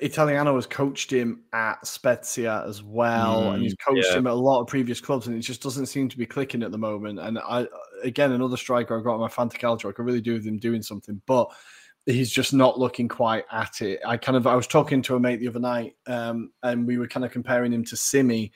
Italiano 0.00 0.54
has 0.54 0.66
coached 0.66 1.12
him 1.12 1.42
at 1.52 1.84
Spezia 1.86 2.64
as 2.66 2.82
well, 2.82 3.50
and 3.52 3.62
he's 3.62 3.74
Mm, 3.74 3.84
coached 3.86 4.08
yeah. 4.10 4.18
him 4.18 4.26
at 4.26 4.32
a 4.32 4.34
lot 4.34 4.60
of 4.60 4.66
previous 4.66 5.00
clubs, 5.00 5.26
and 5.26 5.36
it 5.36 5.40
just 5.40 5.62
doesn't 5.62 5.86
seem 5.86 6.08
to 6.08 6.16
be 6.16 6.26
clicking 6.26 6.62
at 6.62 6.70
the 6.70 6.78
moment. 6.78 7.18
And 7.18 7.38
I, 7.38 7.66
again, 8.02 8.32
another 8.32 8.56
striker 8.56 8.96
I've 8.96 9.04
got 9.04 9.14
on 9.14 9.20
my 9.20 9.28
Fantacalcio. 9.28 9.88
I 9.88 9.92
could 9.92 10.06
really 10.06 10.20
do 10.20 10.34
with 10.34 10.46
him 10.46 10.58
doing 10.58 10.82
something, 10.82 11.20
but 11.26 11.50
he's 12.06 12.30
just 12.30 12.52
not 12.52 12.78
looking 12.78 13.08
quite 13.08 13.44
at 13.52 13.80
it. 13.82 14.00
I 14.06 14.16
kind 14.16 14.36
of, 14.36 14.46
I 14.46 14.54
was 14.54 14.66
talking 14.66 15.02
to 15.02 15.16
a 15.16 15.20
mate 15.20 15.40
the 15.40 15.48
other 15.48 15.60
night, 15.60 15.96
um, 16.06 16.52
and 16.62 16.86
we 16.86 16.98
were 16.98 17.08
kind 17.08 17.24
of 17.24 17.32
comparing 17.32 17.72
him 17.72 17.84
to 17.86 17.96
Simy. 17.96 18.52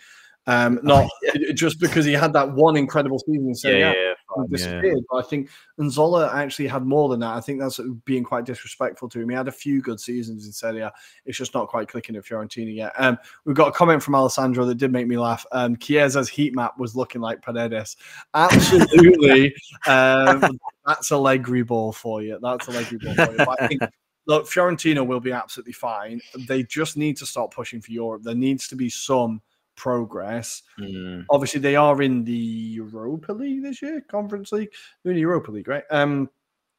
Um, 0.46 0.78
not 0.84 1.08
just 1.54 1.80
because 1.80 2.04
he 2.04 2.12
had 2.12 2.32
that 2.34 2.52
one 2.52 2.76
incredible 2.76 3.18
season 3.18 3.48
in 3.48 3.54
Serie 3.54 3.80
yeah, 3.80 4.14
yeah, 4.36 4.42
and 4.42 4.50
fine, 4.50 4.58
yeah. 4.58 4.80
disappeared. 4.80 5.04
But 5.10 5.16
I 5.16 5.22
think 5.22 5.50
Nzola 5.78 6.32
actually 6.32 6.68
had 6.68 6.84
more 6.84 7.08
than 7.08 7.20
that. 7.20 7.34
I 7.34 7.40
think 7.40 7.60
that's 7.60 7.80
being 8.04 8.24
quite 8.24 8.44
disrespectful 8.44 9.08
to 9.10 9.20
him. 9.20 9.28
He 9.28 9.36
had 9.36 9.48
a 9.48 9.52
few 9.52 9.80
good 9.80 10.00
seasons 10.00 10.46
in 10.46 10.52
Serie 10.52 10.80
A. 10.80 10.92
It's 11.24 11.38
just 11.38 11.54
not 11.54 11.68
quite 11.68 11.88
clicking 11.88 12.16
at 12.16 12.24
Fiorentina 12.24 12.74
yet. 12.74 12.92
Um, 12.96 13.18
we've 13.44 13.56
got 13.56 13.68
a 13.68 13.72
comment 13.72 14.02
from 14.02 14.14
Alessandro 14.14 14.64
that 14.66 14.76
did 14.76 14.92
make 14.92 15.06
me 15.06 15.18
laugh. 15.18 15.46
Um, 15.52 15.76
Chiesa's 15.76 16.28
heat 16.28 16.54
map 16.54 16.78
was 16.78 16.94
looking 16.94 17.20
like 17.20 17.42
Paredes. 17.42 17.96
Absolutely. 18.34 19.54
um, 19.86 20.58
that's 20.84 21.10
a 21.10 21.14
Allegri 21.14 21.62
ball 21.62 21.92
for 21.92 22.22
you. 22.22 22.38
That's 22.40 22.68
a 22.68 22.72
Allegri 22.72 22.98
ball 22.98 23.14
for 23.14 23.32
you. 23.32 23.38
But 23.38 23.62
I 23.62 23.66
think, 23.66 23.82
look, 24.26 24.46
Fiorentina 24.46 25.06
will 25.06 25.20
be 25.20 25.32
absolutely 25.32 25.72
fine. 25.72 26.20
They 26.46 26.62
just 26.62 26.96
need 26.96 27.16
to 27.18 27.26
start 27.26 27.50
pushing 27.50 27.80
for 27.80 27.92
Europe. 27.92 28.22
There 28.22 28.34
needs 28.34 28.68
to 28.68 28.76
be 28.76 28.88
some 28.88 29.40
progress 29.76 30.62
Mm, 30.78 31.24
obviously 31.30 31.60
they 31.60 31.76
are 31.76 32.02
in 32.02 32.24
the 32.24 32.32
Europa 32.32 33.32
League 33.32 33.62
this 33.62 33.80
year, 33.82 34.00
Conference 34.02 34.52
League. 34.52 34.72
They're 35.02 35.12
in 35.12 35.16
the 35.16 35.20
Europa 35.22 35.50
League, 35.50 35.68
right? 35.68 35.84
Um, 35.90 36.28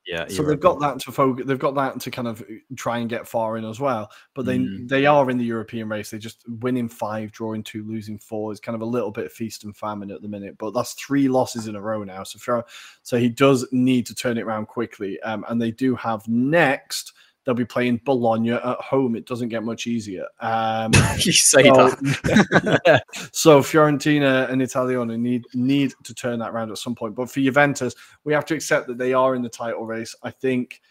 yeah, 0.05 0.25
so 0.27 0.35
you're 0.35 0.51
they've 0.51 0.59
got 0.59 0.79
that 0.79 0.99
to 1.01 1.11
focus. 1.11 1.45
They've 1.45 1.59
got 1.59 1.75
that 1.75 1.99
to 1.99 2.11
kind 2.11 2.29
of 2.29 2.41
try 2.77 2.99
and 2.99 3.09
get 3.09 3.27
far 3.27 3.57
in 3.57 3.65
as 3.65 3.79
well. 3.79 4.09
But 4.35 4.45
they 4.45 4.59
Mm. 4.59 4.87
they 4.87 5.05
are 5.05 5.29
in 5.29 5.37
the 5.37 5.43
European 5.43 5.89
race. 5.89 6.09
They're 6.11 6.19
just 6.19 6.45
winning 6.47 6.87
five, 6.87 7.33
drawing 7.33 7.61
two, 7.63 7.83
losing 7.83 8.17
four 8.17 8.53
is 8.53 8.61
kind 8.61 8.75
of 8.75 8.81
a 8.81 8.85
little 8.85 9.11
bit 9.11 9.25
of 9.25 9.33
feast 9.33 9.65
and 9.65 9.75
famine 9.75 10.11
at 10.11 10.21
the 10.21 10.29
minute. 10.29 10.57
But 10.57 10.71
that's 10.71 10.93
three 10.93 11.27
losses 11.27 11.67
in 11.67 11.75
a 11.75 11.81
row 11.81 12.03
now. 12.05 12.23
So 12.23 12.63
so 13.03 13.17
he 13.17 13.27
does 13.27 13.67
need 13.71 14.05
to 14.05 14.15
turn 14.15 14.37
it 14.37 14.43
around 14.43 14.67
quickly. 14.67 15.19
Um, 15.21 15.43
and 15.49 15.61
they 15.61 15.71
do 15.71 15.95
have 15.95 16.25
next. 16.27 17.11
They'll 17.47 17.55
be 17.55 17.63
playing 17.63 18.01
Bologna 18.03 18.51
at 18.51 18.61
home. 18.61 19.15
It 19.15 19.25
doesn't 19.25 19.47
get 19.47 19.63
much 19.63 19.87
easier. 19.87 20.25
Um, 20.41 20.91
you 21.19 21.31
say 21.31 21.63
so, 21.63 21.91
that. 21.91 22.81
yeah. 22.85 22.99
So 23.31 23.61
Fiorentina 23.61 24.51
and 24.51 24.61
Italiano 24.61 25.15
need 25.15 25.45
need 25.53 25.93
to 26.03 26.13
turn 26.13 26.39
that 26.39 26.49
around 26.49 26.71
at 26.71 26.77
some 26.77 26.93
point. 26.93 27.15
But 27.15 27.31
for 27.31 27.39
Juventus, 27.39 27.95
we 28.25 28.33
have 28.33 28.43
to 28.47 28.53
accept 28.53 28.87
that 28.87 28.97
they 28.97 29.13
are 29.13 29.33
in 29.33 29.43
the 29.43 29.47
title 29.47 29.85
race. 29.85 30.13
I 30.23 30.29
think 30.29 30.81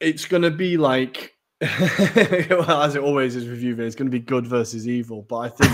it's 0.00 0.24
going 0.24 0.40
to 0.42 0.50
be 0.50 0.78
like, 0.78 1.36
well, 1.60 2.80
as 2.80 2.94
it 2.94 3.02
always 3.02 3.36
is 3.36 3.46
with 3.46 3.60
Juve, 3.60 3.80
it's 3.80 3.94
going 3.94 4.10
to 4.10 4.10
be 4.10 4.24
good 4.24 4.46
versus 4.46 4.88
evil. 4.88 5.26
But 5.28 5.36
I 5.36 5.48
think 5.50 5.72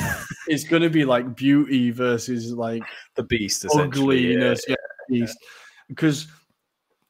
it's 0.48 0.64
going 0.64 0.82
to 0.82 0.90
be 0.90 1.04
like 1.04 1.36
beauty 1.36 1.92
versus 1.92 2.52
like 2.52 2.82
the 3.14 3.22
beast, 3.22 3.64
essentially. 3.64 4.26
yeah. 4.26 4.38
ugliness. 4.38 4.64
Yeah, 4.66 4.74
beast. 5.08 5.38
Because, 5.86 6.26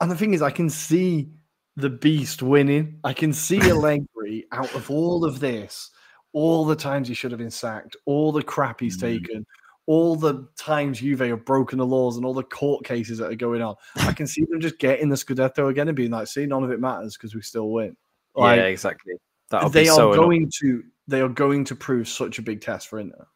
and 0.03 0.11
the 0.11 0.16
thing 0.16 0.34
is, 0.34 0.43
I 0.43 0.51
can 0.51 0.68
see 0.68 1.30
the 1.77 1.91
beast 1.91 2.43
winning. 2.43 2.99
I 3.05 3.12
can 3.12 3.33
see 3.33 3.59
Allegri 3.70 4.47
out 4.53 4.74
of 4.74 4.91
all 4.91 5.24
of 5.24 5.41
this, 5.41 5.91
all 6.33 6.64
the 6.64 6.77
times 6.77 7.09
he 7.09 7.14
should 7.14 7.31
have 7.33 7.39
been 7.39 7.51
sacked, 7.51 7.97
all 8.07 8.33
the 8.33 8.43
crap 8.43 8.81
he's 8.81 8.97
Mm. 8.97 9.01
taken, 9.01 9.47
all 9.87 10.16
the 10.16 10.49
times 10.59 10.99
Juve 11.01 11.20
have 11.20 11.45
broken 11.45 11.79
the 11.79 11.87
laws, 11.87 12.16
and 12.16 12.27
all 12.27 12.35
the 12.35 12.43
court 12.43 12.85
cases 12.85 13.18
that 13.18 13.31
are 13.31 13.37
going 13.37 13.62
on. 13.62 13.77
I 13.97 14.12
can 14.12 14.27
see 14.27 14.45
them 14.51 14.61
just 14.61 14.79
getting 14.79 15.09
the 15.09 15.16
Scudetto 15.16 15.68
again 15.70 15.89
and 15.89 15.97
being 15.97 16.11
like, 16.11 16.27
"See, 16.27 16.45
none 16.47 16.64
of 16.64 16.70
it 16.70 16.81
matters 16.81 17.16
because 17.16 17.35
we 17.35 17.43
still 17.43 17.70
win." 17.70 17.97
Like, 18.35 18.59
yeah, 18.59 18.64
exactly. 18.66 19.14
That'll 19.51 19.70
they 19.70 19.89
are 19.89 19.95
so 19.95 20.12
annoying. 20.12 20.29
going 20.29 20.51
to 20.61 20.83
they 21.09 21.20
are 21.20 21.29
going 21.29 21.64
to 21.66 21.77
prove 21.77 22.09
such 22.09 22.39
a 22.41 22.43
big 22.43 22.61
test 22.61 22.89
for 22.89 22.99
Inter. 22.99 23.27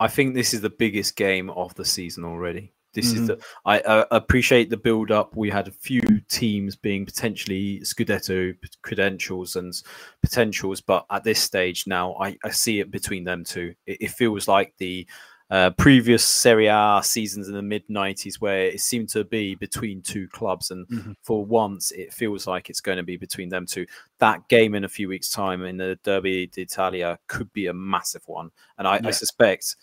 I 0.00 0.08
think 0.08 0.34
this 0.34 0.54
is 0.54 0.62
the 0.62 0.70
biggest 0.70 1.14
game 1.16 1.50
of 1.50 1.74
the 1.74 1.84
season 1.84 2.24
already. 2.24 2.72
This 2.96 3.12
Mhm. 3.12 3.20
is 3.20 3.26
the. 3.28 3.38
I 3.64 3.78
uh, 3.80 4.06
appreciate 4.10 4.70
the 4.70 4.76
build 4.76 5.10
up. 5.12 5.36
We 5.36 5.50
had 5.50 5.68
a 5.68 5.70
few 5.70 6.00
teams 6.28 6.74
being 6.74 7.04
potentially 7.06 7.80
Scudetto 7.84 8.56
credentials 8.82 9.54
and 9.54 9.72
potentials, 10.22 10.80
but 10.80 11.04
at 11.10 11.22
this 11.22 11.38
stage 11.38 11.86
now, 11.86 12.14
I, 12.14 12.36
I 12.42 12.50
see 12.50 12.80
it 12.80 12.90
between 12.90 13.24
them 13.24 13.44
two. 13.44 13.74
It, 13.86 13.98
it 14.00 14.10
feels 14.10 14.48
like 14.48 14.72
the 14.78 15.06
uh, 15.48 15.70
previous 15.78 16.24
Serie 16.24 16.66
A 16.66 17.00
seasons 17.04 17.46
in 17.48 17.54
the 17.54 17.62
mid 17.62 17.86
'90s, 17.88 18.40
where 18.40 18.62
it 18.64 18.80
seemed 18.80 19.08
to 19.10 19.22
be 19.24 19.54
between 19.54 20.02
two 20.02 20.26
clubs, 20.28 20.72
and 20.72 20.88
Mhm. 20.88 21.14
for 21.22 21.44
once, 21.44 21.92
it 21.92 22.12
feels 22.12 22.48
like 22.48 22.68
it's 22.68 22.80
going 22.80 22.96
to 22.96 23.04
be 23.04 23.16
between 23.16 23.48
them 23.50 23.64
two. 23.66 23.86
That 24.18 24.48
game 24.48 24.74
in 24.74 24.82
a 24.84 24.88
few 24.88 25.06
weeks' 25.08 25.30
time 25.30 25.62
in 25.64 25.76
the 25.76 25.98
Derby 26.02 26.48
d'Italia 26.48 27.18
could 27.28 27.52
be 27.52 27.66
a 27.68 27.72
massive 27.72 28.22
one, 28.26 28.50
and 28.78 28.88
I, 28.88 28.94
Yeah. 28.96 29.08
I 29.08 29.10
suspect 29.12 29.76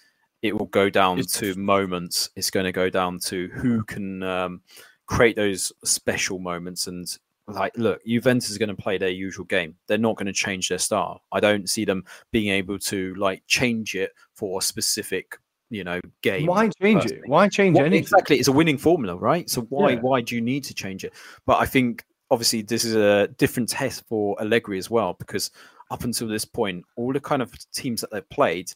it 0.44 0.56
will 0.56 0.68
go 0.68 0.90
down 0.90 1.18
It's- 1.18 1.40
to 1.40 1.56
moments. 1.60 2.30
It's 2.36 2.52
going 2.52 2.66
to 2.66 2.72
go 2.72 2.90
down 2.90 3.18
to 3.20 3.48
who 3.56 3.84
can 3.86 4.22
um, 4.22 4.62
create 5.08 5.36
those 5.36 5.72
special 5.84 6.38
moments. 6.38 6.86
And 6.88 7.08
like, 7.48 7.76
look, 7.78 8.06
Juventus 8.06 8.50
is 8.52 8.58
going 8.58 8.70
to 8.70 8.76
play 8.82 8.98
their 8.98 9.10
usual 9.10 9.46
game. 9.46 9.76
They're 9.88 9.98
not 9.98 10.18
going 10.18 10.28
to 10.28 10.34
change 10.34 10.70
their 10.70 10.78
style. 10.78 11.22
I 11.32 11.40
don't 11.40 11.70
see 11.70 11.86
them 11.86 12.04
being 12.32 12.50
able 12.54 12.78
to 12.80 13.16
like 13.16 13.42
change 13.48 13.96
it 13.96 14.12
for 14.34 14.60
a 14.60 14.62
specific, 14.62 15.38
you 15.70 15.84
know, 15.86 16.00
game. 16.22 16.46
Why 16.46 16.70
change 16.82 17.06
it? 17.06 17.22
Why 17.26 17.48
change 17.50 17.76
Well, 17.76 17.86
anything? 17.86 18.04
exactly, 18.04 18.38
it's 18.38 18.48
a 18.50 18.52
winning 18.54 18.78
formula, 18.78 19.16
right? 19.16 19.50
So 19.50 19.62
why 19.64 19.92
Yeah. 19.92 20.00
why 20.02 20.22
do 20.22 20.36
you 20.36 20.42
need 20.42 20.64
to 20.66 20.74
change 20.74 21.04
it? 21.06 21.14
But 21.46 21.60
I 21.60 21.66
think 21.66 22.04
obviously 22.32 22.62
this 22.64 22.84
is 22.84 22.96
a 22.96 23.28
different 23.38 23.70
test 23.70 24.06
for 24.08 24.36
Allegri 24.42 24.78
as 24.78 24.90
well 24.90 25.14
because 25.20 25.52
up 25.92 26.04
until 26.04 26.28
this 26.28 26.46
point, 26.46 26.84
all 26.96 27.14
the 27.14 27.20
kind 27.20 27.42
of 27.42 27.52
teams 27.72 28.02
that 28.02 28.10
they've 28.12 28.28
played, 28.30 28.72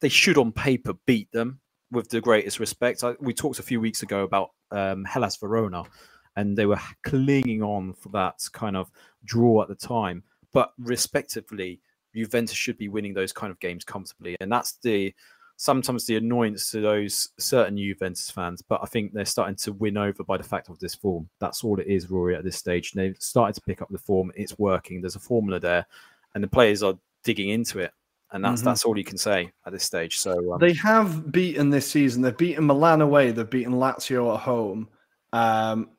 they 0.00 0.08
should 0.08 0.38
on 0.38 0.52
paper 0.52 0.94
beat 1.06 1.30
them 1.32 1.60
with 1.90 2.08
the 2.08 2.20
greatest 2.20 2.58
respect. 2.58 3.04
I, 3.04 3.14
we 3.20 3.34
talked 3.34 3.58
a 3.58 3.64
few 3.64 3.80
weeks 3.80 4.02
ago 4.02 4.22
about 4.22 4.50
um, 4.70 5.04
Hellas 5.04 5.36
Verona, 5.36 5.84
and 6.36 6.56
they 6.56 6.66
were 6.66 6.80
clinging 7.02 7.62
on 7.62 7.92
for 7.92 8.08
that 8.10 8.40
kind 8.52 8.76
of 8.76 8.90
draw 9.24 9.62
at 9.62 9.68
the 9.68 9.74
time. 9.74 10.22
But 10.52 10.72
respectively, 10.78 11.80
Juventus 12.14 12.56
should 12.56 12.78
be 12.78 12.88
winning 12.88 13.14
those 13.14 13.32
kind 13.32 13.50
of 13.50 13.60
games 13.60 13.84
comfortably, 13.84 14.36
and 14.40 14.50
that's 14.50 14.72
the 14.82 15.14
sometimes 15.56 16.06
the 16.06 16.16
annoyance 16.16 16.70
to 16.70 16.80
those 16.80 17.28
certain 17.38 17.76
Juventus 17.76 18.30
fans. 18.30 18.62
But 18.62 18.80
I 18.82 18.86
think 18.86 19.12
they're 19.12 19.24
starting 19.26 19.56
to 19.56 19.74
win 19.74 19.98
over 19.98 20.24
by 20.24 20.38
the 20.38 20.42
fact 20.42 20.70
of 20.70 20.78
this 20.78 20.94
form. 20.94 21.28
That's 21.38 21.62
all 21.62 21.78
it 21.78 21.86
is, 21.86 22.10
Rory. 22.10 22.34
At 22.34 22.44
this 22.44 22.56
stage, 22.56 22.92
they've 22.92 23.16
started 23.18 23.54
to 23.56 23.60
pick 23.60 23.82
up 23.82 23.88
the 23.90 23.98
form. 23.98 24.32
It's 24.34 24.58
working. 24.58 25.00
There's 25.00 25.16
a 25.16 25.20
formula 25.20 25.60
there, 25.60 25.86
and 26.34 26.42
the 26.42 26.48
players 26.48 26.82
are 26.82 26.98
digging 27.24 27.50
into 27.50 27.78
it. 27.80 27.92
And 28.32 28.44
that's 28.44 28.60
Mhm. 28.62 28.64
that's 28.64 28.84
all 28.84 28.96
you 28.96 29.04
can 29.04 29.18
say 29.18 29.52
at 29.66 29.72
this 29.72 29.84
stage. 29.84 30.18
So 30.18 30.52
um, 30.54 30.60
They 30.60 30.72
have 30.74 31.32
beaten 31.32 31.70
this 31.70 31.90
season. 31.90 32.22
They've 32.22 32.36
beaten 32.36 32.66
Milan 32.66 33.00
away. 33.00 33.32
They've 33.32 33.48
beaten 33.48 33.74
Lazio 33.74 34.34
at 34.34 34.40
home. 34.40 34.88
Um, 35.32 35.90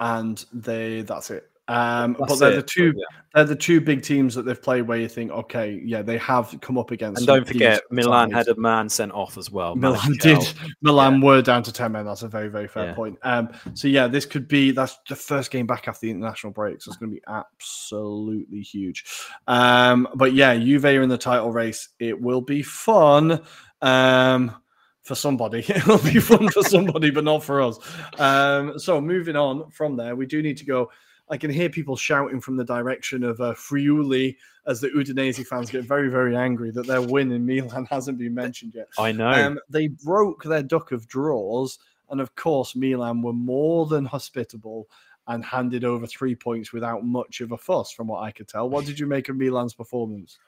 and 0.00 0.44
they 0.52 1.02
that's 1.02 1.30
it. 1.30 1.49
Um, 1.70 2.16
That's 2.18 2.32
but 2.32 2.38
they're 2.40 2.52
it, 2.52 2.56
the 2.56 2.62
two 2.62 2.92
yeah. 2.96 3.04
they're 3.32 3.44
the 3.44 3.54
two 3.54 3.80
big 3.80 4.02
teams 4.02 4.34
that 4.34 4.42
they've 4.42 4.60
played 4.60 4.82
where 4.82 4.98
you 4.98 5.06
think, 5.06 5.30
okay, 5.30 5.80
yeah, 5.84 6.02
they 6.02 6.18
have 6.18 6.52
come 6.60 6.76
up 6.76 6.90
against. 6.90 7.20
And 7.20 7.28
don't 7.28 7.46
forget, 7.46 7.82
Milan 7.92 8.32
had 8.32 8.48
a 8.48 8.56
man 8.56 8.88
sent 8.88 9.12
off 9.12 9.38
as 9.38 9.52
well. 9.52 9.76
Milan 9.76 10.16
did. 10.20 10.52
Milan 10.82 11.20
were 11.20 11.42
down 11.42 11.62
to 11.62 11.72
ten 11.72 11.92
men. 11.92 12.06
That's 12.06 12.22
a 12.22 12.28
very, 12.28 12.48
very 12.48 12.66
fair 12.66 12.86
Yeah. 12.86 12.94
point. 12.94 13.18
Um, 13.22 13.50
so 13.74 13.86
yeah, 13.86 14.08
this 14.08 14.26
could 14.26 14.48
be 14.48 14.72
that's 14.72 14.98
the 15.08 15.14
first 15.14 15.52
game 15.52 15.68
back 15.68 15.86
after 15.86 16.06
the 16.06 16.10
international 16.10 16.52
break, 16.52 16.82
so 16.82 16.88
it's 16.90 16.98
going 16.98 17.12
to 17.12 17.14
be 17.14 17.22
absolutely 17.28 18.62
huge. 18.62 19.04
Um, 19.46 20.08
but 20.16 20.32
yeah, 20.32 20.56
Juve 20.56 20.86
are 20.86 21.02
in 21.02 21.08
the 21.08 21.16
title 21.16 21.52
race. 21.52 21.90
It 22.00 22.20
will 22.20 22.40
be 22.40 22.62
fun. 22.64 23.42
Um, 23.80 24.56
for 25.02 25.14
somebody, 25.14 25.60
it'll 25.68 25.98
be 25.98 26.18
fun 26.18 26.48
for 26.48 26.62
somebody, 26.64 27.10
but 27.10 27.24
not 27.24 27.44
for 27.44 27.62
us. 27.62 27.78
Um, 28.18 28.76
so 28.78 29.00
moving 29.00 29.36
on 29.36 29.70
from 29.70 29.96
there, 29.96 30.16
we 30.16 30.26
do 30.26 30.42
need 30.42 30.56
to 30.56 30.64
go. 30.64 30.90
I 31.30 31.36
can 31.36 31.50
hear 31.50 31.70
people 31.70 31.96
shouting 31.96 32.40
from 32.40 32.56
the 32.56 32.64
direction 32.64 33.22
of 33.22 33.40
uh, 33.40 33.54
Friuli 33.54 34.36
as 34.66 34.80
the 34.80 34.88
Udinese 34.88 35.46
fans 35.46 35.70
get 35.70 35.84
very, 35.84 36.08
very 36.08 36.36
angry 36.36 36.70
that 36.72 36.86
their 36.86 37.00
win 37.00 37.30
in 37.30 37.46
Milan 37.46 37.86
hasn't 37.90 38.18
been 38.18 38.34
mentioned 38.34 38.74
yet. 38.74 38.88
I 38.98 39.12
know. 39.12 39.30
Um, 39.30 39.60
they 39.68 39.88
broke 39.88 40.42
their 40.42 40.62
duck 40.62 40.90
of 40.90 41.06
draws, 41.06 41.78
and 42.10 42.20
of 42.20 42.34
course, 42.34 42.74
Milan 42.74 43.22
were 43.22 43.32
more 43.32 43.86
than 43.86 44.04
hospitable 44.04 44.88
and 45.28 45.44
handed 45.44 45.84
over 45.84 46.06
three 46.06 46.34
points 46.34 46.72
without 46.72 47.04
much 47.04 47.40
of 47.40 47.52
a 47.52 47.56
fuss, 47.56 47.92
from 47.92 48.08
what 48.08 48.24
I 48.24 48.32
could 48.32 48.48
tell. 48.48 48.68
What 48.68 48.84
did 48.84 48.98
you 48.98 49.06
make 49.06 49.28
of 49.28 49.36
Milan's 49.36 49.74
performance? 49.74 50.38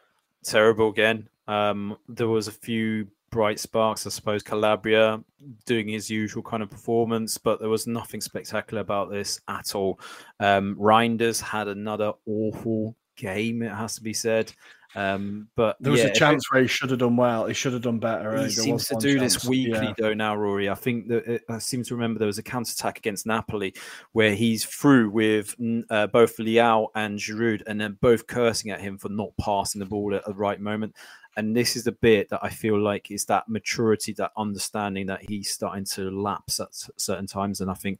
terrible 0.42 0.88
again. 0.88 1.28
Um, 1.48 1.96
there 2.08 2.28
was 2.28 2.48
a 2.48 2.52
few 2.52 3.06
bright 3.32 3.58
sparks, 3.58 4.06
I 4.06 4.10
suppose. 4.10 4.44
Calabria 4.44 5.20
doing 5.66 5.88
his 5.88 6.08
usual 6.08 6.44
kind 6.44 6.62
of 6.62 6.70
performance, 6.70 7.38
but 7.38 7.58
there 7.58 7.68
was 7.68 7.88
nothing 7.88 8.20
spectacular 8.20 8.80
about 8.82 9.10
this 9.10 9.40
at 9.48 9.74
all. 9.74 9.98
Um, 10.38 10.76
Reijnders 10.76 11.40
had 11.40 11.66
another 11.66 12.12
awful 12.26 12.94
game, 13.16 13.62
it 13.62 13.72
has 13.72 13.96
to 13.96 14.02
be 14.02 14.12
said. 14.12 14.52
Um, 14.94 15.48
but 15.56 15.78
There 15.80 15.90
was 15.90 16.02
yeah, 16.02 16.08
a 16.08 16.14
chance 16.14 16.52
where 16.52 16.60
he 16.60 16.68
should 16.68 16.90
have 16.90 16.98
done 16.98 17.16
well. 17.16 17.46
He 17.46 17.54
should 17.54 17.72
have 17.72 17.80
done 17.80 17.98
better. 17.98 18.36
he 18.42 18.50
seems 18.50 18.86
to 18.88 18.96
do 18.96 19.18
this 19.18 19.42
weekly 19.42 19.86
Yeah. 19.86 19.94
though 19.96 20.12
now 20.12 20.36
rory 20.36 20.68
i 20.68 20.74
think 20.74 21.08
that 21.08 21.26
it, 21.26 21.42
i 21.48 21.56
seem 21.56 21.82
to 21.84 21.94
remember 21.94 22.18
there 22.18 22.26
was 22.26 22.36
a 22.36 22.42
counter 22.42 22.72
attack 22.72 22.98
against 22.98 23.24
napoli 23.24 23.72
where 24.12 24.34
he's 24.34 24.66
through 24.66 25.08
with 25.08 25.54
uh, 25.88 26.08
both 26.08 26.36
leao 26.36 26.88
and 26.94 27.18
Giroud, 27.18 27.62
and 27.66 27.80
then 27.80 27.96
both 28.02 28.26
cursing 28.26 28.70
at 28.70 28.82
him 28.82 28.98
for 28.98 29.08
not 29.08 29.30
passing 29.40 29.78
the 29.78 29.86
ball 29.86 30.14
at 30.14 30.26
the 30.26 30.34
right 30.34 30.60
moment 30.60 30.94
and 31.36 31.56
this 31.56 31.76
is 31.76 31.84
the 31.84 31.92
bit 31.92 32.28
that 32.28 32.40
i 32.42 32.48
feel 32.48 32.78
like 32.78 33.10
is 33.10 33.24
that 33.26 33.48
maturity 33.48 34.12
that 34.12 34.32
understanding 34.36 35.06
that 35.06 35.22
he's 35.28 35.50
starting 35.50 35.84
to 35.84 36.10
lapse 36.10 36.60
at 36.60 36.68
certain 36.96 37.26
times 37.26 37.60
and 37.60 37.70
i 37.70 37.74
think 37.74 37.98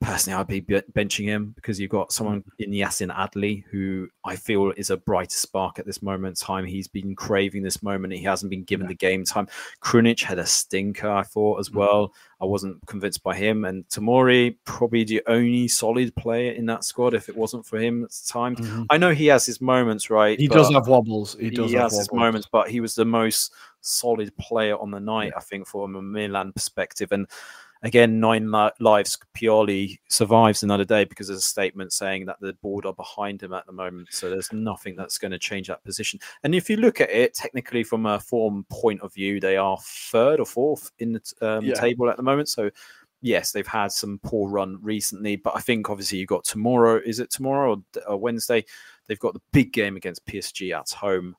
personally 0.00 0.38
i'd 0.40 0.46
be 0.46 0.60
be- 0.60 0.80
benching 0.92 1.24
him 1.26 1.52
because 1.56 1.78
you've 1.78 1.90
got 1.90 2.10
someone 2.10 2.42
in 2.58 2.70
yassine 2.70 3.14
adli 3.14 3.62
who 3.70 4.08
i 4.24 4.34
feel 4.34 4.72
is 4.78 4.88
a 4.88 4.96
bright 4.96 5.30
spark 5.30 5.78
at 5.78 5.84
this 5.84 6.00
moment 6.02 6.40
in 6.40 6.46
time 6.46 6.64
he's 6.64 6.88
been 6.88 7.14
craving 7.14 7.62
this 7.62 7.82
moment 7.82 8.12
he 8.12 8.22
hasn't 8.22 8.48
been 8.48 8.64
given 8.64 8.86
the 8.86 8.94
game 8.94 9.24
time 9.24 9.46
Krunic 9.82 10.22
had 10.22 10.38
a 10.38 10.46
stinker, 10.46 11.10
I 11.10 11.22
thought, 11.22 11.56
Mm. 11.56 11.60
as 11.60 11.70
well. 11.70 12.14
I 12.40 12.44
wasn't 12.46 12.84
convinced 12.86 13.22
by 13.22 13.34
him. 13.36 13.64
And 13.64 13.86
Tamori, 13.88 14.56
probably 14.64 15.04
the 15.04 15.22
only 15.26 15.68
solid 15.68 16.14
player 16.16 16.52
in 16.52 16.64
that 16.66 16.84
squad 16.84 17.12
if 17.14 17.28
it 17.28 17.36
wasn't 17.36 17.66
for 17.66 17.78
him 17.78 18.04
at 18.04 18.10
the 18.10 18.26
time. 18.32 18.56
Mhm. 18.56 18.86
I 18.90 18.96
know 18.98 19.10
he 19.12 19.26
has 19.26 19.44
his 19.44 19.60
moments, 19.60 20.08
right? 20.10 20.38
He 20.38 20.48
does 20.48 20.72
have 20.72 20.86
wobbles. 20.88 21.36
He 21.38 21.46
he, 21.46 21.50
does 21.50 21.72
has 21.72 21.92
have 21.92 21.98
his 21.98 22.12
moments, 22.12 22.48
but 22.50 22.70
he 22.70 22.80
was 22.80 22.94
the 22.94 23.04
most 23.04 23.52
solid 23.82 24.34
player 24.38 24.78
on 24.78 24.90
the 24.90 25.00
night, 25.00 25.32
I 25.36 25.40
think, 25.40 25.66
from 25.66 25.96
a 25.96 26.02
Milan 26.02 26.52
perspective. 26.52 27.12
And 27.12 27.26
again, 27.82 28.20
nine 28.20 28.50
lives 28.80 29.18
Pioli 29.36 29.98
survives 30.08 30.62
another 30.62 30.84
day 30.84 31.04
because 31.04 31.28
there's 31.28 31.38
a 31.40 31.42
statement 31.42 31.92
saying 31.92 32.26
that 32.26 32.40
the 32.40 32.52
board 32.54 32.86
are 32.86 32.92
behind 32.92 33.42
him 33.42 33.52
at 33.52 33.66
the 33.66 33.72
moment. 33.72 34.08
So 34.10 34.28
there's 34.28 34.52
nothing 34.52 34.96
that's 34.96 35.18
going 35.18 35.32
to 35.32 35.38
change 35.38 35.68
that 35.68 35.82
position. 35.84 36.20
And 36.42 36.54
if 36.54 36.68
you 36.68 36.76
look 36.76 37.00
at 37.00 37.10
it 37.10 37.34
technically 37.34 37.82
from 37.84 38.06
a 38.06 38.20
form 38.20 38.64
point 38.70 39.00
of 39.00 39.14
view, 39.14 39.40
they 39.40 39.56
are 39.56 39.78
third 39.82 40.40
or 40.40 40.46
fourth 40.46 40.90
in 40.98 41.12
the 41.12 41.22
um, 41.40 41.64
Yeah. 41.64 41.74
table 41.74 42.10
at 42.10 42.16
the 42.16 42.22
moment. 42.22 42.48
So 42.48 42.70
yes, 43.22 43.52
they've 43.52 43.66
had 43.66 43.92
some 43.92 44.20
poor 44.22 44.48
run 44.50 44.78
recently, 44.82 45.36
but 45.36 45.56
I 45.56 45.60
think 45.60 45.90
obviously 45.90 46.18
you've 46.18 46.28
got 46.28 46.44
tomorrow. 46.44 47.00
Is 47.04 47.20
it 47.20 47.30
tomorrow 47.30 47.76
or, 47.76 48.02
or 48.06 48.16
Wednesday? 48.16 48.64
They've 49.06 49.18
got 49.18 49.34
the 49.34 49.42
big 49.52 49.72
game 49.72 49.96
against 49.96 50.24
PSG 50.26 50.78
at 50.78 50.90
home. 50.90 51.36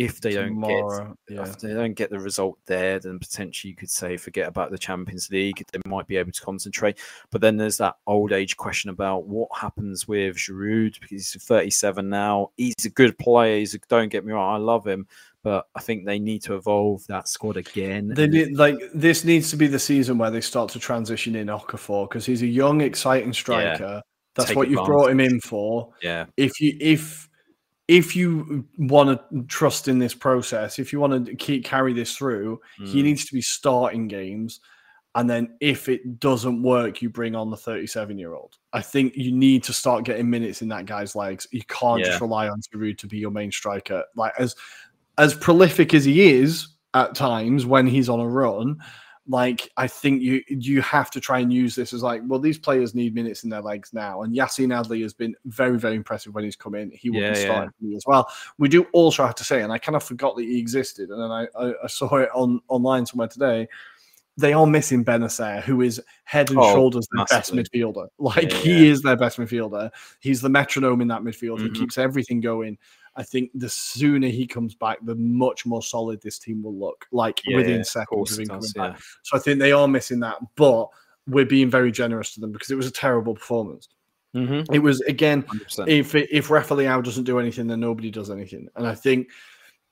If 0.00 0.18
they 0.18 0.32
don't 0.32 0.58
get 0.62 0.82
yeah. 1.28 1.42
if 1.42 1.58
they 1.58 1.74
don't 1.74 1.92
get 1.92 2.08
the 2.08 2.18
result 2.18 2.58
there, 2.64 2.98
then 2.98 3.18
potentially 3.18 3.68
you 3.70 3.76
could 3.76 3.90
say 3.90 4.16
forget 4.16 4.48
about 4.48 4.70
the 4.70 4.78
Champions 4.78 5.30
League. 5.30 5.62
They 5.70 5.80
might 5.84 6.06
be 6.06 6.16
able 6.16 6.32
to 6.32 6.40
concentrate. 6.40 6.98
But 7.30 7.42
then 7.42 7.58
there's 7.58 7.76
that 7.76 7.96
old 8.06 8.32
age 8.32 8.56
question 8.56 8.88
about 8.88 9.26
what 9.26 9.50
happens 9.54 10.08
with 10.08 10.36
Giroud 10.36 10.94
because 10.94 11.10
he's 11.34 11.44
37 11.44 12.08
now. 12.08 12.50
He's 12.56 12.86
a 12.86 12.88
good 12.88 13.18
player. 13.18 13.58
He's 13.58 13.74
a, 13.74 13.78
don't 13.90 14.08
get 14.08 14.24
me 14.24 14.32
wrong, 14.32 14.54
I 14.54 14.56
love 14.56 14.86
him, 14.86 15.06
but 15.42 15.66
I 15.74 15.80
think 15.82 16.06
they 16.06 16.18
need 16.18 16.40
to 16.44 16.54
evolve 16.54 17.06
that 17.08 17.28
squad 17.28 17.58
again. 17.58 18.08
They 18.08 18.26
need 18.26 18.56
like 18.56 18.76
this 18.94 19.22
needs 19.24 19.50
to 19.50 19.56
be 19.56 19.66
the 19.66 19.78
season 19.78 20.16
where 20.16 20.30
they 20.30 20.40
start 20.40 20.70
to 20.70 20.78
transition 20.78 21.36
in 21.36 21.48
Okafor 21.48 22.08
because 22.08 22.24
he's 22.24 22.40
a 22.40 22.46
young, 22.46 22.80
exciting 22.80 23.34
striker. 23.34 24.00
That's 24.34 24.48
Take 24.48 24.56
what 24.56 24.70
you've 24.70 24.86
brought 24.86 25.10
him 25.10 25.20
in 25.20 25.40
for. 25.40 25.92
yeah, 26.00 26.24
If 26.38 26.58
you 26.58 26.76
if 26.80 27.28
if 27.90 28.14
you 28.14 28.64
want 28.78 29.08
to 29.32 29.42
trust 29.48 29.88
in 29.88 29.98
this 29.98 30.14
process, 30.14 30.78
if 30.78 30.92
you 30.92 31.00
want 31.00 31.26
to 31.26 31.34
keep 31.34 31.64
carry 31.64 31.92
this 31.92 32.16
through, 32.16 32.60
he 32.78 33.00
Mm. 33.00 33.04
needs 33.04 33.24
to 33.24 33.34
be 33.34 33.42
starting 33.42 34.06
games. 34.06 34.60
And 35.16 35.28
then 35.28 35.56
if 35.58 35.88
it 35.88 36.20
doesn't 36.20 36.62
work, 36.62 37.02
you 37.02 37.10
bring 37.10 37.34
on 37.34 37.50
the 37.50 37.56
37 37.56 38.16
year 38.16 38.34
old. 38.34 38.58
I 38.72 38.80
think 38.80 39.16
you 39.16 39.32
need 39.32 39.64
to 39.64 39.72
start 39.72 40.04
getting 40.04 40.30
minutes 40.30 40.62
in 40.62 40.68
that 40.68 40.86
guy's 40.86 41.16
legs. 41.16 41.48
You 41.50 41.62
can't 41.66 41.98
Yeah. 41.98 42.06
just 42.06 42.20
rely 42.20 42.48
on 42.48 42.60
Giroud 42.60 42.96
to 42.98 43.08
be 43.08 43.18
your 43.18 43.32
main 43.32 43.50
striker. 43.50 44.04
Like 44.14 44.34
as 44.38 44.54
as 45.18 45.34
prolific 45.34 45.92
as 45.92 46.04
he 46.04 46.30
is 46.30 46.68
at 46.94 47.16
times 47.16 47.66
when 47.66 47.88
he's 47.88 48.08
on 48.08 48.20
a 48.20 48.28
run, 48.28 48.78
like 49.30 49.70
I 49.76 49.86
think 49.86 50.22
you 50.22 50.42
you 50.48 50.82
have 50.82 51.08
to 51.12 51.20
try 51.20 51.38
and 51.38 51.52
use 51.52 51.76
this 51.76 51.92
as 51.92 52.02
like, 52.02 52.20
well, 52.26 52.40
these 52.40 52.58
players 52.58 52.96
need 52.96 53.14
minutes 53.14 53.44
in 53.44 53.50
their 53.50 53.60
legs 53.62 53.92
now. 53.92 54.22
And 54.22 54.34
Yassine 54.36 54.68
Adli 54.74 55.02
has 55.02 55.14
been 55.14 55.36
very, 55.44 55.78
very 55.78 55.94
impressive 55.94 56.34
when 56.34 56.42
he's 56.42 56.56
come 56.56 56.74
in. 56.74 56.90
He 56.90 57.10
will 57.10 57.20
Yeah, 57.20 57.28
be 57.30 57.36
starting 57.36 57.72
me 57.80 57.94
as 57.96 58.02
well. 58.08 58.28
We 58.58 58.68
do 58.68 58.82
also 58.92 59.24
have 59.24 59.36
to 59.36 59.44
say, 59.44 59.62
and 59.62 59.72
I 59.72 59.78
kind 59.78 59.94
of 59.94 60.02
forgot 60.02 60.34
that 60.36 60.42
he 60.42 60.58
existed, 60.58 61.10
and 61.10 61.22
then 61.22 61.30
I, 61.30 61.46
I, 61.56 61.72
I 61.84 61.86
saw 61.86 62.12
it 62.16 62.28
on 62.34 62.60
online 62.68 63.06
somewhere 63.06 63.28
today. 63.28 63.68
They 64.36 64.52
are 64.52 64.66
missing 64.66 65.04
Bennacer, 65.04 65.62
who 65.62 65.82
is 65.82 66.00
head 66.24 66.50
and 66.50 66.58
Oh, 66.60 66.72
shoulders 66.72 67.06
their 67.12 67.24
massively. 67.30 67.62
best 67.62 67.72
midfielder. 67.72 68.08
Like 68.18 68.50
Yeah, 68.50 68.58
he 68.58 68.88
is 68.88 69.00
their 69.02 69.16
best 69.16 69.38
midfielder. 69.38 69.90
He's 70.20 70.40
the 70.40 70.48
metronome 70.48 71.02
in 71.02 71.08
that 71.08 71.22
midfield. 71.22 71.58
Mhm. 71.58 71.66
He 71.74 71.80
keeps 71.80 71.98
everything 71.98 72.40
going. 72.40 72.78
I 73.16 73.22
think 73.22 73.50
the 73.54 73.68
sooner 73.68 74.28
he 74.28 74.46
comes 74.46 74.74
back, 74.74 74.98
the 75.02 75.16
much 75.16 75.66
more 75.66 75.82
solid 75.82 76.20
this 76.22 76.38
team 76.38 76.62
will 76.62 76.76
look. 76.78 77.06
Like 77.12 77.40
Yeah, 77.44 77.56
within 77.56 77.80
of 77.80 77.86
seconds 77.86 78.32
of 78.32 78.38
him 78.38 78.46
coming 78.46 78.60
does, 78.62 78.72
back. 78.72 78.92
yeah. 78.94 79.00
So 79.24 79.36
I 79.36 79.40
think 79.40 79.58
they 79.58 79.72
are 79.72 79.88
missing 79.88 80.20
that, 80.20 80.38
but 80.56 80.88
we're 81.26 81.44
being 81.44 81.70
very 81.70 81.90
generous 81.92 82.34
to 82.34 82.40
them 82.40 82.52
because 82.52 82.70
it 82.70 82.76
was 82.76 82.86
a 82.86 82.90
terrible 82.92 83.34
performance. 83.34 83.88
Mhm. 84.34 84.66
It 84.72 84.78
was 84.78 85.00
again, 85.02 85.42
100%. 85.42 85.88
if 85.88 86.14
if 86.14 86.50
Rafa 86.50 86.74
Leao 86.74 87.02
doesn't 87.02 87.24
do 87.24 87.40
anything, 87.40 87.66
then 87.66 87.80
nobody 87.80 88.10
does 88.12 88.30
anything. 88.30 88.68
And 88.76 88.86
I 88.86 88.94
think 88.94 89.28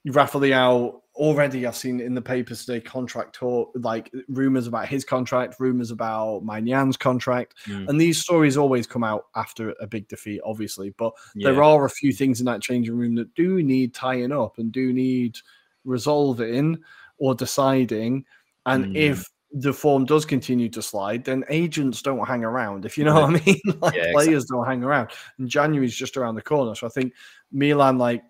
Rafa 0.06 0.38
Leao 0.38 1.00
already 1.16 1.66
I've 1.66 1.74
seen 1.76 1.98
in 2.00 2.14
the 2.14 2.22
papers 2.22 2.64
today 2.64 2.80
contract 2.80 3.34
talk, 3.34 3.72
like 3.74 4.10
rumors 4.28 4.68
about 4.68 4.86
his 4.86 5.04
contract, 5.04 5.56
rumors 5.58 5.90
about 5.90 6.44
Maignan's 6.44 6.96
contract, 6.96 7.54
Mm. 7.66 7.88
and 7.88 8.00
these 8.00 8.18
stories 8.18 8.56
always 8.56 8.86
come 8.86 9.02
out 9.02 9.26
after 9.34 9.74
a 9.80 9.86
big 9.86 10.06
defeat, 10.08 10.40
obviously. 10.44 10.90
But 10.96 11.12
there 11.34 11.62
are 11.62 11.84
a 11.84 11.90
few 11.90 12.12
things 12.12 12.38
in 12.40 12.46
that 12.46 12.62
changing 12.62 12.96
room 12.96 13.16
that 13.16 13.34
do 13.34 13.62
need 13.62 13.94
tying 13.94 14.30
up 14.32 14.58
and 14.58 14.70
do 14.70 14.92
need 14.92 15.38
resolving 15.84 16.78
or 17.18 17.34
deciding. 17.34 18.24
And 18.66 18.86
Mm. 18.86 18.96
if 18.96 19.28
the 19.50 19.72
form 19.72 20.04
does 20.04 20.24
continue 20.24 20.68
to 20.68 20.82
slide, 20.82 21.24
then 21.24 21.42
agents 21.48 22.00
don't 22.02 22.24
hang 22.28 22.44
around. 22.44 22.84
If 22.84 22.96
you 22.96 23.04
know 23.04 23.14
what 23.14 23.24
I 23.24 23.44
mean, 23.44 23.60
like 23.82 23.94
Yeah, 23.96 24.12
players 24.12 24.44
don't 24.44 24.66
hang 24.66 24.84
around. 24.84 25.10
And 25.38 25.48
January's 25.48 25.96
just 25.96 26.16
around 26.16 26.36
the 26.36 26.42
corner. 26.42 26.74
So 26.76 26.86
I 26.86 26.90
think 26.90 27.12
Milan, 27.50 27.98
like, 27.98 28.22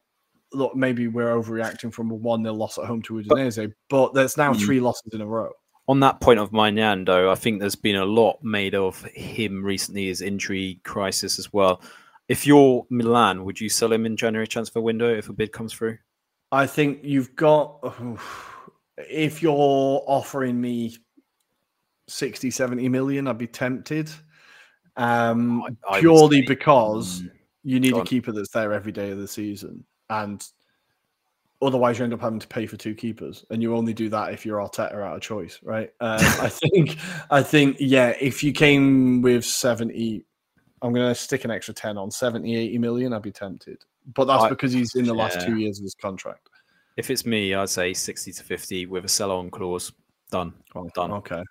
look, 0.52 0.74
maybe 0.74 1.08
we're 1.08 1.34
overreacting 1.34 1.92
from 1.92 2.10
a 2.10 2.14
1 2.14 2.42
0 2.42 2.54
loss 2.54 2.78
at 2.78 2.84
home 2.86 3.02
to 3.02 3.14
Udinese, 3.14 3.72
but 3.90 4.14
there's 4.14 4.36
now 4.36 4.52
Mm. 4.52 4.60
three 4.64 4.80
losses 4.80 5.12
in 5.12 5.20
a 5.20 5.26
row. 5.26 5.50
on 5.90 6.00
that 6.00 6.20
point 6.20 6.38
of 6.38 6.50
Maignan, 6.52 7.06
though, 7.06 7.30
I 7.30 7.34
think 7.34 7.60
there's 7.60 7.74
been 7.74 7.96
a 7.96 8.04
lot 8.04 8.38
made 8.42 8.74
of 8.74 9.02
him 9.04 9.64
recently, 9.64 10.08
his 10.08 10.20
injury 10.20 10.80
crisis 10.84 11.38
as 11.38 11.50
well. 11.50 11.80
If 12.28 12.46
you're 12.46 12.86
Milan, 12.90 13.42
would 13.46 13.58
you 13.58 13.70
sell 13.70 13.90
him 13.90 14.04
in 14.04 14.14
January 14.14 14.46
transfer 14.46 14.82
window 14.82 15.08
if 15.14 15.30
a 15.30 15.32
bid 15.32 15.50
comes 15.50 15.72
through? 15.72 15.96
I 16.52 16.66
think 16.66 17.00
you've 17.04 17.34
got, 17.36 17.80
if 18.98 19.42
you're 19.42 20.02
offering 20.06 20.60
me 20.60 20.94
60, 22.08 22.50
70 22.50 22.88
million, 22.90 23.26
I'd 23.26 23.38
be 23.38 23.46
tempted. 23.46 24.10
Um, 24.96 25.62
I- 25.62 25.96
I 25.96 26.00
purely 26.00 26.42
because 26.42 27.22
mm, 27.22 27.30
you 27.62 27.80
need 27.80 27.92
go 27.92 28.00
a 28.00 28.04
keeper 28.04 28.32
that's 28.32 28.50
there 28.50 28.72
every 28.72 28.92
day 28.92 29.10
of 29.10 29.18
the 29.18 29.28
season. 29.28 29.84
And 30.10 30.44
otherwise, 31.60 31.98
you 31.98 32.04
end 32.04 32.14
up 32.14 32.20
having 32.20 32.38
to 32.38 32.46
pay 32.48 32.66
for 32.66 32.76
two 32.76 32.94
keepers. 32.94 33.44
And 33.50 33.62
you 33.62 33.74
only 33.74 33.92
do 33.92 34.08
that 34.10 34.32
if 34.32 34.46
you're 34.46 34.58
Arteta 34.58 34.94
out 35.02 35.16
of 35.16 35.22
choice, 35.22 35.58
right? 35.62 35.90
Um, 36.00 36.18
I 36.20 36.48
think, 36.48 36.98
I 37.30 37.42
think, 37.42 37.76
yeah, 37.80 38.14
if 38.20 38.42
you 38.42 38.52
came 38.52 39.22
with 39.22 39.44
70, 39.44 40.24
I'm 40.82 40.92
going 40.92 41.08
to 41.08 41.14
stick 41.14 41.44
an 41.44 41.50
extra 41.50 41.74
10 41.74 41.98
on 41.98 42.10
70, 42.10 42.56
80 42.56 42.78
million. 42.78 43.12
I'd 43.12 43.22
be 43.22 43.32
tempted. 43.32 43.84
But 44.14 44.24
that's 44.26 44.44
I- 44.44 44.48
because 44.48 44.72
he's 44.72 44.94
in 44.94 45.04
the 45.04 45.14
last 45.14 45.44
two 45.44 45.56
years 45.56 45.78
of 45.78 45.82
his 45.82 45.94
contract. 45.94 46.48
If 46.96 47.10
it's 47.10 47.24
me, 47.26 47.54
I'd 47.54 47.68
say 47.68 47.92
60 47.94 48.32
to 48.32 48.42
50 48.42 48.86
with 48.86 49.04
a 49.04 49.08
sell 49.08 49.30
on 49.30 49.50
clause. 49.50 49.92
Done. 50.30 50.52
Done. 50.94 51.12
Okay. 51.12 51.42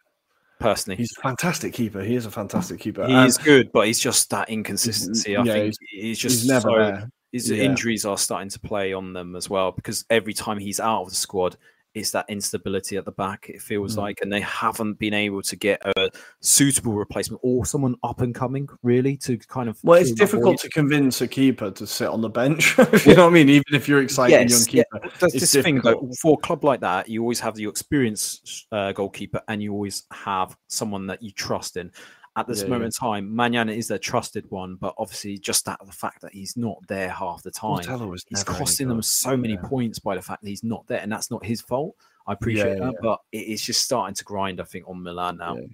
Personally. 0.59 0.97
He's 0.97 1.13
a 1.17 1.21
fantastic 1.21 1.71
keeper. 1.73 2.01
He 2.01 2.15
is 2.15 2.25
a 2.25 2.31
fantastic 2.31 2.79
keeper. 2.79 3.05
He 3.07 3.13
Um, 3.13 3.27
is 3.27 3.38
good, 3.38 3.71
but 3.71 3.88
he's 3.88 3.99
just 3.99 4.29
that 4.31 4.49
inconsistency. 4.49 5.38
I 5.38 5.43
yeah, 5.43 5.53
think 5.53 5.75
he's, 5.91 6.19
just 6.19 6.41
he's 6.41 6.47
never 6.49 6.69
so- 6.69 6.77
there. 6.77 7.09
His 7.32 7.49
Yeah. 7.49 7.64
injuries 7.64 8.06
are 8.06 8.18
starting 8.18 8.49
to 8.49 8.60
play 8.60 8.94
on 8.94 9.14
them 9.14 9.36
as 9.36 9.49
well 9.49 9.72
because 9.72 10.06
every 10.10 10.34
time 10.34 10.58
he's 10.60 10.80
out 10.80 11.04
of 11.04 11.10
the 11.10 11.16
squad, 11.16 11.58
it's 11.94 12.12
that 12.12 12.26
instability 12.30 12.95
at 12.95 13.06
the 13.06 13.12
back. 13.12 13.49
It 13.49 13.60
feels 13.60 13.95
Mm. 13.95 13.98
like, 13.99 14.20
and 14.22 14.32
they 14.32 14.41
haven't 14.41 14.99
been 14.99 15.16
able 15.16 15.41
to 15.41 15.56
get 15.56 15.82
a 15.98 16.10
suitable 16.41 16.94
replacement 16.94 17.40
or 17.44 17.66
someone 17.66 17.95
up 18.04 18.22
and 18.22 18.36
coming 18.36 18.70
really 18.84 19.18
to 19.18 19.36
kind 19.40 19.68
of. 19.68 19.80
Well, 19.84 19.99
it's 19.99 20.12
difficult 20.12 20.60
to 20.60 20.70
convince 20.70 21.22
a 21.22 21.28
keeper 21.28 21.72
to 21.72 21.88
sit 21.88 22.08
on 22.08 22.22
the 22.22 22.30
bench. 22.30 22.78
you 23.06 23.16
know 23.16 23.24
what 23.24 23.32
I 23.32 23.34
mean? 23.34 23.49
Even 23.49 23.74
if 23.74 23.88
you're 23.88 24.04
exciting 24.04 24.36
young 24.36 24.48
Yes, 24.49 24.72
yeah. 24.72 24.84
keeper. 24.91 25.10
That's 25.20 25.34
it's 25.36 25.52
the 25.54 25.64
thing 25.64 25.76
though. 25.78 25.94
difficult. 25.94 26.18
For 26.20 26.34
a 26.36 26.38
club 26.45 26.64
like 26.64 26.82
that, 26.82 27.10
you 27.10 27.22
always 27.22 27.40
have 27.40 27.58
your 27.60 27.72
experienced 27.72 28.68
uh, 28.72 28.91
goalkeeper, 28.91 29.41
and 29.48 29.64
you 29.64 29.74
always 29.74 30.04
have 30.12 30.56
someone 30.68 31.08
that 31.08 31.24
you 31.24 31.32
trust 31.32 31.78
in. 31.78 31.91
At 32.38 32.45
this 32.47 32.61
Yeah, 32.61 32.68
moment 32.69 32.85
in 32.85 32.91
time, 32.91 33.35
Maignan 33.35 33.76
is 33.76 33.88
their 33.88 33.97
trusted 33.97 34.49
one, 34.51 34.76
but 34.76 34.93
obviously, 34.99 35.39
just 35.39 35.65
that 35.65 35.80
the 35.84 35.91
fact 35.91 36.22
that 36.22 36.34
he's 36.34 36.55
not 36.55 36.77
there 36.88 37.09
half 37.09 37.41
the 37.41 37.49
time, 37.49 37.84
he's 38.30 38.43
costing 38.43 38.88
them 38.88 39.01
so 39.01 39.35
many 39.35 39.55
Yeah. 39.55 39.61
points 39.68 39.97
by 39.97 40.15
the 40.15 40.22
fact 40.22 40.43
that 40.43 40.49
he's 40.49 40.64
not 40.64 40.85
there, 40.85 40.99
and 41.01 41.11
that's 41.11 41.31
not 41.31 41.43
his 41.43 41.61
fault. 41.61 41.95
I 42.27 42.34
appreciate 42.34 42.77
Yeah, 42.77 42.85
that, 42.85 42.93
yeah. 42.93 42.99
but 43.01 43.19
it 43.31 43.47
is 43.47 43.61
just 43.61 43.84
starting 43.84 44.14
to 44.14 44.23
grind. 44.23 44.61
I 44.61 44.65
think 44.65 44.88
on 44.88 45.01
Milan 45.01 45.38
now. 45.38 45.55
Yeah. 45.55 45.65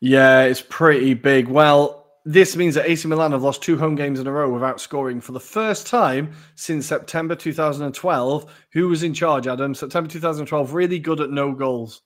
Yeah, 0.00 0.42
it's 0.44 0.62
pretty 0.62 1.12
big. 1.14 1.48
Well, 1.48 2.06
this 2.24 2.56
means 2.56 2.74
that 2.76 2.88
AC 2.88 3.06
Milan 3.06 3.32
have 3.32 3.42
lost 3.42 3.60
two 3.62 3.76
home 3.76 3.94
games 3.94 4.18
in 4.18 4.26
a 4.26 4.32
row 4.32 4.50
without 4.50 4.80
scoring 4.80 5.20
for 5.20 5.32
the 5.32 5.40
first 5.40 5.86
time 5.86 6.32
since 6.54 6.86
September 6.86 7.34
2012. 7.34 8.50
Who 8.72 8.88
was 8.88 9.02
in 9.02 9.12
charge, 9.12 9.46
Adam? 9.46 9.74
September 9.74 10.08
2012, 10.08 10.72
really 10.72 10.98
good 10.98 11.20
at 11.20 11.28
no 11.30 11.52
goals. 11.52 12.00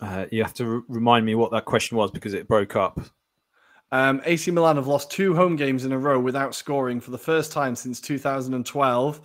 Uh, 0.00 0.26
you 0.30 0.42
have 0.42 0.54
to 0.54 0.64
r- 0.76 0.82
remind 0.88 1.24
me 1.24 1.34
what 1.34 1.50
that 1.52 1.64
question 1.64 1.96
was 1.96 2.10
because 2.10 2.34
it 2.34 2.48
broke 2.48 2.76
up. 2.76 3.00
Um, 3.92 4.20
AC 4.24 4.50
Milan 4.50 4.76
have 4.76 4.88
lost 4.88 5.10
two 5.10 5.34
home 5.34 5.54
games 5.56 5.84
in 5.84 5.92
a 5.92 5.98
row 5.98 6.18
without 6.18 6.54
scoring 6.54 7.00
for 7.00 7.12
the 7.12 7.18
first 7.18 7.52
time 7.52 7.76
since 7.76 8.00
2012. 8.00 9.20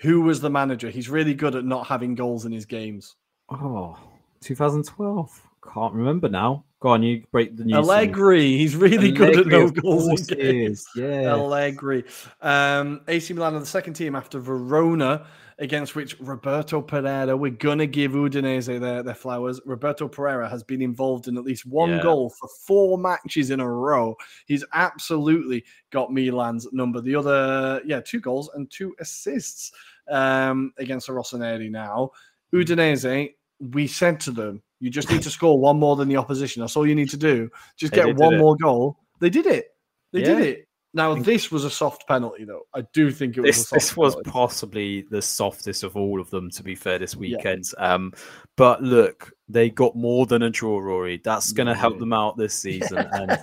Who 0.00 0.22
was 0.22 0.40
the 0.40 0.50
manager? 0.50 0.88
He's 0.88 1.08
really 1.08 1.34
good 1.34 1.54
at 1.54 1.64
not 1.64 1.86
having 1.86 2.14
goals 2.14 2.46
in 2.46 2.52
his 2.52 2.64
games. 2.64 3.16
Oh, 3.50 3.98
2012. 4.40 5.42
Can't 5.72 5.94
remember 5.94 6.28
now. 6.28 6.64
Go 6.80 6.90
on, 6.90 7.02
you 7.02 7.24
break 7.32 7.56
the 7.56 7.64
news. 7.64 7.76
Allegri. 7.76 8.56
He's 8.56 8.76
really 8.76 9.10
good 9.10 9.30
at 9.30 9.34
Allegri, 9.36 9.50
no 9.52 9.70
goals 9.70 10.08
course 10.08 10.28
in 10.28 10.36
he 10.38 10.42
games. 10.44 10.80
is, 10.80 10.88
Yeah. 10.96 11.32
Allegri. 11.34 12.04
Um, 12.42 13.00
AC 13.08 13.32
Milan 13.32 13.54
are 13.54 13.60
the 13.60 13.66
second 13.66 13.94
team 13.94 14.14
after 14.14 14.38
Verona, 14.38 15.26
against 15.58 15.94
which 15.96 16.20
Roberto 16.20 16.82
Pereyra, 16.82 17.36
we're 17.38 17.50
going 17.50 17.78
to 17.78 17.86
give 17.86 18.12
Udinese 18.12 18.78
their, 18.78 19.02
their 19.02 19.14
flowers. 19.14 19.58
Roberto 19.64 20.06
Pereyra 20.06 20.50
has 20.50 20.62
been 20.62 20.82
involved 20.82 21.28
in 21.28 21.38
at 21.38 21.44
least 21.44 21.64
one 21.64 21.90
Yeah. 21.92 22.02
goal 22.02 22.28
for 22.28 22.46
four 22.66 22.98
matches 22.98 23.50
in 23.50 23.60
a 23.60 23.68
row. 23.68 24.14
He's 24.46 24.64
absolutely 24.74 25.64
got 25.90 26.12
Milan's 26.12 26.70
number. 26.72 27.00
The 27.00 27.14
other, 27.16 27.80
yeah, 27.86 28.00
two 28.00 28.20
goals 28.20 28.50
and 28.54 28.70
two 28.70 28.94
assists 29.00 29.72
um, 30.10 30.74
against 30.76 31.06
the 31.06 31.14
Rossoneri 31.14 31.70
now. 31.70 32.10
Udinese, 32.52 33.32
we 33.58 33.86
said 33.86 34.20
to 34.20 34.30
them, 34.30 34.62
you 34.80 34.90
just 34.90 35.10
need 35.10 35.22
to 35.22 35.30
score 35.30 35.58
one 35.58 35.78
more 35.78 35.96
than 35.96 36.08
the 36.08 36.16
opposition. 36.16 36.60
That's 36.60 36.76
all 36.76 36.86
you 36.86 36.94
need 36.94 37.10
to 37.10 37.16
do. 37.16 37.50
Just 37.76 37.92
get 37.92 38.06
did 38.06 38.18
one 38.18 38.38
more 38.38 38.56
goal. 38.56 38.98
They 39.20 39.30
did 39.30 39.46
it. 39.46 39.68
They 40.12 40.22
did 40.22 40.40
it. 40.40 40.68
Now 40.94 41.14
this 41.14 41.52
was 41.52 41.64
a 41.64 41.70
soft 41.70 42.08
penalty, 42.08 42.44
though. 42.44 42.62
I 42.74 42.82
do 42.94 43.10
think 43.10 43.36
it 43.36 43.42
was. 43.42 43.48
a 43.48 43.52
This, 43.58 43.68
soft 43.68 43.74
this 43.74 43.96
was 43.98 44.16
possibly 44.24 45.02
the 45.10 45.20
softest 45.20 45.82
of 45.82 45.94
all 45.94 46.22
of 46.22 46.30
them, 46.30 46.50
to 46.52 46.62
be 46.62 46.74
fair, 46.74 46.98
this 46.98 47.12
Yeah. 47.14 47.20
weekend. 47.20 47.64
Um, 47.76 48.14
but 48.56 48.82
look, 48.82 49.30
they 49.46 49.68
got 49.68 49.94
more 49.94 50.24
than 50.24 50.42
a 50.42 50.48
draw, 50.48 50.78
Rory. 50.78 51.20
That's 51.22 51.52
going 51.52 51.66
to 51.66 51.74
help 51.74 51.98
them 51.98 52.14
out 52.14 52.38
this 52.38 52.54
season. 52.54 53.06
And 53.12 53.38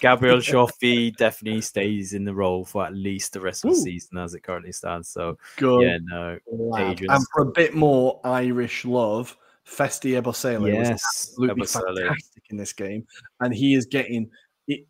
Gabriel 0.00 0.38
Cioffi 0.38 1.16
definitely 1.16 1.60
stays 1.60 2.14
in 2.14 2.24
the 2.24 2.34
role 2.34 2.64
for 2.64 2.84
at 2.84 2.94
least 2.94 3.32
the 3.32 3.40
rest 3.40 3.64
of 3.64 3.70
the 3.70 3.76
season 3.76 4.18
as 4.18 4.34
it 4.34 4.42
currently 4.42 4.72
stands. 4.72 5.08
So, 5.08 5.38
Good 5.58 5.82
yeah, 5.82 5.98
no. 6.02 6.38
And 6.52 7.26
for 7.32 7.42
a 7.42 7.52
bit 7.52 7.74
more 7.74 8.20
Irish 8.24 8.84
love, 8.84 9.36
Festy 9.66 10.20
Ebosele 10.20 10.78
was 10.78 10.90
absolutely 10.90 11.62
Ebosele. 11.62 11.96
fantastic 11.96 12.42
in 12.50 12.56
this 12.56 12.72
game, 12.72 13.06
and 13.40 13.54
he 13.54 13.74
is 13.74 13.86
getting. 13.86 14.28
It, 14.66 14.86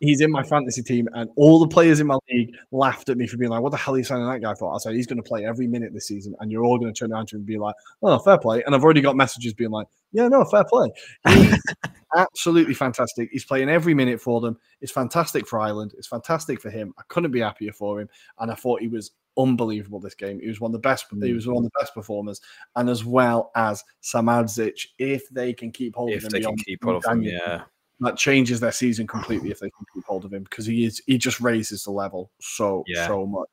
he's 0.00 0.20
in 0.20 0.30
my 0.30 0.42
fantasy 0.42 0.82
team, 0.82 1.08
and 1.14 1.30
all 1.36 1.58
the 1.58 1.68
players 1.68 1.98
in 2.00 2.06
my 2.06 2.18
league 2.30 2.54
laughed 2.70 3.08
at 3.08 3.16
me 3.16 3.26
for 3.26 3.36
being 3.36 3.50
like, 3.50 3.62
"What 3.62 3.70
the 3.70 3.78
hell 3.78 3.94
are 3.94 3.98
you 3.98 4.04
signing 4.04 4.28
that 4.28 4.40
guy 4.40 4.54
for?" 4.54 4.74
I 4.74 4.78
said, 4.78 4.94
"He's 4.94 5.06
going 5.06 5.22
to 5.22 5.28
play 5.28 5.46
every 5.46 5.66
minute 5.66 5.92
this 5.94 6.06
season," 6.06 6.34
and 6.40 6.52
you're 6.52 6.64
all 6.64 6.78
going 6.78 6.92
to 6.92 6.98
turn 6.98 7.12
around 7.12 7.28
to 7.28 7.36
him 7.36 7.40
and 7.40 7.46
be 7.46 7.58
like, 7.58 7.74
"Oh, 8.02 8.18
fair 8.18 8.38
play." 8.38 8.62
And 8.64 8.74
I've 8.74 8.84
already 8.84 9.00
got 9.00 9.16
messages 9.16 9.54
being 9.54 9.70
like, 9.70 9.86
"Yeah, 10.12 10.28
no, 10.28 10.44
fair 10.44 10.64
play." 10.64 10.90
He's 11.28 11.62
absolutely 12.16 12.74
fantastic. 12.74 13.30
He's 13.32 13.44
playing 13.44 13.68
every 13.68 13.94
minute 13.94 14.20
for 14.20 14.40
them. 14.40 14.58
It's 14.80 14.92
fantastic 14.92 15.46
for 15.46 15.60
Ireland. 15.60 15.94
It's 15.96 16.08
fantastic 16.08 16.60
for 16.60 16.70
him. 16.70 16.94
I 16.98 17.02
couldn't 17.08 17.32
be 17.32 17.40
happier 17.40 17.72
for 17.72 18.00
him, 18.00 18.08
and 18.38 18.50
I 18.50 18.54
thought 18.54 18.80
he 18.80 18.88
was 18.88 19.12
unbelievable 19.38 20.00
this 20.00 20.14
game. 20.14 20.40
He 20.40 20.48
was 20.48 20.60
one 20.60 20.70
of 20.70 20.72
the 20.72 20.78
best. 20.80 21.06
He 21.22 21.32
was 21.32 21.46
one 21.46 21.58
of 21.58 21.62
the 21.64 21.78
best 21.78 21.94
performers, 21.94 22.40
and 22.76 22.90
as 22.90 23.04
well 23.04 23.50
as 23.54 23.82
Samardzic, 24.02 24.86
if 24.98 25.28
they 25.30 25.52
can 25.52 25.70
keep 25.70 25.94
hold 25.96 26.10
If 26.10 26.18
of 26.18 26.24
him, 26.24 26.30
they 26.30 26.40
can 26.46 26.56
keep 26.56 26.82
hold 26.82 27.04
of 27.04 27.12
him, 27.12 27.22
yeah. 27.22 27.62
that 28.00 28.16
changes 28.16 28.60
their 28.60 28.72
season 28.72 29.06
completely 29.06 29.50
if 29.50 29.60
they 29.60 29.70
can 29.70 29.86
keep 29.94 30.04
hold 30.04 30.24
of 30.24 30.32
him 30.32 30.42
because 30.42 30.66
he 30.66 30.84
is 30.84 31.00
he 31.06 31.18
just 31.18 31.40
raises 31.40 31.84
the 31.84 31.90
level 31.90 32.30
so 32.40 32.84
Yeah. 32.86 33.06
so 33.06 33.26
much. 33.26 33.48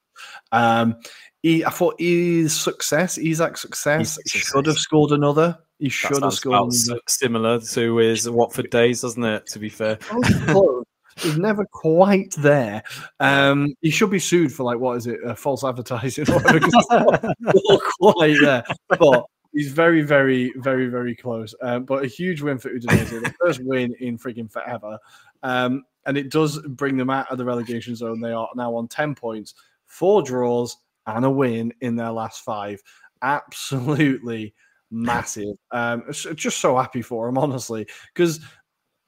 Um, 0.51 0.95
he, 1.43 1.63
I 1.65 1.69
thought 1.69 1.99
his 1.99 2.55
success, 2.59 3.19
Isaac 3.19 3.57
Success, 3.57 4.17
should 4.25 4.65
have 4.65 4.77
scored 4.77 5.11
another. 5.11 5.59
He 5.77 5.89
should 5.89 6.23
have 6.23 6.33
scored 6.33 6.73
another. 6.73 7.01
similar 7.07 7.59
to 7.59 7.97
his 7.97 8.29
Watford 8.29 8.69
days, 8.69 9.01
doesn't 9.01 9.23
it? 9.23 9.45
To 9.47 9.59
be 9.59 9.69
fair. 9.69 9.99
He's 11.17 11.37
never 11.37 11.65
quite 11.65 12.33
there. 12.37 12.83
Um, 13.19 13.73
he 13.81 13.89
should 13.89 14.09
be 14.09 14.19
sued 14.19 14.53
for 14.53 14.63
like 14.63 14.79
what 14.79 14.97
is 14.97 15.07
it, 15.07 15.19
uh, 15.25 15.35
false 15.35 15.63
advertising? 15.63 16.29
or 16.29 16.39
whatever, 16.39 16.67
not, 17.39 17.81
quite 17.99 18.37
there, 18.41 18.63
but 18.89 19.25
he's 19.53 19.71
very, 19.71 20.01
very, 20.01 20.53
very, 20.57 20.87
very 20.87 21.15
close. 21.15 21.55
Um, 21.61 21.85
but 21.85 22.03
a 22.03 22.07
huge 22.07 22.41
win 22.41 22.57
for 22.57 22.69
Udinese, 22.69 23.09
the 23.09 23.33
first 23.39 23.61
win 23.63 23.95
in 23.99 24.17
freaking 24.17 24.51
forever, 24.51 24.99
um, 25.43 25.83
and 26.05 26.17
it 26.17 26.29
does 26.31 26.59
bring 26.67 26.97
them 26.97 27.09
out 27.09 27.31
of 27.31 27.37
the 27.37 27.45
relegation 27.45 27.95
zone. 27.95 28.19
They 28.19 28.33
are 28.33 28.49
now 28.55 28.75
on 28.75 28.87
ten 28.87 29.15
points, 29.15 29.53
four 29.85 30.21
draws 30.21 30.77
and 31.07 31.23
a 31.23 31.29
win 31.29 31.73
in 31.81 31.95
their 31.95 32.11
last 32.11 32.43
five. 32.43 32.81
Absolutely 33.21 34.53
massive. 34.91 35.55
Um, 35.71 36.03
just 36.11 36.59
so 36.59 36.77
happy 36.77 37.01
for 37.01 37.27
them, 37.27 37.37
honestly, 37.37 37.87
because 38.13 38.39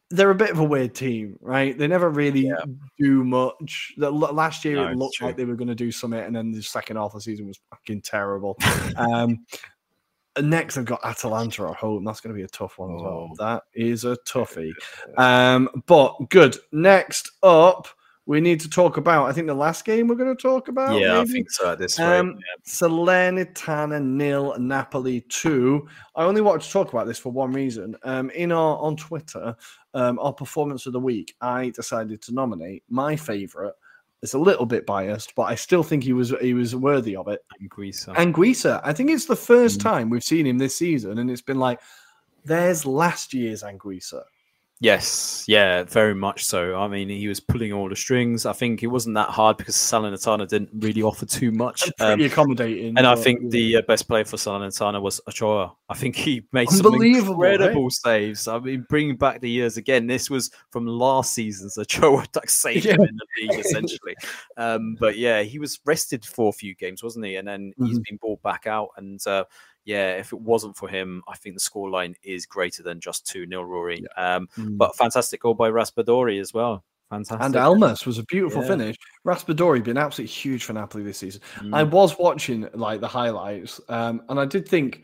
they're 0.10 0.32
a 0.32 0.36
bit 0.36 0.52
of 0.52 0.60
a 0.60 0.64
weird 0.64 0.96
team, 0.96 1.38
right? 1.42 1.78
They 1.78 1.88
never 1.88 2.10
really 2.10 2.48
Yeah. 2.48 2.64
do 2.98 3.24
much. 3.24 3.94
The, 3.98 4.10
last 4.10 4.64
year 4.64 4.78
No, 4.78 4.88
it 4.88 4.98
looked 4.98 5.22
like 5.22 5.36
they 5.36 5.46
were 5.46 5.56
going 5.56 5.68
to 5.68 5.76
do 5.76 5.92
something, 5.92 6.20
and 6.20 6.36
then 6.36 6.52
the 6.52 6.62
second 6.62 6.98
half 6.98 7.08
of 7.08 7.14
the 7.14 7.22
season 7.22 7.48
was 7.48 7.60
fucking 7.70 8.02
terrible. 8.02 8.58
um, 8.98 9.46
next, 10.42 10.76
they've 10.76 10.86
got 10.86 11.04
Atalanta 11.04 11.68
at 11.68 11.76
home. 11.76 12.06
That's 12.06 12.22
going 12.22 12.34
to 12.34 12.38
be 12.38 12.46
a 12.46 12.48
tough 12.48 12.78
one 12.78 12.96
as 12.96 13.02
well. 13.02 13.30
Oh. 13.32 13.36
That 13.38 13.64
is 13.74 14.06
a 14.06 14.18
toughie. 14.28 14.72
Um, 15.18 15.84
but 15.88 16.16
good. 16.30 16.58
Next 16.72 17.32
up, 17.44 17.88
we 18.28 18.40
need 18.42 18.60
to 18.60 18.70
talk 18.70 18.98
about. 18.98 19.26
I 19.28 19.32
think 19.32 19.48
the 19.48 19.54
last 19.56 19.86
game 19.86 20.08
we're 20.08 20.16
going 20.16 20.36
to 20.36 20.42
talk 20.42 20.68
about. 20.68 21.00
yeah, 21.00 21.20
I 21.20 21.26
think 21.26 21.50
so 21.50 21.72
at 21.72 21.80
this 21.80 21.98
rate. 21.98 22.20
Um, 22.20 22.38
Salernitana 22.66 24.04
nil, 24.04 24.56
Napoli 24.60 25.22
two. 25.22 25.88
I 26.16 26.24
only 26.26 26.42
wanted 26.42 26.62
to 26.64 26.72
talk 26.72 26.92
about 26.94 27.08
this 27.08 27.18
for 27.20 27.32
one 27.32 27.52
reason. 27.52 27.96
Um, 28.04 28.30
in 28.32 28.52
our 28.52 28.78
on 28.78 28.96
Twitter, 28.98 29.56
um, 29.94 30.20
our 30.20 30.34
performance 30.34 30.86
of 30.86 30.94
the 30.94 31.00
week, 31.00 31.36
I 31.42 31.70
decided 31.70 32.22
to 32.24 32.34
nominate 32.34 32.84
my 32.90 33.16
favourite. 33.16 33.74
It's 34.24 34.34
a 34.34 34.40
little 34.40 34.66
bit 34.66 34.86
biased, 34.86 35.36
but 35.36 35.44
I 35.44 35.56
still 35.56 35.84
think 35.84 36.04
he 36.04 36.14
was 36.14 36.34
he 36.42 36.54
was 36.54 36.76
worthy 36.76 37.16
of 37.16 37.28
it. 37.28 37.42
yeah. 37.60 37.68
Anguissa. 37.68 38.16
Anguissa, 38.16 38.82
I 38.84 38.92
think 38.94 39.10
it's 39.12 39.26
the 39.26 39.36
first 39.36 39.80
Mm. 39.80 39.84
time 39.84 40.10
we've 40.10 40.24
seen 40.24 40.46
him 40.46 40.58
this 40.58 40.76
season, 40.76 41.20
and 41.20 41.30
it's 41.32 41.42
been 41.42 41.60
like, 41.60 41.80
there's 42.44 42.86
last 42.86 43.34
year's 43.34 43.64
Anguissa. 43.64 44.24
Yes, 44.80 45.44
yeah, 45.48 45.82
very 45.84 46.14
much 46.14 46.46
so. 46.46 46.76
I 46.76 46.88
mean, 46.88 47.10
he 47.10 47.28
was 47.28 47.40
pulling 47.40 47.74
all 47.74 47.90
the 47.90 47.96
strings. 47.96 48.46
I 48.46 48.54
think 48.54 48.84
it 48.84 48.88
wasn't 48.88 49.16
that 49.16 49.30
hard 49.30 49.58
because 49.58 49.74
Salernitana 49.74 50.48
didn't 50.48 50.70
really 50.72 51.02
offer 51.02 51.26
too 51.26 51.52
much. 51.52 51.82
And 51.84 51.94
Um, 52.00 52.08
pretty 52.20 52.26
accommodating. 52.32 52.96
and 52.96 53.08
I 53.08 53.16
think 53.16 53.50
the 53.50 53.78
uh, 53.78 53.82
best 53.88 54.08
player 54.08 54.24
for 54.24 54.38
Salernitana 54.38 55.02
was 55.02 55.20
Ochoa. 55.28 55.74
I 55.90 55.96
think 55.96 56.16
he 56.16 56.46
made 56.52 56.70
some 56.70 56.94
eh? 57.02 57.18
incredible 57.18 57.90
saves. 57.90 58.48
I 58.48 58.60
mean, 58.60 58.86
bringing 58.88 59.18
back 59.18 59.42
the 59.42 59.50
years 59.50 59.78
again. 59.78 60.06
This 60.06 60.30
was 60.30 60.52
from 60.70 60.86
last 60.86 61.34
season's 61.34 61.76
Ochoa 61.80 62.26
that 62.34 62.48
saved 62.48 62.86
him 62.86 63.02
in 63.02 63.16
the 63.18 63.26
league, 63.42 63.60
essentially. 63.60 64.16
Um, 64.58 64.96
but 65.00 65.18
yeah, 65.18 65.42
he 65.42 65.58
was 65.58 65.80
rested 65.86 66.24
for 66.24 66.50
a 66.50 66.54
few 66.54 66.76
games, 66.76 67.02
wasn't 67.02 67.26
he? 67.26 67.38
And 67.38 67.48
then 67.48 67.74
he's 67.80 67.98
Mhm. 67.98 68.04
been 68.10 68.18
brought 68.18 68.44
back 68.44 68.68
out. 68.68 68.90
And 68.98 69.26
uh, 69.26 69.46
yeah, 69.88 70.12
if 70.18 70.34
it 70.34 70.40
wasn't 70.42 70.76
for 70.76 70.88
him, 70.90 71.24
I 71.28 71.36
think 71.38 71.56
the 71.56 71.62
scoreline 71.62 72.14
is 72.22 72.46
greater 72.46 72.84
than 72.84 73.00
just 73.00 73.26
2 73.26 73.48
0 73.48 73.64
Rory. 73.64 74.06
Um, 74.18 74.48
Mm. 74.58 74.78
but 74.78 74.96
fantastic 74.98 75.42
goal 75.42 75.54
by 75.56 75.70
Raspadori 75.72 76.40
as 76.40 76.54
well. 76.54 76.84
Fantastic. 77.10 77.46
And 77.46 77.56
Elmas 77.56 78.06
was 78.06 78.18
a 78.18 78.24
beautiful 78.24 78.62
Yeah. 78.64 78.68
finish. 78.68 78.98
Raspadori 79.26 79.82
been 79.82 79.98
absolutely 79.98 80.34
huge 80.34 80.66
for 80.66 80.74
Napoli 80.74 81.04
this 81.06 81.18
season. 81.20 81.42
Mm. 81.60 81.74
I 81.74 81.84
was 81.84 82.20
watching 82.20 82.68
like 82.74 83.00
the 83.00 83.08
highlights, 83.08 83.80
um, 83.88 84.22
and 84.28 84.38
I 84.40 84.46
did 84.46 84.68
think 84.68 85.04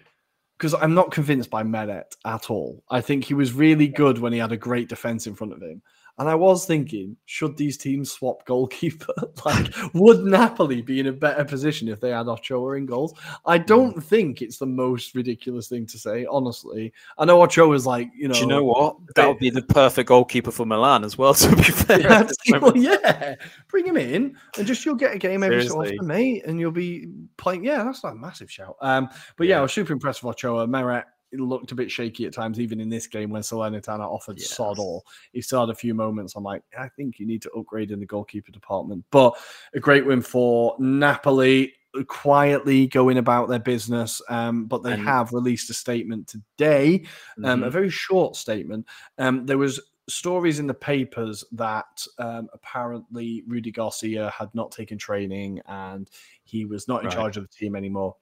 because 0.57 0.73
I'm 0.75 0.93
not 0.93 1.11
convinced 1.11 1.49
by 1.49 1.63
Meret 1.63 2.15
at 2.25 2.49
all. 2.49 2.83
I 2.89 2.99
think 3.01 3.23
he 3.25 3.33
was 3.33 3.53
really 3.53 3.87
good 3.87 4.19
when 4.19 4.31
he 4.33 4.39
had 4.39 4.51
a 4.51 4.57
great 4.57 4.87
defense 4.89 5.27
in 5.27 5.33
front 5.35 5.51
of 5.53 5.61
him. 5.61 5.81
And 6.19 6.29
I 6.29 6.35
was 6.35 6.65
thinking, 6.67 7.17
should 7.25 7.57
these 7.57 7.75
teams 7.75 8.11
swap 8.11 8.45
goalkeeper? 8.45 9.13
like, 9.45 9.73
would 9.95 10.19
Napoli 10.23 10.81
be 10.83 10.99
in 10.99 11.07
a 11.07 11.11
better 11.11 11.43
position 11.43 11.87
if 11.87 11.99
they 11.99 12.11
had 12.11 12.27
Ochoa 12.27 12.73
in 12.73 12.85
goals? 12.85 13.13
I 13.47 13.57
Mm. 13.57 13.65
don't 13.65 14.03
think 14.03 14.41
it's 14.43 14.57
the 14.59 14.67
most 14.67 15.15
ridiculous 15.15 15.67
thing 15.67 15.87
to 15.87 15.97
say, 15.97 16.27
honestly. 16.29 16.93
I 17.17 17.25
know 17.25 17.41
Ochoa's 17.41 17.87
like, 17.87 18.09
you 18.15 18.27
know, 18.27 18.35
Do 18.35 18.41
you 18.41 18.45
know 18.47 18.63
what? 18.63 18.97
That 19.15 19.27
would 19.27 19.39
be 19.39 19.49
the 19.49 19.63
perfect 19.63 20.09
goalkeeper 20.09 20.51
for 20.51 20.65
Milan 20.67 21.03
as 21.03 21.17
well. 21.17 21.33
To 21.43 21.55
be 21.55 21.63
fair, 21.63 21.99
Yeah, 22.01 22.29
well, 22.59 22.77
yeah, 22.77 23.35
bring 23.69 23.85
him 23.85 23.97
in 23.97 24.37
and 24.57 24.67
just 24.67 24.85
you'll 24.85 24.95
get 24.95 25.15
a 25.15 25.17
game 25.17 25.41
every 25.41 25.67
so 25.67 25.81
often, 25.81 26.05
mate, 26.05 26.43
and 26.45 26.59
you'll 26.59 26.71
be 26.71 27.07
playing. 27.37 27.63
Yeah, 27.65 27.83
that's 27.83 28.03
not 28.03 28.13
a 28.13 28.15
massive 28.15 28.51
shout. 28.51 28.75
Um, 28.81 29.09
but 29.35 29.47
yeah, 29.47 29.57
I 29.57 29.61
was 29.61 29.73
super 29.73 29.93
impressed 29.93 30.23
with 30.23 30.35
Ochoa. 30.35 30.67
Meret 30.67 31.05
it 31.33 31.39
looked 31.39 31.71
a 31.71 31.75
bit 31.75 31.89
shaky 31.91 32.25
at 32.25 32.33
times, 32.33 32.59
even 32.59 32.79
in 32.79 32.89
this 32.89 33.07
game 33.07 33.29
when 33.31 33.41
Salernitana 33.41 34.01
offered 34.09 34.37
Yes. 34.39 34.51
sod 34.51 34.79
all. 34.79 35.03
He 35.33 35.41
still 35.41 35.61
had 35.61 35.69
a 35.69 35.75
few 35.75 35.93
moments. 35.93 36.35
I'm 36.35 36.43
like, 36.43 36.63
I 36.77 36.87
think 36.89 37.19
you 37.19 37.25
need 37.25 37.41
to 37.41 37.51
upgrade 37.51 37.91
in 37.91 37.99
the 37.99 38.05
goalkeeper 38.05 38.51
department. 38.51 39.03
But 39.11 39.35
a 39.73 39.79
great 39.79 40.05
win 40.05 40.21
for 40.21 40.75
Napoli. 40.79 41.73
Quietly 42.07 42.87
going 42.87 43.19
about 43.19 43.49
their 43.49 43.59
business, 43.59 44.19
um, 44.27 44.65
but 44.65 44.81
they 44.81 44.93
And- 44.93 45.01
have 45.03 45.31
released 45.31 45.69
a 45.69 45.75
statement 45.75 46.27
today 46.27 47.05
um, 47.43 47.61
a 47.63 47.67
Mhm. 47.67 47.71
very 47.71 47.89
short 47.91 48.35
statement. 48.35 48.87
Um, 49.19 49.45
there 49.45 49.59
was 49.59 49.79
stories 50.09 50.57
in 50.59 50.67
the 50.67 50.73
papers 50.73 51.45
that 51.51 52.05
um, 52.17 52.49
apparently 52.53 53.43
Rudy 53.47 53.71
Garcia 53.71 54.29
had 54.31 54.49
not 54.55 54.71
taken 54.71 54.97
training 54.97 55.61
and 55.67 56.09
he 56.43 56.65
was 56.65 56.87
not 56.87 57.01
in 57.01 57.05
Right. 57.07 57.13
charge 57.15 57.37
of 57.37 57.43
the 57.43 57.55
team 57.55 57.75
anymore. 57.75 58.15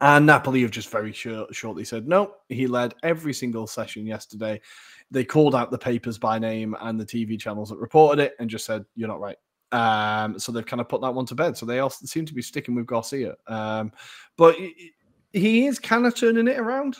And 0.00 0.26
Napoli 0.26 0.62
have 0.62 0.70
just 0.72 0.90
very 0.90 1.12
short, 1.12 1.54
shortly 1.54 1.84
said, 1.84 2.08
no, 2.08 2.34
he 2.48 2.66
led 2.66 2.94
every 3.02 3.32
single 3.32 3.66
session 3.66 4.06
yesterday. 4.06 4.60
They 5.10 5.24
called 5.24 5.54
out 5.54 5.70
the 5.70 5.78
papers 5.78 6.18
by 6.18 6.38
name 6.38 6.76
and 6.80 6.98
the 6.98 7.06
TV 7.06 7.38
channels 7.38 7.70
that 7.70 7.78
reported 7.78 8.20
it 8.22 8.34
and 8.40 8.50
just 8.50 8.64
said, 8.64 8.84
you're 8.96 9.08
not 9.08 9.20
right. 9.20 9.36
Um, 9.72 10.38
so 10.38 10.50
they've 10.50 10.66
kind 10.66 10.80
of 10.80 10.88
put 10.88 11.02
that 11.02 11.14
one 11.14 11.26
to 11.26 11.34
bed. 11.34 11.56
So 11.56 11.66
they 11.66 11.78
all 11.78 11.90
seem 11.90 12.26
to 12.26 12.34
be 12.34 12.42
sticking 12.42 12.74
with 12.74 12.86
Garcia. 12.86 13.34
Um, 13.46 13.92
but 14.36 14.56
he- 14.56 14.92
he 15.32 15.66
is 15.66 15.78
kind 15.78 16.06
of 16.06 16.14
turning 16.14 16.48
it 16.48 16.58
around. 16.58 16.96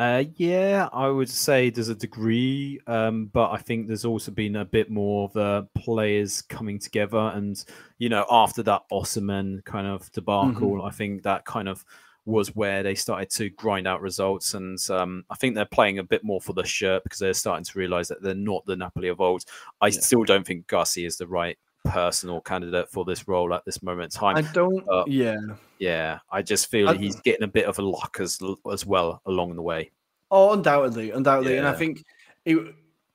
Uh, 0.00 0.24
yeah, 0.36 0.88
I 0.94 1.08
would 1.08 1.28
say 1.28 1.68
there's 1.68 1.90
a 1.90 1.94
degree, 1.94 2.80
um, 2.86 3.26
but 3.26 3.50
I 3.50 3.58
think 3.58 3.86
there's 3.86 4.06
also 4.06 4.30
been 4.30 4.56
a 4.56 4.64
bit 4.64 4.90
more 4.90 5.26
of 5.26 5.34
the 5.34 5.68
players 5.76 6.40
coming 6.40 6.78
together, 6.78 7.18
and 7.34 7.62
you 7.98 8.08
know, 8.08 8.24
after 8.30 8.62
that 8.62 8.84
Osimhen 8.90 9.62
kind 9.66 9.86
of 9.86 10.10
debacle, 10.12 10.80
I 10.84 10.90
think 10.90 11.22
that 11.24 11.44
kind 11.44 11.68
of 11.68 11.84
was 12.24 12.56
where 12.56 12.82
they 12.82 12.94
started 12.94 13.28
to 13.32 13.50
grind 13.50 13.86
out 13.86 14.00
results, 14.00 14.54
and 14.54 14.78
um, 14.88 15.22
I 15.28 15.34
think 15.34 15.54
they're 15.54 15.66
playing 15.66 15.98
a 15.98 16.02
bit 16.02 16.24
more 16.24 16.40
for 16.40 16.54
the 16.54 16.64
shirt 16.64 17.02
because 17.02 17.18
they're 17.18 17.34
starting 17.34 17.64
to 17.66 17.78
realize 17.78 18.08
that 18.08 18.22
they're 18.22 18.34
not 18.34 18.64
the 18.64 18.76
Napoli 18.76 19.08
of 19.08 19.20
old. 19.20 19.44
I 19.82 19.88
Yeah. 19.88 20.00
still 20.00 20.24
don't 20.24 20.46
think 20.46 20.66
Garcia 20.66 21.06
is 21.08 21.18
the 21.18 21.26
right 21.26 21.58
person 21.84 22.30
or 22.30 22.40
candidate 22.42 22.88
for 22.90 23.04
this 23.04 23.26
role 23.28 23.52
at 23.54 23.64
this 23.64 23.82
moment 23.82 24.12
in 24.14 24.18
time. 24.20 24.36
I 24.36 24.42
don't. 24.52 24.86
uh, 24.88 25.04
yeah. 25.06 25.36
yeah, 25.78 26.18
I 26.30 26.42
just 26.42 26.70
feel 26.70 26.88
I- 26.88 26.96
he's 26.96 27.16
getting 27.20 27.42
a 27.44 27.48
bit 27.48 27.66
of 27.66 27.78
a 27.78 27.82
luck 27.82 28.18
as 28.20 28.38
as 28.70 28.84
well 28.86 29.20
along 29.26 29.56
the 29.56 29.62
way. 29.62 29.90
Oh, 30.30 30.52
undoubtedly, 30.52 31.10
undoubtedly, 31.10 31.58
and 31.58 31.66
I 31.66 31.72
think 31.72 32.04
he, 32.44 32.56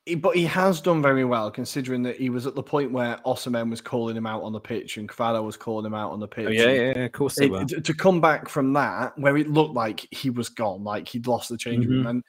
he, 0.05 0.15
but 0.15 0.35
he 0.35 0.43
has 0.45 0.81
done 0.81 1.01
very 1.01 1.23
well 1.23 1.49
considering 1.49 2.03
that 2.03 2.17
he 2.17 2.29
was 2.29 2.45
at 2.45 2.55
the 2.55 2.61
point 2.63 2.91
where 2.91 3.17
Osimhen 3.25 3.69
was 3.69 3.79
calling 3.79 4.17
him 4.17 4.25
out 4.27 4.43
on 4.43 4.51
the 4.51 4.59
pitch 4.59 4.97
and 4.97 5.07
Kvara 5.07 5.41
was 5.43 5.55
calling 5.55 5.85
him 5.85 5.93
out 5.93 6.11
on 6.11 6.19
the 6.19 6.27
pitch. 6.27 6.47
Oh, 6.47 6.51
yeah, 6.51 6.63
and 6.67 6.97
yeah, 6.97 7.03
of 7.05 7.11
course 7.13 7.35
they 7.35 7.45
it- 7.45 7.51
were. 7.51 7.63
to, 7.65 7.93
come 7.93 8.19
back 8.19 8.49
from 8.49 8.73
that, 8.73 9.17
where 9.17 9.37
it 9.37 9.49
looked 9.49 9.73
like 9.75 10.05
he 10.11 10.29
was 10.29 10.49
gone, 10.49 10.83
like 10.83 11.07
he'd 11.07 11.25
lost 11.27 11.49
the 11.49 11.57
change 11.57 11.85
room, 11.85 12.03
Mhm. 12.03 12.09
and 12.09 12.23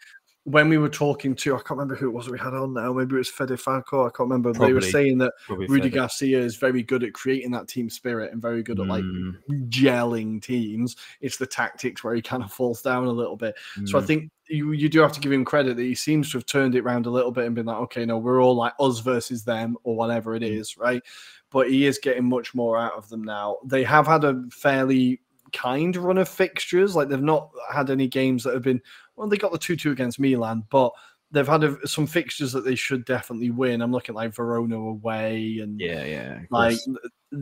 when 0.46 0.68
we 0.68 0.78
were 0.78 0.88
talking 0.88 1.34
to, 1.34 1.54
I 1.54 1.58
can't 1.58 1.70
remember 1.70 1.96
who 1.96 2.06
it 2.08 2.12
was 2.12 2.30
we 2.30 2.38
had 2.38 2.54
on 2.54 2.72
now. 2.72 2.92
Maybe 2.92 3.16
it 3.16 3.18
was 3.18 3.28
Fede 3.28 3.58
Falco. 3.58 4.02
I 4.06 4.10
can't 4.10 4.30
remember. 4.30 4.52
They 4.52 4.72
were 4.72 4.80
saying 4.80 5.18
that 5.18 5.32
Probably 5.44 5.66
Rudy 5.66 5.90
fair. 5.90 6.02
Garcia 6.02 6.38
is 6.38 6.54
very 6.54 6.84
good 6.84 7.02
at 7.02 7.14
creating 7.14 7.50
that 7.50 7.66
team 7.66 7.90
spirit 7.90 8.32
and 8.32 8.40
very 8.40 8.62
good 8.62 8.78
at 8.78 8.86
like 8.86 9.02
Mm, 9.02 9.34
gelling 9.68 10.40
teams. 10.40 10.94
It's 11.20 11.36
the 11.36 11.48
tactics 11.48 12.04
where 12.04 12.14
he 12.14 12.22
kind 12.22 12.44
of 12.44 12.52
falls 12.52 12.80
down 12.80 13.06
a 13.06 13.10
little 13.10 13.36
bit. 13.36 13.56
So 13.86 13.98
I 13.98 14.02
mm. 14.02 14.06
think 14.06 14.30
you, 14.48 14.70
you 14.70 14.88
do 14.88 15.00
have 15.00 15.10
to 15.12 15.20
give 15.20 15.32
him 15.32 15.44
credit 15.44 15.76
that 15.78 15.82
he 15.82 15.96
seems 15.96 16.30
to 16.30 16.38
have 16.38 16.46
turned 16.46 16.76
it 16.76 16.84
around 16.84 17.06
a 17.06 17.10
little 17.10 17.32
bit 17.32 17.44
and 17.46 17.56
been 17.56 17.66
like, 17.66 17.78
okay, 17.78 18.06
no, 18.06 18.16
we're 18.16 18.40
all 18.40 18.54
like 18.54 18.74
us 18.78 19.00
versus 19.00 19.42
them 19.42 19.76
or 19.82 19.96
whatever 19.96 20.36
it 20.36 20.44
Mm. 20.44 20.78
right? 20.78 21.02
But 21.50 21.70
he 21.70 21.86
is 21.86 21.98
getting 21.98 22.28
much 22.28 22.54
more 22.54 22.78
out 22.78 22.92
of 22.92 23.08
them 23.08 23.24
now. 23.24 23.56
They 23.64 23.82
have 23.82 24.06
had 24.06 24.22
a 24.22 24.44
fairly 24.52 25.20
kind 25.52 25.96
run 25.96 26.18
of 26.18 26.28
fixtures. 26.28 26.94
Like 26.96 27.08
they've 27.08 27.20
not 27.22 27.50
had 27.72 27.90
any 27.90 28.08
games 28.08 28.44
that 28.44 28.54
have 28.54 28.62
been, 28.62 28.80
well, 29.16 29.28
they 29.28 29.36
got 29.36 29.52
the 29.52 29.58
2 29.58 29.76
2 29.76 29.90
against 29.92 30.18
Milan, 30.20 30.64
but 30.70 30.92
they've 31.30 31.46
had 31.46 31.64
a, 31.64 31.86
some 31.86 32.06
fixtures 32.06 32.52
that 32.52 32.64
they 32.64 32.74
should 32.74 33.04
definitely 33.04 33.50
win. 33.50 33.82
I'm 33.82 33.92
looking 33.92 34.14
like 34.14 34.34
Verona 34.34 34.76
away 34.76 35.58
and 35.62 35.80
yeah, 35.80 36.04
yeah. 36.04 36.38
like 36.50 36.78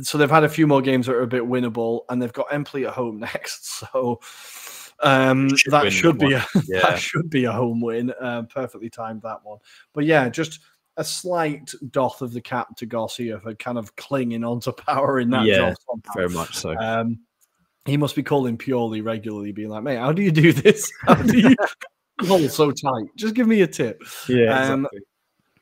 so 0.03 0.19
they've 0.19 0.31
had 0.31 0.45
a 0.45 0.49
few 0.49 0.67
more 0.67 0.81
games 0.83 1.07
that 1.07 1.15
are 1.15 1.23
a 1.23 1.27
bit 1.27 1.43
winnable, 1.43 2.01
and 2.09 2.21
they've 2.21 2.33
got 2.33 2.53
Empoli 2.53 2.87
at 2.87 2.95
home 2.95 3.19
next. 3.35 3.79
So 3.79 4.21
um, 5.03 5.55
Should 5.57 5.73
that 5.73 5.93
should 5.93 6.19
be 6.19 6.33
a 6.33 6.45
Yeah. 6.67 6.81
that 6.83 6.99
should 6.99 7.31
be 7.31 7.45
a 7.45 7.53
home 7.53 7.81
win. 7.81 8.13
Um, 8.21 8.47
perfectly 8.47 8.91
timed 8.91 9.23
that 9.23 9.41
one. 9.43 9.59
But 9.93 10.05
yeah, 10.05 10.29
just 10.29 10.61
a 10.97 11.05
slight 11.05 11.73
doth 11.91 12.23
of 12.23 12.33
the 12.33 12.41
cap 12.41 12.77
to 12.77 12.87
Garcia 12.87 13.41
for 13.41 13.55
kind 13.55 13.79
of 13.79 13.95
clinging 13.97 14.45
onto 14.45 14.73
power 14.73 15.19
in 15.19 15.31
that 15.31 15.45
Yeah, 15.45 15.57
job. 15.71 15.75
somehow. 15.91 16.13
very 16.15 16.29
much 16.31 16.57
so. 16.57 16.77
Um, 16.79 17.19
he 17.85 17.97
must 17.97 18.17
be 18.17 18.23
calling 18.23 18.57
Pioli 18.57 19.05
regularly, 19.05 19.53
being 19.53 19.69
like, 19.69 19.83
"Mate, 19.83 19.99
how 19.99 20.13
do 20.13 20.23
you 20.23 20.33
do 20.33 20.53
this? 20.53 20.93
How 21.03 21.15
do 21.15 21.39
you 21.39 21.57
hold 22.27 22.51
so 22.51 22.71
tight? 22.71 23.07
Just 23.17 23.35
give 23.35 23.47
me 23.47 23.63
a 23.63 23.67
tip." 23.67 24.03
yeah, 24.29 24.73
um, 24.73 24.89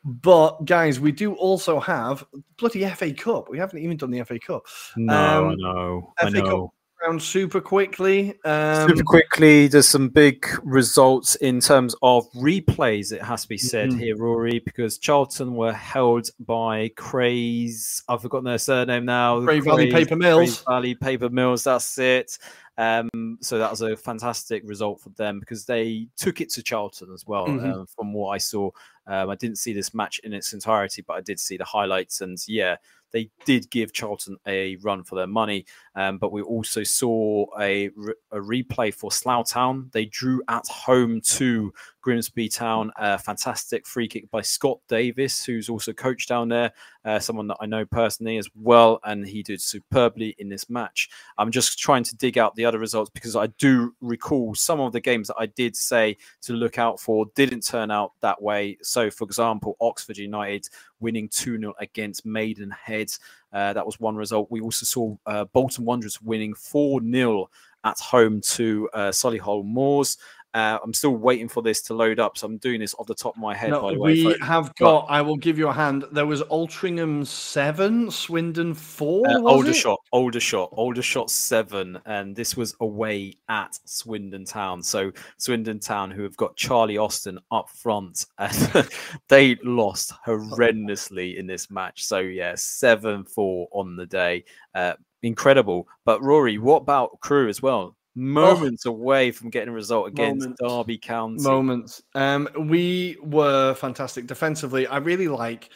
But 0.03 0.65
guys, 0.65 0.99
we 0.99 1.11
do 1.11 1.33
also 1.33 1.79
have 1.79 2.25
bloody 2.57 2.85
FA 2.89 3.13
Cup. 3.13 3.49
We 3.49 3.57
haven't 3.57 3.79
even 3.79 3.97
done 3.97 4.11
the 4.11 4.23
FA 4.23 4.39
Cup. 4.39 4.65
no, 4.95 5.13
I 5.13 5.37
um, 5.37 5.57
know, 5.57 6.13
I 6.19 6.31
FA 6.31 6.41
Cup 6.41 6.69
know. 7.03 7.07
Round 7.09 7.21
super 7.21 7.61
quickly. 7.61 8.33
Um, 8.45 8.87
Super 8.89 9.03
quickly, 9.03 9.67
there's 9.67 9.87
some 9.87 10.09
big 10.09 10.45
results 10.63 11.35
in 11.35 11.59
terms 11.59 11.95
of 12.01 12.31
replays. 12.31 13.11
It 13.11 13.21
has 13.21 13.43
to 13.43 13.49
be 13.49 13.57
said 13.57 13.89
Mhm. 13.91 13.99
here, 13.99 14.17
Rory, 14.17 14.59
because 14.59 14.97
Charlton 14.97 15.55
were 15.55 15.73
held 15.73 16.29
by 16.39 16.89
Craze. 16.95 18.03
I've 18.07 18.21
forgotten 18.21 18.45
their 18.45 18.57
surname 18.57 19.05
now. 19.05 19.41
Cray 19.43 19.59
Valley 19.59 19.91
Paper 19.91 20.15
Mills. 20.15 20.61
Cray 20.63 20.73
Valley 20.73 20.95
Paper 20.95 21.29
Mills. 21.29 21.63
That's 21.63 21.97
it. 21.97 22.37
Um, 22.77 23.37
so 23.39 23.59
that 23.59 23.69
was 23.69 23.81
a 23.81 23.95
fantastic 23.95 24.63
result 24.65 24.99
for 24.99 25.09
them 25.09 25.39
because 25.39 25.65
they 25.65 26.07
took 26.17 26.41
it 26.41 26.49
to 26.53 26.63
Charlton 26.63 27.13
as 27.13 27.27
well. 27.27 27.45
Mhm. 27.47 27.71
um, 27.71 27.85
from 27.85 28.13
what 28.13 28.29
I 28.29 28.39
saw, 28.39 28.71
um, 29.05 29.29
I 29.29 29.35
didn't 29.35 29.57
see 29.59 29.73
this 29.73 29.93
match 29.93 30.19
in 30.23 30.33
its 30.33 30.53
entirety, 30.53 31.03
but 31.05 31.13
I 31.13 31.21
did 31.21 31.39
see 31.39 31.55
the 31.55 31.65
highlights, 31.65 32.21
and 32.21 32.37
yeah, 32.47 32.77
they 33.13 33.29
did 33.45 33.69
give 33.69 33.93
Charlton 33.93 34.37
a 34.47 34.75
run 34.77 35.03
for 35.03 35.15
their 35.15 35.27
money. 35.27 35.65
Um, 35.95 36.17
but 36.17 36.31
we 36.31 36.41
also 36.41 36.83
saw 36.83 37.45
a, 37.59 37.85
a 38.31 38.37
replay 38.37 38.93
for 38.93 39.11
Slough 39.11 39.47
Town. 39.47 39.89
They 39.93 40.05
drew 40.05 40.41
at 40.49 40.67
home 40.67 41.21
to 41.21 41.71
Grimsby 42.01 42.49
Town. 42.49 42.91
A 42.97 43.17
fantastic 43.17 43.85
free 43.85 44.07
kick 44.07 44.29
by 44.31 44.41
Scott 44.41 44.79
Davis, 44.89 45.45
who's 45.45 45.69
also 45.69 45.93
coached 45.93 46.27
down 46.27 46.49
there, 46.49 46.71
uh, 47.05 47.19
someone 47.19 47.47
that 47.47 47.57
I 47.61 47.65
know 47.65 47.85
personally 47.85 48.37
as 48.37 48.49
well, 48.55 48.99
and 49.03 49.25
he 49.25 49.43
did 49.43 49.61
superbly 49.61 50.35
in 50.39 50.49
this 50.49 50.69
match. 50.69 51.09
I'm 51.37 51.51
just 51.51 51.79
trying 51.79 52.03
to 52.03 52.15
dig 52.15 52.37
out 52.37 52.55
the 52.55 52.65
other 52.65 52.79
results 52.79 53.11
because 53.11 53.35
I 53.35 53.47
do 53.47 53.95
recall 54.01 54.55
some 54.55 54.79
of 54.79 54.91
the 54.91 54.99
games 54.99 55.27
that 55.27 55.37
I 55.39 55.45
did 55.45 55.75
say 55.75 56.17
to 56.41 56.53
look 56.53 56.77
out 56.77 56.99
for 56.99 57.27
didn't 57.35 57.65
turn 57.65 57.91
out 57.91 58.13
that 58.21 58.41
way. 58.41 58.77
So, 58.81 59.09
for 59.09 59.23
example, 59.23 59.77
Oxford 59.79 60.17
United 60.17 60.67
winning 61.03 61.29
2 61.29 61.59
0 61.59 61.73
against 61.79 62.25
Maidenhead. 62.25 63.11
Uh, 63.51 63.73
that 63.73 63.85
was 63.85 63.99
one 63.99 64.15
result. 64.15 64.49
We 64.49 64.61
also 64.61 64.85
saw 64.85 65.15
uh, 65.27 65.45
Bolton 65.45 65.85
Wanderers 65.85 66.21
winning 66.21 66.55
4 66.55 67.01
0 67.01 67.49
at 67.83 67.99
home 67.99 68.41
to 68.41 68.89
uh, 68.93 69.09
Solihull 69.09 69.65
Moors. 69.65 70.17
Uh, 70.53 70.77
I'm 70.83 70.93
still 70.93 71.15
waiting 71.15 71.47
for 71.47 71.63
this 71.63 71.81
to 71.83 71.95
load 71.95 72.19
up, 72.19 72.37
so 72.37 72.45
I'm 72.45 72.57
doing 72.57 72.79
this 72.79 72.93
off 72.99 73.07
the 73.07 73.15
top 73.15 73.35
of 73.35 73.41
my 73.41 73.55
head. 73.55 73.71
no, 73.71 73.81
by 73.81 73.93
the 73.93 73.99
way, 73.99 74.13
we 74.13 74.23
folks. 74.23 74.45
have 74.45 74.75
got. 74.75 75.07
I 75.09 75.21
will 75.21 75.35
give 75.35 75.57
you 75.57 75.69
a 75.69 75.73
hand. 75.73 76.05
There 76.11 76.27
was 76.27 76.43
Altrincham 76.43 77.25
seven, 77.25 78.11
Swindon 78.11 78.75
four. 78.75 79.27
Uh, 79.27 79.41
older 79.41 79.71
it? 79.71 79.75
shot, 79.75 79.99
Aldershot, 80.11 80.69
older 80.73 81.01
shot 81.01 81.31
seven, 81.31 81.99
and 82.05 82.35
this 82.35 82.55
was 82.55 82.75
away 82.81 83.33
at 83.49 83.79
Swindon 83.85 84.45
Town. 84.45 84.83
So 84.83 85.11
Swindon 85.37 85.79
Town, 85.79 86.11
who 86.11 86.21
have 86.21 86.37
got 86.37 86.55
Charlie 86.55 86.99
Austin 86.99 87.39
up 87.51 87.69
front, 87.69 88.25
and 88.37 88.87
they 89.29 89.55
lost 89.63 90.13
horrendously 90.25 91.37
in 91.37 91.47
this 91.47 91.71
match. 91.71 92.05
So 92.05 92.19
yeah, 92.19 92.53
seven 92.55 93.23
four 93.23 93.67
on 93.71 93.95
the 93.95 94.05
day, 94.05 94.45
uh, 94.75 94.93
incredible. 95.23 95.87
But 96.05 96.21
Rory, 96.21 96.59
what 96.59 96.83
about 96.83 97.19
Crewe 97.21 97.49
as 97.49 97.61
well? 97.61 97.95
Moments 98.15 98.85
away 98.85 99.31
from 99.31 99.49
getting 99.49 99.69
a 99.69 99.73
result 99.73 100.07
against 100.07 100.41
Moments. 100.41 100.61
Derby 100.61 100.97
County. 100.97 101.43
moments. 101.43 102.03
Um, 102.13 102.47
we 102.59 103.17
were 103.23 103.73
fantastic 103.73 104.27
defensively. 104.27 104.85
I 104.85 104.97
really 104.97 105.27
like 105.27 105.69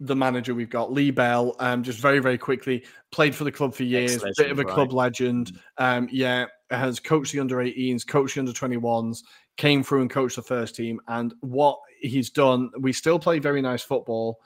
the 0.00 0.14
manager 0.14 0.54
we've 0.54 0.70
got, 0.70 0.92
Lee 0.92 1.10
Bell. 1.10 1.56
Um, 1.58 1.82
just 1.82 1.98
very 1.98 2.18
very 2.18 2.38
quickly 2.38 2.84
played 3.10 3.34
for 3.34 3.44
the 3.44 3.52
club 3.52 3.74
for 3.74 3.84
years, 3.84 4.22
bit 4.36 4.50
of 4.50 4.58
a 4.58 4.62
right. 4.62 4.74
club 4.74 4.92
legend. 4.92 5.58
Um, 5.78 6.08
yeah, 6.12 6.46
has 6.70 7.00
coached 7.00 7.32
the 7.32 7.40
under 7.40 7.56
18s, 7.56 8.06
coached 8.06 8.34
the 8.34 8.40
under 8.40 8.52
21s, 8.52 9.22
came 9.56 9.82
through 9.82 10.02
and 10.02 10.10
coached 10.10 10.36
the 10.36 10.42
first 10.42 10.76
team. 10.76 11.00
And 11.08 11.34
what 11.40 11.78
he's 12.00 12.30
done, 12.30 12.70
we 12.78 12.92
still 12.92 13.18
play 13.18 13.38
very 13.38 13.62
nice 13.62 13.82
football 13.82 14.40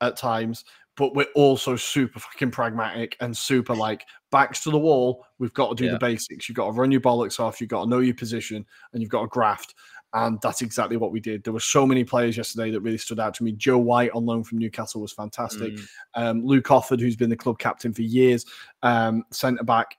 at 0.00 0.16
times, 0.16 0.64
but 0.98 1.14
we're 1.14 1.26
also 1.36 1.76
super 1.76 2.18
fucking 2.18 2.50
pragmatic 2.50 3.16
and 3.20 3.34
super 3.34 3.74
like 3.74 4.04
backs 4.32 4.64
to 4.64 4.70
the 4.70 4.78
wall. 4.78 5.24
We've 5.38 5.54
got 5.54 5.70
to 5.70 5.74
do 5.76 5.84
Yeah. 5.84 5.92
the 5.92 5.98
basics. 5.98 6.48
You've 6.48 6.56
got 6.56 6.66
to 6.66 6.72
run 6.72 6.90
your 6.90 7.00
bollocks 7.00 7.38
off. 7.38 7.60
You've 7.60 7.70
got 7.70 7.84
to 7.84 7.88
know 7.88 8.00
your 8.00 8.16
position, 8.16 8.66
and 8.92 9.00
you've 9.00 9.10
got 9.10 9.22
to 9.22 9.28
graft. 9.28 9.74
And 10.12 10.38
that's 10.42 10.60
exactly 10.60 10.96
what 10.96 11.12
we 11.12 11.20
did. 11.20 11.44
There 11.44 11.52
were 11.52 11.60
so 11.60 11.86
many 11.86 12.02
players 12.02 12.36
yesterday 12.36 12.70
that 12.72 12.80
really 12.80 12.98
stood 12.98 13.20
out 13.20 13.34
to 13.34 13.44
me. 13.44 13.52
Joe 13.52 13.78
White 13.78 14.10
on 14.12 14.26
loan 14.26 14.42
from 14.42 14.58
Newcastle 14.58 15.02
was 15.02 15.12
fantastic. 15.12 15.74
Mm. 15.74 15.88
Um, 16.14 16.46
Luke 16.46 16.64
Offord, 16.64 16.98
who's 16.98 17.14
been 17.14 17.30
the 17.30 17.36
club 17.36 17.58
captain 17.58 17.92
for 17.92 18.02
years, 18.02 18.44
um, 18.82 19.22
centre 19.30 19.64
back, 19.64 19.98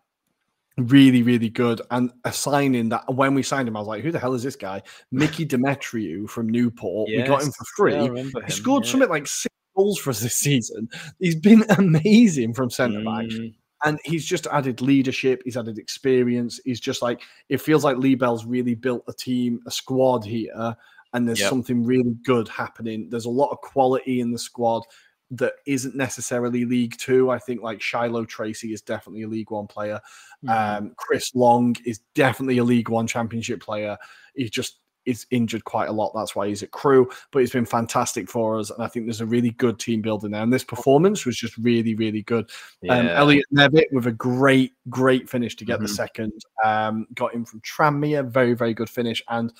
really, 0.77 1.21
really 1.21 1.49
good. 1.49 1.81
And 1.91 2.11
a 2.25 2.33
signing 2.33 2.89
that 2.89 3.13
when 3.13 3.35
we 3.35 3.43
signed 3.43 3.67
him, 3.67 3.77
I 3.77 3.79
was 3.79 3.87
like, 3.87 4.03
who 4.03 4.11
the 4.11 4.19
hell 4.19 4.33
is 4.33 4.43
this 4.43 4.55
guy? 4.55 4.81
Mickey 5.11 5.45
Demetriou 5.47 6.27
from 6.27 6.49
Newport. 6.49 7.07
We 7.07 7.21
got 7.21 7.43
him 7.43 7.51
for 7.51 7.65
free. 7.77 8.23
He 8.45 8.51
scored 8.51 8.85
yeah. 8.85 8.91
something 8.91 9.09
like 9.09 9.27
six 9.27 9.53
goals 9.79 9.99
for 9.99 10.09
us 10.09 10.19
this 10.19 10.35
season. 10.35 10.89
He's 11.19 11.35
been 11.35 11.63
amazing 11.77 12.53
from 12.53 12.69
centre 12.69 13.03
back 13.03 13.25
Mm, 13.25 13.53
and 13.85 13.99
he's 14.03 14.25
just 14.25 14.45
added 14.47 14.81
leadership. 14.81 15.41
He's 15.45 15.55
added 15.57 15.77
experience. 15.77 16.59
He's 16.65 16.79
just 16.81 17.01
like 17.01 17.21
it 17.47 17.61
feels 17.61 17.83
like 17.83 17.97
Lee 17.97 18.15
Bell's 18.15 18.45
really 18.45 18.75
built 18.75 19.03
a 19.07 19.13
team, 19.13 19.61
a 19.67 19.71
squad 19.71 20.25
here, 20.25 20.75
and 21.13 21.27
there's 21.27 21.39
Yep. 21.39 21.49
something 21.49 21.85
really 21.85 22.15
good 22.25 22.47
happening. 22.49 23.09
There's 23.09 23.25
a 23.25 23.29
lot 23.29 23.51
of 23.51 23.61
quality 23.61 24.19
in 24.19 24.31
the 24.31 24.37
squad 24.39 24.83
that 25.31 25.53
isn't 25.67 25.95
necessarily 25.95 26.65
League 26.65 26.97
Two. 26.97 27.29
I 27.29 27.39
think 27.39 27.61
like 27.61 27.81
Shilow 27.81 28.25
Tracey 28.25 28.73
is 28.73 28.81
definitely 28.81 29.21
a 29.23 29.27
League 29.27 29.51
One 29.51 29.67
player. 29.67 30.01
mm. 30.43 30.49
Um, 30.77 30.93
Chris 30.97 31.33
Long 31.35 31.75
is 31.85 31.99
definitely 32.15 32.57
a 32.57 32.63
League 32.63 32.89
One 32.89 33.07
Championship 33.07 33.61
player. 33.61 33.95
He's 34.35 34.49
just 34.49 34.78
is 35.09 35.25
injured 35.31 35.63
quite 35.63 35.89
a 35.89 35.91
lot. 35.91 36.11
That's 36.15 36.35
why 36.35 36.47
he's 36.47 36.63
at 36.63 36.71
Crewe, 36.71 37.09
but 37.31 37.39
he's 37.39 37.51
been 37.51 37.65
fantastic 37.65 38.29
for 38.29 38.59
us. 38.59 38.69
And 38.69 38.83
I 38.83 38.87
think 38.87 39.05
there's 39.05 39.21
a 39.21 39.25
really 39.25 39.51
good 39.51 39.79
team 39.79 40.01
building 40.01 40.31
there. 40.31 40.43
And 40.43 40.53
this 40.53 40.63
performance 40.63 41.25
was 41.25 41.35
just 41.37 41.57
really, 41.57 41.95
really 41.95 42.21
good. 42.23 42.49
Um, 42.89 43.05
yeah. 43.07 43.17
Elliot 43.19 43.45
Nevitt 43.53 43.91
with 43.91 44.07
a 44.07 44.11
great, 44.11 44.73
great 44.89 45.29
finish 45.29 45.55
to 45.57 45.65
get 45.65 45.79
the 45.79 45.87
Mhm. 45.87 45.95
second. 45.95 46.33
Um, 46.63 47.07
got 47.15 47.33
him 47.33 47.45
from 47.45 47.61
Tranmere, 47.61 48.29
very, 48.29 48.53
very 48.53 48.73
good 48.73 48.89
finish. 48.89 49.21
And 49.29 49.51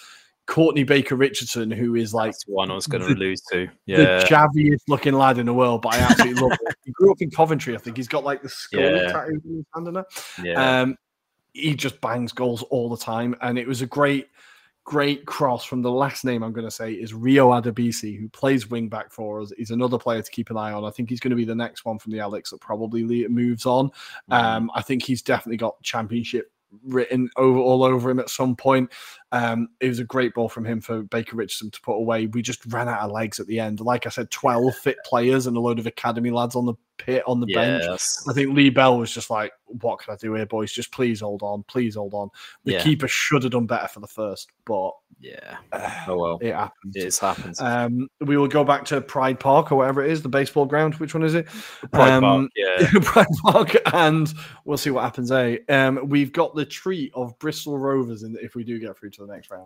Courtney 0.45 0.83
Baker 0.83 1.15
Richardson, 1.15 1.69
who 1.69 1.93
is 1.95 2.11
like 2.13 2.31
That's 2.31 2.43
one 2.47 2.71
I 2.71 2.73
was 2.75 2.87
going 2.87 3.03
to 3.03 3.13
lose 3.13 3.41
to. 3.51 3.67
yeah, 3.85 3.97
the 3.97 4.03
Yeah. 4.03 4.23
jabbiest 4.25 4.81
looking 4.87 5.13
lad 5.13 5.37
in 5.37 5.45
the 5.45 5.53
world, 5.53 5.83
but 5.83 5.93
I 5.95 5.99
absolutely 5.99 6.41
love 6.41 6.51
him. 6.53 6.57
He 6.85 6.91
grew 6.91 7.11
up 7.11 7.21
in 7.21 7.29
Coventry, 7.29 7.75
I 7.75 7.77
think. 7.77 7.97
He's 7.97 8.07
got 8.07 8.23
like 8.23 8.41
the 8.41 8.49
skull 8.49 8.81
Yeah. 8.81 9.11
tattoo 9.11 9.41
on 9.45 9.55
his 9.57 9.65
hand 9.75 9.87
and 9.87 10.05
yeah. 10.43 10.81
Um, 10.81 10.97
he 11.53 11.75
just 11.75 11.99
bangs 12.01 12.31
goals 12.31 12.63
all 12.63 12.89
the 12.89 12.97
time, 12.97 13.35
and 13.41 13.57
it 13.59 13.67
was 13.67 13.81
a 13.83 13.85
great, 13.85 14.27
great 14.89 15.23
cross 15.27 15.63
from 15.63 15.83
the 15.83 15.91
last 15.91 16.25
name 16.25 16.41
I'm 16.41 16.51
going 16.51 16.65
to 16.65 16.71
say 16.71 16.93
is 16.93 17.13
Rio 17.13 17.51
Adebisi, 17.51 18.19
who 18.19 18.27
plays 18.27 18.71
wing 18.71 18.89
back 18.89 19.11
for 19.11 19.39
us. 19.39 19.53
He's 19.55 19.69
another 19.69 19.99
player 19.99 20.19
to 20.19 20.31
keep 20.31 20.49
an 20.49 20.57
eye 20.57 20.71
on. 20.71 20.83
I 20.83 20.89
think 20.89 21.09
he's 21.09 21.19
going 21.19 21.29
to 21.29 21.35
be 21.35 21.45
the 21.45 21.53
next 21.53 21.85
one 21.85 21.99
from 21.99 22.11
the 22.11 22.19
Alex 22.19 22.49
that 22.49 22.59
probably 22.59 23.27
moves 23.27 23.67
on. 23.67 23.89
Mm-hmm. 23.89 24.33
Um, 24.33 24.71
I 24.73 24.81
think 24.81 25.03
he's 25.03 25.21
definitely 25.21 25.57
got 25.57 25.79
championship 25.83 26.51
written 26.83 27.29
over 27.37 27.59
all 27.59 27.83
over 27.83 28.09
him 28.09 28.19
at 28.19 28.31
some 28.31 28.55
point. 28.55 28.91
Um, 29.31 29.69
it 29.79 29.89
was 29.89 29.99
a 29.99 30.03
great 30.03 30.33
ball 30.33 30.49
from 30.49 30.65
him 30.65 30.81
for 30.81 31.03
Baker 31.03 31.35
Richardson 31.35 31.69
to 31.69 31.81
put 31.81 31.93
away. 31.93 32.25
We 32.25 32.41
just 32.41 32.65
ran 32.65 32.89
out 32.89 33.01
of 33.01 33.11
legs 33.11 33.39
at 33.39 33.45
the 33.45 33.59
end. 33.59 33.81
Like 33.81 34.07
I 34.07 34.09
said, 34.09 34.31
12 34.31 34.75
fit 34.75 34.97
players 35.05 35.45
and 35.45 35.55
a 35.55 35.59
load 35.59 35.77
of 35.77 35.85
academy 35.85 36.31
lads 36.31 36.55
on 36.55 36.65
the 36.65 36.73
pit 36.99 37.23
on 37.25 37.39
the 37.39 37.47
bench. 37.47 37.83
I 38.29 38.33
think 38.33 38.53
Lee 38.55 38.69
Bell 38.69 38.97
was 38.99 39.11
just 39.11 39.29
like, 39.29 39.51
"What 39.65 39.99
can 39.99 40.13
I 40.13 40.17
do 40.17 40.33
here, 40.33 40.45
boys? 40.45 40.71
Just 40.71 40.91
please 40.91 41.21
hold 41.21 41.41
on, 41.41 41.63
please 41.63 41.95
hold 41.95 42.13
on." 42.13 42.29
The 42.65 42.73
Yeah. 42.73 42.83
keeper 42.83 43.07
should 43.07 43.43
have 43.43 43.51
done 43.53 43.65
better 43.65 43.87
for 43.87 43.99
the 44.01 44.07
first, 44.07 44.51
but 44.65 44.91
Yeah. 45.19 45.57
uh, 45.71 45.89
Oh 46.07 46.17
well. 46.17 46.37
it 46.41 46.53
happened. 46.53 46.95
It's 46.95 47.17
happened. 47.19 47.55
Um, 47.59 48.07
we 48.21 48.37
will 48.37 48.47
go 48.47 48.63
back 48.63 48.85
to 48.85 49.01
Pride 49.01 49.39
Park 49.39 49.71
or 49.71 49.75
whatever 49.77 50.03
it 50.03 50.11
is, 50.11 50.21
the 50.21 50.29
baseball 50.29 50.65
ground. 50.65 50.95
Which 50.95 51.13
one 51.13 51.23
is 51.23 51.33
it? 51.33 51.47
Pride 51.91 52.11
um, 52.11 52.21
Park, 52.23 52.51
yeah. 52.55 52.89
Pride 53.01 53.27
Park, 53.41 53.75
and 53.93 54.31
we'll 54.65 54.77
see 54.77 54.91
what 54.91 55.03
happens. 55.03 55.31
Eh? 55.31 55.57
Um, 55.69 56.07
we've 56.07 56.31
got 56.33 56.53
the 56.55 56.65
treat 56.65 57.11
of 57.15 57.37
Bristol 57.39 57.77
Rovers, 57.77 58.23
in 58.23 58.37
if 58.41 58.55
we 58.55 58.63
do 58.63 58.79
get 58.79 58.97
through 58.97 59.11
to 59.11 59.25
the 59.25 59.33
next 59.33 59.49
round. 59.49 59.65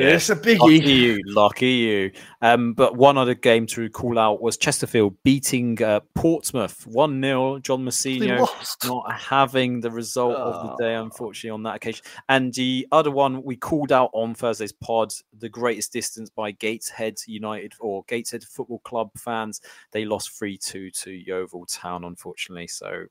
Oof. 0.00 0.14
It's 0.14 0.30
a 0.30 0.34
Lucky 0.34 0.56
biggie. 0.56 0.86
you, 0.86 1.20
lucky 1.26 1.68
you. 1.68 2.12
Um, 2.42 2.72
but 2.72 2.96
one 2.96 3.18
other 3.18 3.34
game 3.34 3.66
to 3.66 3.88
call 3.90 4.18
out 4.18 4.40
was 4.40 4.56
Chesterfield 4.56 5.14
beating 5.22 5.82
uh, 5.82 6.00
Portsmouth 6.14 6.86
1 6.86 7.22
0. 7.22 7.58
John 7.58 7.84
Mousinho 7.84 8.46
not 8.86 9.12
having 9.12 9.80
the 9.80 9.90
result 9.90 10.36
of 10.36 10.62
the 10.78 10.84
day, 10.84 10.94
Oh. 10.96 11.02
unfortunately, 11.02 11.50
on 11.50 11.62
that 11.64 11.76
occasion. 11.76 12.04
And 12.28 12.52
the 12.54 12.86
other 12.92 13.10
one 13.10 13.42
we 13.42 13.56
called 13.56 13.92
out 13.92 14.10
on 14.12 14.34
Thursday's 14.34 14.72
pod, 14.72 15.12
the 15.38 15.48
greatest 15.48 15.92
distance 15.92 16.30
by 16.30 16.52
Gateshead 16.52 17.18
United 17.26 17.74
or 17.80 18.04
Gateshead 18.08 18.44
Football 18.44 18.80
Club 18.80 19.10
fans. 19.18 19.60
They 19.92 20.04
lost 20.04 20.30
3 20.38 20.56
2 20.56 20.90
to 20.90 21.10
Yeovil 21.10 21.66
Town, 21.66 22.04
unfortunately. 22.04 22.66
So 22.68 23.04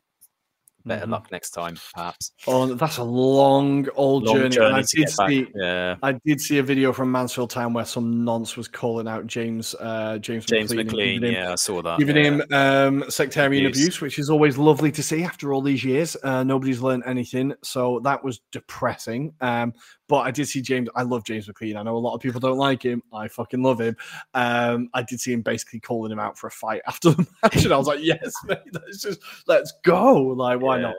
better 0.89 1.05
Mhm. 1.05 1.11
luck 1.11 1.31
next 1.31 1.51
time, 1.51 1.77
perhaps. 1.95 2.33
Oh, 2.47 2.65
that's 2.75 2.97
a 2.97 3.03
long 3.03 3.87
old 3.95 4.23
Long 4.25 4.35
journey. 4.35 4.57
and 4.57 4.75
I 4.75 4.83
did 4.93 5.09
see. 5.09 5.47
Yeah. 5.55 5.95
I 6.03 6.11
did 6.25 6.41
see 6.41 6.57
a 6.57 6.63
video 6.63 6.91
from 6.91 7.11
Mansfield 7.11 7.49
Town 7.51 7.71
where 7.73 7.85
some 7.85 8.25
nonce 8.25 8.57
was 8.57 8.67
calling 8.67 9.07
out 9.07 9.25
James 9.27 9.73
uh, 9.79 10.17
James, 10.17 10.45
James 10.45 10.69
McLean, 10.73 11.21
McLean, 11.21 11.23
him, 11.23 11.31
yeah, 11.33 11.51
I 11.53 11.55
saw 11.55 11.81
that. 11.81 11.99
giving 11.99 12.17
yeah. 12.17 12.23
him 12.23 12.43
um, 12.51 13.09
sectarian 13.09 13.65
Abuse. 13.65 13.77
abuse. 13.85 14.01
which 14.01 14.19
is 14.19 14.29
always 14.29 14.57
lovely 14.57 14.91
to 14.91 15.01
see 15.01 15.23
after 15.23 15.53
all 15.53 15.61
these 15.61 15.83
years. 15.85 16.17
Uh, 16.23 16.43
nobody's 16.43 16.81
learned 16.81 17.03
anything, 17.05 17.53
so 17.63 18.01
that 18.03 18.23
was 18.23 18.41
depressing. 18.51 19.33
Um, 19.41 19.73
but 20.09 20.17
I 20.25 20.31
did 20.31 20.47
see 20.49 20.61
James. 20.61 20.89
I 20.95 21.03
love 21.03 21.23
James 21.23 21.47
McLean. 21.47 21.77
I 21.77 21.83
know 21.83 21.95
a 21.95 21.99
lot 21.99 22.13
of 22.15 22.19
people 22.21 22.41
don't 22.41 22.57
like 22.57 22.83
him. 22.83 23.01
I 23.13 23.29
fucking 23.29 23.63
love 23.63 23.79
him. 23.79 23.95
Um, 24.33 24.89
I 24.93 25.03
did 25.03 25.21
see 25.21 25.31
him 25.31 25.41
basically 25.41 25.79
calling 25.79 26.11
him 26.11 26.19
out 26.19 26.37
for 26.37 26.47
a 26.47 26.51
fight 26.51 26.81
after 26.87 27.11
the 27.11 27.25
match, 27.43 27.63
and 27.63 27.73
I 27.73 27.77
was 27.77 27.87
like, 27.87 27.99
"Yes, 28.01 28.33
mate, 28.45 28.57
let's 28.73 29.01
just 29.01 29.21
let's 29.47 29.71
go." 29.85 30.15
Like, 30.21 30.59
why 30.59 30.79
Yeah. 30.79 30.81
not? 30.81 30.95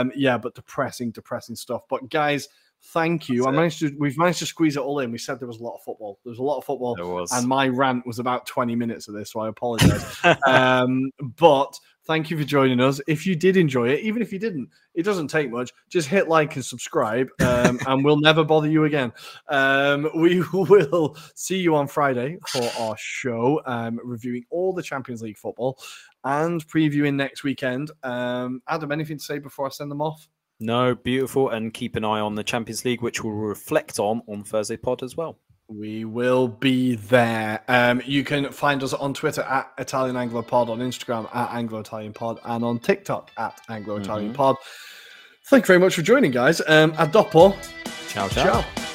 Um, 0.00 0.12
yeah, 0.14 0.38
but 0.38 0.54
depressing, 0.54 1.10
depressing 1.10 1.56
stuff. 1.56 1.82
But 1.88 2.08
guys, 2.10 2.48
thank 2.92 3.28
you. 3.30 3.38
That's 3.38 3.46
I 3.46 3.50
it. 3.50 3.56
managed 3.56 3.78
to. 3.80 3.96
We've 3.98 4.18
managed 4.18 4.40
to 4.40 4.46
squeeze 4.46 4.76
it 4.76 4.80
all 4.80 5.00
in. 5.00 5.10
We 5.10 5.18
said 5.18 5.40
there 5.40 5.48
was 5.48 5.60
a 5.60 5.64
lot 5.64 5.76
of 5.76 5.82
football. 5.82 6.18
There 6.24 6.30
was 6.30 6.38
a 6.38 6.42
lot 6.42 6.58
of 6.58 6.64
football, 6.64 6.94
There 6.96 7.06
was. 7.06 7.32
and 7.32 7.48
my 7.48 7.68
rant 7.68 8.06
was 8.06 8.18
about 8.18 8.46
twenty 8.46 8.76
minutes 8.76 9.08
of 9.08 9.14
this, 9.14 9.32
so 9.32 9.40
I 9.40 9.48
apologize. 9.48 10.18
um, 10.46 11.10
but 11.38 11.74
thank 12.06 12.30
you 12.30 12.38
for 12.38 12.44
joining 12.44 12.80
us. 12.80 13.00
If 13.06 13.26
you 13.26 13.34
did 13.34 13.56
enjoy 13.56 13.88
it, 13.88 14.00
even 14.00 14.22
if 14.22 14.32
you 14.32 14.38
didn't, 14.38 14.68
it 14.94 15.02
doesn't 15.02 15.28
take 15.28 15.50
much. 15.50 15.72
Just 15.88 16.08
hit 16.08 16.28
like 16.28 16.56
and 16.56 16.64
subscribe, 16.64 17.28
um, 17.40 17.78
and 17.86 18.04
we'll 18.04 18.20
never 18.20 18.44
bother 18.44 18.68
you 18.68 18.84
again. 18.84 19.12
Um, 19.48 20.10
we 20.14 20.42
will 20.52 21.16
see 21.34 21.58
you 21.58 21.74
on 21.76 21.86
Friday 21.88 22.38
for 22.48 22.68
our 22.78 22.96
show, 22.98 23.60
um, 23.66 24.00
reviewing 24.02 24.44
all 24.50 24.72
the 24.72 24.82
Champions 24.82 25.22
League 25.22 25.38
football 25.38 25.78
and 26.24 26.66
previewing 26.66 27.14
next 27.14 27.44
weekend. 27.44 27.90
Um, 28.02 28.62
Adam, 28.68 28.92
anything 28.92 29.18
to 29.18 29.24
say 29.24 29.38
before 29.38 29.66
I 29.66 29.70
send 29.70 29.90
them 29.90 30.00
off? 30.00 30.28
No, 30.60 30.94
beautiful. 30.94 31.50
And 31.50 31.74
keep 31.74 31.96
an 31.96 32.04
eye 32.04 32.20
on 32.20 32.34
the 32.34 32.44
Champions 32.44 32.84
League, 32.84 33.02
which 33.02 33.22
we'll 33.22 33.34
reflect 33.34 33.98
on 33.98 34.22
on 34.28 34.44
Thursday 34.44 34.76
pod 34.76 35.02
as 35.02 35.16
well. 35.16 35.38
We 35.68 36.04
will 36.04 36.46
be 36.48 36.94
there. 36.96 37.62
Um, 37.68 38.02
you 38.04 38.22
can 38.22 38.52
find 38.52 38.82
us 38.82 38.92
on 38.92 39.14
Twitter 39.14 39.40
at 39.42 39.72
Italian 39.78 40.16
Anglo 40.16 40.42
Pod, 40.42 40.68
on 40.68 40.80
Instagram 40.80 41.34
at 41.34 41.50
Anglo 41.54 41.80
Italian 41.80 42.12
Pod, 42.12 42.38
and 42.44 42.62
on 42.64 42.78
TikTok 42.78 43.30
at 43.38 43.58
Anglo 43.68 43.96
Italian 43.96 44.32
Mhm. 44.32 44.36
Pod. 44.36 44.56
Thank 45.46 45.64
you 45.64 45.68
very 45.68 45.78
much 45.78 45.94
for 45.94 46.02
joining, 46.02 46.30
guys. 46.32 46.60
Um, 46.66 46.92
a 46.98 47.06
dopo. 47.06 47.56
Ciao, 48.08 48.28
Ciao. 48.28 48.93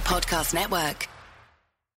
Podcast 0.00 0.54
Network. 0.54 1.17